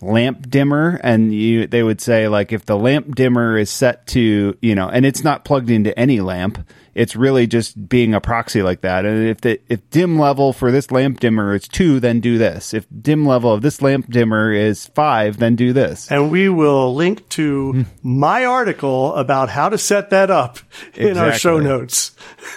lamp 0.00 0.48
dimmer 0.48 0.98
and 1.04 1.34
you 1.34 1.66
they 1.66 1.82
would 1.82 2.00
say 2.00 2.26
like 2.26 2.50
if 2.50 2.64
the 2.64 2.78
lamp 2.78 3.14
dimmer 3.14 3.58
is 3.58 3.68
set 3.68 4.06
to 4.06 4.56
you 4.62 4.74
know 4.74 4.88
and 4.88 5.04
it's 5.04 5.22
not 5.22 5.44
plugged 5.44 5.68
into 5.68 5.96
any 5.98 6.18
lamp 6.18 6.66
it's 6.94 7.16
really 7.16 7.46
just 7.46 7.88
being 7.88 8.14
a 8.14 8.20
proxy 8.20 8.62
like 8.62 8.82
that 8.82 9.04
and 9.04 9.26
if 9.26 9.40
the 9.40 9.60
if 9.68 9.88
dim 9.90 10.18
level 10.18 10.52
for 10.52 10.70
this 10.70 10.90
lamp 10.90 11.20
dimmer 11.20 11.54
is 11.54 11.66
2 11.68 12.00
then 12.00 12.20
do 12.20 12.38
this 12.38 12.74
if 12.74 12.86
dim 13.00 13.26
level 13.26 13.52
of 13.52 13.62
this 13.62 13.80
lamp 13.82 14.10
dimmer 14.10 14.52
is 14.52 14.86
5 14.88 15.38
then 15.38 15.56
do 15.56 15.72
this 15.72 16.10
and 16.10 16.30
we 16.30 16.48
will 16.48 16.94
link 16.94 17.28
to 17.30 17.84
my 18.02 18.44
article 18.44 19.14
about 19.14 19.48
how 19.48 19.68
to 19.68 19.78
set 19.78 20.10
that 20.10 20.30
up 20.30 20.58
in 20.94 21.08
exactly. 21.08 21.20
our 21.20 21.32
show 21.32 21.58
notes 21.58 22.12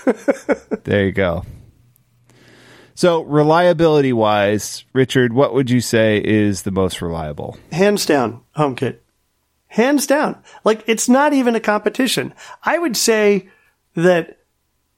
there 0.83 1.05
you 1.05 1.11
go 1.11 1.45
so, 2.97 3.23
reliability 3.23 4.13
wise, 4.13 4.85
Richard, 4.93 5.33
what 5.33 5.53
would 5.53 5.69
you 5.69 5.81
say 5.81 6.21
is 6.23 6.61
the 6.61 6.71
most 6.71 7.01
reliable? 7.01 7.57
Hands 7.73 8.03
down, 8.05 8.41
HomeKit. 8.55 8.99
Hands 9.67 10.07
down. 10.07 10.41
Like, 10.63 10.81
it's 10.87 11.09
not 11.09 11.33
even 11.33 11.55
a 11.55 11.59
competition. 11.59 12.33
I 12.63 12.77
would 12.77 12.95
say 12.95 13.49
that 13.95 14.39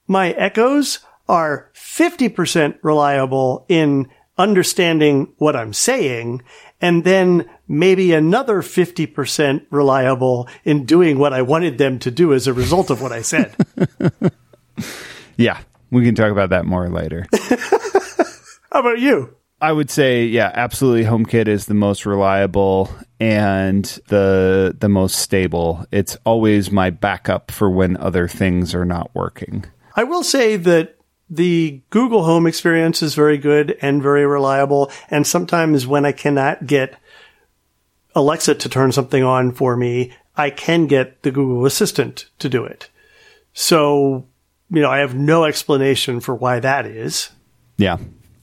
my 0.08 0.32
Echoes 0.32 1.00
are 1.28 1.72
50% 1.76 2.80
reliable 2.82 3.66
in 3.68 4.10
understanding 4.38 5.34
what 5.38 5.56
I'm 5.56 5.74
saying, 5.74 6.44
and 6.80 7.04
then 7.04 7.50
maybe 7.68 8.14
another 8.14 8.62
50% 8.62 9.66
reliable 9.72 10.48
in 10.64 10.86
doing 10.86 11.18
what 11.18 11.34
I 11.34 11.42
wanted 11.42 11.78
them 11.78 12.00
to 12.00 12.12
do 12.12 12.34
as 12.34 12.48
a 12.48 12.54
result 12.54 12.90
of 12.90 13.02
what 13.02 13.12
I 13.12 13.24
said. 13.24 13.56
yeah, 15.38 15.60
we 15.92 16.06
can 16.06 16.16
talk 16.16 16.32
about 16.32 16.52
that 16.52 16.66
more 16.66 16.90
later. 16.90 17.26
How 18.72 18.82
about 18.82 19.00
you? 19.00 19.36
I 19.60 19.72
would 19.72 19.90
say, 19.90 20.26
yeah, 20.26 20.52
absolutely. 20.54 21.04
HomeKit 21.04 21.48
is 21.48 21.66
the 21.66 21.74
most 21.74 22.06
reliable 22.06 22.94
and 23.20 23.86
the 24.08 24.76
the 24.78 24.90
most 24.90 25.16
stable. 25.16 25.86
It's 25.92 26.16
always 26.26 26.72
my 26.72 26.92
backup 26.92 27.50
for 27.50 27.70
when 27.70 27.98
other 27.98 28.28
things 28.28 28.76
are 28.76 28.86
not 28.86 29.10
working. 29.16 29.66
I 29.96 30.04
will 30.04 30.24
say 30.24 30.58
that 30.58 30.98
the 31.30 31.82
Google 31.90 32.24
Home 32.24 32.46
experience 32.46 33.02
is 33.02 33.16
very 33.16 33.38
good 33.38 33.78
and 33.82 34.02
very 34.02 34.26
reliable. 34.26 34.92
And 35.10 35.26
sometimes 35.26 35.88
when 35.88 36.06
I 36.06 36.12
cannot 36.12 36.68
get 36.68 36.96
Alexa 38.16 38.56
to 38.56 38.70
turn 38.70 38.92
something 38.92 39.24
on 39.24 39.52
for 39.52 39.76
me, 39.76 40.14
I 40.36 40.52
can 40.52 40.86
get 40.86 41.24
the 41.24 41.32
Google 41.32 41.66
Assistant 41.66 42.30
to 42.40 42.48
do 42.48 42.64
it. 42.64 42.90
So, 43.54 44.28
you 44.70 44.82
know, 44.82 44.92
I 44.92 45.00
have 45.00 45.16
no 45.16 45.46
explanation 45.46 46.20
for 46.20 46.36
why 46.36 46.60
that 46.60 46.86
is. 46.86 47.32
Yeah. 47.78 47.98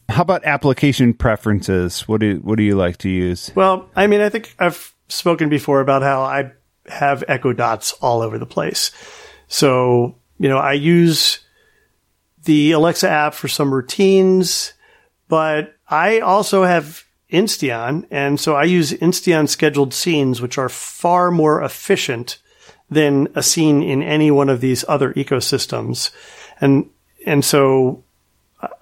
How 0.08 0.22
about 0.22 0.44
application 0.44 1.14
preferences? 1.14 2.06
What 2.06 2.20
do 2.20 2.36
what 2.36 2.56
do 2.56 2.62
you 2.62 2.76
like 2.76 2.98
to 2.98 3.08
use? 3.08 3.50
Well, 3.54 3.88
I 3.96 4.06
mean, 4.06 4.20
I 4.20 4.28
think 4.28 4.54
I've 4.58 4.94
spoken 5.08 5.48
before 5.48 5.80
about 5.80 6.02
how 6.02 6.22
I 6.22 6.52
have 6.86 7.24
Echo 7.28 7.52
Dots 7.52 7.92
all 8.00 8.20
over 8.20 8.38
the 8.38 8.46
place. 8.46 8.90
So, 9.48 10.16
you 10.38 10.48
know, 10.48 10.58
I 10.58 10.72
use 10.72 11.40
the 12.44 12.72
Alexa 12.72 13.08
app 13.08 13.34
for 13.34 13.48
some 13.48 13.72
routines, 13.72 14.74
but 15.28 15.74
I 15.88 16.20
also 16.20 16.64
have 16.64 17.04
Insteon, 17.30 18.06
and 18.10 18.38
so 18.38 18.54
I 18.54 18.64
use 18.64 18.92
Insteon 18.92 19.48
scheduled 19.48 19.94
scenes, 19.94 20.40
which 20.40 20.58
are 20.58 20.68
far 20.68 21.30
more 21.30 21.62
efficient 21.62 22.38
than 22.90 23.28
a 23.34 23.42
scene 23.42 23.82
in 23.82 24.02
any 24.02 24.30
one 24.30 24.48
of 24.48 24.60
these 24.60 24.84
other 24.86 25.12
ecosystems. 25.14 26.10
And, 26.60 26.90
and 27.26 27.44
so 27.44 28.03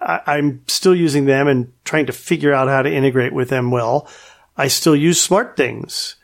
I, 0.03 0.39
am 0.39 0.63
still 0.67 0.95
using 0.95 1.27
them 1.27 1.49
and 1.49 1.73
trying 1.85 2.07
to 2.07 2.13
figure 2.13 2.53
out 2.53 2.69
how 2.69 2.83
to 2.83 2.93
integrate 2.93 3.33
with 3.33 3.49
them 3.49 3.71
well. 3.71 4.09
I 4.57 4.69
still 4.69 4.97
use 4.97 5.27
SmartThings 5.27 6.17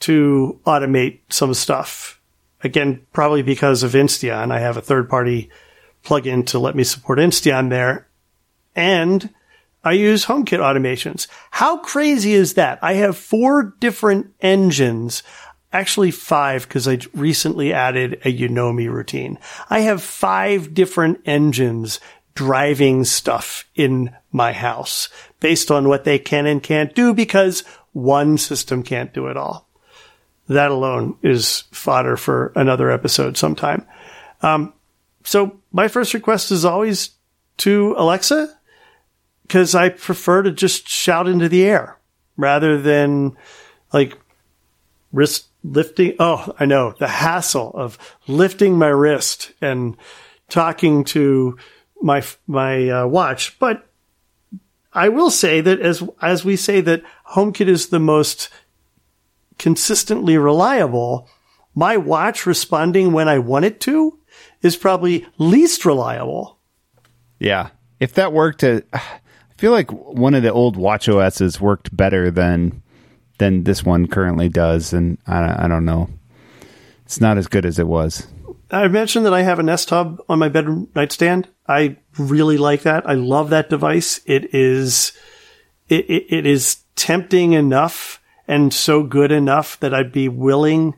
to 0.00 0.60
automate 0.66 1.20
some 1.28 1.54
stuff. 1.54 2.20
Again, 2.62 3.06
probably 3.12 3.42
because 3.42 3.82
of 3.82 3.92
Insteon. 3.92 4.50
I 4.50 4.60
have 4.60 4.76
a 4.76 4.82
third 4.82 5.08
party 5.08 5.50
plugin 6.04 6.46
to 6.46 6.58
let 6.58 6.74
me 6.74 6.84
support 6.84 7.18
Insteon 7.18 7.70
there. 7.70 8.08
And 8.74 9.30
I 9.84 9.92
use 9.92 10.26
HomeKit 10.26 10.58
automations. 10.58 11.28
How 11.50 11.78
crazy 11.78 12.32
is 12.32 12.54
that? 12.54 12.78
I 12.82 12.94
have 12.94 13.16
four 13.16 13.74
different 13.80 14.32
engines. 14.40 15.22
Actually 15.72 16.10
five 16.10 16.66
because 16.66 16.88
I 16.88 16.98
recently 17.12 17.72
added 17.72 18.14
a 18.24 18.32
Yonomi 18.32 18.90
routine. 18.90 19.38
I 19.68 19.80
have 19.80 20.02
five 20.02 20.72
different 20.72 21.20
engines 21.26 22.00
driving 22.38 23.02
stuff 23.02 23.68
in 23.74 24.14
my 24.30 24.52
house 24.52 25.08
based 25.40 25.72
on 25.72 25.88
what 25.88 26.04
they 26.04 26.20
can 26.20 26.46
and 26.46 26.62
can't 26.62 26.94
do 26.94 27.12
because 27.12 27.64
one 27.92 28.38
system 28.38 28.84
can't 28.84 29.12
do 29.12 29.26
it 29.26 29.36
all. 29.36 29.68
That 30.46 30.70
alone 30.70 31.16
is 31.20 31.64
fodder 31.72 32.16
for 32.16 32.52
another 32.54 32.92
episode 32.92 33.36
sometime. 33.36 33.84
Um, 34.40 34.72
so 35.24 35.58
my 35.72 35.88
first 35.88 36.14
request 36.14 36.52
is 36.52 36.64
always 36.64 37.10
to 37.56 37.96
Alexa 37.98 38.56
because 39.42 39.74
I 39.74 39.88
prefer 39.88 40.44
to 40.44 40.52
just 40.52 40.88
shout 40.88 41.26
into 41.26 41.48
the 41.48 41.64
air 41.64 41.98
rather 42.36 42.80
than 42.80 43.36
like 43.92 44.16
wrist 45.12 45.48
lifting. 45.64 46.14
Oh, 46.20 46.54
I 46.60 46.66
know 46.66 46.94
the 47.00 47.08
hassle 47.08 47.72
of 47.74 47.98
lifting 48.28 48.78
my 48.78 48.86
wrist 48.86 49.54
and 49.60 49.96
talking 50.48 51.02
to 51.02 51.58
my 52.02 52.22
my 52.46 52.88
uh, 52.88 53.06
watch. 53.06 53.58
But 53.58 53.86
I 54.92 55.08
will 55.08 55.30
say 55.30 55.60
that 55.60 55.80
as 55.80 56.02
as 56.20 56.44
we 56.44 56.56
say 56.56 56.80
that 56.80 57.02
HomeKit 57.32 57.68
is 57.68 57.88
the 57.88 58.00
most 58.00 58.48
consistently 59.58 60.38
reliable, 60.38 61.28
my 61.74 61.96
watch 61.96 62.46
responding 62.46 63.12
when 63.12 63.28
I 63.28 63.38
want 63.38 63.64
it 63.64 63.80
to 63.82 64.18
is 64.62 64.76
probably 64.76 65.26
least 65.36 65.84
reliable. 65.84 66.58
Yeah. 67.38 67.70
If 68.00 68.14
that 68.14 68.32
worked, 68.32 68.62
uh, 68.64 68.80
I 68.92 69.00
feel 69.56 69.72
like 69.72 69.90
one 69.90 70.34
of 70.34 70.42
the 70.42 70.52
old 70.52 70.76
watch 70.76 71.08
OSs 71.08 71.60
worked 71.60 71.96
better 71.96 72.30
than 72.30 72.82
than 73.38 73.64
this 73.64 73.84
one 73.84 74.08
currently 74.08 74.48
does, 74.48 74.92
and 74.92 75.16
I, 75.26 75.64
I 75.64 75.68
don't 75.68 75.84
know. 75.84 76.10
It's 77.04 77.20
not 77.20 77.38
as 77.38 77.46
good 77.46 77.64
as 77.64 77.78
it 77.78 77.86
was. 77.86 78.26
I 78.70 78.88
mentioned 78.88 79.24
that 79.26 79.32
I 79.32 79.42
have 79.42 79.58
a 79.58 79.62
Nest 79.62 79.90
Hub 79.90 80.20
on 80.28 80.38
my 80.38 80.48
bedroom 80.48 80.88
nightstand. 80.94 81.48
I 81.68 81.98
really 82.16 82.56
like 82.56 82.82
that. 82.82 83.08
I 83.08 83.14
love 83.14 83.50
that 83.50 83.68
device. 83.68 84.20
It 84.24 84.54
is, 84.54 85.12
it, 85.88 86.08
it, 86.08 86.26
it 86.28 86.46
is 86.46 86.78
tempting 86.96 87.52
enough 87.52 88.20
and 88.46 88.72
so 88.72 89.02
good 89.02 89.30
enough 89.30 89.78
that 89.80 89.92
I'd 89.92 90.10
be 90.10 90.28
willing 90.28 90.94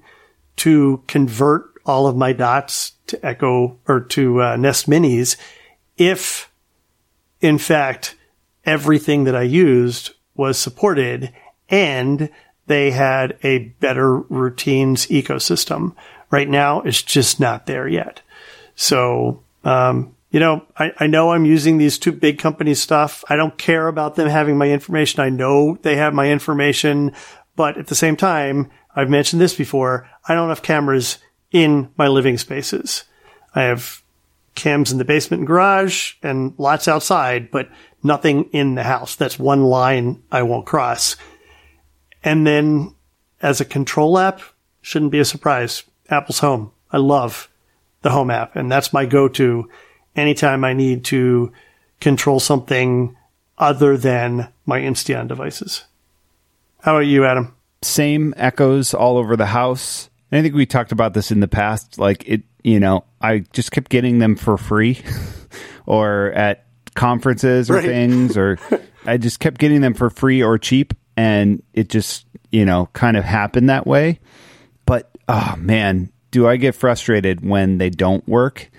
to 0.57 1.03
convert 1.09 1.73
all 1.85 2.07
of 2.07 2.17
my 2.17 2.33
dots 2.33 2.93
to 3.09 3.27
Echo 3.27 3.79
or 3.89 4.01
to 4.01 4.43
uh, 4.43 4.57
Nest 4.57 4.89
Minis 4.89 5.37
if, 5.97 6.51
in 7.41 7.59
fact, 7.59 8.17
everything 8.65 9.25
that 9.25 9.35
I 9.35 9.43
used 9.43 10.13
was 10.37 10.59
supported 10.59 11.33
and 11.69 12.31
they 12.67 12.93
had 12.93 13.37
a 13.43 13.59
better 13.81 14.17
routines 14.19 15.07
ecosystem. 15.09 15.95
Right 16.31 16.49
now, 16.49 16.83
it's 16.83 17.03
just 17.03 17.41
not 17.41 17.67
there 17.67 17.89
yet. 17.89 18.23
So, 18.77 19.43
um, 19.65 20.15
you 20.31 20.39
know, 20.41 20.65
I, 20.77 20.93
I 20.99 21.07
know 21.07 21.33
I'm 21.33 21.45
using 21.45 21.79
these 21.79 21.99
two 21.99 22.13
big 22.13 22.39
companies 22.39 22.81
stuff. 22.81 23.25
I 23.29 23.37
don't 23.37 23.59
care 23.59 23.89
about 23.89 24.15
them 24.15 24.29
having 24.29 24.57
my 24.57 24.71
information. 24.71 25.21
I 25.21 25.29
know 25.29 25.77
they 25.83 25.97
have 25.97 26.15
my 26.15 26.31
information, 26.31 27.13
but 27.57 27.77
at 27.77 27.89
the 27.89 27.95
same 27.95 28.17
time, 28.17 28.71
I've 28.95 29.11
mentioned 29.11 29.41
this 29.41 29.55
before. 29.55 30.09
I 30.27 30.35
don't 30.35 30.49
have 30.49 30.63
cameras 30.63 31.19
in 31.51 31.91
my 31.97 32.09
living 32.09 32.39
spaces. 32.39 33.05
I 33.55 33.63
have 33.63 34.03
cams 34.55 34.93
in 34.93 34.99
the 34.99 35.05
basement 35.05 35.41
and 35.41 35.47
garage 35.47 36.15
and 36.23 36.55
lots 36.59 36.87
outside, 36.87 37.51
but 37.51 37.69
nothing 38.03 38.45
in 38.53 38.77
the 38.77 38.83
house. 38.83 39.17
That's 39.17 39.39
one 39.39 39.65
line 39.65 40.23
I 40.31 40.43
won't 40.43 40.67
cross. 40.67 41.17
And 42.23 42.47
then 42.47 42.95
as 43.43 43.61
a 43.61 43.65
control 43.65 44.19
app, 44.19 44.43
shouldn't 44.81 45.13
be 45.13 45.19
a 45.19 45.25
surprise. 45.25 45.83
Apple's 46.09 46.41
Home. 46.41 46.73
I 46.93 46.99
love 46.99 47.49
the 48.03 48.11
Home 48.11 48.31
app, 48.31 48.57
and 48.57 48.71
that's 48.71 48.93
my 48.93 49.07
go-to 49.07 49.69
anytime 50.17 50.65
I 50.65 50.73
need 50.73 51.05
to 51.07 51.53
control 52.01 52.41
something 52.41 53.17
other 53.59 53.97
than 53.97 54.49
my 54.67 54.81
Insteon 54.81 55.29
devices. 55.29 55.85
How 56.83 56.97
about 56.97 57.07
you, 57.07 57.25
Adam? 57.27 57.55
Same 57.83 58.35
echoes 58.37 58.95
all 58.95 59.19
over 59.19 59.37
the 59.37 59.47
house. 59.47 60.09
I 60.33 60.41
think 60.43 60.55
we 60.55 60.67
talked 60.67 60.93
about 60.93 61.13
this 61.13 61.31
in 61.31 61.41
the 61.41 61.49
past. 61.49 61.99
Like 61.99 62.27
it, 62.27 62.43
you 62.63 62.81
know, 62.81 63.05
I 63.21 63.41
just 63.53 63.73
kept 63.73 63.91
getting 63.91 64.19
them 64.19 64.37
for 64.37 64.57
free 64.57 65.03
or 65.87 66.33
at 66.33 66.67
conferences 66.95 67.71
or 67.71 67.75
right. 67.75 67.85
things, 67.85 68.37
or 68.37 68.59
I 69.07 69.19
just 69.19 69.41
kept 69.41 69.59
getting 69.59 69.81
them 69.81 69.95
for 69.95 70.09
free 70.11 70.43
or 70.43 70.59
cheap. 70.59 70.95
And 71.17 71.63
it 71.75 71.89
just, 71.89 72.27
you 72.51 72.65
know, 72.65 72.89
kind 72.93 73.17
of 73.17 73.25
happened 73.25 73.69
that 73.69 73.87
way. 73.87 74.21
But, 74.87 75.11
oh 75.29 75.55
man, 75.59 76.11
do 76.31 76.49
I 76.49 76.57
get 76.57 76.75
frustrated 76.75 77.45
when 77.45 77.79
they 77.79 77.91
don't 77.91 78.27
work? 78.27 78.71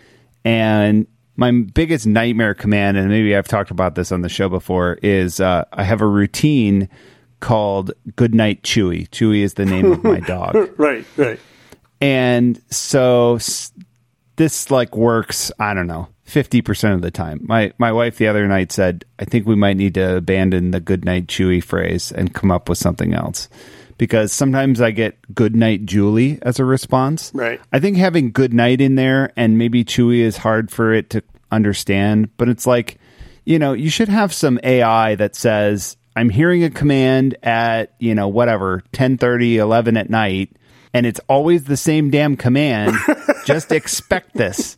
And 0.44 1.06
my 1.42 1.52
biggest 1.52 2.06
nightmare 2.06 2.54
command, 2.54 2.98
and 2.98 3.10
maybe 3.10 3.36
I've 3.36 3.48
talked 3.48 3.72
about 3.72 3.96
this 3.96 4.12
on 4.12 4.22
the 4.22 4.30
show 4.30 4.48
before, 4.48 5.00
is 5.02 5.40
uh, 5.40 5.66
I 5.74 5.84
have 5.84 6.02
a 6.02 6.08
routine 6.08 6.88
called 7.40 7.92
Goodnight 8.16 8.62
Chewy. 8.62 9.10
Chewy 9.10 9.42
is 9.42 9.56
the 9.56 9.66
name 9.66 9.92
of 9.92 10.04
my 10.04 10.20
dog. 10.28 10.56
right, 10.78 11.04
right. 11.18 11.40
And 12.00 12.62
so 12.70 13.40
this 14.36 14.70
like 14.70 14.96
works, 14.96 15.52
I 15.60 15.74
don't 15.74 15.88
know, 15.88 16.10
50% 16.28 16.94
of 16.94 17.02
the 17.02 17.10
time. 17.10 17.42
My 17.44 17.74
my 17.80 17.92
wife 17.92 18.20
the 18.20 18.28
other 18.28 18.48
night 18.48 18.72
said, 18.72 19.04
"I 19.18 19.26
think 19.26 19.48
we 19.48 19.56
might 19.56 19.78
need 19.78 19.96
to 19.96 20.18
abandon 20.18 20.70
the 20.70 20.80
Goodnight 20.80 21.26
Chewy 21.26 21.64
phrase 21.64 22.12
and 22.12 22.36
come 22.36 22.52
up 22.52 22.70
with 22.70 22.78
something 22.78 23.16
else." 23.16 23.50
Because 23.98 24.32
sometimes 24.32 24.82
I 24.82 24.90
get 24.90 25.18
good 25.36 25.56
night 25.56 25.86
Julie 25.86 26.40
as 26.42 26.60
a 26.60 26.66
response. 26.66 27.32
Right. 27.36 27.60
I 27.72 27.80
think 27.80 27.98
having 27.98 28.32
good 28.32 28.52
night 28.52 28.82
in 28.82 28.96
there 28.96 29.32
and 29.36 29.60
maybe 29.60 29.84
Chewy 29.84 30.22
is 30.22 30.38
hard 30.38 30.72
for 30.72 30.92
it 30.92 31.12
to 31.12 31.22
understand, 31.52 32.36
but 32.38 32.50
it's 32.50 32.66
like, 32.66 33.00
you 33.46 33.60
know, 33.60 33.74
you 33.74 33.90
should 33.90 34.10
have 34.10 34.34
some 34.34 34.60
AI 34.64 35.16
that 35.16 35.36
says, 35.36 35.98
I'm 36.16 36.30
hearing 36.30 36.64
a 36.64 36.70
command 36.70 37.38
at, 37.44 37.94
you 38.00 38.16
know, 38.16 38.28
whatever, 38.28 38.84
10:30, 38.94 39.56
11 39.56 39.98
at 39.98 40.10
night, 40.10 40.52
and 40.94 41.06
it's 41.06 41.20
always 41.28 41.64
the 41.64 41.78
same 41.78 42.10
damn 42.10 42.36
command. 42.36 42.96
just 43.46 43.72
expect 43.72 44.34
this. 44.34 44.78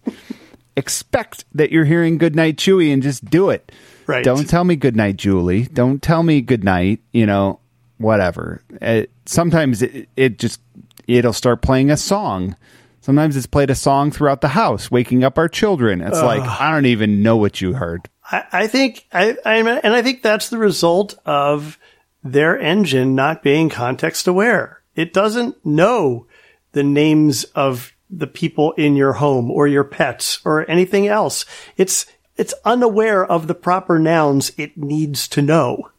Expect 0.76 1.46
that 1.54 1.72
you're 1.72 1.86
hearing 1.86 2.18
good 2.18 2.36
night 2.36 2.58
Chewy 2.58 2.94
and 2.94 3.04
just 3.04 3.26
do 3.26 3.50
it. 3.50 3.72
Right. 4.08 4.24
Don't 4.24 4.50
tell 4.50 4.64
me 4.64 4.76
good 4.76 4.96
night 4.96 5.18
Julie. 5.18 5.64
Don't 5.66 6.02
tell 6.02 6.24
me 6.24 6.42
good 6.42 6.64
night, 6.64 7.02
you 7.12 7.26
know, 7.26 7.60
whatever. 7.98 8.62
It, 8.82 9.12
sometimes 9.26 9.82
it, 9.82 10.10
it 10.16 10.40
just 10.40 10.60
it'll 11.08 11.34
start 11.34 11.62
playing 11.62 11.92
a 11.92 11.98
song. 11.98 12.56
Sometimes 13.04 13.36
it's 13.36 13.48
played 13.48 13.70
a 13.70 13.76
song 13.76 14.12
throughout 14.12 14.40
the 14.40 14.48
house, 14.48 14.90
waking 14.90 15.26
up 15.26 15.38
our 15.38 15.50
children. 15.50 16.00
It's 16.00 16.20
Ugh. 16.20 16.24
like 16.24 16.42
I 16.42 16.72
don't 16.72 16.86
even 16.86 17.22
know 17.22 17.36
what 17.36 17.60
you 17.60 17.74
heard. 17.74 18.08
I, 18.32 18.46
I 18.54 18.68
think 18.68 19.06
I, 19.12 19.36
I 19.46 19.56
and 19.58 19.94
I 19.94 20.02
think 20.02 20.22
that's 20.22 20.48
the 20.48 20.58
result 20.58 21.20
of 21.26 21.78
their 22.24 22.58
engine 22.58 23.14
not 23.14 23.44
being 23.44 23.68
context 23.68 24.26
aware. 24.26 24.84
It 24.96 25.12
doesn't 25.12 25.66
know 25.66 26.28
the 26.72 26.84
names 26.84 27.44
of 27.44 27.92
the 28.10 28.26
people 28.26 28.72
in 28.74 28.96
your 28.96 29.12
home 29.12 29.52
or 29.52 29.68
your 29.68 29.84
pets 29.84 30.40
or 30.46 30.66
anything 30.72 31.06
else. 31.06 31.44
It's 31.76 32.06
it's 32.38 32.54
unaware 32.64 33.26
of 33.26 33.48
the 33.48 33.56
proper 33.56 34.00
nouns 34.00 34.54
it 34.56 34.78
needs 34.78 35.28
to 35.28 35.42
know. 35.42 35.90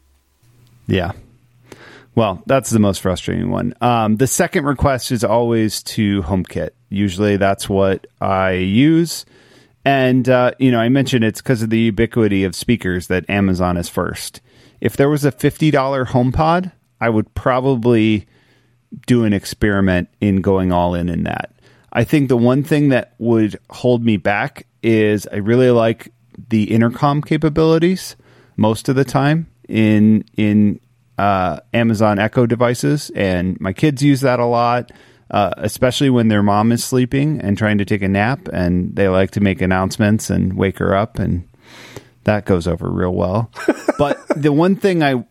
Yeah. 0.86 1.12
Well, 2.14 2.42
that's 2.46 2.70
the 2.70 2.78
most 2.78 3.00
frustrating 3.02 3.50
one. 3.50 3.74
Um, 3.80 4.16
the 4.16 4.26
second 4.26 4.64
request 4.64 5.10
is 5.12 5.24
always 5.24 5.82
to 5.82 6.22
HomeKit. 6.22 6.70
Usually 6.94 7.36
that's 7.36 7.68
what 7.68 8.06
I 8.20 8.52
use. 8.52 9.24
And, 9.84 10.28
uh, 10.28 10.52
you 10.58 10.70
know, 10.70 10.80
I 10.80 10.88
mentioned 10.88 11.24
it's 11.24 11.42
because 11.42 11.62
of 11.62 11.70
the 11.70 11.78
ubiquity 11.78 12.44
of 12.44 12.54
speakers 12.54 13.08
that 13.08 13.28
Amazon 13.28 13.76
is 13.76 13.88
first. 13.88 14.40
If 14.80 14.96
there 14.96 15.10
was 15.10 15.24
a 15.24 15.32
$50 15.32 15.72
HomePod, 16.06 16.72
I 17.00 17.10
would 17.10 17.34
probably 17.34 18.26
do 19.06 19.24
an 19.24 19.32
experiment 19.32 20.08
in 20.20 20.40
going 20.40 20.72
all 20.72 20.94
in 20.94 21.08
in 21.08 21.24
that. 21.24 21.52
I 21.92 22.04
think 22.04 22.28
the 22.28 22.36
one 22.36 22.62
thing 22.62 22.88
that 22.88 23.14
would 23.18 23.58
hold 23.70 24.04
me 24.04 24.16
back 24.16 24.66
is 24.82 25.26
I 25.32 25.36
really 25.36 25.70
like 25.70 26.12
the 26.48 26.64
intercom 26.64 27.22
capabilities 27.22 28.16
most 28.56 28.88
of 28.88 28.96
the 28.96 29.04
time 29.04 29.46
in 29.68 30.24
in 30.36 30.80
uh, 31.18 31.60
Amazon 31.72 32.18
Echo 32.18 32.46
devices, 32.46 33.10
and 33.14 33.60
my 33.60 33.72
kids 33.72 34.02
use 34.02 34.20
that 34.22 34.40
a 34.40 34.46
lot. 34.46 34.90
Uh, 35.34 35.52
especially 35.56 36.10
when 36.10 36.28
their 36.28 36.44
mom 36.44 36.70
is 36.70 36.84
sleeping 36.84 37.40
and 37.40 37.58
trying 37.58 37.76
to 37.76 37.84
take 37.84 38.02
a 38.02 38.08
nap, 38.08 38.46
and 38.52 38.94
they 38.94 39.08
like 39.08 39.32
to 39.32 39.40
make 39.40 39.60
announcements 39.60 40.30
and 40.30 40.56
wake 40.56 40.78
her 40.78 40.94
up, 40.94 41.18
and 41.18 41.48
that 42.22 42.44
goes 42.44 42.68
over 42.68 42.88
real 42.88 43.12
well. 43.12 43.50
but 43.98 44.16
the 44.36 44.52
one 44.52 44.76
thing 44.76 45.02
I 45.02 45.26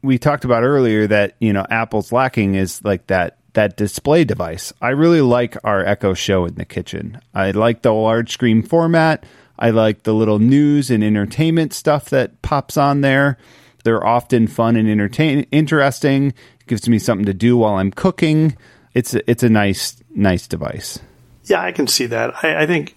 we 0.00 0.16
talked 0.16 0.46
about 0.46 0.62
earlier 0.62 1.06
that 1.06 1.36
you 1.38 1.52
know 1.52 1.66
Apple's 1.68 2.12
lacking 2.12 2.54
is 2.54 2.82
like 2.82 3.08
that 3.08 3.36
that 3.52 3.76
display 3.76 4.24
device. 4.24 4.72
I 4.80 4.88
really 4.88 5.20
like 5.20 5.58
our 5.64 5.84
Echo 5.84 6.14
Show 6.14 6.46
in 6.46 6.54
the 6.54 6.64
kitchen. 6.64 7.20
I 7.34 7.50
like 7.50 7.82
the 7.82 7.92
large 7.92 8.32
screen 8.32 8.62
format. 8.62 9.26
I 9.58 9.68
like 9.68 10.04
the 10.04 10.14
little 10.14 10.38
news 10.38 10.90
and 10.90 11.04
entertainment 11.04 11.74
stuff 11.74 12.08
that 12.08 12.40
pops 12.40 12.78
on 12.78 13.02
there. 13.02 13.36
They're 13.84 14.06
often 14.06 14.46
fun 14.46 14.76
and 14.76 14.88
entertain 14.88 15.40
interesting. 15.52 16.28
It 16.28 16.66
gives 16.68 16.88
me 16.88 16.98
something 16.98 17.26
to 17.26 17.34
do 17.34 17.58
while 17.58 17.74
I'm 17.74 17.90
cooking. 17.90 18.56
It's 18.94 19.14
a, 19.14 19.30
it's 19.30 19.42
a 19.42 19.48
nice 19.48 20.02
nice 20.14 20.46
device. 20.46 20.98
Yeah, 21.44 21.60
I 21.62 21.72
can 21.72 21.86
see 21.86 22.06
that. 22.06 22.44
I, 22.44 22.62
I 22.62 22.66
think 22.66 22.96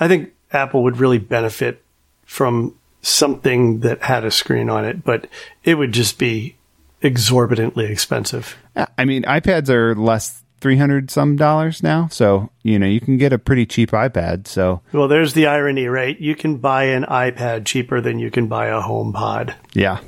I 0.00 0.08
think 0.08 0.32
Apple 0.52 0.82
would 0.84 0.98
really 0.98 1.18
benefit 1.18 1.82
from 2.24 2.74
something 3.02 3.80
that 3.80 4.02
had 4.02 4.24
a 4.24 4.30
screen 4.30 4.70
on 4.70 4.84
it, 4.84 5.04
but 5.04 5.26
it 5.64 5.74
would 5.76 5.92
just 5.92 6.18
be 6.18 6.56
exorbitantly 7.02 7.86
expensive. 7.86 8.56
Uh, 8.76 8.86
I 8.96 9.04
mean, 9.04 9.22
iPads 9.24 9.68
are 9.68 9.94
less 9.94 10.42
three 10.60 10.76
hundred 10.76 11.10
some 11.10 11.36
dollars 11.36 11.82
now, 11.82 12.08
so 12.08 12.50
you 12.62 12.78
know 12.78 12.86
you 12.86 13.00
can 13.00 13.16
get 13.18 13.32
a 13.32 13.38
pretty 13.38 13.66
cheap 13.66 13.90
iPad. 13.90 14.46
So 14.46 14.80
Well, 14.92 15.08
there's 15.08 15.34
the 15.34 15.46
irony, 15.46 15.86
right? 15.88 16.18
You 16.18 16.34
can 16.34 16.56
buy 16.58 16.84
an 16.84 17.04
iPad 17.04 17.66
cheaper 17.66 18.00
than 18.00 18.18
you 18.18 18.30
can 18.30 18.46
buy 18.46 18.68
a 18.68 18.80
HomePod. 18.80 19.54
yeah. 19.74 19.98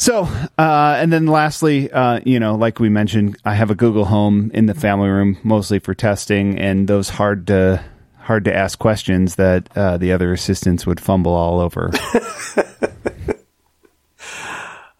So, 0.00 0.22
uh, 0.56 0.96
and 0.96 1.12
then 1.12 1.26
lastly, 1.26 1.92
uh, 1.92 2.20
you 2.24 2.40
know, 2.40 2.54
like 2.54 2.80
we 2.80 2.88
mentioned, 2.88 3.36
I 3.44 3.52
have 3.52 3.70
a 3.70 3.74
Google 3.74 4.06
Home 4.06 4.50
in 4.54 4.64
the 4.64 4.72
family 4.72 5.10
room, 5.10 5.36
mostly 5.44 5.78
for 5.78 5.92
testing, 5.92 6.58
and 6.58 6.88
those 6.88 7.10
hard 7.10 7.46
to 7.48 7.84
hard 8.16 8.46
to 8.46 8.56
ask 8.56 8.78
questions 8.78 9.34
that 9.34 9.68
uh, 9.76 9.98
the 9.98 10.12
other 10.12 10.32
assistants 10.32 10.86
would 10.86 11.00
fumble 11.00 11.32
all 11.32 11.60
over. 11.60 11.90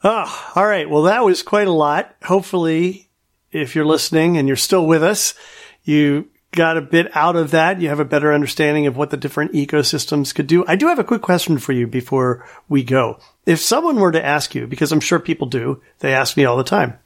Oh, 0.05 0.51
all 0.55 0.67
right. 0.67 0.89
Well, 0.89 1.05
that 1.05 1.25
was 1.25 1.43
quite 1.43 1.67
a 1.67 1.73
lot. 1.73 2.15
Hopefully, 2.25 3.09
if 3.53 3.75
you're 3.75 3.87
listening 3.87 4.37
and 4.37 4.47
you're 4.47 4.57
still 4.57 4.87
with 4.87 5.03
us, 5.03 5.33
you 5.83 6.29
got 6.53 6.77
a 6.77 6.83
bit 6.83 7.15
out 7.17 7.37
of 7.37 7.53
that. 7.53 7.81
You 7.81 7.89
have 7.89 8.01
a 8.01 8.05
better 8.05 8.33
understanding 8.33 8.87
of 8.87 8.99
what 8.99 9.11
the 9.11 9.17
different 9.17 9.53
ecosystems 9.53 10.35
could 10.35 10.47
do. 10.47 10.65
I 10.67 10.77
do 10.77 10.89
have 10.89 10.99
a 10.99 11.05
quick 11.05 11.23
question 11.23 11.59
for 11.59 11.73
you 11.73 11.87
before 11.87 12.47
we 12.69 12.83
go. 12.83 13.19
If 13.47 13.61
someone 13.61 13.97
were 13.97 14.13
to 14.13 14.25
ask 14.25 14.55
you, 14.55 14.67
because 14.67 14.93
I'm 14.93 15.01
sure 15.01 15.19
people 15.19 15.47
do, 15.47 15.81
they 16.01 16.13
ask 16.15 16.37
me 16.37 16.45
all 16.45 16.57
the 16.57 16.65
time, 16.65 16.99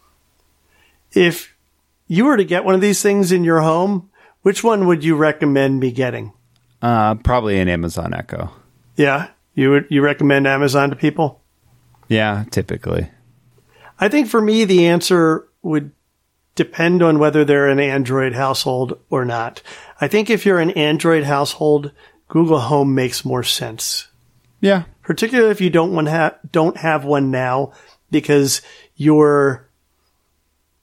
if 1.13 1.55
you 2.07 2.25
were 2.25 2.37
to 2.37 2.45
get 2.45 2.65
one 2.65 2.75
of 2.75 2.81
these 2.81 3.01
things 3.03 3.33
in 3.33 3.45
your 3.45 3.61
home, 3.61 4.11
which 4.43 4.63
one 4.65 4.87
would 4.87 5.05
you 5.05 5.17
recommend 5.17 5.81
me 5.81 5.91
getting? 5.93 6.33
uh, 6.83 7.15
probably 7.15 7.59
an 7.59 7.69
Amazon 7.69 8.13
Echo. 8.13 8.51
Yeah, 8.97 9.29
you 9.55 9.71
would 9.71 9.87
you 9.89 10.03
recommend 10.03 10.47
Amazon 10.47 10.91
to 10.91 10.97
people? 10.97 11.41
Yeah, 12.09 12.45
typically. 12.51 13.09
I 13.99 14.09
think 14.09 14.29
for 14.29 14.41
me, 14.43 14.67
the 14.67 14.87
answer 14.87 15.49
would 15.63 15.93
depend 16.57 17.03
on 17.03 17.19
whether 17.19 17.43
they're 17.45 17.69
an 17.71 17.81
Android 17.81 18.35
household 18.35 18.99
or 19.09 19.25
not. 19.25 19.63
I 19.99 20.09
think 20.09 20.29
if 20.29 20.45
you're 20.45 20.61
an 20.61 20.73
Android 20.73 21.25
household, 21.25 21.91
Google 22.29 22.61
Home 22.61 22.95
makes 22.95 23.25
more 23.25 23.43
sense, 23.43 24.09
Yeah, 24.61 24.83
particularly 25.05 25.51
if 25.51 25.61
you 25.61 25.71
don't 25.71 25.93
want 25.93 26.09
ha- 26.09 26.35
don't 26.51 26.77
have 26.79 27.05
one 27.05 27.31
now, 27.31 27.73
because 28.11 28.61
your 28.97 29.69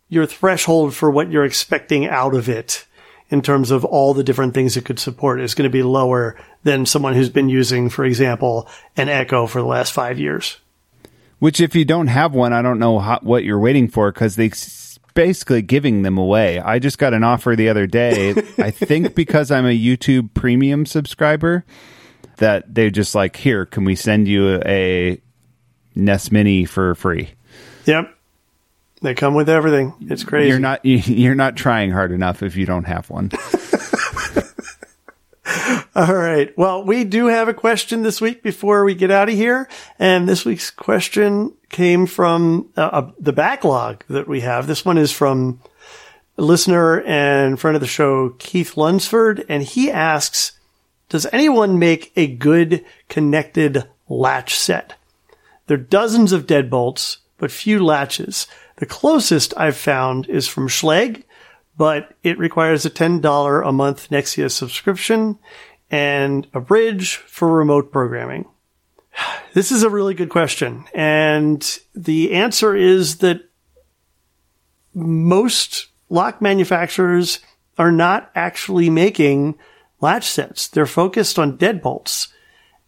your 0.07 0.25
threshold 0.25 0.93
for 0.93 1.09
what 1.09 1.31
you're 1.31 1.45
expecting 1.45 2.07
out 2.07 2.33
of 2.33 2.49
it 2.49 2.85
in 3.29 3.41
terms 3.41 3.71
of 3.71 3.85
all 3.85 4.13
the 4.13 4.23
different 4.23 4.53
things 4.53 4.75
it 4.75 4.85
could 4.85 4.99
support 4.99 5.39
is 5.39 5.55
going 5.55 5.69
to 5.69 5.71
be 5.71 5.83
lower 5.83 6.37
than 6.63 6.85
someone 6.85 7.13
who's 7.13 7.29
been 7.29 7.47
using, 7.47 7.89
for 7.89 8.03
example, 8.03 8.67
an 8.97 9.07
Echo 9.07 9.47
for 9.47 9.61
the 9.61 9.67
last 9.67 9.93
five 9.93 10.19
years. 10.19 10.57
Which, 11.39 11.61
if 11.61 11.73
you 11.73 11.85
don't 11.85 12.07
have 12.07 12.33
one, 12.33 12.53
I 12.53 12.61
don't 12.61 12.77
know 12.77 12.99
how, 12.99 13.19
what 13.23 13.45
you're 13.45 13.57
waiting 13.57 13.87
for 13.87 14.11
because 14.11 14.35
they 14.35 14.51
basically 15.13 15.61
giving 15.61 16.01
them 16.03 16.17
away. 16.17 16.59
I 16.59 16.77
just 16.77 16.97
got 16.97 17.13
an 17.13 17.23
offer 17.23 17.55
the 17.55 17.69
other 17.69 17.87
day. 17.87 18.31
I 18.57 18.69
think 18.69 19.15
because 19.15 19.49
I'm 19.49 19.65
a 19.65 19.77
YouTube 19.77 20.33
Premium 20.33 20.85
subscriber, 20.85 21.65
that 22.37 22.73
they 22.73 22.89
just 22.89 23.15
like, 23.15 23.35
here, 23.35 23.65
can 23.65 23.85
we 23.85 23.95
send 23.95 24.27
you 24.27 24.61
a 24.65 25.21
Nest 25.95 26.31
Mini 26.31 26.65
for 26.65 26.95
free? 26.95 27.31
Yep. 27.85 28.15
They 29.01 29.15
come 29.15 29.33
with 29.33 29.49
everything. 29.49 29.93
It's 30.01 30.23
crazy. 30.23 30.49
You're 30.49 30.59
not 30.59 30.85
you're 30.85 31.35
not 31.35 31.55
trying 31.55 31.91
hard 31.91 32.11
enough 32.11 32.43
if 32.43 32.55
you 32.55 32.65
don't 32.65 32.85
have 32.85 33.09
one. 33.09 33.31
All 35.93 36.15
right. 36.15 36.57
Well, 36.57 36.85
we 36.85 37.03
do 37.03 37.25
have 37.25 37.49
a 37.49 37.53
question 37.53 38.03
this 38.03 38.21
week 38.21 38.41
before 38.43 38.85
we 38.85 38.95
get 38.95 39.11
out 39.11 39.27
of 39.27 39.35
here. 39.35 39.67
And 39.99 40.29
this 40.29 40.45
week's 40.45 40.71
question 40.71 41.53
came 41.69 42.05
from 42.05 42.69
uh, 42.77 42.81
uh, 42.81 43.11
the 43.19 43.33
backlog 43.33 44.05
that 44.07 44.25
we 44.27 44.39
have. 44.41 44.67
This 44.67 44.85
one 44.85 44.97
is 44.97 45.11
from 45.11 45.59
a 46.37 46.43
listener 46.43 47.01
and 47.01 47.59
friend 47.59 47.75
of 47.75 47.81
the 47.81 47.87
show, 47.87 48.29
Keith 48.39 48.77
Lunsford. 48.77 49.43
And 49.49 49.63
he 49.63 49.91
asks, 49.91 50.53
does 51.11 51.27
anyone 51.33 51.77
make 51.77 52.13
a 52.15 52.25
good 52.25 52.85
connected 53.09 53.83
latch 54.07 54.57
set? 54.57 54.93
There 55.67 55.75
are 55.75 55.81
dozens 55.81 56.31
of 56.31 56.47
deadbolts, 56.47 57.17
but 57.37 57.51
few 57.51 57.83
latches. 57.83 58.47
The 58.77 58.85
closest 58.85 59.53
I've 59.57 59.75
found 59.75 60.29
is 60.29 60.47
from 60.47 60.69
Schlage, 60.69 61.23
but 61.75 62.15
it 62.23 62.39
requires 62.39 62.85
a 62.85 62.89
$10 62.89 63.67
a 63.67 63.71
month 63.73 64.09
Nexia 64.09 64.49
subscription 64.49 65.37
and 65.89 66.47
a 66.53 66.61
bridge 66.61 67.17
for 67.17 67.51
remote 67.51 67.91
programming. 67.91 68.45
This 69.53 69.73
is 69.73 69.83
a 69.83 69.89
really 69.89 70.13
good 70.13 70.29
question. 70.29 70.85
And 70.93 71.61
the 71.93 72.31
answer 72.31 72.73
is 72.73 73.17
that 73.17 73.41
most 74.93 75.87
lock 76.07 76.41
manufacturers 76.41 77.39
are 77.77 77.91
not 77.91 78.31
actually 78.33 78.89
making 78.89 79.55
latch 80.01 80.27
sets. 80.27 80.67
They're 80.67 80.85
focused 80.85 81.39
on 81.39 81.57
deadbolts. 81.57 82.27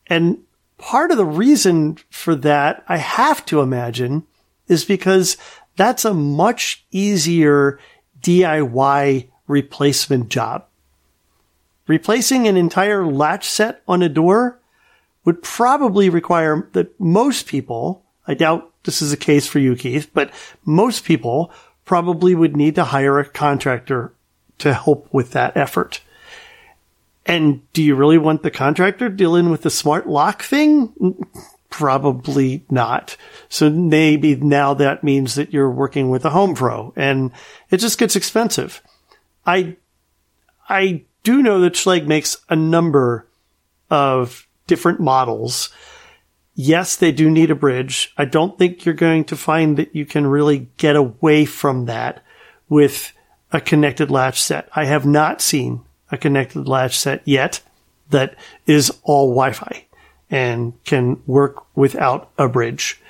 And 0.07 0.39
part 0.77 1.11
of 1.11 1.17
the 1.17 1.25
reason 1.25 1.97
for 2.09 2.35
that, 2.35 2.83
I 2.87 2.97
have 2.97 3.45
to 3.45 3.61
imagine, 3.61 4.23
is 4.67 4.83
because 4.83 5.37
that's 5.75 6.05
a 6.05 6.13
much 6.13 6.85
easier 6.91 7.79
DIY 8.21 9.29
replacement 9.47 10.29
job. 10.29 10.65
Replacing 11.87 12.47
an 12.47 12.57
entire 12.57 13.05
latch 13.05 13.47
set 13.47 13.81
on 13.87 14.01
a 14.01 14.09
door 14.09 14.59
would 15.25 15.41
probably 15.41 16.09
require 16.09 16.69
that 16.73 16.99
most 16.99 17.47
people, 17.47 18.03
I 18.27 18.33
doubt 18.33 18.71
this 18.83 19.01
is 19.01 19.11
the 19.11 19.17
case 19.17 19.47
for 19.47 19.59
you, 19.59 19.75
Keith, 19.75 20.09
but 20.13 20.31
most 20.65 21.03
people 21.03 21.51
probably 21.85 22.35
would 22.35 22.55
need 22.55 22.75
to 22.75 22.85
hire 22.85 23.19
a 23.19 23.27
contractor 23.27 24.13
to 24.59 24.73
help 24.73 25.13
with 25.13 25.31
that 25.31 25.57
effort. 25.57 26.01
And 27.25 27.61
do 27.71 27.81
you 27.81 27.95
really 27.95 28.17
want 28.17 28.43
the 28.43 28.51
contractor 28.51 29.09
dealing 29.09 29.49
with 29.49 29.61
the 29.61 29.69
smart 29.69 30.07
lock 30.07 30.41
thing? 30.43 31.25
Probably 31.69 32.65
not. 32.69 33.15
So 33.49 33.69
maybe 33.69 34.35
now 34.35 34.73
that 34.75 35.03
means 35.03 35.35
that 35.35 35.53
you're 35.53 35.71
working 35.71 36.09
with 36.09 36.25
a 36.25 36.29
home 36.29 36.53
pro 36.53 36.93
and 36.95 37.31
it 37.69 37.77
just 37.77 37.97
gets 37.97 38.15
expensive. 38.15 38.81
I, 39.45 39.77
I 40.67 41.05
do 41.23 41.41
know 41.41 41.61
that 41.61 41.73
Schlage 41.73 42.05
makes 42.05 42.37
a 42.49 42.55
number 42.55 43.27
of 43.89 44.47
different 44.67 44.99
models. 44.99 45.69
Yes, 46.55 46.95
they 46.95 47.11
do 47.11 47.31
need 47.31 47.51
a 47.51 47.55
bridge. 47.55 48.13
I 48.17 48.25
don't 48.25 48.57
think 48.57 48.85
you're 48.85 48.93
going 48.93 49.23
to 49.25 49.35
find 49.35 49.77
that 49.77 49.95
you 49.95 50.05
can 50.05 50.27
really 50.27 50.69
get 50.77 50.95
away 50.95 51.45
from 51.45 51.85
that 51.85 52.23
with 52.69 53.13
a 53.51 53.61
connected 53.61 54.11
latch 54.11 54.41
set. 54.41 54.67
I 54.75 54.85
have 54.85 55.05
not 55.05 55.41
seen 55.41 55.81
a 56.13 56.17
connected 56.17 56.67
latch 56.67 56.97
set 56.97 57.21
yet 57.25 57.61
that 58.09 58.35
is 58.65 58.91
all 59.03 59.29
Wi-Fi 59.29 59.85
and 60.29 60.73
can 60.83 61.21
work 61.25 61.65
without 61.75 62.31
a 62.37 62.47
bridge. 62.47 63.01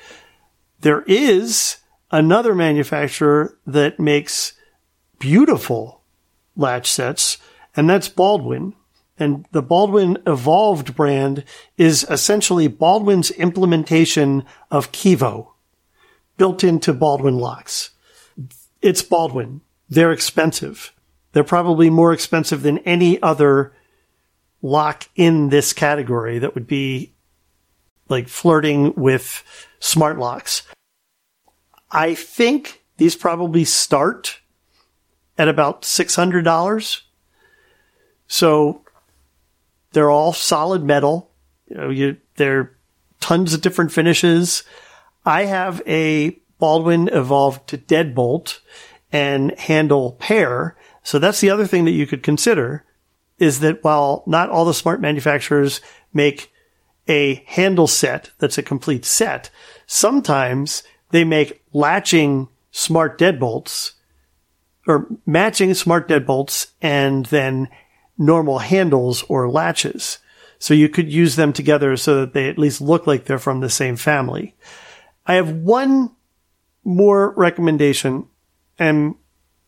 There 0.82 1.04
is 1.04 1.78
another 2.12 2.54
manufacturer 2.54 3.58
that 3.66 4.00
makes 4.00 4.54
beautiful 5.20 6.02
latch 6.56 6.92
sets, 6.92 7.38
and 7.76 7.90
that's 7.90 8.10
Baldwin. 8.10 8.74
And 9.18 9.46
the 9.52 9.62
Baldwin 9.62 10.18
Evolved 10.26 10.96
brand 10.96 11.44
is 11.78 12.06
essentially 12.10 12.68
Baldwin's 12.68 13.32
implementation 13.32 14.44
of 14.72 14.92
Kevo 14.92 15.50
built 16.38 16.64
into 16.64 16.94
Baldwin 16.94 17.38
locks. 17.38 17.92
It's 18.82 19.02
Baldwin. 19.02 19.62
They're 19.90 20.12
expensive. 20.12 20.92
They're 21.34 21.44
probably 21.44 21.90
more 21.90 22.14
expensive 22.14 22.62
than 22.62 22.80
any 22.80 23.22
other 23.22 23.74
lock 24.62 25.10
in 25.16 25.50
this 25.50 25.74
category 25.74 26.40
that 26.40 26.56
would 26.56 26.68
be 26.68 27.14
like 28.08 28.28
flirting 28.28 28.94
with 28.96 29.44
smart 29.80 30.18
locks. 30.18 30.64
I 31.92 32.16
think 32.16 32.84
these 32.98 33.16
probably 33.16 33.66
start 33.66 34.40
at 35.38 35.48
about 35.48 35.82
$600. 35.82 37.02
So 38.28 38.82
they're 39.92 40.12
all 40.12 40.34
solid 40.34 40.84
metal. 40.84 41.32
You 41.68 41.76
know, 41.76 41.90
you, 41.90 42.18
they're 42.36 42.76
tons 43.20 43.54
of 43.54 43.62
different 43.62 43.92
finishes. 43.92 44.64
I 45.26 45.46
have 45.46 45.82
a 45.88 46.40
Baldwin 46.60 47.10
evolved 47.10 47.68
to 47.70 47.78
deadbolt 47.78 48.60
and 49.12 49.58
handle 49.60 50.14
pair. 50.14 50.76
So 51.04 51.20
that's 51.20 51.42
the 51.42 51.50
other 51.50 51.68
thing 51.68 51.86
that 51.86 51.92
you 51.92 52.08
could 52.08 52.24
consider 52.24 52.86
is 53.38 53.60
that 53.60 53.84
while 53.84 54.24
not 54.26 54.50
all 54.50 54.66
the 54.66 54.74
smart 54.74 55.02
manufacturers 55.02 55.82
make 56.14 56.52
a 57.08 57.44
handle 57.48 57.88
set 57.88 58.32
that's 58.40 58.58
a 58.58 58.64
complete 58.64 59.06
set, 59.06 59.50
sometimes 59.86 60.84
they 61.12 61.24
make 61.24 61.62
latching 61.74 62.48
smart 62.72 63.20
deadbolts 63.20 63.92
or 64.88 65.08
matching 65.26 65.74
smart 65.74 66.08
deadbolts 66.08 66.72
and 66.82 67.26
then 67.28 67.68
normal 68.18 68.60
handles 68.60 69.24
or 69.24 69.50
latches. 69.50 70.20
So 70.60 70.74
you 70.74 70.88
could 70.88 71.12
use 71.12 71.36
them 71.36 71.52
together 71.52 71.98
so 71.98 72.22
that 72.22 72.34
they 72.34 72.48
at 72.48 72.58
least 72.58 72.80
look 72.80 73.06
like 73.06 73.26
they're 73.26 73.38
from 73.38 73.60
the 73.60 73.70
same 73.70 73.96
family. 73.96 74.56
I 75.26 75.36
have 75.36 75.52
one 75.52 76.12
more 76.84 77.32
recommendation 77.32 78.28
and 78.80 79.16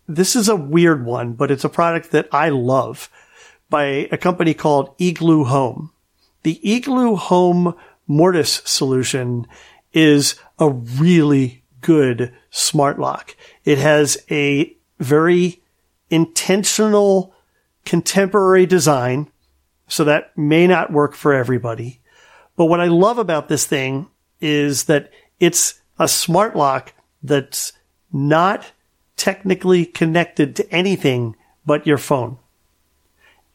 this 0.08 0.36
is 0.36 0.50
a 0.50 0.56
weird 0.56 1.06
one, 1.06 1.34
but 1.34 1.52
it's 1.52 1.64
a 1.64 1.70
product 1.70 2.12
that 2.12 2.28
I 2.32 2.50
love 2.50 3.10
by 3.70 4.08
a 4.12 4.18
company 4.18 4.54
called 4.54 4.96
Igloo 5.00 5.46
Home. 5.46 5.92
The 6.44 6.60
Igloo 6.64 7.16
Home 7.16 7.76
mortise 8.08 8.62
solution 8.66 9.48
is 9.94 10.36
a 10.60 10.70
really 10.70 11.64
good 11.82 12.34
smart 12.50 13.00
lock. 13.00 13.36
It 13.64 13.78
has 13.80 14.18
a 14.30 14.76
very 15.00 15.62
intentional 16.10 17.34
contemporary 17.86 18.66
design. 18.66 19.30
So 19.88 20.04
that 20.06 20.36
may 20.38 20.68
not 20.68 20.92
work 20.92 21.14
for 21.14 21.34
everybody. 21.34 22.02
But 22.56 22.66
what 22.66 22.80
I 22.80 22.88
love 22.88 23.18
about 23.18 23.50
this 23.50 23.66
thing 23.66 24.08
is 24.42 24.86
that 24.86 25.12
it's 25.40 25.80
a 26.00 26.08
smart 26.08 26.56
lock 26.56 26.94
that's 27.22 27.74
not 28.12 28.72
technically 29.18 29.86
connected 29.86 30.56
to 30.56 30.72
anything 30.74 31.36
but 31.66 31.88
your 31.88 31.98
phone. 31.98 32.38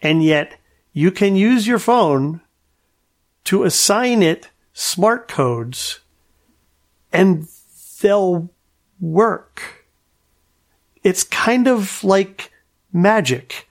And 0.02 0.22
yet 0.22 0.58
you 0.92 1.10
can 1.10 1.36
use 1.36 1.66
your 1.66 1.78
phone 1.78 2.40
to 3.44 3.64
assign 3.64 4.22
it 4.22 4.48
smart 4.72 5.28
codes 5.28 6.00
and 7.12 7.48
they'll 8.00 8.50
work. 9.00 9.86
It's 11.02 11.22
kind 11.22 11.66
of 11.66 12.02
like 12.04 12.52
magic. 12.92 13.68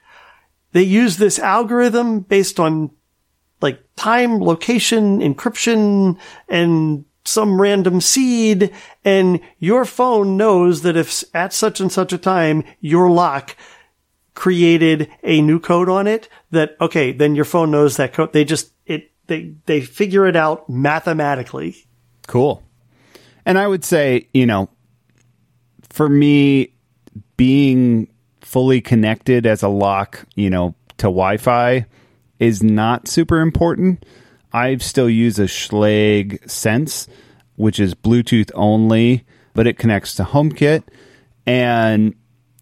They 0.71 0.83
use 0.83 1.17
this 1.17 1.39
algorithm 1.39 2.21
based 2.21 2.59
on 2.59 2.91
like 3.61 3.81
time, 3.95 4.39
location, 4.39 5.19
encryption, 5.19 6.17
and 6.47 7.05
some 7.29 7.61
random 7.61 8.01
seed. 8.01 8.73
And 9.05 9.39
your 9.59 9.85
phone 9.85 10.37
knows 10.37 10.81
that 10.81 10.97
if 10.97 11.23
at 11.33 11.53
such 11.53 11.79
and 11.79 11.91
such 11.91 12.11
a 12.11 12.17
time 12.17 12.63
your 12.81 13.09
lock 13.09 13.55
created 14.33 15.09
a 15.23 15.41
new 15.41 15.59
code 15.59 15.89
on 15.89 16.07
it, 16.07 16.29
that 16.51 16.75
okay, 16.81 17.11
then 17.11 17.35
your 17.35 17.45
phone 17.45 17.71
knows 17.71 17.97
that 17.97 18.13
code. 18.13 18.33
They 18.33 18.45
just, 18.45 18.71
it, 18.85 19.11
they, 19.27 19.55
they 19.65 19.81
figure 19.81 20.27
it 20.27 20.35
out 20.35 20.69
mathematically. 20.69 21.75
Cool. 22.27 22.63
And 23.45 23.57
I 23.57 23.67
would 23.67 23.83
say, 23.83 24.27
you 24.33 24.45
know, 24.45 24.69
for 25.89 26.07
me, 26.07 26.73
being 27.37 28.07
fully 28.41 28.81
connected 28.81 29.45
as 29.45 29.63
a 29.63 29.69
lock, 29.69 30.25
you 30.35 30.49
know, 30.49 30.75
to 30.97 31.07
Wi 31.07 31.37
Fi 31.37 31.85
is 32.39 32.61
not 32.63 33.07
super 33.07 33.39
important. 33.39 34.05
I 34.51 34.77
still 34.77 35.09
use 35.09 35.39
a 35.39 35.43
Schlage 35.43 36.49
Sense, 36.49 37.07
which 37.55 37.79
is 37.79 37.93
Bluetooth 37.93 38.51
only, 38.55 39.25
but 39.53 39.67
it 39.67 39.77
connects 39.77 40.15
to 40.15 40.23
HomeKit. 40.23 40.83
And 41.45 42.15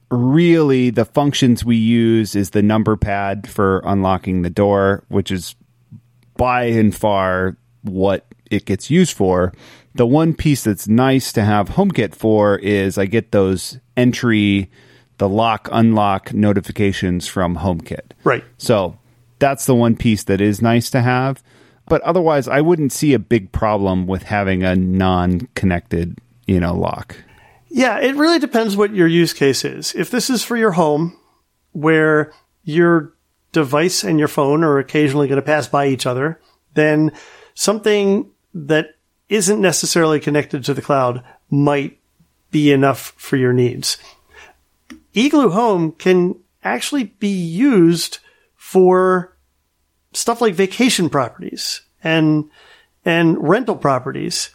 really, 0.09 0.89
the 0.89 1.05
functions 1.05 1.63
we 1.63 1.75
use 1.75 2.35
is 2.35 2.51
the 2.51 2.61
number 2.61 2.97
pad 2.97 3.49
for 3.49 3.81
unlocking 3.85 4.41
the 4.41 4.49
door, 4.49 5.03
which 5.07 5.31
is 5.31 5.55
by 6.35 6.65
and 6.65 6.95
far 6.95 7.57
what 7.83 8.25
it 8.49 8.65
gets 8.65 8.89
used 8.89 9.15
for. 9.15 9.53
The 9.95 10.05
one 10.05 10.33
piece 10.33 10.63
that's 10.63 10.87
nice 10.87 11.33
to 11.33 11.43
have 11.43 11.69
HomeKit 11.69 12.15
for 12.15 12.57
is 12.57 12.97
I 12.97 13.05
get 13.05 13.31
those 13.31 13.79
entry, 13.95 14.69
the 15.17 15.27
lock 15.27 15.67
unlock 15.71 16.33
notifications 16.33 17.27
from 17.27 17.57
HomeKit. 17.57 18.11
Right. 18.23 18.43
So 18.57 18.99
that's 19.39 19.65
the 19.65 19.75
one 19.75 19.95
piece 19.95 20.23
that 20.25 20.41
is 20.41 20.61
nice 20.61 20.89
to 20.91 21.01
have. 21.01 21.41
But 21.87 22.01
otherwise, 22.01 22.47
I 22.47 22.61
wouldn't 22.61 22.91
see 22.91 23.13
a 23.13 23.19
big 23.19 23.51
problem 23.51 24.07
with 24.07 24.23
having 24.23 24.63
a 24.63 24.75
non 24.75 25.47
connected, 25.55 26.19
you 26.45 26.59
know, 26.59 26.75
lock. 26.75 27.15
Yeah, 27.69 27.99
it 27.99 28.15
really 28.15 28.39
depends 28.39 28.75
what 28.75 28.93
your 28.93 29.07
use 29.07 29.33
case 29.33 29.63
is. 29.65 29.93
If 29.95 30.09
this 30.09 30.29
is 30.29 30.43
for 30.43 30.57
your 30.57 30.71
home, 30.71 31.17
where 31.71 32.33
your 32.63 33.13
device 33.51 34.03
and 34.03 34.19
your 34.19 34.27
phone 34.27 34.63
are 34.63 34.79
occasionally 34.79 35.27
going 35.27 35.37
to 35.37 35.45
pass 35.45 35.67
by 35.67 35.87
each 35.87 36.05
other, 36.05 36.39
then 36.73 37.11
something 37.53 38.29
that 38.53 38.95
isn't 39.29 39.61
necessarily 39.61 40.19
connected 40.19 40.63
to 40.63 40.73
the 40.73 40.81
cloud 40.81 41.23
might 41.49 41.99
be 42.51 42.71
enough 42.71 43.13
for 43.17 43.35
your 43.37 43.53
needs. 43.53 43.97
Igloo 45.13 45.49
Home 45.49 45.91
can 45.93 46.35
actually 46.63 47.05
be 47.05 47.29
used 47.29 48.19
for 48.55 49.36
stuff 50.13 50.41
like 50.41 50.55
vacation 50.55 51.09
properties 51.09 51.81
and 52.03 52.49
and 53.05 53.47
rental 53.47 53.75
properties. 53.75 54.53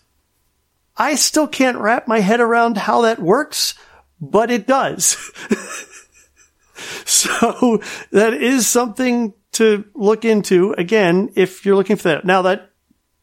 I 0.96 1.14
still 1.14 1.48
can't 1.48 1.78
wrap 1.78 2.06
my 2.06 2.20
head 2.20 2.40
around 2.40 2.76
how 2.76 3.02
that 3.02 3.18
works, 3.18 3.74
but 4.20 4.50
it 4.50 4.66
does. 4.66 5.16
so 7.04 7.80
that 8.10 8.34
is 8.34 8.66
something 8.66 9.32
to 9.52 9.84
look 9.94 10.24
into 10.24 10.72
again 10.72 11.30
if 11.34 11.64
you're 11.64 11.76
looking 11.76 11.96
for 11.96 12.08
that. 12.08 12.24
Now 12.24 12.42
that 12.42 12.70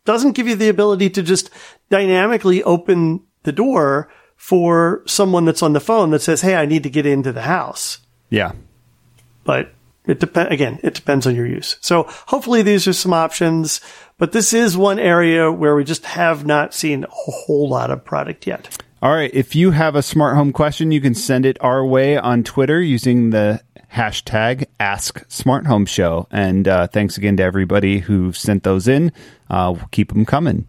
doesn't 0.05 0.31
give 0.31 0.47
you 0.47 0.55
the 0.55 0.69
ability 0.69 1.11
to 1.11 1.21
just 1.21 1.49
dynamically 1.89 2.63
open 2.63 3.21
the 3.43 3.51
door 3.51 4.09
for 4.35 5.03
someone 5.05 5.45
that's 5.45 5.61
on 5.61 5.73
the 5.73 5.79
phone 5.79 6.11
that 6.11 6.21
says, 6.21 6.41
Hey, 6.41 6.55
I 6.55 6.65
need 6.65 6.83
to 6.83 6.89
get 6.89 7.05
into 7.05 7.31
the 7.31 7.41
house. 7.41 7.99
Yeah. 8.29 8.53
But 9.43 9.73
it 10.09 10.19
depends, 10.19 10.51
again, 10.51 10.79
it 10.83 10.95
depends 10.95 11.27
on 11.27 11.35
your 11.35 11.45
use. 11.45 11.77
So 11.81 12.05
hopefully 12.27 12.61
these 12.61 12.87
are 12.87 12.93
some 12.93 13.13
options, 13.13 13.81
but 14.17 14.31
this 14.31 14.53
is 14.53 14.75
one 14.75 14.99
area 14.99 15.51
where 15.51 15.75
we 15.75 15.83
just 15.83 16.05
have 16.05 16.45
not 16.45 16.73
seen 16.73 17.03
a 17.03 17.09
whole 17.09 17.69
lot 17.69 17.91
of 17.91 18.03
product 18.03 18.47
yet. 18.47 18.81
All 19.01 19.13
right. 19.13 19.31
If 19.33 19.55
you 19.55 19.71
have 19.71 19.95
a 19.95 20.01
smart 20.01 20.35
home 20.35 20.51
question, 20.51 20.91
you 20.91 20.99
can 20.99 21.15
send 21.15 21.45
it 21.45 21.57
our 21.61 21.85
way 21.85 22.17
on 22.17 22.43
Twitter 22.43 22.81
using 22.81 23.29
the 23.29 23.61
hashtag 23.93 24.65
Ask 24.79 25.23
Smart 25.29 25.65
Home 25.67 25.85
Show. 25.85 26.27
And 26.31 26.67
uh, 26.67 26.87
thanks 26.87 27.17
again 27.17 27.37
to 27.37 27.43
everybody 27.43 27.99
who 27.99 28.33
sent 28.33 28.63
those 28.63 28.87
in. 28.87 29.13
Uh, 29.49 29.73
we'll 29.75 29.87
keep 29.91 30.11
them 30.11 30.25
coming. 30.25 30.67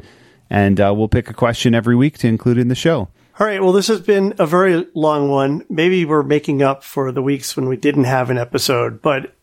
And 0.49 0.81
uh, 0.81 0.95
we'll 0.97 1.09
pick 1.09 1.29
a 1.29 1.35
question 1.35 1.75
every 1.75 1.97
week 1.97 2.19
to 2.19 2.29
include 2.29 2.59
in 2.59 2.69
the 2.69 2.75
show. 2.75 3.09
All 3.41 3.47
right. 3.47 3.63
Well, 3.63 3.73
this 3.73 3.89
has 3.89 4.03
been 4.03 4.35
a 4.39 4.47
very 4.47 4.87
long 4.93 5.31
one. 5.31 5.65
Maybe 5.71 6.05
we're 6.05 6.23
making 6.23 6.61
up 6.61 6.85
for 6.85 7.11
the 7.11 7.23
weeks 7.23 7.57
when 7.57 7.69
we 7.69 7.79
didn't 7.79 8.05
have 8.05 8.29
an 8.29 8.37
episode, 8.37 9.01
but 9.01 9.35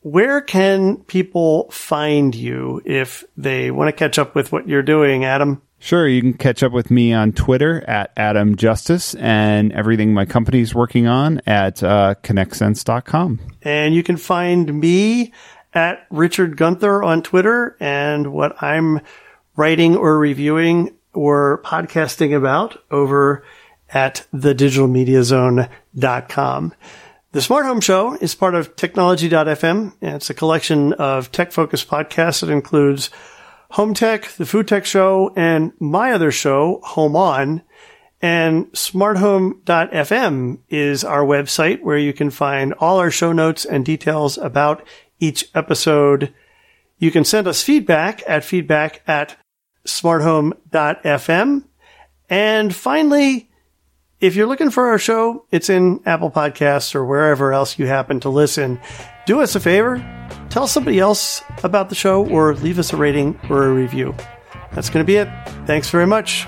where 0.00 0.42
can 0.42 0.98
people 0.98 1.70
find 1.70 2.34
you 2.34 2.82
if 2.84 3.24
they 3.34 3.70
want 3.70 3.88
to 3.88 3.92
catch 3.92 4.18
up 4.18 4.34
with 4.34 4.52
what 4.52 4.68
you're 4.68 4.82
doing, 4.82 5.24
Adam? 5.24 5.62
Sure, 5.78 6.06
you 6.06 6.20
can 6.20 6.34
catch 6.34 6.62
up 6.62 6.72
with 6.72 6.90
me 6.90 7.14
on 7.14 7.32
Twitter 7.32 7.82
at 7.88 8.12
Adam 8.18 8.54
Justice 8.54 9.14
and 9.14 9.72
everything 9.72 10.12
my 10.12 10.26
company's 10.26 10.74
working 10.74 11.06
on 11.06 11.40
at 11.46 11.82
uh, 11.82 12.16
connectsense.com. 12.22 13.40
And 13.62 13.94
you 13.94 14.02
can 14.02 14.18
find 14.18 14.78
me 14.78 15.32
at 15.72 16.06
Richard 16.10 16.58
Gunther 16.58 17.02
on 17.02 17.22
Twitter 17.22 17.78
and 17.80 18.30
what 18.34 18.62
I'm 18.62 19.00
writing 19.56 19.96
or 19.96 20.18
reviewing 20.18 20.94
or 21.16 21.62
podcasting 21.64 22.36
about 22.36 22.84
over 22.90 23.42
at 23.88 24.26
thedigitalmediazone.com. 24.34 26.74
The 27.32 27.42
Smart 27.42 27.66
Home 27.66 27.80
Show 27.80 28.14
is 28.14 28.34
part 28.34 28.54
of 28.54 28.76
technology.fm. 28.76 29.94
It's 30.00 30.30
a 30.30 30.34
collection 30.34 30.94
of 30.94 31.30
tech 31.32 31.52
focused 31.52 31.88
podcasts 31.88 32.40
that 32.40 32.48
includes 32.50 33.10
Home 33.70 33.94
Tech, 33.94 34.28
the 34.32 34.46
Food 34.46 34.68
Tech 34.68 34.86
Show, 34.86 35.32
and 35.36 35.72
my 35.80 36.12
other 36.12 36.32
show, 36.32 36.80
Home 36.82 37.16
On. 37.16 37.62
And 38.22 38.72
smarthome.fm 38.72 40.58
is 40.70 41.04
our 41.04 41.24
website 41.24 41.82
where 41.82 41.98
you 41.98 42.14
can 42.14 42.30
find 42.30 42.72
all 42.74 42.98
our 42.98 43.10
show 43.10 43.32
notes 43.32 43.66
and 43.66 43.84
details 43.84 44.38
about 44.38 44.86
each 45.20 45.50
episode. 45.54 46.32
You 46.98 47.10
can 47.10 47.24
send 47.24 47.46
us 47.46 47.62
feedback 47.62 48.22
at 48.26 48.44
feedback 48.44 49.02
at 49.06 49.36
smarthome.fm. 49.86 51.64
And 52.28 52.74
finally, 52.74 53.50
if 54.20 54.34
you're 54.34 54.46
looking 54.46 54.70
for 54.70 54.88
our 54.88 54.98
show, 54.98 55.46
it's 55.50 55.68
in 55.68 56.00
Apple 56.06 56.30
Podcasts 56.30 56.94
or 56.94 57.04
wherever 57.04 57.52
else 57.52 57.78
you 57.78 57.86
happen 57.86 58.20
to 58.20 58.28
listen. 58.28 58.80
Do 59.26 59.40
us 59.40 59.54
a 59.54 59.60
favor, 59.60 59.98
tell 60.50 60.66
somebody 60.66 60.98
else 60.98 61.42
about 61.62 61.88
the 61.88 61.94
show 61.94 62.26
or 62.26 62.54
leave 62.54 62.78
us 62.78 62.92
a 62.92 62.96
rating 62.96 63.38
or 63.50 63.64
a 63.64 63.72
review. 63.72 64.14
That's 64.72 64.90
going 64.90 65.04
to 65.04 65.06
be 65.06 65.16
it. 65.16 65.28
Thanks 65.66 65.90
very 65.90 66.06
much. 66.06 66.46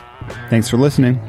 Thanks 0.50 0.68
for 0.68 0.76
listening. 0.76 1.20